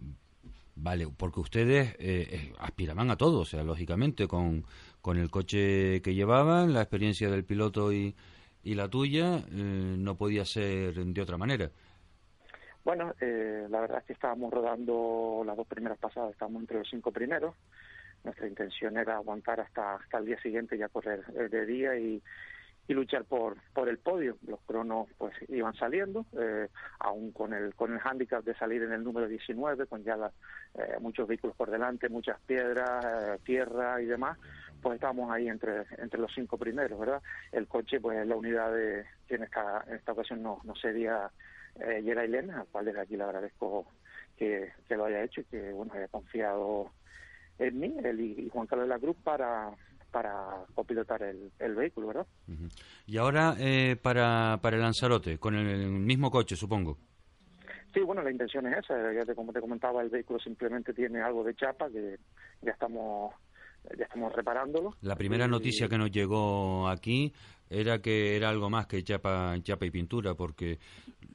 Vale, 0.76 1.06
porque 1.16 1.40
ustedes 1.40 1.94
eh, 2.00 2.26
eh, 2.30 2.52
aspiraban 2.58 3.10
a 3.10 3.16
todo, 3.16 3.40
o 3.40 3.44
sea, 3.44 3.62
lógicamente, 3.62 4.26
con, 4.26 4.64
con 5.00 5.18
el 5.18 5.30
coche 5.30 6.02
que 6.02 6.14
llevaban, 6.14 6.72
la 6.72 6.82
experiencia 6.82 7.30
del 7.30 7.44
piloto 7.44 7.92
y, 7.92 8.16
y 8.64 8.74
la 8.74 8.88
tuya, 8.88 9.36
eh, 9.36 9.94
no 9.96 10.16
podía 10.16 10.44
ser 10.44 10.94
de 10.94 11.22
otra 11.22 11.38
manera. 11.38 11.70
Bueno, 12.84 13.14
eh, 13.20 13.66
la 13.70 13.80
verdad 13.80 13.98
es 13.98 14.04
que 14.04 14.12
estábamos 14.14 14.52
rodando 14.52 15.42
las 15.46 15.56
dos 15.56 15.66
primeras 15.66 15.98
pasadas, 15.98 16.32
estábamos 16.32 16.62
entre 16.62 16.78
los 16.78 16.88
cinco 16.90 17.12
primeros. 17.12 17.54
Nuestra 18.24 18.48
intención 18.48 18.96
era 18.96 19.14
aguantar 19.14 19.60
hasta, 19.60 19.94
hasta 19.94 20.18
el 20.18 20.26
día 20.26 20.40
siguiente, 20.42 20.76
ya 20.76 20.88
correr 20.88 21.24
de 21.50 21.66
día 21.66 21.96
y, 21.96 22.20
y 22.86 22.94
luchar 22.94 23.24
por 23.24 23.56
por 23.72 23.88
el 23.88 23.98
podio. 23.98 24.36
Los 24.46 24.60
cronos 24.62 25.08
pues 25.18 25.34
iban 25.48 25.74
saliendo, 25.74 26.26
eh, 26.38 26.68
aún 26.98 27.32
con 27.32 27.54
el 27.54 27.74
con 27.74 27.92
el 27.92 27.98
hándicap 27.98 28.44
de 28.44 28.54
salir 28.54 28.82
en 28.82 28.92
el 28.92 29.02
número 29.02 29.28
19, 29.28 29.86
con 29.86 30.04
ya 30.04 30.30
eh, 30.74 30.96
muchos 31.00 31.26
vehículos 31.26 31.56
por 31.56 31.70
delante, 31.70 32.08
muchas 32.08 32.40
piedras, 32.40 33.04
eh, 33.04 33.38
tierra 33.44 34.00
y 34.02 34.06
demás, 34.06 34.38
pues 34.82 34.96
estábamos 34.96 35.30
ahí 35.30 35.48
entre 35.48 35.84
entre 35.98 36.20
los 36.20 36.32
cinco 36.34 36.58
primeros, 36.58 36.98
¿verdad? 36.98 37.22
El 37.52 37.66
coche, 37.66 38.00
pues 38.00 38.26
la 38.26 38.36
unidad 38.36 38.72
de 38.72 39.04
que 39.26 39.36
en 39.36 39.44
esta 39.44 39.84
en 39.86 39.94
esta 39.94 40.12
ocasión 40.12 40.42
no 40.42 40.60
no 40.64 40.74
sería 40.76 41.30
eh, 41.76 42.02
Yera 42.02 42.24
Elena, 42.24 42.60
al 42.60 42.66
cual 42.66 42.84
desde 42.84 43.00
aquí 43.00 43.16
le 43.16 43.24
agradezco 43.24 43.86
que, 44.36 44.72
que 44.88 44.96
lo 44.96 45.06
haya 45.06 45.22
hecho 45.22 45.40
y 45.40 45.44
que 45.44 45.72
bueno 45.72 45.94
haya 45.94 46.08
confiado 46.08 46.90
en 47.58 47.78
mí, 47.78 47.94
él 48.02 48.20
y, 48.20 48.48
Juan 48.50 48.66
Carlos 48.66 48.88
de 48.88 48.94
la 48.94 48.98
Cruz 48.98 49.16
para 49.22 49.70
para 50.14 50.64
copilotar 50.76 51.24
el, 51.24 51.50
el 51.58 51.74
vehículo, 51.74 52.06
¿verdad? 52.06 52.26
Y 53.04 53.16
ahora 53.16 53.56
eh, 53.58 53.96
para, 54.00 54.60
para 54.62 54.76
el 54.76 54.82
Lanzarote, 54.82 55.38
con 55.38 55.56
el, 55.56 55.90
mismo 55.90 56.30
coche, 56.30 56.54
supongo. 56.54 56.98
Sí, 57.92 57.98
bueno, 57.98 58.22
la 58.22 58.30
intención 58.30 58.64
es 58.68 58.78
esa. 58.78 59.12
Ya 59.12 59.24
te, 59.24 59.34
como 59.34 59.52
te 59.52 59.60
comentaba, 59.60 60.02
el 60.02 60.10
vehículo 60.10 60.38
simplemente 60.38 60.94
tiene 60.94 61.20
algo 61.20 61.42
de 61.42 61.56
chapa 61.56 61.90
que 61.90 62.16
ya 62.62 62.70
estamos 62.70 63.34
ya 63.98 64.04
estamos 64.04 64.32
reparándolo. 64.32 64.94
La 65.02 65.16
primera 65.16 65.48
noticia 65.48 65.88
que 65.88 65.98
nos 65.98 66.12
llegó 66.12 66.88
aquí 66.88 67.34
era 67.68 68.00
que 68.00 68.36
era 68.36 68.50
algo 68.50 68.70
más 68.70 68.86
que 68.86 69.02
chapa, 69.02 69.56
chapa 69.62 69.84
y 69.84 69.90
pintura, 69.90 70.34
porque 70.34 70.78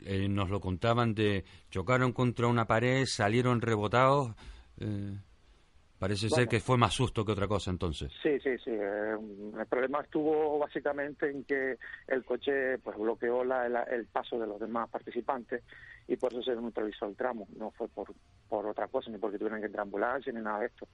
eh, 0.06 0.30
nos 0.30 0.50
lo 0.50 0.62
contaban 0.62 1.14
de 1.14 1.44
chocaron 1.70 2.14
contra 2.14 2.48
una 2.48 2.66
pared, 2.66 3.04
salieron 3.06 3.60
rebotados. 3.60 4.36
Eh, 4.80 5.18
parece 6.00 6.30
ser 6.30 6.48
que 6.48 6.60
fue 6.60 6.78
más 6.78 6.94
susto 6.94 7.24
que 7.26 7.34
otra 7.34 7.48
cosa 7.48 7.70
entonces. 7.70 8.12
Sí, 8.24 8.40
sí, 8.40 8.58
sí. 8.64 8.72
eh, 8.72 9.16
el 9.60 9.66
problema 9.68 10.02
estuvo 10.02 10.58
básicamente 10.58 11.30
en 11.30 11.44
que 11.44 11.78
el 12.08 12.24
coche 12.24 12.78
pues 12.80 12.98
bloqueó 12.98 13.44
la, 13.44 13.68
la- 13.70 13.84
el 13.84 14.08
paso 14.08 14.40
de 14.40 14.48
los 14.48 14.60
demás 14.60 14.90
participantes 14.90 15.64
y 16.08 16.16
por 16.16 16.32
eso 16.34 16.42
se 16.42 16.56
neutralizó 16.56 17.06
el 17.06 17.16
tramo. 17.16 17.48
No 17.58 17.72
fue 17.72 17.88
por, 17.90 18.08
por 18.48 18.66
otra 18.66 18.88
cosa, 18.88 19.12
ni 19.12 19.18
porque 19.18 19.38
tuvieran 19.38 19.60
que 19.60 19.68
entrar 19.68 19.84
ambulancia 19.84 20.32
ni 20.34 20.42
nada 20.42 20.62
de 20.62 20.68
esto. 20.68 20.88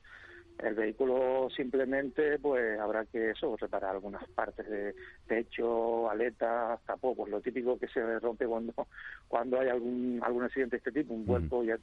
El 0.57 0.73
vehículo 0.73 1.49
simplemente 1.53 2.39
pues 2.39 2.79
habrá 2.79 3.05
que 3.05 3.31
eso, 3.31 3.57
reparar 3.57 3.91
algunas 3.91 4.25
partes 4.29 4.65
de 4.69 4.95
techo, 5.27 6.09
aletas, 6.09 6.79
capó, 6.85 7.13
pues 7.13 7.29
lo 7.29 7.41
típico 7.41 7.77
que 7.77 7.89
se 7.89 8.19
rompe 8.19 8.47
cuando 8.47 8.73
cuando 9.27 9.59
hay 9.59 9.67
algún 9.67 10.21
algún 10.23 10.43
accidente 10.43 10.75
de 10.75 10.77
este 10.77 10.91
tipo, 10.93 11.13
un 11.13 11.25
vuelco 11.25 11.61
ya 11.63 11.77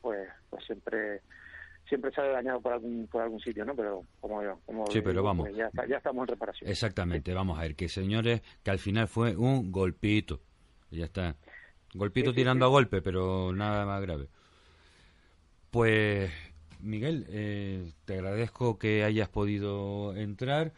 pues 0.00 0.28
pues 0.48 0.64
siempre 0.64 1.22
siempre 1.88 2.10
sale 2.12 2.30
dañado 2.32 2.60
por 2.60 2.72
algún 2.72 3.06
por 3.06 3.22
algún 3.22 3.40
sitio, 3.40 3.64
¿no? 3.64 3.74
Pero 3.74 4.02
como 4.20 4.40
como 4.64 4.86
Sí, 4.88 5.00
pero 5.00 5.22
vamos. 5.22 5.48
ya, 5.54 5.66
está- 5.66 5.86
ya 5.86 5.96
estamos 5.96 6.22
en 6.22 6.28
reparación. 6.28 6.70
Exactamente, 6.70 7.32
vamos 7.34 7.58
a 7.58 7.62
ver, 7.62 7.74
que 7.76 7.88
señores, 7.88 8.42
que 8.62 8.70
al 8.70 8.78
final 8.78 9.08
fue 9.08 9.36
un 9.36 9.70
golpito. 9.72 10.40
Y 10.90 10.98
ya 10.98 11.06
está. 11.06 11.36
Golpito 11.94 12.30
Sí, 12.30 12.36
tirando 12.36 12.66
a 12.66 12.68
golpe, 12.68 13.00
pero 13.02 13.52
nada 13.52 13.86
más 13.86 14.02
grave. 14.02 14.28
Pues, 15.70 16.30
Miguel, 16.80 17.26
eh, 17.28 17.92
te 18.04 18.14
agradezco 18.14 18.78
que 18.78 19.04
hayas 19.04 19.28
podido 19.28 20.14
entrar. 20.16 20.72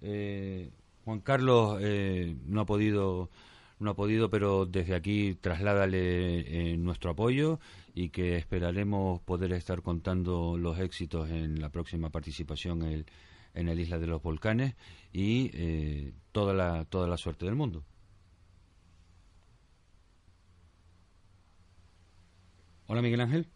Eh, 0.00 0.70
Juan 1.04 1.20
Carlos 1.20 1.78
eh, 1.80 2.36
no 2.46 2.60
ha 2.62 2.66
podido 2.66 3.30
no 3.78 3.90
ha 3.90 3.94
podido, 3.94 4.30
pero 4.30 4.66
desde 4.66 4.94
aquí 4.94 5.34
trasládale 5.34 6.72
eh, 6.72 6.76
nuestro 6.76 7.10
apoyo 7.10 7.60
y 7.94 8.10
que 8.10 8.36
esperaremos 8.36 9.20
poder 9.22 9.52
estar 9.52 9.82
contando 9.82 10.56
los 10.58 10.78
éxitos 10.78 11.30
en 11.30 11.60
la 11.60 11.70
próxima 11.70 12.10
participación 12.10 12.82
en 12.82 13.06
en 13.54 13.68
el 13.68 13.80
Isla 13.80 13.98
de 13.98 14.06
los 14.06 14.22
Volcanes 14.22 14.74
y 15.12 15.50
eh, 15.54 16.12
toda 16.32 16.54
la 16.54 16.84
toda 16.84 17.08
la 17.08 17.16
suerte 17.16 17.44
del 17.46 17.56
mundo. 17.56 17.84
Hola 22.86 23.02
Miguel 23.02 23.20
Ángel. 23.20 23.48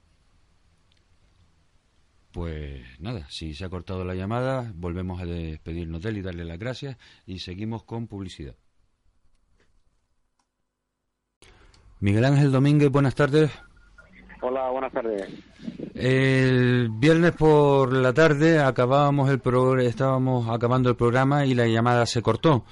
Pues 2.33 2.83
nada, 2.99 3.29
si 3.31 3.55
se 3.55 3.65
ha 3.65 3.69
cortado 3.69 4.05
la 4.05 4.15
llamada, 4.15 4.73
volvemos 4.75 5.21
a 5.21 5.27
despedirnos 5.27 6.03
de 6.03 6.11
él 6.11 6.17
y 6.19 6.23
darle 6.23 6.45
las 6.45 6.59
gracias 6.59 6.97
y 7.27 7.41
seguimos 7.41 7.85
con 7.85 8.09
publicidad. 8.09 8.57
Miguel 12.03 12.25
Ángel 12.25 12.51
Domínguez, 12.51 12.91
buenas 12.91 13.15
tardes. 13.15 13.51
Hola, 14.41 14.69
buenas 14.71 14.93
tardes. 14.93 15.29
El 15.95 16.89
viernes 16.91 17.31
por 17.33 17.93
la 17.93 18.13
tarde 18.13 18.59
acabábamos 18.59 19.31
el 19.31 19.39
pro- 19.39 19.79
estábamos 19.79 20.49
acabando 20.49 20.91
el 20.91 20.97
programa 20.97 21.47
y 21.47 21.55
la 21.55 21.69
llamada 21.69 22.05
se 22.07 22.21
cortó. 22.23 22.65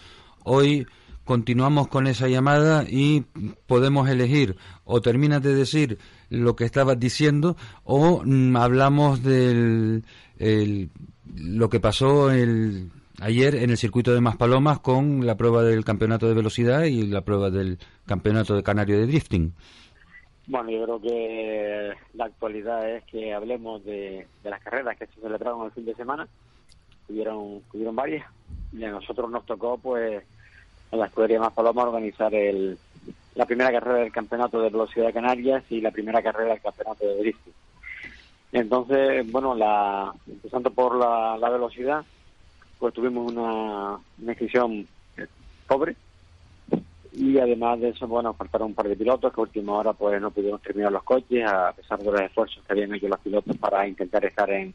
Hoy 0.42 0.84
continuamos 1.24 1.86
con 1.86 2.08
esa 2.08 2.26
llamada 2.26 2.84
y 2.88 3.20
podemos 3.68 4.08
elegir 4.08 4.56
o 4.84 5.00
terminas 5.00 5.40
de 5.42 5.54
decir 5.54 5.98
lo 6.28 6.56
que 6.56 6.64
estabas 6.64 6.98
diciendo 6.98 7.56
o 7.84 8.22
mm, 8.24 8.56
hablamos 8.56 9.22
del 9.22 10.04
el- 10.38 10.90
lo 11.36 11.68
que 11.68 11.78
pasó 11.78 12.32
el, 12.32 12.90
ayer 13.20 13.54
en 13.54 13.70
el 13.70 13.76
circuito 13.76 14.12
de 14.12 14.20
Maspalomas 14.20 14.80
con 14.80 15.26
la 15.26 15.36
prueba 15.36 15.62
del 15.62 15.84
campeonato 15.84 16.26
de 16.26 16.34
velocidad 16.34 16.84
y 16.84 17.06
la 17.06 17.20
prueba 17.20 17.50
del 17.50 17.78
campeonato 18.06 18.54
de 18.54 18.62
canario 18.62 18.98
de 18.98 19.06
drifting. 19.06 19.52
Bueno, 20.46 20.70
yo 20.70 20.82
creo 20.82 21.00
que 21.00 21.92
la 22.14 22.24
actualidad 22.24 22.88
es 22.90 23.04
que 23.04 23.32
hablemos 23.32 23.84
de, 23.84 24.26
las 24.42 24.60
carreras 24.62 24.98
que 24.98 25.06
se 25.06 25.20
celebraron 25.20 25.66
el 25.66 25.72
fin 25.72 25.84
de 25.84 25.94
semana. 25.94 26.26
Hubieron, 27.08 27.62
hubieron 27.72 27.94
varias 27.94 28.26
y 28.72 28.82
a 28.84 28.90
nosotros 28.90 29.30
nos 29.30 29.44
tocó, 29.46 29.78
pues, 29.78 30.24
en 30.90 30.98
la 30.98 31.06
escudería 31.06 31.40
Más 31.40 31.52
Paloma 31.52 31.82
organizar 31.82 32.34
el, 32.34 32.78
la 33.34 33.46
primera 33.46 33.70
carrera 33.70 33.98
del 33.98 34.12
campeonato 34.12 34.60
de 34.60 34.70
velocidad 34.70 35.06
de 35.06 35.12
Canarias 35.12 35.62
y 35.70 35.80
la 35.80 35.90
primera 35.90 36.22
carrera 36.22 36.54
del 36.54 36.62
campeonato 36.62 37.06
de 37.06 37.16
drifting. 37.16 37.52
Entonces, 38.52 39.30
bueno, 39.30 39.54
la, 39.54 40.12
empezando 40.26 40.70
por 40.72 40.96
la 40.96 41.50
velocidad, 41.50 42.04
pues 42.80 42.92
tuvimos 42.94 43.30
una, 43.30 43.98
inscripción 44.26 44.88
eh, 45.16 45.26
pobre, 45.68 45.94
y 47.12 47.38
además 47.38 47.78
de 47.80 47.90
eso, 47.90 48.08
bueno, 48.08 48.34
faltaron 48.34 48.68
un 48.68 48.74
par 48.74 48.88
de 48.88 48.96
pilotos 48.96 49.32
que 49.32 49.40
a 49.40 49.42
última 49.42 49.74
hora 49.74 49.92
pues 49.92 50.20
no 50.20 50.30
pudieron 50.30 50.60
terminar 50.60 50.90
los 50.90 51.02
coches 51.02 51.44
a 51.46 51.72
pesar 51.72 51.98
de 51.98 52.10
los 52.10 52.20
esfuerzos 52.20 52.64
que 52.64 52.72
habían 52.72 52.94
hecho 52.94 53.08
los 53.08 53.20
pilotos 53.20 53.56
para 53.58 53.86
intentar 53.86 54.24
estar 54.24 54.50
en, 54.50 54.72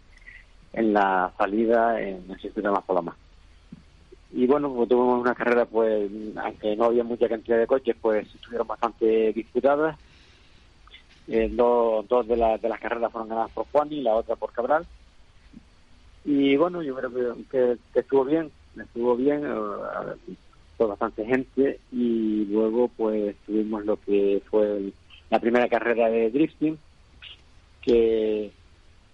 en 0.73 0.93
la 0.93 1.33
salida 1.37 1.99
en 1.99 2.29
el 2.29 2.39
circuito 2.39 2.69
de 2.69 2.75
Las 2.75 2.83
Palomas. 2.83 3.15
Y 4.33 4.45
bueno, 4.47 4.71
pues 4.73 4.89
tuvimos 4.89 5.21
una 5.21 5.33
carrera 5.33 5.65
pues, 5.65 6.11
aunque 6.35 6.75
no 6.75 6.85
había 6.85 7.03
mucha 7.05 7.27
cantidad 7.29 7.57
de 7.57 7.67
coches, 7.67 7.95
pues 8.01 8.27
estuvieron 8.35 8.67
bastante 8.67 9.31
disputadas. 9.33 9.97
Eh, 11.27 11.49
dos, 11.51 12.07
dos 12.07 12.27
de, 12.27 12.35
la- 12.37 12.57
de 12.57 12.69
las 12.69 12.79
carreras 12.79 13.11
fueron 13.11 13.29
ganadas 13.29 13.51
por 13.51 13.65
Juan 13.71 13.91
y 13.91 14.01
la 14.01 14.13
otra 14.13 14.35
por 14.35 14.51
Cabral. 14.51 14.85
Y 16.25 16.57
bueno, 16.57 16.81
yo 16.81 16.95
creo 16.95 17.37
que, 17.51 17.77
estuvo 17.93 18.25
bien, 18.25 18.51
estuvo 18.75 19.15
bien, 19.15 19.45
eh, 19.45 20.35
fue 20.75 20.87
bastante 20.87 21.23
gente 21.23 21.79
y 21.91 22.45
luego 22.45 22.89
pues 22.89 23.35
tuvimos 23.45 23.85
lo 23.85 23.97
que 24.01 24.41
fue 24.49 24.91
la 25.29 25.39
primera 25.39 25.69
carrera 25.69 26.09
de 26.09 26.31
drifting, 26.31 26.77
que 27.81 28.51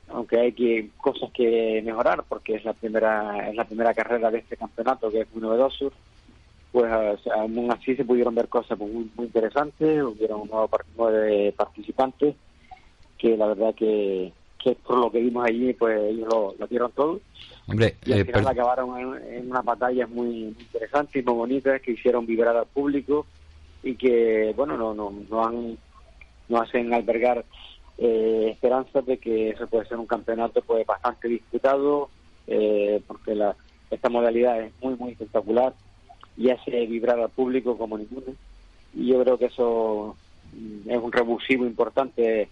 aunque 0.08 0.40
hay 0.40 0.54
que 0.54 0.90
cosas 0.98 1.32
que 1.34 1.82
mejorar 1.86 2.24
porque 2.28 2.56
es 2.56 2.66
la 2.66 2.74
primera 2.74 3.50
es 3.50 3.56
la 3.56 3.66
primera 3.66 3.94
carrera 3.94 4.32
de 4.32 4.40
este 4.40 4.58
campeonato 4.58 5.12
que 5.12 5.22
es 5.22 5.32
muy 5.34 5.42
novedoso, 5.42 5.92
pues 6.72 6.92
o 6.92 7.34
aún 7.34 7.72
así 7.72 7.96
se 7.96 8.06
pudieron 8.06 8.34
ver 8.34 8.48
cosas 8.48 8.80
muy, 8.80 9.12
muy 9.16 9.26
interesantes, 9.26 10.02
hubieron 10.02 10.48
nueve, 10.50 10.68
par- 10.70 10.86
nueve 10.96 11.54
participantes 11.58 12.36
que 13.18 13.36
la 13.38 13.48
verdad 13.48 13.76
que, 13.76 14.34
que 14.64 14.76
por 14.76 14.98
lo 14.98 15.12
que 15.12 15.20
vimos 15.20 15.46
allí 15.46 15.74
pues 15.74 16.00
ellos 16.02 16.28
lo, 16.32 16.56
lo 16.58 16.68
dieron 16.68 16.92
todo. 16.92 17.20
Hombre, 17.68 17.96
y 18.06 18.14
al 18.14 18.20
eh, 18.20 18.26
final 18.26 18.44
per- 18.44 18.52
acabaron 18.52 18.98
en, 19.00 19.34
en 19.34 19.52
unas 19.52 19.64
batallas 19.66 20.10
muy, 20.10 20.56
interesantes 20.60 21.22
y 21.22 21.26
muy 21.26 21.36
bonitas 21.36 21.82
que 21.82 21.92
hicieron 21.92 22.26
vibrar 22.26 22.56
al 22.56 22.66
público 22.68 23.26
y 23.84 23.96
que 23.96 24.54
bueno 24.56 24.78
no 24.78 24.94
no 24.94 25.12
no 25.30 25.46
han 25.46 25.78
no 26.50 26.62
hacen 26.62 26.94
albergar 26.94 27.46
eh, 27.98 28.50
esperanzas 28.52 29.06
de 29.06 29.18
que 29.18 29.50
eso 29.50 29.68
puede 29.68 29.86
ser 29.88 29.98
un 29.98 30.06
campeonato 30.08 30.62
pues 30.62 30.86
bastante 30.86 31.28
disputado 31.28 32.10
eh, 32.48 33.02
porque 33.08 33.36
la 33.36 33.56
esta 33.90 34.10
modalidad 34.10 34.62
es 34.62 34.72
muy 34.82 34.96
muy 34.96 35.12
espectacular 35.12 35.74
y 36.38 36.50
hace 36.50 36.86
vibrar 36.86 37.20
al 37.20 37.30
público 37.30 37.78
como 37.78 37.98
ninguno. 37.98 38.34
Y 38.94 39.08
yo 39.08 39.22
creo 39.24 39.38
que 39.38 39.46
eso 39.46 40.16
mm, 40.54 40.90
es 40.90 40.98
un 40.98 41.12
revulsivo 41.12 41.66
importante 41.66 42.50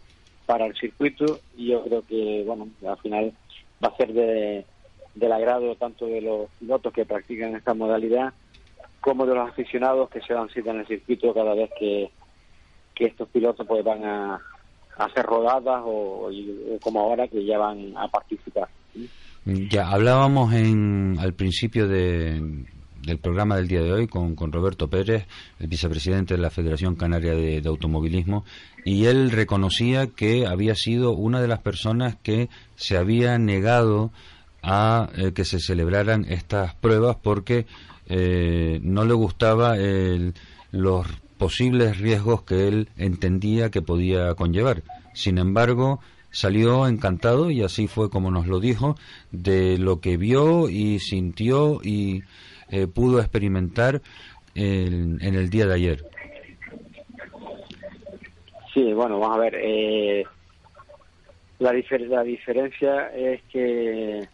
para 0.50 0.66
el 0.66 0.76
circuito 0.76 1.42
y 1.56 1.68
yo 1.68 1.84
creo 1.84 2.02
que, 2.02 2.44
bueno, 2.44 2.70
al 2.88 2.98
final 2.98 3.32
va 3.84 3.90
a 3.90 3.98
ser 3.98 4.12
de, 4.14 4.66
del 5.14 5.32
agrado 5.32 5.76
tanto 5.76 6.08
de 6.08 6.22
los 6.22 6.50
pilotos 6.60 6.92
que 6.92 7.06
practican 7.06 7.56
esta 7.56 7.76
modalidad 7.76 8.34
como 9.00 9.28
de 9.28 9.36
los 9.36 9.48
aficionados 9.48 10.10
que 10.10 10.22
se 10.22 10.34
dan 10.34 10.50
cita 10.50 10.72
en 10.72 10.80
el 10.80 10.88
circuito 10.88 11.36
cada 11.36 11.54
vez 11.54 11.70
que, 11.78 12.10
que 12.96 13.06
estos 13.06 13.30
pilotos 13.30 13.68
pues 13.68 13.84
van 13.84 14.04
a, 14.04 14.42
hacer 14.98 15.24
rodadas 15.24 15.84
o, 15.86 16.32
como 16.82 17.02
ahora 17.02 17.28
que 17.28 17.46
ya 17.46 17.60
van 17.60 17.96
a 17.96 18.08
participar. 18.08 18.70
Ya 19.46 19.88
hablábamos 19.88 20.52
en, 20.52 21.16
al 21.20 21.36
principio 21.36 21.88
de, 21.88 22.42
del 23.04 23.18
programa 23.18 23.56
del 23.56 23.68
día 23.68 23.82
de 23.82 23.92
hoy 23.92 24.08
con, 24.08 24.36
con, 24.36 24.52
Roberto 24.52 24.90
Pérez, 24.90 25.26
el 25.60 25.68
vicepresidente 25.68 26.36
de 26.36 26.42
la 26.42 26.50
Federación 26.50 26.96
Canaria 26.96 27.34
de, 27.34 27.62
Automovilismo, 27.66 28.46
y 28.86 29.06
él 29.06 29.32
reconocía 29.32 30.08
que 30.08 30.48
había 30.48 30.76
sido 30.76 31.12
una 31.12 31.42
de 31.42 31.48
las 31.48 31.60
personas 31.60 32.16
que 32.22 32.50
se 32.76 32.98
había 32.98 33.38
negado 33.38 34.12
a 34.62 35.10
eh, 35.16 35.32
que 35.34 35.46
se 35.46 35.60
celebraran 35.60 36.26
estas 36.28 36.76
pruebas 36.76 37.18
porque 37.22 37.66
eh, 38.08 38.80
no 38.84 39.06
le 39.06 39.14
gustaba 39.14 39.76
los 40.72 41.08
posibles 41.38 41.98
riesgos 42.00 42.44
que 42.44 42.68
él 42.68 42.90
entendía 42.98 43.72
que 43.72 43.82
podía 43.82 44.36
conllevar. 44.36 44.84
Sin 45.14 45.38
embargo, 45.38 46.00
salió 46.32 46.88
encantado 46.88 47.50
y 47.50 47.64
así 47.64 47.88
fue 47.88 48.10
como 48.10 48.32
nos 48.32 48.48
lo 48.48 48.60
dijo 48.60 48.96
de 49.32 49.78
lo 49.78 50.00
que 50.00 50.18
vio 50.18 50.70
y 50.70 51.00
sintió 51.00 51.82
y 51.84 52.24
eh, 52.72 52.88
pudo 52.88 53.20
experimentar 53.20 54.02
en, 54.56 55.20
el 55.22 55.50
día 55.50 55.66
de 55.66 55.74
ayer. 55.74 56.06
Sí, 58.74 58.94
bueno, 58.94 59.20
vamos 59.20 59.38
a 59.38 59.40
ver. 59.40 59.56
Eh, 59.60 60.26
la, 61.60 61.74
la 61.74 62.24
diferencia 62.24 63.08
es 63.16 63.41
que 63.52 64.28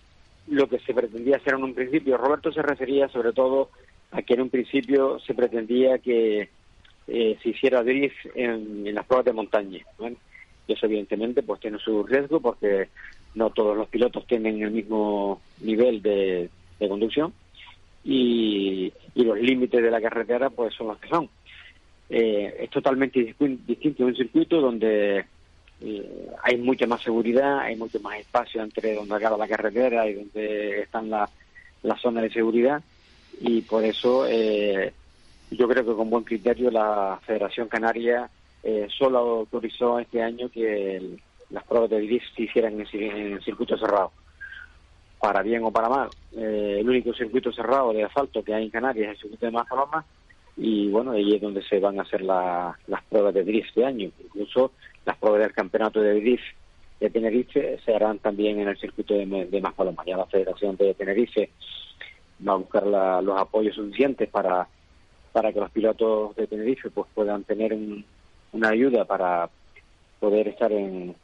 lo 0.48 0.68
que 0.68 0.80
se 0.80 0.94
pretendía 0.94 1.38
hacer 1.38 1.54
en 1.54 1.64
un 1.64 1.74
principio, 1.74 2.18
Roberto 2.18 2.52
se 2.52 2.62
refería 2.62 3.08
sobre 3.10 3.34
todo 3.34 3.70
a 4.12 4.22
que 4.22 4.34
en 4.34 4.42
un 4.42 4.50
principio 4.50 5.20
se 5.20 5.34
pretendía 5.34 6.00
que 6.00 6.50
eh, 7.08 7.38
se 7.42 7.50
hiciera 7.50 7.84
drift 7.84 8.18
en, 8.36 8.94
las 8.94 9.06
pruebas 9.06 9.26
de 9.26 9.34
montaña. 9.34 9.80
Y 10.68 10.74
eso 10.74 10.86
evidentemente 10.86 11.44
pues 11.44 11.60
tiene 11.62 11.78
su 11.80 12.04
riesgo 12.04 12.40
porque 12.40 12.90
no 13.34 13.50
todos 13.50 13.78
los 13.78 13.88
pilotos 13.88 14.26
tienen 14.28 14.62
el 14.62 14.72
mismo 14.72 15.42
nivel 15.62 16.02
de 16.02 16.50
conducción 16.80 17.34
y, 18.06 18.94
los 19.16 19.40
límites 19.40 19.82
de 19.82 19.92
la 19.92 20.02
carretera 20.02 20.50
pues 20.50 20.74
son 20.76 20.88
los 20.88 21.00
que 21.00 21.10
son. 21.10 21.30
Eh, 22.10 22.56
es 22.62 22.70
totalmente 22.70 23.36
distinto 23.40 24.04
de 24.04 24.10
un 24.10 24.16
circuito 24.16 24.62
donde 24.62 25.26
eh, 25.82 26.30
hay 26.44 26.58
mucha 26.58 26.86
más 26.86 27.02
seguridad, 27.02 27.60
hay 27.60 27.76
mucho 27.76 28.00
más 28.00 28.20
espacio 28.20 28.62
entre 28.62 28.94
donde 28.94 29.16
acaba 29.16 29.38
la 29.38 29.48
carretera 29.48 30.08
y 30.08 30.14
donde 30.14 30.82
están 30.82 31.10
las 31.10 31.30
la 31.82 31.96
zonas 31.98 32.24
de 32.24 32.32
seguridad 32.32 32.82
y 33.42 33.62
por 33.62 33.84
eso 33.84 34.26
eh, 34.28 34.92
yo 35.52 35.68
creo 35.68 35.86
que 35.86 35.94
con 35.94 36.10
buen 36.10 36.24
criterio 36.24 36.72
la 36.72 37.20
Federación 37.26 37.68
Canaria 37.68 38.30
solo 38.98 39.20
autorizó 39.20 40.00
este 40.00 40.24
año 40.24 40.50
que 40.50 41.20
las 41.52 41.64
pruebas 41.66 41.92
de 41.92 42.02
drift 42.02 42.36
se 42.36 42.44
hicieran 42.44 42.74
en, 42.80 42.88
en 42.94 43.42
circuito 43.42 43.78
cerrado 43.78 44.12
para 45.26 45.42
bien 45.42 45.64
o 45.64 45.72
para 45.72 45.90
mal. 45.90 46.10
Eh, 46.38 46.78
el 46.82 46.88
único 46.88 47.12
circuito 47.12 47.52
cerrado 47.52 47.92
de 47.92 48.04
asfalto 48.04 48.44
que 48.44 48.54
hay 48.54 48.66
en 48.66 48.70
Canarias 48.70 49.08
es 49.08 49.14
el 49.14 49.22
circuito 49.22 49.48
de 49.48 49.52
Mazaloma 49.54 50.06
y 50.56 50.88
bueno, 50.90 51.14
ahí 51.14 51.34
es 51.34 51.42
donde 51.42 51.64
se 51.64 51.80
van 51.80 51.98
a 51.98 52.04
hacer 52.04 52.22
las 52.22 53.04
pruebas 53.10 53.34
de 53.34 53.44
drift 53.44 53.74
de 53.74 53.86
año. 53.88 54.12
Incluso 54.24 54.74
las 55.04 55.18
pruebas 55.18 55.42
del 55.42 55.54
campeonato 55.54 56.00
de 56.00 56.22
drift 56.22 56.44
de 57.00 57.10
Tenerife 57.10 57.80
se 57.84 57.96
harán 57.96 58.20
también 58.20 58.60
en 58.60 58.68
el 58.68 58.78
circuito 58.78 59.16
de, 59.16 59.26
de 59.26 59.62
Mazaloma. 59.62 60.04
Ya 60.06 60.16
la 60.16 60.28
Federación 60.28 60.76
de 60.76 60.94
Tenerife 60.94 61.50
va 62.48 62.54
a 62.54 62.58
buscar 62.58 62.86
los 62.86 63.42
apoyos 63.42 63.76
suficientes 63.76 64.30
para, 64.30 64.68
para 65.32 65.52
que 65.52 65.60
los 65.60 65.72
pilotos 65.72 66.36
de 66.36 66.46
Tenerife 66.46 66.92
pues 66.92 67.08
puedan 67.16 67.44
tener 67.46 67.76
una 68.54 68.70
ayuda 68.70 69.06
para 69.06 69.50
poder 70.20 70.50
estar 70.50 70.72
en, 70.72 71.16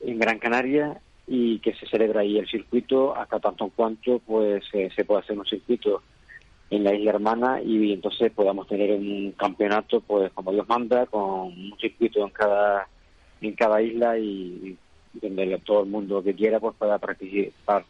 en 0.00 0.18
Gran 0.18 0.40
Canaria 0.40 1.00
y 1.32 1.60
que 1.60 1.72
se 1.74 1.86
celebra 1.86 2.22
ahí 2.22 2.38
el 2.38 2.48
circuito 2.48 3.16
hasta 3.16 3.38
tanto 3.38 3.64
en 3.64 3.70
cuanto 3.70 4.18
pues 4.18 4.64
eh, 4.72 4.90
se 4.94 5.04
puede 5.04 5.20
hacer 5.20 5.38
un 5.38 5.46
circuito 5.46 6.02
en 6.70 6.82
la 6.82 6.92
isla 6.92 7.12
hermana 7.12 7.62
y 7.62 7.92
entonces 7.92 8.32
podamos 8.32 8.66
tener 8.66 8.90
un 8.90 9.32
campeonato 9.38 10.00
pues 10.00 10.32
como 10.32 10.50
Dios 10.50 10.68
manda 10.68 11.06
con 11.06 11.22
un 11.22 11.74
circuito 11.80 12.24
en 12.24 12.30
cada 12.30 12.88
en 13.40 13.54
cada 13.54 13.80
isla 13.80 14.18
y, 14.18 14.76
donde 15.12 15.56
todo 15.64 15.84
el 15.84 15.88
mundo 15.88 16.20
que 16.20 16.34
quiera 16.34 16.58
pues 16.58 16.74
pueda 16.76 16.98
practicar 16.98 17.84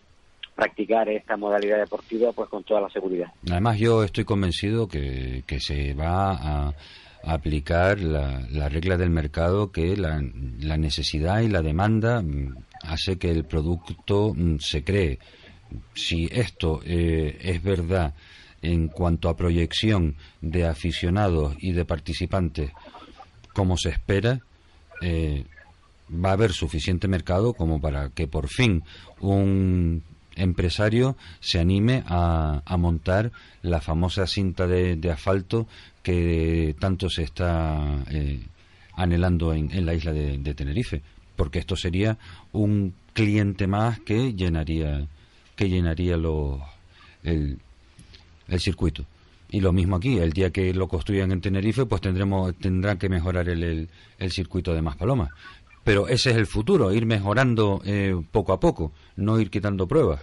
practicar 0.54 1.08
esta 1.08 1.38
modalidad 1.38 1.78
deportiva 1.78 2.32
pues 2.32 2.50
con 2.50 2.62
toda 2.64 2.82
la 2.82 2.90
seguridad. 2.90 3.28
Además 3.50 3.78
yo 3.78 4.04
estoy 4.04 4.24
convencido 4.24 4.86
que, 4.86 5.44
que 5.46 5.60
se 5.60 5.94
va 5.94 6.32
a 6.32 6.74
aplicar 7.24 8.00
la, 8.00 8.46
la 8.50 8.68
regla 8.68 8.98
del 8.98 9.08
mercado 9.10 9.72
que 9.72 9.96
la, 9.96 10.22
la 10.60 10.76
necesidad 10.76 11.40
y 11.40 11.48
la 11.48 11.62
demanda 11.62 12.20
mm, 12.20 12.54
hace 12.82 13.18
que 13.18 13.30
el 13.30 13.44
producto 13.44 14.32
mm, 14.34 14.58
se 14.58 14.84
cree. 14.84 15.18
Si 15.94 16.28
esto 16.32 16.80
eh, 16.84 17.38
es 17.40 17.62
verdad 17.62 18.14
en 18.62 18.88
cuanto 18.88 19.28
a 19.28 19.36
proyección 19.36 20.16
de 20.40 20.66
aficionados 20.66 21.56
y 21.58 21.72
de 21.72 21.84
participantes 21.84 22.72
como 23.54 23.76
se 23.76 23.90
espera, 23.90 24.40
eh, 25.00 25.44
va 26.12 26.30
a 26.30 26.34
haber 26.34 26.52
suficiente 26.52 27.08
mercado 27.08 27.54
como 27.54 27.80
para 27.80 28.10
que 28.10 28.26
por 28.26 28.48
fin 28.48 28.82
un 29.20 30.02
empresario 30.36 31.16
se 31.40 31.58
anime 31.58 32.02
a, 32.06 32.62
montar 32.78 33.32
la 33.62 33.80
famosa 33.80 34.26
cinta 34.26 34.66
de, 34.66 35.10
asfalto 35.10 35.66
que 36.02 36.74
tanto 36.78 37.10
se 37.10 37.22
está 37.22 38.04
eh, 38.10 38.40
anhelando 38.94 39.52
en, 39.52 39.86
la 39.86 39.94
isla 39.94 40.12
de 40.12 40.54
Tenerife 40.54 41.02
porque 41.40 41.58
esto 41.58 41.74
sería 41.74 42.18
un 42.52 42.92
cliente 43.14 43.66
más 43.66 43.98
que 44.00 44.34
llenaría 44.34 45.06
que 45.56 45.70
llenaría 45.70 46.16
el, 47.24 47.58
circuito. 48.58 49.06
Y 49.48 49.62
lo 49.62 49.72
mismo 49.72 49.96
aquí, 49.96 50.18
el 50.18 50.34
día 50.34 50.50
que 50.50 50.74
lo 50.74 50.86
construyan 50.86 51.32
en 51.32 51.40
Tenerife, 51.40 51.86
pues 51.86 52.02
tendremos 52.02 52.54
tendrán 52.56 52.98
que 52.98 53.08
mejorar 53.08 53.48
el, 53.48 53.88
el, 54.18 54.30
circuito 54.30 54.74
de 54.74 54.82
Maspalomas. 54.82 55.30
Pero 55.82 56.08
ese 56.08 56.28
es 56.32 56.36
el 56.36 56.46
futuro, 56.46 56.92
ir 56.92 57.06
mejorando 57.06 57.80
eh, 57.86 58.14
poco 58.30 58.52
a 58.52 58.60
poco, 58.60 58.92
no 59.16 59.40
ir 59.40 59.48
quitando 59.48 59.86
pruebas. 59.86 60.22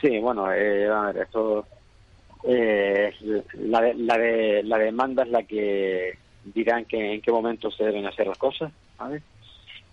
Sí, 0.00 0.18
bueno, 0.18 0.52
eh, 0.52 0.88
a 0.88 1.02
ver, 1.02 1.18
esto 1.18 1.64
eh, 2.42 3.14
la, 3.60 3.92
la, 3.94 4.18
de, 4.18 4.64
la 4.64 4.76
demanda 4.76 5.22
es 5.22 5.28
la 5.28 5.44
que 5.44 6.18
dirán 6.52 6.84
que 6.84 7.14
en 7.14 7.20
qué 7.20 7.30
momento 7.30 7.70
se 7.70 7.84
deben 7.84 8.06
hacer 8.06 8.26
las 8.26 8.38
cosas, 8.38 8.72
¿vale? 8.98 9.22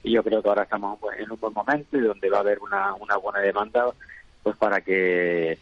Y 0.03 0.11
yo 0.11 0.23
creo 0.23 0.41
que 0.41 0.49
ahora 0.49 0.63
estamos 0.63 0.99
pues, 0.99 1.19
en 1.19 1.31
un 1.31 1.39
buen 1.39 1.53
momento 1.53 1.97
y 1.97 2.01
donde 2.01 2.29
va 2.29 2.37
a 2.37 2.41
haber 2.41 2.59
una, 2.59 2.93
una 2.95 3.17
buena 3.17 3.39
demanda 3.39 3.85
pues 4.43 4.57
para 4.57 4.81
que 4.81 5.57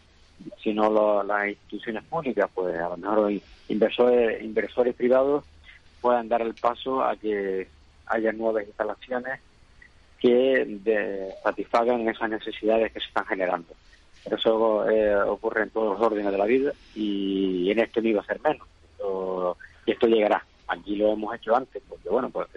si 0.62 0.74
no 0.74 1.24
las 1.24 1.50
instituciones 1.50 2.04
públicas 2.06 2.50
pues 2.54 2.76
a 2.76 2.90
lo 2.90 2.98
mejor 2.98 3.32
inversores 3.70 4.44
inversores 4.44 4.96
privados 4.96 5.46
puedan 6.02 6.28
dar 6.28 6.42
el 6.42 6.56
paso 6.56 7.04
a 7.04 7.16
que 7.16 7.68
haya 8.08 8.32
nuevas 8.32 8.66
instalaciones 8.66 9.40
que 10.20 11.32
satisfagan 11.44 12.08
esas 12.08 12.30
necesidades 12.30 12.92
que 12.92 13.00
se 13.00 13.08
están 13.08 13.26
generando. 13.26 13.74
Eso 14.26 14.88
eh, 14.88 15.16
ocurre 15.24 15.64
en 15.64 15.72
todos 15.72 15.98
los 15.98 16.08
órdenes 16.08 16.32
de 16.32 16.38
la 16.38 16.46
vida 16.46 16.72
y 16.94 17.72
en 17.72 17.80
esto 17.80 18.02
no 18.02 18.10
iba 18.10 18.22
a 18.22 18.26
ser 18.26 18.40
menos. 18.42 18.68
y 19.86 19.92
esto 19.92 20.08
llegará. 20.08 20.46
Aquí 20.68 20.96
lo 20.96 21.12
hemos 21.12 21.36
hecho 21.36 21.56
antes, 21.56 21.82
porque 21.90 22.08
bueno, 22.08 22.30
pues 22.30 22.48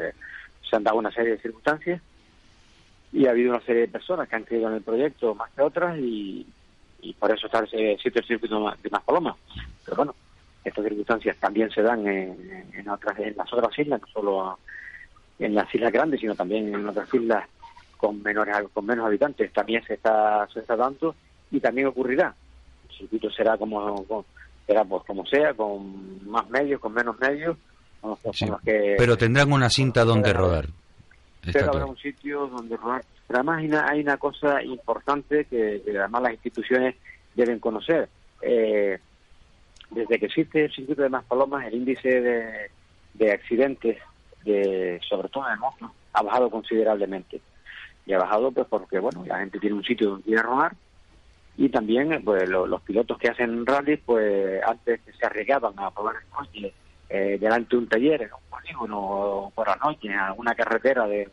una 0.95 1.11
serie 1.11 1.33
de 1.33 1.39
circunstancias 1.39 2.01
y 3.13 3.27
ha 3.27 3.31
habido 3.31 3.51
una 3.51 3.65
serie 3.65 3.83
de 3.83 3.89
personas 3.89 4.29
que 4.29 4.37
han 4.37 4.43
creído 4.43 4.69
en 4.69 4.75
el 4.75 4.83
proyecto 4.83 5.35
más 5.35 5.51
que 5.53 5.63
otras 5.63 5.97
y, 5.99 6.47
por 7.19 7.31
eso 7.31 7.47
está 7.47 7.63
ese 7.63 7.99
sitio 8.03 8.21
el 8.21 8.27
circuito 8.27 8.73
de 8.83 8.91
más 8.91 9.03
palomas. 9.05 9.37
Pero 9.85 9.97
bueno, 9.99 10.15
estas 10.65 10.85
circunstancias 10.85 11.37
también 11.39 11.71
se 11.71 11.83
dan 11.83 12.07
en, 12.07 12.89
otras 12.89 13.19
en 13.19 13.37
las 13.37 13.53
otras 13.53 13.79
islas, 13.79 14.01
no 14.01 14.07
solo 14.09 14.59
en 15.39 15.55
las 15.55 15.73
islas 15.75 15.93
grandes, 15.93 16.21
sino 16.21 16.35
también 16.35 16.75
en 16.75 16.89
otras 16.89 17.13
islas 17.13 17.47
con 17.99 18.23
menores 18.23 18.57
con 18.73 18.87
menos 18.87 19.07
habitantes. 19.07 19.53
También 19.53 19.85
se 19.85 19.95
está 19.95 20.49
se 20.53 20.61
está 20.61 20.77
dando 20.77 21.15
y 21.51 21.61
también 21.61 21.89
ocurrirá. 21.89 22.35
El 22.89 22.97
circuito 22.97 23.31
será 23.31 23.59
como 23.59 24.25
será 24.67 24.85
pues 24.85 25.05
como 25.05 25.27
sea, 25.27 25.53
con 25.53 26.27
más 26.27 26.49
medios, 26.49 26.81
con 26.81 26.95
menos 26.95 27.19
medios, 27.21 27.59
pero 28.97 29.17
tendrán 29.17 29.53
una 29.53 29.69
cinta 29.69 30.05
donde 30.05 30.33
rodar. 30.33 30.67
pero 31.53 31.71
habrá 31.73 31.87
un 31.87 31.97
sitio 31.97 32.47
donde 32.47 32.77
rodar. 32.77 33.05
Pero 33.27 33.39
además 33.41 33.85
hay 33.89 34.01
una, 34.01 34.17
cosa 34.19 34.63
importante 34.63 35.47
que, 35.47 35.83
además 35.99 36.23
las 36.23 36.33
instituciones 36.33 36.95
deben 37.35 37.59
conocer. 37.59 38.09
Eh, 38.43 38.99
desde 39.91 40.19
que 40.19 40.27
existe 40.27 40.65
el 40.65 40.73
circuito 40.73 41.03
de 41.03 41.09
Maspalomas, 41.09 41.67
el 41.67 41.75
índice 41.75 42.71
de, 43.15 43.33
accidentes 43.33 43.99
de, 44.45 45.01
sobre 45.09 45.29
todo 45.29 45.45
en 45.51 45.59
moto, 45.59 45.93
ha 46.13 46.23
bajado 46.23 46.51
considerablemente. 46.51 47.41
Y 48.07 48.13
ha 48.13 48.19
bajado 48.19 48.53
pues 48.53 48.67
porque, 48.69 48.99
bueno, 48.99 49.25
la 49.27 49.39
gente 49.39 49.59
tiene 49.59 49.77
un 49.77 49.85
sitio 49.85 50.11
donde 50.11 50.25
quiere 50.25 50.43
rodar 50.43 50.75
y 51.57 51.69
también 51.69 52.23
pues 52.25 52.49
los 52.49 52.83
pilotos 52.83 53.17
que 53.19 53.29
hacen 53.29 53.65
rally, 53.65 53.97
pues 53.99 54.61
antes 54.67 55.01
se 55.19 55.27
arriesgaban 55.27 55.75
a 55.79 55.91
probar 55.91 56.17
el 56.17 56.29
coche 56.29 56.73
eh, 57.09 57.39
delante 57.41 57.71
de 57.71 57.83
un 57.83 57.89
taller, 57.89 58.23
en 58.23 58.33
un 58.33 58.51
polígono 58.51 59.53
por 59.55 59.69
la 59.69 59.77
noche, 59.77 60.09
en 60.09 60.15
alguna 60.19 60.55
carretera 60.55 61.07
de, 61.07 61.29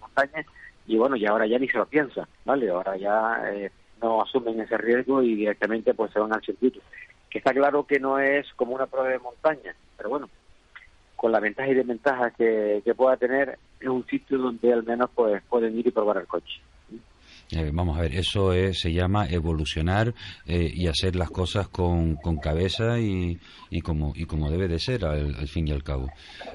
montaña, 0.00 0.44
y 0.86 0.96
bueno, 0.96 1.16
y 1.16 1.24
ahora 1.24 1.46
ya 1.46 1.58
ni 1.58 1.68
se 1.68 1.78
lo 1.78 1.86
piensa, 1.86 2.28
¿vale? 2.44 2.68
Ahora 2.68 2.96
ya 2.96 3.42
eh, 3.52 3.70
no 4.02 4.22
asumen 4.22 4.60
ese 4.60 4.76
riesgo 4.76 5.22
y 5.22 5.34
directamente 5.34 5.94
pues 5.94 6.12
se 6.12 6.18
van 6.18 6.32
al 6.32 6.42
circuito. 6.42 6.80
Que 7.30 7.38
está 7.38 7.52
claro 7.52 7.86
que 7.86 7.98
no 7.98 8.18
es 8.18 8.46
como 8.54 8.74
una 8.74 8.86
prueba 8.86 9.08
de 9.08 9.18
montaña, 9.18 9.74
pero 9.96 10.10
bueno, 10.10 10.28
con 11.16 11.32
la 11.32 11.40
ventaja 11.40 11.68
y 11.70 11.74
desventaja 11.74 12.30
que, 12.30 12.82
que 12.84 12.94
pueda 12.94 13.16
tener, 13.16 13.58
es 13.80 13.88
un 13.88 14.06
sitio 14.06 14.38
donde 14.38 14.72
al 14.72 14.84
menos 14.84 15.10
pues 15.14 15.42
pueden 15.48 15.78
ir 15.78 15.86
y 15.86 15.90
probar 15.90 16.18
el 16.18 16.26
coche. 16.26 16.60
Eh, 17.50 17.70
vamos 17.72 17.98
a 17.98 18.02
ver, 18.02 18.14
eso 18.14 18.52
se 18.72 18.92
llama 18.92 19.26
evolucionar 19.28 20.14
eh, 20.46 20.72
y 20.74 20.86
hacer 20.86 21.14
las 21.14 21.30
cosas 21.30 21.68
con, 21.68 22.16
con 22.16 22.38
cabeza 22.38 22.98
y, 22.98 23.38
y, 23.70 23.80
como, 23.80 24.12
y 24.16 24.24
como 24.24 24.50
debe 24.50 24.66
de 24.66 24.78
ser 24.78 25.04
al, 25.04 25.46
fin 25.46 25.68
y 25.68 25.72
al 25.72 25.82
cabo. 25.82 26.10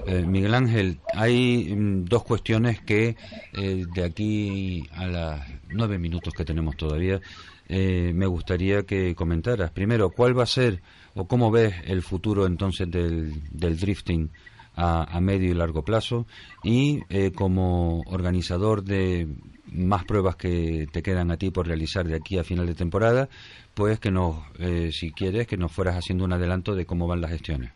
Eh, 0.06 0.24
Miguel 0.26 0.54
Ángel, 0.54 0.98
hay 1.14 1.74
mm, 1.74 2.04
dos 2.04 2.24
cuestiones 2.24 2.80
que 2.80 3.16
de 3.52 4.04
aquí 4.04 4.84
a 4.92 5.06
las 5.06 5.48
nueve 5.68 5.98
minutos 5.98 6.34
que 6.34 6.44
tenemos 6.44 6.76
todavía 6.76 7.20
me 7.68 8.26
gustaría 8.26 8.82
que 8.82 9.14
comentaras. 9.14 9.70
Primero, 9.70 10.10
¿cuál 10.10 10.36
va 10.36 10.42
a 10.42 10.46
ser 10.46 10.82
o 11.14 11.26
cómo 11.26 11.50
ves 11.52 11.74
el 11.86 12.02
futuro 12.02 12.46
entonces 12.46 12.90
del, 12.90 13.42
del 13.50 13.78
drifting? 13.78 14.30
A, 14.76 15.16
a, 15.16 15.20
medio 15.20 15.50
y 15.50 15.54
largo 15.54 15.84
plazo 15.84 16.26
y 16.62 17.00
como 17.32 18.02
organizador 18.06 18.84
de 18.84 19.26
más 19.72 20.04
pruebas 20.04 20.36
que 20.36 20.86
te 20.92 21.02
quedan 21.02 21.30
a 21.30 21.36
ti 21.36 21.50
por 21.50 21.66
realizar 21.66 22.06
de 22.06 22.16
aquí 22.16 22.38
a 22.38 22.44
final 22.44 22.66
de 22.66 22.74
temporada, 22.74 23.28
pues 23.74 24.00
que 24.00 24.10
nos, 24.10 24.36
eh, 24.58 24.90
si 24.92 25.12
quieres, 25.12 25.46
que 25.46 25.56
nos 25.56 25.72
fueras 25.72 25.96
haciendo 25.96 26.24
un 26.24 26.32
adelanto 26.32 26.74
de 26.74 26.86
cómo 26.86 27.06
van 27.06 27.20
las 27.20 27.30
gestiones. 27.30 27.70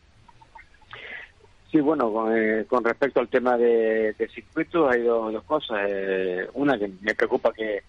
Sí, 1.70 1.80
bueno, 1.80 2.12
con, 2.12 2.36
eh, 2.36 2.66
respecto 2.84 3.20
al 3.20 3.28
tema 3.28 3.56
de, 3.56 4.14
circuitos 4.32 4.92
hay 4.92 5.02
dos, 5.02 5.42
cosas. 5.44 5.78
Eh, 5.88 6.46
una 6.54 6.78
que 6.78 6.90
me 7.00 7.14
preocupa 7.14 7.52
que 7.52 7.82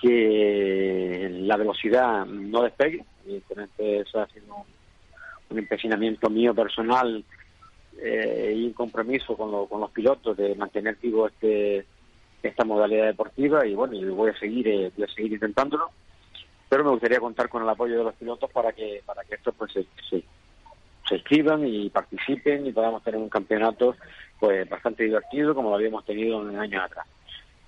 que 0.00 1.28
la 1.42 1.58
velocidad 1.58 2.24
no 2.24 2.62
despegue. 2.62 3.04
Evidentemente 3.26 4.00
eso 4.00 4.20
ha 4.20 4.26
sido 4.28 4.64
un, 5.50 5.58
empecinamiento 5.58 6.30
mío 6.30 6.54
personal 6.54 7.22
y 8.02 8.64
un 8.64 8.72
compromiso 8.72 9.36
con, 9.36 9.66
con 9.66 9.80
los 9.80 9.90
pilotos 9.90 10.34
de 10.34 10.54
mantener 10.54 10.96
vivo 11.02 11.26
este 11.26 11.84
esta 12.42 12.64
modalidad 12.64 13.06
deportiva 13.06 13.66
y 13.66 13.74
bueno, 13.74 14.14
voy 14.14 14.30
a 14.30 14.38
seguir 14.38 14.68
eh, 14.68 14.90
voy 14.96 15.04
a 15.04 15.14
seguir 15.14 15.32
intentándolo, 15.32 15.90
pero 16.68 16.84
me 16.84 16.90
gustaría 16.90 17.20
contar 17.20 17.48
con 17.48 17.62
el 17.62 17.68
apoyo 17.68 17.98
de 17.98 18.04
los 18.04 18.14
pilotos 18.14 18.50
para 18.50 18.72
que 18.72 19.02
para 19.04 19.24
que 19.24 19.34
esto 19.34 19.52
pues 19.52 19.72
se, 19.72 19.84
se, 20.08 20.24
inscriban 21.12 21.66
y 21.66 21.90
participen 21.90 22.66
y 22.66 22.72
podamos 22.72 23.02
tener 23.02 23.20
un 23.20 23.28
campeonato 23.28 23.96
pues 24.38 24.68
bastante 24.68 25.02
divertido 25.04 25.54
como 25.54 25.70
lo 25.70 25.74
habíamos 25.74 26.04
tenido 26.04 26.48
en 26.48 26.56
años 26.56 26.84
atrás. 26.84 27.06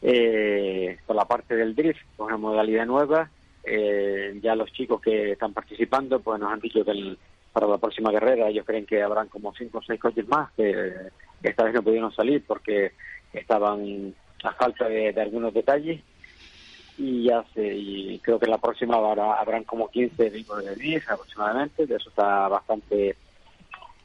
Eh, 0.01 0.99
por 1.07 1.17
la 1.17 1.25
parte 1.25 1.57
del 1.57 1.75
drift, 1.75 2.01
con 2.17 2.27
una 2.27 2.37
modalidad 2.37 2.87
nueva, 2.87 3.29
eh, 3.65 4.39
ya 4.41 4.55
los 4.55 4.73
chicos 4.73 5.01
que 5.01 5.33
están 5.33 5.53
participando 5.53 6.21
pues 6.21 6.41
nos 6.41 6.53
han 6.53 6.61
dicho 6.61 6.85
que 6.85 7.17
para 7.53 7.67
la 7.67 7.79
próxima 7.79 8.13
carrera 8.13 8.49
ellos 8.49 8.65
creen 8.65 8.87
que 8.87 9.03
habrán 9.03 9.29
como 9.29 9.55
cinco 9.55 9.79
o 9.79 9.83
seis 9.83 10.01
coches 10.01 10.27
más 10.29 10.51
que 10.53 11.11
esta 11.43 11.65
vez 11.65 11.75
no 11.75 11.83
pudieron 11.83 12.13
salir 12.13 12.45
porque 12.47 12.93
estaban 13.33 14.15
a 14.45 14.53
falta 14.53 14.89
de, 14.89 15.09
algunos 15.21 15.55
detalles 15.55 16.01
y 16.99 17.25
ya 17.25 17.45
sé, 17.55 17.75
y 17.75 18.19
creo 18.19 18.39
que 18.39 18.47
la 18.47 18.59
próxima 18.59 18.97
habrá, 18.97 19.35
habrán 19.35 19.65
como 19.65 19.89
15 19.89 20.31
vehículos 20.31 20.65
de 20.65 20.77
10 20.77 21.09
aproximadamente, 21.09 21.87
de 21.87 21.97
eso 21.97 22.11
está 22.11 22.49
bastante 22.49 23.17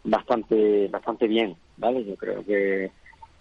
bastante 0.03 0.87
bastante 0.87 1.27
bien, 1.27 1.55
¿vale? 1.75 2.05
Yo 2.05 2.15
creo 2.15 2.45
que 2.45 2.91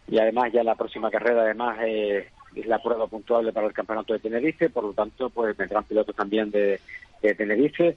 y 0.08 0.18
además 0.18 0.52
ya 0.52 0.62
la 0.64 0.74
próxima 0.74 1.10
carrera 1.10 1.42
además 1.42 1.78
eh, 1.82 2.28
es 2.54 2.66
la 2.66 2.82
prueba 2.82 3.06
puntuable 3.06 3.52
para 3.52 3.66
el 3.66 3.72
campeonato 3.72 4.12
de 4.12 4.18
Tenerife, 4.18 4.70
por 4.70 4.84
lo 4.84 4.92
tanto 4.92 5.30
pues 5.30 5.56
vendrán 5.56 5.84
pilotos 5.84 6.14
también 6.14 6.50
de, 6.50 6.80
de 7.22 7.34
Tenerife. 7.34 7.96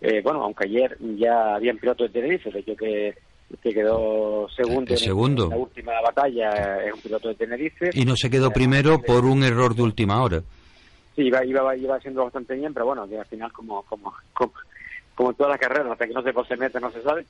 Eh, 0.00 0.20
bueno, 0.22 0.42
aunque 0.42 0.64
ayer 0.64 0.96
ya 1.18 1.54
habían 1.54 1.78
pilotos 1.78 2.10
de 2.10 2.20
Tenerife, 2.20 2.58
hecho 2.58 2.76
que 2.76 3.14
que 3.58 3.74
quedó 3.74 4.48
segundo, 4.50 4.96
segundo. 4.96 5.44
En 5.44 5.50
la 5.50 5.56
última 5.56 6.00
batalla, 6.00 6.84
es 6.84 6.94
un 6.94 7.00
piloto 7.00 7.28
de 7.28 7.34
Tenerife. 7.34 7.90
Y 7.92 8.04
no 8.04 8.16
se 8.16 8.30
quedó 8.30 8.50
primero 8.50 9.00
por 9.02 9.24
un 9.24 9.42
error 9.42 9.74
de 9.74 9.82
última 9.82 10.22
hora. 10.22 10.42
Sí, 11.16 11.22
iba, 11.22 11.44
iba, 11.44 11.76
iba 11.76 11.96
haciendo 11.96 12.24
bastante 12.24 12.54
bien, 12.54 12.72
pero 12.72 12.86
bueno, 12.86 13.02
al 13.02 13.26
final 13.26 13.52
como, 13.52 13.82
como, 13.82 14.14
como, 14.32 15.30
en 15.30 15.36
todas 15.36 15.50
las 15.50 15.60
carreras, 15.60 15.92
hasta 15.92 16.06
que 16.06 16.14
no 16.14 16.22
se 16.22 16.32
pose 16.32 16.56
meta 16.56 16.80
no 16.80 16.90
se 16.90 17.02
sabe. 17.02 17.26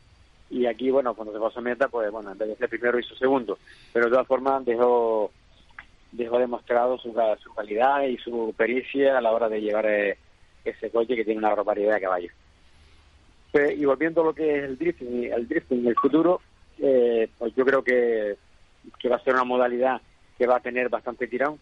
Y 0.50 0.66
aquí, 0.66 0.90
bueno, 0.90 1.14
cuando 1.14 1.32
se 1.32 1.38
pose 1.38 1.60
meta, 1.60 1.88
pues 1.88 2.10
bueno, 2.10 2.32
en 2.32 2.38
vez 2.38 2.48
de 2.48 2.56
ser 2.56 2.68
primero 2.68 2.98
hizo 2.98 3.14
segundo. 3.14 3.58
Pero 3.92 4.06
de 4.06 4.12
todas 4.12 4.26
formas 4.26 4.64
dejó, 4.64 5.30
dejó 6.12 6.38
demostrado 6.38 6.98
su, 6.98 7.14
su 7.42 7.54
calidad 7.54 8.02
y 8.02 8.16
su 8.18 8.52
pericia 8.56 9.16
a 9.16 9.20
la 9.20 9.32
hora 9.32 9.48
de 9.48 9.60
llevar 9.60 9.86
eh, 9.86 10.18
ese 10.64 10.90
coche 10.90 11.16
que 11.16 11.24
tiene 11.24 11.38
una 11.38 11.54
barbaridad 11.54 11.94
de 11.94 12.00
caballos 12.00 12.32
y 13.52 13.84
volviendo 13.84 14.22
a 14.22 14.24
lo 14.26 14.34
que 14.34 14.58
es 14.58 14.64
el 14.64 14.78
drifting, 14.78 15.32
el 15.32 15.48
drifting 15.48 15.80
en 15.80 15.88
el 15.88 15.96
futuro, 15.96 16.40
eh, 16.78 17.28
pues 17.38 17.54
yo 17.54 17.64
creo 17.64 17.82
que, 17.82 18.36
que 18.98 19.08
va 19.08 19.16
a 19.16 19.24
ser 19.24 19.34
una 19.34 19.44
modalidad 19.44 20.00
que 20.38 20.46
va 20.46 20.56
a 20.56 20.60
tener 20.60 20.88
bastante 20.88 21.26
tirón. 21.26 21.58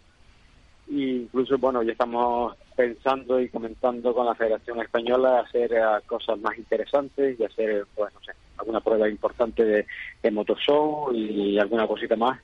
E 0.90 1.00
incluso, 1.24 1.58
bueno, 1.58 1.82
ya 1.82 1.92
estamos 1.92 2.56
pensando 2.76 3.40
y 3.40 3.48
comentando 3.48 4.14
con 4.14 4.26
la 4.26 4.34
Federación 4.34 4.80
Española 4.80 5.40
hacer 5.40 5.72
eh, 5.72 5.82
cosas 6.06 6.38
más 6.38 6.56
interesantes 6.56 7.38
y 7.38 7.44
hacer, 7.44 7.86
pues, 7.94 8.12
no 8.14 8.20
sé, 8.20 8.32
alguna 8.58 8.80
prueba 8.80 9.08
importante 9.08 9.64
de, 9.64 9.86
de 10.22 10.30
motoshow 10.30 11.12
y 11.12 11.58
alguna 11.58 11.86
cosita 11.86 12.16
más. 12.16 12.38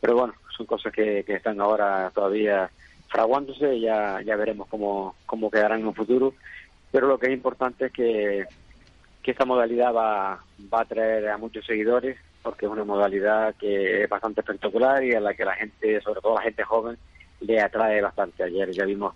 Pero 0.00 0.16
bueno, 0.16 0.34
son 0.56 0.66
cosas 0.66 0.92
que, 0.92 1.22
que 1.24 1.34
están 1.34 1.60
ahora 1.60 2.10
todavía 2.14 2.70
fraguándose 3.08 3.80
ya, 3.80 4.20
ya 4.22 4.36
veremos 4.36 4.68
cómo, 4.68 5.16
cómo 5.26 5.50
quedarán 5.50 5.80
en 5.80 5.88
un 5.88 5.94
futuro. 5.94 6.34
Pero 6.90 7.06
lo 7.06 7.18
que 7.18 7.26
es 7.26 7.32
importante 7.32 7.86
es 7.86 7.92
que 7.92 8.46
que 9.22 9.32
esta 9.32 9.44
modalidad 9.44 9.92
va, 9.92 10.42
va 10.72 10.80
a 10.80 10.84
traer 10.84 11.28
a 11.28 11.38
muchos 11.38 11.64
seguidores 11.66 12.18
porque 12.42 12.66
es 12.66 12.72
una 12.72 12.84
modalidad 12.84 13.54
que 13.56 14.04
es 14.04 14.08
bastante 14.08 14.40
espectacular 14.40 15.04
y 15.04 15.14
a 15.14 15.20
la 15.20 15.34
que 15.34 15.44
la 15.44 15.54
gente, 15.54 16.00
sobre 16.00 16.20
todo 16.20 16.36
la 16.36 16.42
gente 16.42 16.64
joven, 16.64 16.96
le 17.40 17.60
atrae 17.60 18.00
bastante. 18.00 18.44
Ayer 18.44 18.70
ya 18.70 18.84
vimos 18.84 19.14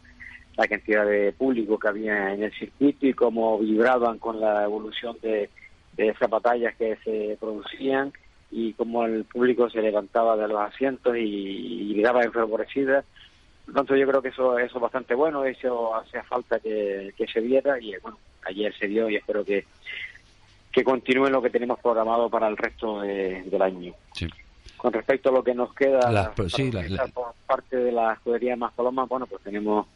la 0.57 0.69
cantidad 0.69 1.07
de 1.07 1.33
público 1.33 1.79
que 1.79 1.89
había 1.89 2.33
en 2.33 2.43
el 2.43 2.53
circuito 2.53 3.07
y 3.07 3.15
cómo 3.15 3.59
vibraban 3.59 4.19
con 4.19 4.41
la 4.41 4.65
evolución 4.65 5.17
de, 5.23 5.49
de 5.97 6.09
esas 6.09 6.29
batallas 6.29 6.75
que 6.77 6.97
se 7.03 7.37
producían 7.41 8.13
y 8.51 8.75
cómo 8.75 9.05
el 9.05 9.25
público 9.25 9.69
se 9.71 9.83
levantaba 9.83 10.37
de 10.37 10.47
los 10.47 10.61
asientos 10.61 11.17
y, 11.17 11.93
y 11.93 12.03
daba 12.03 12.23
enfavorecida. 12.23 13.05
Entonces 13.67 13.99
yo 13.99 14.07
creo 14.07 14.21
que 14.21 14.29
eso, 14.29 14.59
eso 14.59 14.77
es 14.77 14.83
bastante 14.83 15.15
bueno, 15.15 15.45
eso 15.45 15.97
hacía 15.97 16.23
falta 16.25 16.61
que 16.61 17.15
se 17.33 17.41
viera 17.41 17.81
y 17.81 17.97
bueno, 18.03 18.19
ayer 18.47 18.75
se 18.77 18.89
dio 18.89 19.09
y 19.09 19.17
espero 19.17 19.45
que, 19.45 19.65
que 20.73 20.85
continúe 20.85 21.29
lo 21.29 21.43
que 21.43 21.51
tenemos 21.51 21.79
programado 21.81 22.29
para 22.29 22.49
el 22.49 22.57
resto 22.57 23.01
del 23.01 23.63
año. 23.63 23.93
Con 24.77 24.93
respecto 24.93 25.31
a 25.31 25.33
lo 25.33 25.43
que 25.43 25.55
nos 25.55 25.73
queda 25.75 26.33
por 27.15 27.35
parte 27.47 27.77
de 27.77 27.93
la 27.93 28.13
escudería 28.13 28.57
Más 28.57 28.73
Paloma, 28.75 29.05
bueno, 29.05 29.27
pues 29.27 29.43
tenemos 29.43 29.87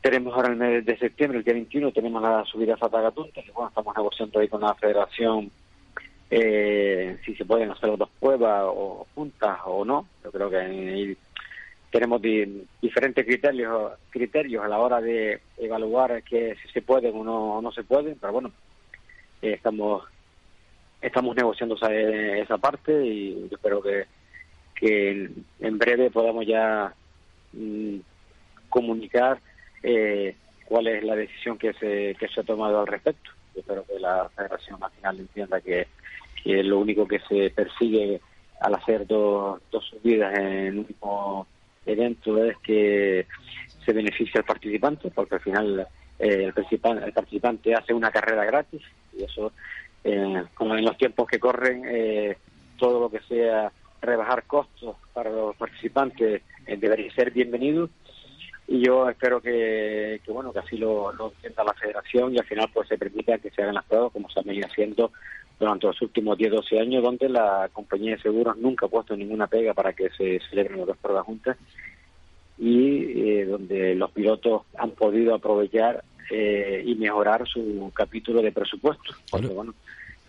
tenemos 0.00 0.34
ahora 0.34 0.48
el 0.48 0.56
mes 0.56 0.84
de 0.84 0.96
septiembre, 0.96 1.38
el 1.38 1.44
día 1.44 1.54
21, 1.54 1.90
tenemos 1.92 2.22
la 2.22 2.44
subida 2.44 2.74
a 2.74 2.76
Fatagatunte, 2.76 3.42
que 3.42 3.50
bueno, 3.50 3.68
estamos 3.68 3.96
negociando 3.96 4.38
ahí 4.38 4.48
con 4.48 4.60
la 4.60 4.74
federación 4.74 5.50
eh, 6.30 7.18
si 7.24 7.34
se 7.34 7.44
pueden 7.44 7.70
hacer 7.70 7.96
dos 7.96 8.08
pruebas 8.20 8.64
o 8.66 9.06
juntas 9.14 9.58
o 9.64 9.84
no. 9.84 10.06
Yo 10.22 10.30
creo 10.30 10.50
que 10.50 11.16
tenemos 11.90 12.20
diferentes 12.20 13.24
criterios 13.24 13.92
criterios 14.10 14.64
a 14.64 14.68
la 14.68 14.78
hora 14.78 15.00
de 15.00 15.40
evaluar 15.56 16.22
que 16.22 16.56
si 16.62 16.68
se 16.68 16.82
pueden 16.82 17.16
o 17.16 17.24
no, 17.24 17.62
no 17.62 17.72
se 17.72 17.82
pueden, 17.82 18.16
pero 18.20 18.34
bueno, 18.34 18.52
eh, 19.40 19.54
estamos 19.54 20.04
estamos 21.00 21.36
negociando 21.36 21.76
esa, 21.76 21.94
esa 21.94 22.58
parte 22.58 23.06
y 23.06 23.48
espero 23.50 23.80
que, 23.82 24.06
en, 24.80 25.78
breve 25.78 26.10
podamos 26.10 26.46
ya 26.46 26.92
mm, 27.52 27.96
comunicar 28.68 29.40
eh, 29.82 30.36
cuál 30.64 30.88
es 30.88 31.02
la 31.04 31.16
decisión 31.16 31.56
que 31.58 31.72
se, 31.74 32.14
que 32.18 32.28
se 32.28 32.40
ha 32.40 32.44
tomado 32.44 32.80
al 32.80 32.86
respecto. 32.86 33.30
espero 33.54 33.84
que 33.86 33.98
la 33.98 34.28
Federación 34.36 34.78
Nacional 34.78 35.20
entienda 35.20 35.60
que, 35.60 35.86
que 36.42 36.62
lo 36.62 36.78
único 36.78 37.08
que 37.08 37.20
se 37.20 37.50
persigue 37.50 38.20
al 38.60 38.74
hacer 38.74 39.06
dos, 39.06 39.60
dos 39.70 39.84
subidas 39.84 40.36
en 40.38 40.80
un 40.80 40.86
mismo 40.86 41.46
evento 41.86 42.42
es 42.44 42.56
que 42.58 43.26
se 43.84 43.92
beneficia 43.92 44.40
al 44.40 44.46
participante, 44.46 45.10
porque 45.10 45.36
al 45.36 45.40
final 45.40 45.86
eh, 46.18 46.52
el, 46.54 47.02
el 47.04 47.12
participante 47.12 47.74
hace 47.74 47.94
una 47.94 48.10
carrera 48.10 48.44
gratis 48.44 48.82
y 49.16 49.24
eso, 49.24 49.52
eh, 50.04 50.44
como 50.54 50.76
en 50.76 50.84
los 50.84 50.96
tiempos 50.96 51.26
que 51.28 51.38
corren, 51.38 51.82
eh, 51.86 52.36
todo 52.78 53.00
lo 53.00 53.10
que 53.10 53.20
sea 53.20 53.72
rebajar 54.00 54.44
costos 54.44 54.96
para 55.12 55.30
los 55.30 55.56
participantes 55.56 56.42
eh, 56.66 56.76
debería 56.76 57.12
ser 57.12 57.30
bienvenido. 57.30 57.88
Y 58.66 58.84
yo 58.84 59.08
espero 59.08 59.40
que, 59.40 60.20
que 60.24 60.30
bueno 60.30 60.52
que 60.52 60.58
así 60.58 60.76
lo, 60.76 61.12
lo 61.14 61.32
entienda 61.32 61.64
la 61.64 61.72
federación 61.72 62.34
y 62.34 62.38
al 62.38 62.44
final 62.44 62.68
pues 62.72 62.88
se 62.88 62.98
permita 62.98 63.38
que 63.38 63.50
se 63.50 63.62
hagan 63.62 63.74
las 63.74 63.84
pruebas 63.86 64.12
como 64.12 64.28
se 64.28 64.40
han 64.40 64.46
venido 64.46 64.66
haciendo 64.66 65.10
durante 65.58 65.86
los 65.86 66.00
últimos 66.02 66.38
10-12 66.38 66.80
años 66.80 67.02
donde 67.02 67.28
la 67.28 67.68
compañía 67.72 68.16
de 68.16 68.22
seguros 68.22 68.56
nunca 68.58 68.86
ha 68.86 68.88
puesto 68.88 69.16
ninguna 69.16 69.46
pega 69.46 69.74
para 69.74 69.92
que 69.92 70.10
se 70.10 70.40
celebren 70.48 70.78
las 70.78 70.86
dos 70.88 70.96
pruebas 70.98 71.24
juntas 71.24 71.56
y 72.58 73.20
eh, 73.20 73.44
donde 73.44 73.94
los 73.94 74.10
pilotos 74.10 74.62
han 74.76 74.90
podido 74.92 75.34
aprovechar 75.34 76.04
eh, 76.30 76.82
y 76.84 76.94
mejorar 76.94 77.46
su 77.46 77.90
capítulo 77.94 78.42
de 78.42 78.52
presupuesto 78.52 79.14
porque 79.30 79.48
bueno 79.48 79.74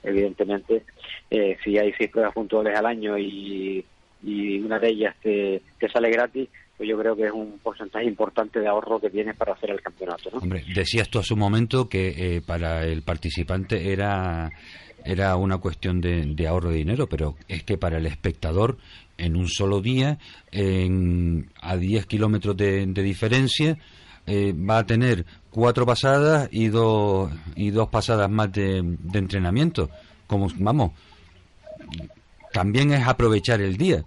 evidentemente 0.03 0.83
eh, 1.29 1.57
si 1.63 1.77
hay 1.77 1.93
seis 1.97 2.09
pruebas 2.09 2.33
puntuales 2.33 2.77
al 2.77 2.85
año 2.85 3.17
y, 3.17 3.83
y 4.23 4.59
una 4.59 4.79
de 4.79 4.89
ellas 4.89 5.15
te, 5.21 5.61
te 5.77 5.89
sale 5.89 6.09
gratis 6.09 6.49
pues 6.79 6.87
yo 6.87 6.97
creo 6.97 7.13
que 7.13 7.25
es 7.25 7.31
un 7.33 7.59
porcentaje 7.61 8.05
importante 8.05 8.57
de 8.61 8.67
ahorro 8.69 9.01
que 9.01 9.09
tienes 9.09 9.35
para 9.35 9.51
hacer 9.51 9.69
el 9.69 9.81
campeonato. 9.81 10.29
¿no? 10.31 10.37
Hombre, 10.37 10.63
decías 10.73 11.09
tú 11.09 11.19
hace 11.19 11.33
un 11.33 11.41
momento 11.41 11.89
que 11.89 12.37
eh, 12.37 12.41
para 12.41 12.85
el 12.85 13.01
participante 13.01 13.91
era, 13.91 14.49
era 15.05 15.35
una 15.35 15.57
cuestión 15.57 16.01
de, 16.01 16.25
de, 16.25 16.47
ahorro 16.47 16.69
de 16.69 16.77
dinero, 16.77 17.07
pero 17.07 17.35
es 17.47 17.63
que 17.63 17.77
para 17.77 17.97
el 17.97 18.05
espectador 18.05 18.77
en 19.17 19.35
un 19.35 19.47
solo 19.47 19.81
día, 19.81 20.17
en, 20.51 21.49
a 21.61 21.75
10 21.75 22.05
kilómetros 22.05 22.55
de, 22.55 22.85
diferencia, 22.85 23.77
eh, 24.25 24.53
va 24.53 24.79
a 24.79 24.85
tener 24.85 25.25
cuatro 25.49 25.85
pasadas 25.85 26.49
y 26.51 26.67
dos, 26.67 27.31
y 27.55 27.71
dos 27.71 27.89
pasadas 27.89 28.29
más 28.29 28.51
de, 28.51 28.81
de 28.83 29.19
entrenamiento. 29.19 29.89
Como, 30.27 30.47
vamos, 30.57 30.91
también 32.51 32.93
es 32.93 33.07
aprovechar 33.07 33.61
el 33.61 33.77
día. 33.77 34.03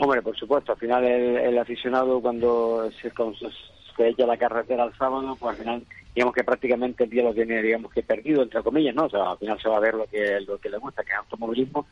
Hombre, 0.00 0.22
por 0.22 0.36
supuesto, 0.36 0.72
al 0.72 0.78
final 0.78 1.04
el, 1.04 1.36
el 1.36 1.58
aficionado 1.58 2.20
cuando 2.20 2.90
se, 3.00 3.10
se, 3.10 4.08
echa 4.08 4.26
la 4.26 4.36
carretera 4.36 4.84
al 4.84 4.96
sábado, 4.96 5.36
pues 5.38 5.56
al 5.56 5.62
final 5.62 5.82
digamos 6.14 6.34
que 6.34 6.44
prácticamente 6.44 7.04
el 7.04 7.10
día 7.10 7.22
lo 7.22 7.34
tiene 7.34 7.62
digamos 7.62 7.92
que 7.92 8.02
perdido 8.02 8.42
entre 8.42 8.62
comillas, 8.62 8.94
¿no? 8.94 9.04
O 9.04 9.10
sea, 9.10 9.30
al 9.30 9.38
final 9.38 9.60
se 9.60 9.68
va 9.68 9.76
a 9.76 9.80
ver 9.80 9.94
lo 9.94 10.06
que 10.06 10.40
lo 10.40 10.58
que 10.58 10.70
le 10.70 10.78
gusta, 10.78 11.02
que 11.02 11.12
es 11.12 11.18
automovilismo 11.18 11.86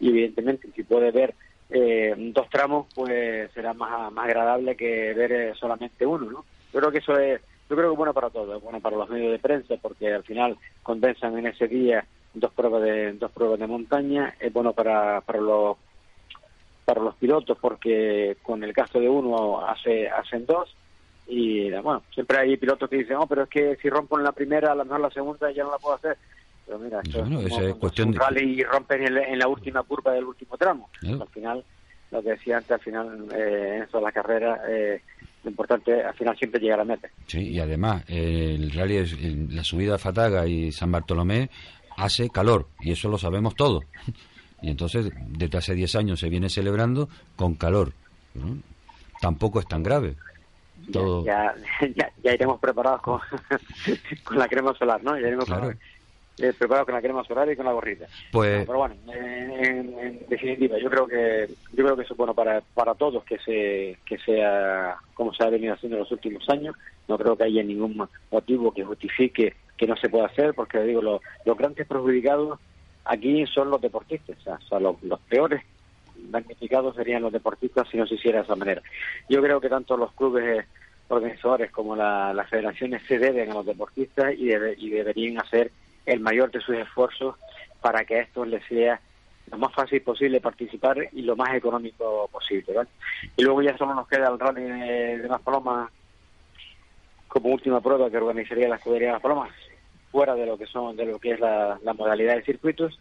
y 0.00 0.08
evidentemente 0.10 0.68
si 0.74 0.82
puede 0.82 1.10
ver 1.10 1.34
eh, 1.70 2.14
dos 2.16 2.48
tramos, 2.50 2.86
pues 2.94 3.50
será 3.52 3.72
más 3.74 4.12
más 4.12 4.26
agradable 4.26 4.76
que 4.76 5.14
ver 5.14 5.32
eh, 5.32 5.52
solamente 5.58 6.06
uno, 6.06 6.30
¿no? 6.30 6.44
Yo 6.72 6.80
creo 6.80 6.92
que 6.92 6.98
eso 6.98 7.18
es 7.18 7.40
yo 7.68 7.76
creo 7.76 7.88
que 7.88 7.92
es 7.94 7.98
bueno 7.98 8.14
para 8.14 8.30
todos, 8.30 8.56
es 8.56 8.62
bueno 8.62 8.80
para 8.80 8.96
los 8.96 9.08
medios 9.08 9.32
de 9.32 9.38
prensa 9.38 9.74
porque 9.80 10.12
al 10.12 10.24
final 10.24 10.56
condensan 10.82 11.38
en 11.38 11.46
ese 11.46 11.68
día 11.68 12.04
dos 12.34 12.52
pruebas 12.52 12.82
de 12.82 13.12
dos 13.14 13.30
pruebas 13.32 13.58
de 13.58 13.66
montaña, 13.66 14.34
es 14.38 14.52
bueno 14.52 14.72
para 14.72 15.20
para 15.22 15.40
los 15.40 15.76
para 16.84 17.00
los 17.00 17.14
pilotos 17.16 17.56
porque 17.60 18.36
con 18.42 18.62
el 18.64 18.72
caso 18.72 19.00
de 19.00 19.08
uno 19.08 19.66
hace 19.66 20.08
hacen 20.08 20.46
dos 20.46 20.74
y 21.26 21.70
bueno 21.70 22.02
siempre 22.12 22.38
hay 22.38 22.56
pilotos 22.56 22.88
que 22.88 22.96
dicen 22.96 23.16
oh 23.16 23.26
pero 23.26 23.44
es 23.44 23.48
que 23.48 23.76
si 23.76 23.88
rompo 23.88 24.18
en 24.18 24.24
la 24.24 24.32
primera 24.32 24.72
a 24.72 24.74
lo 24.74 24.84
mejor 24.84 25.00
la 25.00 25.10
segunda 25.10 25.50
ya 25.52 25.64
no 25.64 25.70
la 25.70 25.78
puedo 25.78 25.96
hacer 25.96 26.16
pero 26.66 26.78
mira 26.78 27.00
esto 27.02 27.20
bueno, 27.20 27.40
es, 27.40 27.48
como, 27.48 27.62
es 27.62 27.74
cuestión 27.76 28.08
un 28.08 28.14
de... 28.14 28.20
rally 28.20 28.60
y 28.60 28.62
rompen 28.64 29.06
en, 29.06 29.16
en, 29.18 29.38
la 29.38 29.48
última 29.48 29.82
curva 29.82 30.12
del 30.12 30.24
último 30.24 30.56
tramo 30.56 30.90
al 31.02 31.28
final 31.28 31.64
lo 32.10 32.22
que 32.22 32.30
decía 32.30 32.58
antes 32.58 32.72
al 32.72 32.80
final 32.80 33.28
eh, 33.34 33.76
en 33.76 33.82
eso 33.84 33.98
de 33.98 34.04
la 34.04 34.12
carrera 34.12 34.60
eh, 34.68 35.00
lo 35.44 35.50
importante 35.50 36.02
al 36.02 36.14
final 36.14 36.36
siempre 36.36 36.60
llegar 36.60 36.80
a 36.80 36.84
meta 36.84 37.08
sí 37.26 37.50
y 37.50 37.60
además 37.60 38.04
eh, 38.08 38.56
el 38.58 38.70
rally 38.72 38.96
es, 38.96 39.16
la 39.52 39.64
subida 39.64 39.94
a 39.94 39.98
Fataga 39.98 40.46
y 40.46 40.72
San 40.72 40.92
Bartolomé 40.92 41.48
hace 41.96 42.30
calor 42.30 42.68
y 42.80 42.92
eso 42.92 43.08
lo 43.08 43.18
sabemos 43.18 43.54
todos 43.54 43.84
y 44.62 44.70
entonces 44.70 45.10
desde 45.28 45.58
hace 45.58 45.74
10 45.74 45.96
años 45.96 46.20
se 46.20 46.28
viene 46.28 46.48
celebrando 46.48 47.08
con 47.36 47.56
calor. 47.56 47.92
¿no? 48.34 48.56
Tampoco 49.20 49.60
es 49.60 49.66
tan 49.66 49.82
grave. 49.82 50.16
Todo... 50.90 51.24
Ya, 51.24 51.54
ya, 51.96 52.10
ya, 52.22 52.34
iremos 52.34 52.58
preparados 52.60 53.02
con, 53.02 53.20
con 54.24 54.38
la 54.38 54.48
crema 54.48 54.74
solar, 54.74 55.02
¿no? 55.02 55.18
Ya 55.18 55.28
iremos 55.28 55.44
claro. 55.44 55.62
con, 55.62 55.78
eh, 56.38 56.52
preparados 56.58 56.86
con 56.86 56.94
la 56.94 57.02
crema 57.02 57.24
solar 57.24 57.50
y 57.50 57.56
con 57.56 57.66
la 57.66 57.72
gorrita. 57.72 58.06
Pues... 58.30 58.66
Pero 58.66 58.78
bueno, 58.78 58.94
en, 59.12 59.98
en, 59.98 60.26
definitiva, 60.28 60.78
yo 60.78 60.88
creo 60.90 61.06
que 61.06 61.48
yo 61.72 61.84
creo 61.84 61.96
que 61.96 62.02
eso 62.02 62.14
es 62.14 62.18
bueno 62.18 62.34
para, 62.34 62.60
para 62.74 62.94
todos 62.94 63.22
que 63.24 63.38
se 63.38 63.98
que 64.06 64.18
sea 64.18 64.96
como 65.14 65.34
se 65.34 65.44
ha 65.44 65.50
venido 65.50 65.74
haciendo 65.74 65.96
en 65.96 66.02
los 66.02 66.12
últimos 66.12 66.48
años. 66.48 66.74
No 67.06 67.18
creo 67.18 67.36
que 67.36 67.44
haya 67.44 67.62
ningún 67.62 68.08
motivo 68.30 68.72
que 68.72 68.84
justifique 68.84 69.54
que 69.76 69.86
no 69.86 69.96
se 69.96 70.08
pueda 70.08 70.26
hacer, 70.26 70.54
porque 70.54 70.80
digo, 70.82 71.02
los, 71.02 71.20
los 71.44 71.58
grandes 71.58 71.86
perjudicados 71.86 72.58
aquí 73.04 73.44
son 73.46 73.70
los 73.70 73.80
deportistas, 73.80 74.36
o 74.46 74.68
sea, 74.68 74.80
los, 74.80 75.02
los, 75.02 75.18
peores 75.20 75.62
damnificados 76.30 76.96
serían 76.96 77.22
los 77.22 77.32
deportistas 77.32 77.88
si 77.90 77.96
no 77.96 78.06
se 78.06 78.14
hiciera 78.14 78.38
de 78.38 78.44
esa 78.44 78.56
manera. 78.56 78.82
Yo 79.28 79.42
creo 79.42 79.60
que 79.60 79.68
tanto 79.68 79.96
los 79.96 80.12
clubes 80.12 80.64
organizadores 81.08 81.70
como 81.70 81.94
la, 81.96 82.32
las 82.32 82.48
federaciones 82.48 83.02
se 83.06 83.18
deben 83.18 83.50
a 83.50 83.54
los 83.54 83.66
deportistas 83.66 84.34
y, 84.36 84.46
debe, 84.46 84.74
y 84.78 84.90
deberían 84.90 85.38
hacer 85.38 85.70
el 86.06 86.20
mayor 86.20 86.50
de 86.50 86.60
sus 86.60 86.76
esfuerzos 86.76 87.36
para 87.80 88.04
que 88.04 88.16
a 88.16 88.22
estos 88.22 88.48
les 88.48 88.64
sea 88.66 89.00
lo 89.50 89.58
más 89.58 89.74
fácil 89.74 90.00
posible 90.02 90.40
participar 90.40 90.96
y 91.12 91.22
lo 91.22 91.36
más 91.36 91.54
económico 91.54 92.28
posible. 92.32 92.72
¿vale? 92.72 92.88
Y 93.36 93.42
luego 93.42 93.62
ya 93.62 93.76
solo 93.76 93.94
nos 93.94 94.08
queda 94.08 94.28
el 94.28 94.38
rally 94.38 94.62
de, 94.62 95.18
de 95.18 95.28
Las 95.28 95.42
Palomas 95.42 95.90
como 97.28 97.50
última 97.50 97.80
prueba 97.80 98.10
que 98.10 98.18
organizaría 98.18 98.68
la 98.68 98.76
escudería 98.76 99.08
de 99.08 99.12
Las 99.14 99.22
Palomas 99.22 99.50
fuera 100.10 100.34
de 100.34 100.46
lo 100.46 100.58
que 100.58 100.66
son 100.66 100.96
de 100.96 101.06
lo 101.06 101.18
que 101.18 101.32
es 101.32 101.40
la, 101.40 101.78
la, 101.82 101.94
modalidad 101.94 102.36
de 102.36 102.42
circuitos 102.42 103.00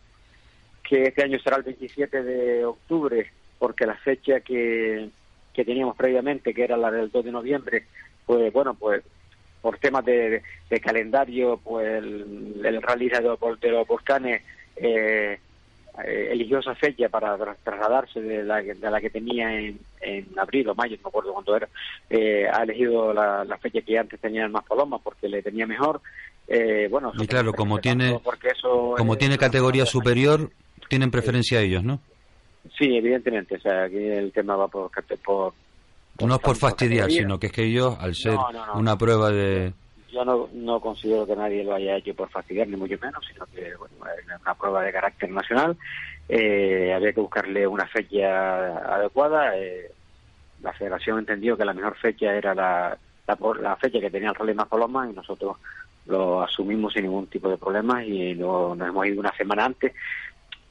que 0.91 1.03
este 1.03 1.23
año 1.23 1.39
será 1.39 1.55
el 1.55 1.63
27 1.63 2.22
de 2.22 2.65
octubre 2.65 3.31
porque 3.57 3.85
la 3.85 3.95
fecha 3.95 4.41
que, 4.41 5.07
que 5.53 5.63
teníamos 5.63 5.95
previamente 5.95 6.53
que 6.53 6.65
era 6.65 6.76
la 6.76 6.91
del 6.91 7.09
2 7.09 7.23
de 7.23 7.31
noviembre 7.31 7.85
pues 8.26 8.51
bueno 8.51 8.73
pues 8.73 9.01
por 9.61 9.77
temas 9.77 10.03
de, 10.03 10.43
de, 10.69 10.80
calendario 10.81 11.61
pues 11.63 11.88
el, 11.88 12.61
el 12.65 12.81
rally 12.81 13.07
de 13.07 13.22
los, 13.22 13.39
de 13.61 13.72
los 13.72 13.88
volcanes 13.88 14.41
eh, 14.76 15.39
eh, 16.03 16.27
eligió 16.31 16.59
esa 16.59 16.76
fecha 16.76 17.07
para 17.07 17.38
trasladarse 17.63 18.22
de 18.22 18.43
la, 18.43 18.61
de 18.61 18.76
la 18.76 18.99
que 18.99 19.09
tenía 19.09 19.59
en, 19.59 19.80
en 20.01 20.27
abril 20.39 20.68
o 20.69 20.76
mayo, 20.76 20.97
no 20.97 21.03
me 21.03 21.07
acuerdo 21.09 21.34
cuánto 21.34 21.55
era, 21.55 21.69
eh, 22.09 22.47
ha 22.51 22.63
elegido 22.63 23.13
la, 23.13 23.45
la, 23.45 23.57
fecha 23.57 23.81
que 23.81 23.97
antes 23.97 24.19
tenía 24.19 24.45
en 24.45 24.53
Paloma 24.53 24.99
porque 24.99 25.30
le 25.30 25.41
tenía 25.41 25.68
mejor. 25.68 26.01
Eh, 26.47 26.88
bueno, 26.89 27.11
y 27.18 27.27
claro, 27.27 27.53
como 27.53 27.80
tiene, 27.80 28.19
eso, 28.43 28.95
como 28.97 29.18
tiene 29.18 29.38
categoría 29.38 29.85
superior, 29.85 30.49
tienen 30.91 31.09
preferencia 31.09 31.59
a 31.59 31.61
ellos, 31.61 31.85
¿no? 31.85 32.01
Sí, 32.77 32.97
evidentemente, 32.97 33.55
o 33.55 33.59
sea, 33.61 33.85
aquí 33.85 33.97
el 33.97 34.34
tema 34.34 34.57
va 34.57 34.68
por... 34.68 34.91
por, 34.91 35.53
por 36.18 36.27
no 36.27 36.35
es 36.35 36.41
por 36.41 36.57
fastidiar, 36.57 37.09
sino 37.09 37.39
que 37.39 37.47
es 37.47 37.53
que 37.53 37.63
ellos, 37.63 37.95
al 37.97 38.13
ser 38.13 38.34
no, 38.34 38.51
no, 38.51 38.65
no, 38.65 38.73
una 38.73 38.97
prueba 38.97 39.31
de 39.31 39.73
yo 40.11 40.26
no, 40.26 40.49
no 40.51 40.81
considero 40.81 41.26
que 41.26 41.38
nadie 41.38 41.63
lo 41.63 41.73
haya 41.73 41.95
hecho 41.95 42.13
por 42.13 42.30
fastidiar, 42.30 42.68
ni 42.68 42.76
mucho 42.76 42.97
menos, 43.01 43.26
sino 43.26 43.45
que 43.45 43.73
bueno, 43.77 43.95
es 44.19 44.41
una 44.41 44.53
prueba 44.55 44.84
de 44.84 44.91
carácter 44.91 45.31
nacional. 45.31 45.77
Eh, 46.27 46.91
había 46.93 47.13
que 47.13 47.22
buscarle 47.22 47.65
una 47.65 47.88
fecha 47.88 48.76
adecuada. 48.93 49.57
Eh, 49.57 49.89
la 50.61 50.73
federación 50.73 51.19
entendió 51.19 51.55
que 51.55 51.63
la 51.63 51.73
mejor 51.73 51.95
fecha 51.95 52.35
era 52.35 52.53
la, 52.53 52.97
la, 53.26 53.38
la 53.61 53.76
fecha 53.77 54.01
que 54.01 54.11
tenía 54.11 54.30
el 54.30 54.35
Rally 54.35 54.53
Más 54.53 54.68
Paloma 54.68 55.09
y 55.09 55.13
nosotros 55.13 55.55
lo 56.07 56.41
asumimos 56.41 56.93
sin 56.93 57.03
ningún 57.03 57.27
tipo 57.27 57.49
de 57.49 57.57
problemas 57.57 58.03
y 58.05 58.34
lo, 58.34 58.76
nos 58.76 58.89
hemos 58.89 59.05
ido 59.05 59.19
una 59.22 59.35
semana 59.35 59.65
antes. 59.65 59.93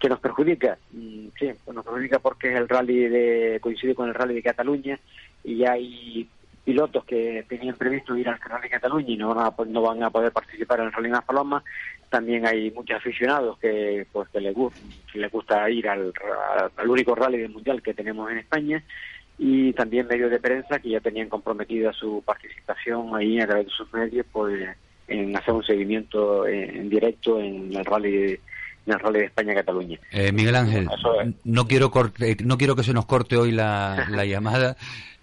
¿Que 0.01 0.09
nos 0.09 0.19
perjudica? 0.19 0.79
Sí, 0.91 1.53
nos 1.73 1.85
perjudica 1.85 2.19
porque 2.19 2.57
el 2.57 2.69
rally 2.69 3.09
de, 3.09 3.59
coincide 3.61 3.95
con 3.95 4.09
el 4.09 4.15
rally 4.15 4.35
de 4.35 4.43
Cataluña 4.43 4.99
y 5.45 5.65
hay 5.65 6.29
pilotos 6.65 7.05
que 7.05 7.45
tenían 7.49 7.77
previsto 7.77 8.17
ir 8.17 8.29
al 8.29 8.39
Rally 8.39 8.69
Cataluña 8.69 9.11
y 9.11 9.17
no 9.17 9.35
van, 9.35 9.47
a, 9.47 9.65
no 9.67 9.83
van 9.83 10.03
a 10.03 10.11
poder 10.11 10.33
participar 10.33 10.81
en 10.81 10.87
el 10.87 10.93
Rally 10.93 11.11
Las 11.11 11.25
Palomas. 11.25 11.65
También 12.09 12.47
hay 12.47 12.71
muchos 12.71 12.97
aficionados 12.97 13.59
que 13.59 14.07
pues 14.13 14.29
que 14.29 14.41
les, 14.41 14.55
gusta, 14.55 14.79
les 15.15 15.31
gusta 15.31 15.71
ir 15.71 15.89
al, 15.89 16.13
único 16.87 17.15
rally 17.15 17.39
del 17.39 17.51
mundial 17.51 17.83
que 17.83 17.95
tenemos 17.95 18.31
en 18.31 18.39
España 18.39 18.83
y 19.39 19.73
también 19.73 20.07
medios 20.07 20.31
de 20.31 20.41
prensa 20.41 20.79
que 20.81 20.91
ya 20.91 21.01
tenían 21.01 21.29
comprometida 21.29 21.93
su 21.93 22.23
participación 22.25 23.15
ahí 23.17 23.41
a 23.41 23.47
través 23.47 23.67
de 23.67 23.73
sus 23.73 23.93
medios 23.93 24.27
pues 24.31 24.69
en 25.09 25.37
hacer 25.37 25.55
un 25.55 25.65
seguimiento 25.65 26.47
en, 26.47 26.77
en 26.77 26.89
directo 26.91 27.41
en 27.41 27.75
el 27.75 27.85
rally 27.85 28.13
de, 28.13 28.41
en 28.87 28.93
el 28.93 28.99
Rally 28.99 29.19
de 29.21 29.25
España 29.27 29.55
Cataluña. 29.55 29.99
Eh, 30.11 30.33
Miguel 30.33 30.57
Ángel, 30.57 30.89
no 31.45 31.67
quiero 31.67 31.91
corte, 31.91 32.37
no 32.45 32.59
quiero 32.59 32.77
que 32.77 32.83
se 32.83 32.93
nos 32.93 33.07
corte 33.07 33.37
hoy 33.37 33.53
la, 33.53 34.07
la 34.11 34.25
llamada. 34.27 34.77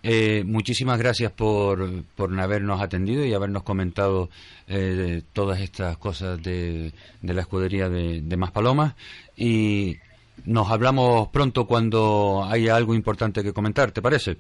Eh, 0.04 0.44
muchísimas 0.46 1.00
gracias 1.00 1.32
por, 1.32 1.90
por 2.16 2.40
habernos 2.40 2.82
atendido 2.82 3.26
y 3.26 3.34
habernos 3.34 3.64
comentado 3.64 4.30
eh, 4.68 5.24
todas 5.34 5.60
estas 5.60 5.98
cosas 5.98 6.42
de, 6.42 6.94
de 7.22 7.34
la 7.34 7.42
escudería 7.42 7.90
de, 7.90 8.22
de 8.22 8.38
Más 8.38 8.52
Palomas 8.52 8.94
y 9.36 9.98
nos 10.46 10.70
hablamos 10.70 11.30
pronto 11.30 11.66
cuando 11.66 12.46
haya 12.50 12.76
algo 12.76 12.94
importante 12.94 13.44
que 13.44 13.54
comentar, 13.54 13.92
¿te 13.92 14.02
parece? 14.02 14.38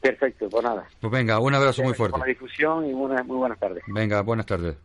Perfecto, 0.00 0.48
pues 0.48 0.64
nada. 0.64 0.84
Pues 1.00 1.12
venga, 1.12 1.38
un 1.40 1.54
abrazo 1.54 1.82
muy 1.82 1.94
fuerte. 1.94 2.16
Buena 2.18 2.26
difusión 2.30 2.88
y 2.88 2.92
una, 2.92 3.22
muy 3.22 3.36
buenas 3.36 3.58
tardes. 3.58 3.82
Venga, 3.88 4.22
buenas 4.22 4.46
tardes. 4.46 4.76